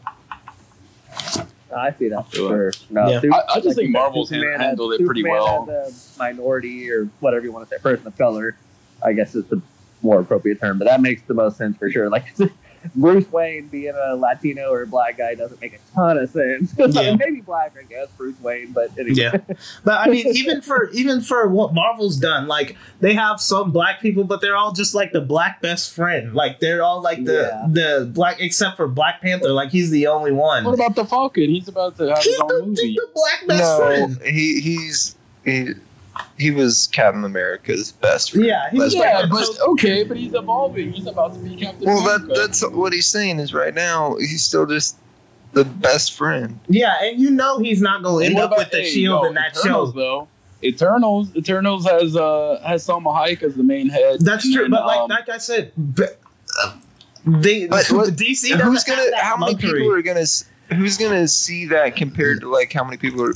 I 1.75 1.93
see 1.93 2.09
that 2.09 2.29
for 2.31 2.37
sure. 2.37 2.73
No, 2.91 3.09
Yeah. 3.09 3.21
Sup- 3.21 3.33
I- 3.33 3.45
I 3.55 3.55
just 3.57 3.67
you 3.69 3.75
think 3.75 3.91
Marvel's 3.91 4.29
Superman 4.29 4.53
han- 4.61 4.69
handled 4.69 4.93
it 4.95 5.05
pretty 5.05 5.21
Superman 5.23 5.43
well. 5.43 5.71
as 5.87 6.15
a 6.17 6.19
minority 6.19 6.91
or 6.91 7.09
whatever 7.21 7.45
you 7.45 7.53
want 7.53 7.69
to 7.69 7.75
say, 7.75 7.81
person 7.83 8.07
of 8.07 8.17
color, 8.17 8.57
I 9.05 9.13
guess 9.13 9.35
is 9.35 9.45
the 9.47 9.61
more 10.03 10.21
appropriate 10.21 10.61
term. 10.61 10.79
But 10.79 10.85
that 10.87 11.01
makes 11.01 11.23
the 11.23 11.35
most 11.35 11.57
sense 11.59 11.77
for 11.77 11.91
sure. 11.91 12.09
Like 12.09 12.27
Bruce 12.95 13.31
Wayne 13.33 13.69
being 13.69 13.95
a 13.95 14.15
Latino 14.17 14.71
or 14.71 14.83
a 14.83 14.87
black 14.87 15.19
guy 15.19 15.35
doesn't 15.35 15.61
make 15.61 15.75
a 15.75 15.79
ton 15.95 16.19
of 16.19 16.31
sense. 16.31 16.73
Yeah. 16.97 17.17
Maybe 17.17 17.41
black, 17.41 17.75
I 17.79 17.83
guess, 17.85 18.09
Bruce 18.17 18.39
Wayne, 18.41 18.73
but 18.73 18.91
anyway. 18.99 19.15
Yeah. 19.17 19.37
But 19.85 20.01
I 20.07 20.09
mean, 20.11 20.27
even 20.37 20.61
for 20.63 20.89
even 20.91 21.21
for 21.21 21.49
what 21.49 21.75
Marvel's 21.75 22.17
done, 22.17 22.47
like 22.49 22.77
they 23.01 23.15
have 23.15 23.41
some 23.41 23.73
black 23.73 24.01
people, 24.01 24.25
but 24.25 24.41
they're 24.41 24.57
all 24.57 24.73
just 24.73 24.95
like 24.95 25.13
the 25.13 25.21
black 25.21 25.61
best 25.61 25.93
friend. 25.95 26.35
Like 26.35 26.61
they're 26.61 26.83
all 26.83 27.03
like 27.03 27.25
the 27.25 27.51
Yeah. 27.53 27.67
the 27.99 28.07
black, 28.07 28.41
except 28.41 28.77
for 28.77 28.87
Black 28.89 29.21
Panther. 29.21 29.51
Like 29.51 29.71
he's 29.71 29.91
the 29.91 30.07
only 30.07 30.33
one. 30.33 30.65
What 30.65 30.75
about 30.75 30.95
the 30.95 31.05
Falcon? 31.05 31.51
He's 31.51 31.69
about 31.69 31.97
to 31.99 32.09
have 32.09 32.19
He's 32.19 32.33
his 32.35 32.41
own 32.41 32.49
the, 32.49 32.67
movie. 32.67 32.95
the 32.95 33.09
black 33.15 33.47
best 33.47 33.79
no, 33.79 33.87
friend. 33.87 34.21
he 34.25 34.61
he's 34.61 35.17
he, 35.45 35.71
he 36.39 36.51
was 36.51 36.87
Captain 36.89 37.25
America's 37.25 37.93
best 37.93 38.33
friend. 38.33 38.47
Yeah, 38.47 38.71
he's 38.71 38.81
Let's 38.81 38.95
Yeah, 38.95 39.23
be 39.23 39.31
but 39.31 39.49
okay, 39.69 40.05
but 40.05 40.17
he's 40.17 40.35
evolving. 40.35 40.93
He's 40.93 41.07
about 41.07 41.35
to 41.35 41.39
be 41.41 41.57
Captain 41.57 41.87
well, 41.87 42.03
that 42.19 42.35
that's 42.35 42.67
what 42.71 42.93
he's 42.93 43.07
saying 43.07 43.39
is 43.39 43.53
right 43.55 43.75
now 43.75 44.17
he's 44.17 44.43
still 44.43 44.67
just 44.67 44.97
the 45.53 45.65
best 45.65 46.13
friend. 46.15 46.59
Yeah, 46.69 46.95
and 47.03 47.19
you 47.21 47.31
know 47.31 47.59
he's 47.59 47.81
not 47.81 48.03
going 48.03 48.25
to 48.27 48.31
end 48.31 48.39
up 48.39 48.57
with 48.57 48.71
the 48.71 48.79
hey, 48.79 48.91
shield 48.91 49.23
yo, 49.23 49.29
in 49.29 49.35
that 49.35 49.57
Eternals, 49.57 49.93
show. 49.95 49.99
though. 49.99 50.29
Eternals, 50.63 51.35
Eternals 51.37 51.85
has 51.87 52.17
uh 52.17 52.61
has 52.67 52.87
Salma 52.87 53.15
Hayek 53.15 53.43
as 53.43 53.55
the 53.55 53.63
main 53.63 53.89
head. 53.89 54.21
That's 54.21 54.51
true, 54.51 54.63
then, 54.63 54.71
but 54.71 54.87
like 54.87 55.01
um, 55.01 55.09
like 55.11 55.29
I 55.29 55.39
said, 55.39 55.73
b- 55.95 56.05
uh, 56.63 56.77
they 57.27 57.67
But 57.67 57.87
what- 57.91 58.09
DC 58.17 58.49
who's 58.61 58.85
gonna? 58.85 59.03
How 59.21 59.37
many 59.37 59.53
luxury. 59.53 59.81
people 59.81 59.95
are 59.95 60.03
gonna? 60.03 60.25
Who's 60.75 60.97
gonna 60.97 61.29
see 61.29 61.67
that 61.67 61.95
compared 61.97 62.41
to 62.41 62.51
like 62.51 62.73
how 62.73 62.83
many 62.85 62.97
people 62.97 63.23
are, 63.23 63.35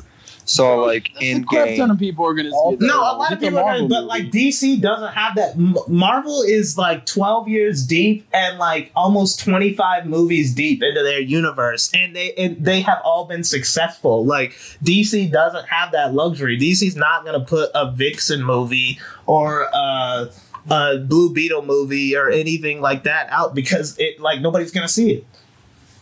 saw 0.50 0.76
like 0.76 1.10
a 1.20 1.24
in 1.24 1.44
crap 1.44 1.66
ton 1.68 1.76
game? 1.76 1.90
of 1.90 1.98
people 1.98 2.26
are 2.26 2.34
gonna 2.34 2.50
see 2.50 2.56
All- 2.56 2.74
it. 2.74 2.80
No, 2.80 3.00
a 3.00 3.16
lot 3.16 3.32
of 3.32 3.40
people 3.40 3.58
are 3.58 3.76
gonna, 3.76 3.88
but 3.88 4.04
like 4.04 4.24
DC 4.30 4.80
doesn't 4.80 5.12
have 5.12 5.34
that. 5.36 5.56
Marvel 5.88 6.42
is 6.42 6.76
like 6.76 7.06
twelve 7.06 7.48
years 7.48 7.86
deep 7.86 8.26
and 8.32 8.58
like 8.58 8.90
almost 8.94 9.40
twenty 9.40 9.72
five 9.74 10.06
movies 10.06 10.54
deep 10.54 10.82
into 10.82 11.02
their 11.02 11.20
universe, 11.20 11.90
and 11.94 12.14
they 12.14 12.32
and 12.34 12.64
they 12.64 12.80
have 12.80 12.98
all 13.04 13.24
been 13.26 13.44
successful. 13.44 14.24
Like 14.24 14.52
DC 14.84 15.30
doesn't 15.30 15.66
have 15.68 15.92
that 15.92 16.14
luxury. 16.14 16.58
DC's 16.58 16.96
not 16.96 17.24
gonna 17.24 17.40
put 17.44 17.70
a 17.74 17.90
Vixen 17.92 18.42
movie 18.42 18.98
or 19.26 19.68
a, 19.72 20.28
a 20.70 20.98
Blue 20.98 21.32
Beetle 21.32 21.62
movie 21.62 22.16
or 22.16 22.28
anything 22.30 22.80
like 22.80 23.04
that 23.04 23.28
out 23.30 23.54
because 23.54 23.96
it 23.98 24.20
like 24.20 24.40
nobody's 24.40 24.70
gonna 24.70 24.88
see 24.88 25.12
it. 25.12 25.26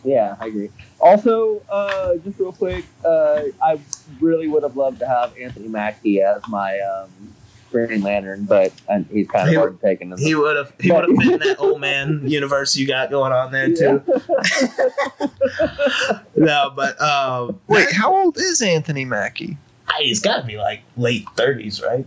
Yeah, 0.03 0.35
I 0.39 0.47
agree. 0.47 0.69
Also, 1.01 1.61
uh, 1.69 2.15
just 2.17 2.37
real 2.39 2.51
quick, 2.51 2.85
uh, 3.05 3.41
I 3.63 3.79
really 4.19 4.47
would 4.47 4.63
have 4.63 4.75
loved 4.75 4.99
to 4.99 5.07
have 5.07 5.37
Anthony 5.37 5.67
Mackie 5.69 6.21
as 6.21 6.41
my 6.49 6.79
um, 6.79 7.09
Green 7.71 8.01
Lantern, 8.01 8.43
but 8.45 8.73
uh, 8.89 8.99
he's 9.11 9.27
kind 9.29 9.47
of 9.47 9.51
He- 9.51 9.55
hard 9.55 9.79
taken. 9.81 10.17
He 10.17 10.35
would 10.35 10.57
have 10.57 10.73
he 10.79 10.91
would 10.91 11.07
have 11.07 11.17
fit 11.17 11.31
in 11.33 11.39
that 11.39 11.59
old 11.59 11.79
man 11.79 12.21
universe 12.25 12.75
you 12.75 12.85
got 12.87 13.09
going 13.11 13.31
on 13.31 13.51
there 13.51 13.73
too. 13.73 14.01
No, 16.35 16.71
but 16.75 16.99
um, 17.01 17.59
Wait, 17.67 17.91
how 17.91 18.15
old 18.15 18.37
is 18.37 18.61
Anthony 18.61 19.05
Mackie? 19.05 19.57
he's 19.99 20.19
got 20.21 20.37
to 20.41 20.47
be 20.47 20.55
like 20.57 20.81
late 20.97 21.25
thirties, 21.35 21.81
right? 21.81 22.05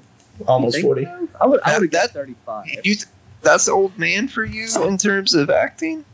Almost 0.49 0.81
forty. 0.81 1.05
so? 1.05 1.29
I 1.41 1.47
would, 1.47 1.61
I 1.63 1.73
That- 1.73 1.81
would 1.81 1.83
have 1.85 1.91
that- 1.91 1.91
guessed 1.91 2.13
35. 2.15 2.67
You, 2.85 2.95
th- 2.95 3.05
that's 3.43 3.69
old 3.69 3.99
man 3.99 4.29
for 4.29 4.45
you 4.45 4.69
in 4.85 4.97
terms 4.99 5.35
of 5.35 5.51
acting. 5.51 6.05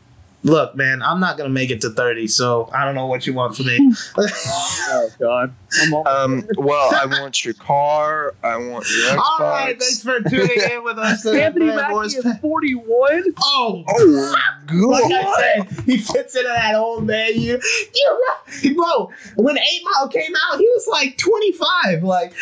Look, 0.41 0.73
man, 0.75 1.01
I'm 1.01 1.19
not 1.19 1.37
gonna 1.37 1.49
make 1.49 1.69
it 1.69 1.81
to 1.81 1.89
thirty, 1.89 2.27
so 2.27 2.69
I 2.73 2.85
don't 2.85 2.95
know 2.95 3.07
what 3.07 3.27
you 3.27 3.33
want 3.33 3.57
from 3.57 3.65
me. 3.67 3.93
oh, 4.17 5.09
God. 5.19 5.53
I'm 5.81 5.93
Um, 5.93 6.47
well, 6.57 6.89
I 6.95 7.05
want 7.05 7.43
your 7.45 7.53
car. 7.55 8.33
I 8.43 8.55
want 8.57 8.89
your 8.89 9.05
Xbox. 9.11 9.17
All 9.17 9.37
right, 9.41 9.77
thanks 9.79 10.01
for 10.01 10.19
tuning 10.21 10.49
in 10.71 10.83
with 10.83 10.97
us. 10.97 11.25
Anthony 11.25 11.65
Mackie 11.67 12.07
is 12.07 12.25
41? 12.41 13.23
Oh, 13.43 13.83
Oh, 13.87 14.33
like 14.67 14.67
good. 14.67 15.11
I 15.13 15.35
said, 15.67 15.83
he 15.85 15.97
fits 15.97 16.35
into 16.35 16.47
that 16.47 16.73
old 16.75 17.05
man. 17.05 17.31
You, 17.35 17.59
you're 17.93 18.19
right, 18.19 18.75
bro. 18.75 19.11
When 19.35 19.57
Eight 19.59 19.81
Mile 19.83 20.07
came 20.07 20.31
out, 20.51 20.57
he 20.57 20.65
was 20.69 20.87
like 20.89 21.17
25. 21.17 22.03
Like, 22.03 22.33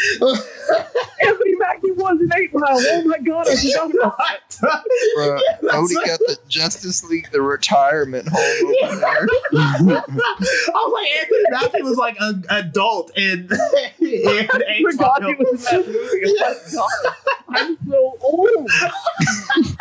Anthony 1.22 1.56
Mackie 1.56 1.91
was 1.91 2.20
an 2.22 2.30
8 2.34 2.54
mile. 2.54 2.64
Oh, 2.80 3.04
my 3.06 3.18
God. 3.20 3.48
I 3.50 3.56
forgot 3.56 3.91
about 3.93 4.18
what? 4.20 4.58
Bruh, 4.62 5.39
Yeah, 5.45 5.58
that's 5.62 5.76
Odie 5.76 5.95
what- 5.95 6.08
got 6.08 6.20
the 6.20 6.38
Justice 6.48 7.04
League, 7.10 7.30
the 7.32 7.41
retirement 7.88 8.27
home 8.29 8.73
over 8.83 8.95
there. 8.99 9.17
I 9.57 10.71
was 10.73 10.93
like, 10.93 11.07
Anthony 11.19 11.43
Mackie 11.51 11.81
was 11.83 11.97
like 11.97 12.17
an 12.19 12.45
adult 12.49 13.11
and 13.17 13.51
in 13.99 14.27
I 14.27 14.81
forgot 14.91 15.23
he 15.23 15.33
was 15.35 15.71
in 15.71 15.81
that 15.81 15.88
movie. 15.88 16.35
Oh 16.39 16.57
my 16.73 16.73
God. 16.73 17.13
I'm 17.49 17.77
so 17.89 18.17
old. 18.21 18.69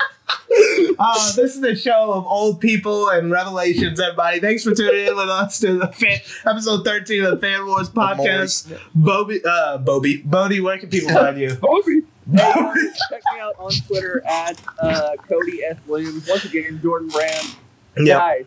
Uh, 0.98 1.32
this 1.32 1.56
is 1.56 1.62
a 1.62 1.74
show 1.74 2.12
of 2.12 2.24
old 2.26 2.60
people 2.60 3.10
and 3.10 3.30
revelations, 3.30 4.00
everybody. 4.00 4.40
Thanks 4.40 4.62
for 4.62 4.74
tuning 4.74 5.08
in 5.08 5.16
with 5.16 5.28
us 5.28 5.58
to 5.60 5.78
the 5.78 5.88
fan, 5.88 6.18
episode 6.46 6.84
13 6.84 7.24
of 7.24 7.30
the 7.32 7.46
Fan 7.46 7.66
Wars 7.66 7.90
podcast. 7.90 8.78
Bobby, 8.94 9.40
uh, 9.44 9.78
Bobby, 9.78 10.22
Bodie, 10.24 10.60
where 10.60 10.78
can 10.78 10.88
people 10.88 11.12
find 11.12 11.38
you? 11.38 11.54
Bobby. 11.56 12.02
Check 12.34 13.22
me 13.34 13.40
out 13.40 13.54
on 13.58 13.72
Twitter 13.86 14.22
at 14.26 14.60
uh, 14.80 15.16
Cody 15.28 15.62
S. 15.64 15.76
Williams. 15.86 16.28
Once 16.28 16.44
again, 16.44 16.80
Jordan 16.82 17.08
Brand. 17.08 17.56
Yep. 17.98 18.18
Guys, 18.18 18.44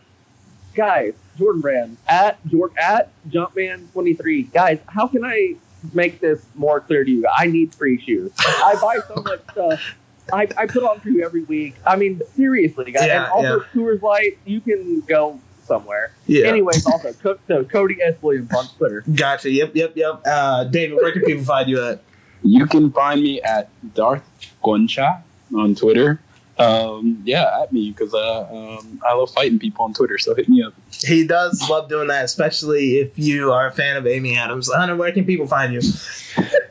guys, 0.76 1.14
Jordan 1.38 1.62
Brand 1.62 1.98
at 2.08 2.46
Jordan 2.48 2.78
at 2.80 3.10
Jumpman23. 3.30 4.52
Guys, 4.52 4.80
how 4.88 5.08
can 5.08 5.24
I 5.24 5.56
make 5.94 6.20
this 6.20 6.46
more 6.56 6.80
clear 6.80 7.04
to 7.04 7.10
you? 7.12 7.26
I 7.38 7.48
need 7.48 7.74
free 7.74 8.02
shoes. 8.02 8.32
I 8.40 8.76
buy 8.82 9.00
so 9.08 9.22
much 9.24 9.42
stuff. 9.52 9.96
I, 10.32 10.48
I 10.58 10.68
put 10.68 10.84
on 10.84 11.00
for 11.00 11.10
you 11.10 11.26
every 11.26 11.44
week. 11.44 11.76
I 11.88 11.96
mean, 11.96 12.22
seriously, 12.36 12.92
guys. 12.92 13.08
Yeah, 13.08 13.24
and 13.24 13.32
also, 13.32 13.66
Coors 13.74 14.02
Light, 14.02 14.38
you 14.46 14.62
can 14.62 15.02
go 15.02 15.40
somewhere. 15.64 16.12
Yeah. 16.28 16.48
Anyways, 16.48 16.86
also, 16.86 17.14
Co- 17.14 17.40
so 17.48 17.64
Cody 17.64 18.02
S. 18.02 18.16
Williams 18.22 18.52
on 18.54 18.68
Twitter. 18.78 19.04
Gotcha. 19.16 19.50
Yep, 19.50 19.76
yep, 19.76 19.94
yep. 19.96 20.22
Uh, 20.26 20.66
David, 20.66 20.98
where 20.98 21.12
can 21.12 21.24
people 21.24 21.44
find 21.46 21.68
you 21.70 21.84
at? 21.84 22.04
You 22.44 22.68
can 22.68 22.92
find 22.92 23.22
me 23.22 23.42
at 23.42 23.70
Darth 23.96 24.24
Goncha 24.64 25.22
on 25.56 25.76
Twitter. 25.76 26.22
Um, 26.60 27.22
yeah, 27.26 27.62
at 27.62 27.72
me 27.72 27.92
because 27.92 28.14
uh, 28.14 28.42
um, 28.52 29.00
I 29.08 29.14
love 29.14 29.32
fighting 29.34 29.60
people 29.60 29.86
on 29.86 29.94
Twitter. 29.94 30.18
So 30.18 30.36
hit 30.36 30.50
me 30.50 30.62
up. 30.62 30.74
He 30.92 31.26
does 31.26 31.68
love 31.70 31.88
doing 31.88 32.10
that, 32.10 32.26
especially 32.26 32.98
if 32.98 33.18
you 33.18 33.52
are 33.54 33.68
a 33.68 33.72
fan 33.72 33.96
of 33.96 34.06
Amy 34.06 34.36
Adams. 34.38 34.70
Hunter, 34.72 34.96
where 34.98 35.12
can 35.14 35.24
people 35.26 35.48
find 35.48 35.74
you? 35.74 35.80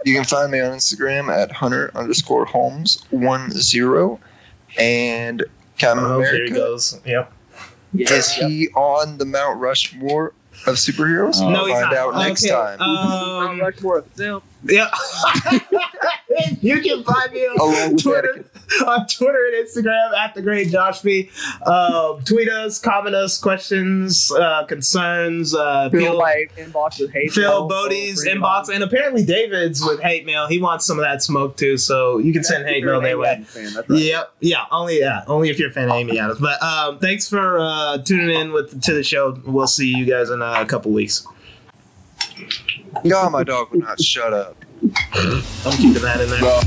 You 0.05 0.15
can 0.15 0.25
find 0.25 0.53
me 0.53 0.61
on 0.61 0.73
Instagram 0.77 1.35
at 1.35 1.51
hunter 1.53 1.91
underscore 1.95 2.45
Holmes 2.45 3.03
one 3.11 3.51
zero, 3.51 4.21
and 4.79 5.43
Captain 5.79 6.05
Oh, 6.05 6.21
here 6.21 6.45
he 6.45 6.51
goes. 6.51 7.01
Yep. 7.07 7.33
Is 7.95 8.31
he 8.33 8.69
on 8.71 9.17
the 9.17 9.25
Mount 9.25 9.59
Rushmore 9.59 10.35
of 10.67 10.75
superheroes? 10.75 11.41
Uh, 11.41 11.47
We'll 11.47 11.51
no, 11.51 11.65
he's 11.67 11.73
find 11.75 11.85
not. 11.93 11.97
out 11.97 12.15
next 12.27 12.45
Okay, 12.45 12.53
time. 12.53 12.79
Mount 12.79 13.51
Um, 13.53 13.61
Rushmore 13.61 13.99
of 13.99 14.07
simp. 14.15 14.45
yeah. 14.65 14.91
you 16.61 16.81
can 16.81 17.03
find 17.05 17.33
me 17.33 17.41
on 17.47 17.97
Twitter, 17.97 18.45
Anakin. 18.45 18.58
on 18.87 19.07
Twitter 19.07 19.47
and 19.47 19.67
Instagram 19.67 20.13
at 20.17 20.35
the 20.35 20.43
Great 20.43 20.69
Josh 20.69 21.01
B. 21.01 21.31
Um, 21.65 22.23
tweet 22.25 22.49
us, 22.49 22.79
comment 22.79 23.15
us, 23.15 23.39
questions, 23.39 24.31
uh, 24.33 24.65
concerns. 24.67 25.55
Uh, 25.55 25.89
Fill 25.91 26.01
feel 26.01 26.19
my 26.19 26.47
inbox 26.57 27.01
with 27.01 27.13
hate. 27.13 27.33
Phil 27.33 27.51
mail. 27.51 27.69
Bodie's 27.69 28.23
Free 28.23 28.33
inbox, 28.33 28.69
and 28.69 28.83
apparently 28.83 29.25
David's 29.25 29.85
with 29.85 30.01
hate 30.01 30.27
mail. 30.27 30.47
He 30.47 30.61
wants 30.61 30.85
some 30.85 30.99
of 30.99 31.05
that 31.05 31.23
smoke 31.23 31.57
too, 31.57 31.77
so 31.79 32.19
you 32.19 32.33
can 32.33 32.45
send 32.45 32.67
hate 32.67 32.85
mail 32.85 33.01
their 33.01 33.19
way. 33.19 33.43
Fan, 33.45 33.75
right. 33.75 33.85
Yep, 33.89 34.35
yeah, 34.41 34.65
only 34.71 35.01
yeah, 35.01 35.25
only 35.27 35.51
if 35.51 35.59
you're 35.59 35.71
a 35.71 35.73
fan 35.73 35.89
of 35.89 35.95
Amy 35.95 36.19
Adams. 36.19 36.41
But 36.41 36.63
um, 36.63 36.99
thanks 36.99 37.29
for 37.29 37.59
uh, 37.59 37.99
tuning 37.99 38.31
in 38.39 38.53
with 38.53 38.83
to 38.83 38.95
the 38.95 39.03
show. 39.03 39.41
We'll 39.47 39.67
see 39.67 39.95
you 39.95 40.05
guys 40.05 40.31
in 40.31 40.43
a 40.43 40.67
couple 40.67 40.93
weeks. 40.93 41.27
God, 43.07 43.33
my 43.33 43.45
dog 43.45 43.71
would 43.71 43.81
not 43.81 44.01
shut 44.01 44.33
up. 44.33 44.57
I'm 45.13 45.73
keeping 45.73 46.03
that 46.03 46.21
in 46.21 46.31
there. 46.31 46.43
Well, 46.43 46.63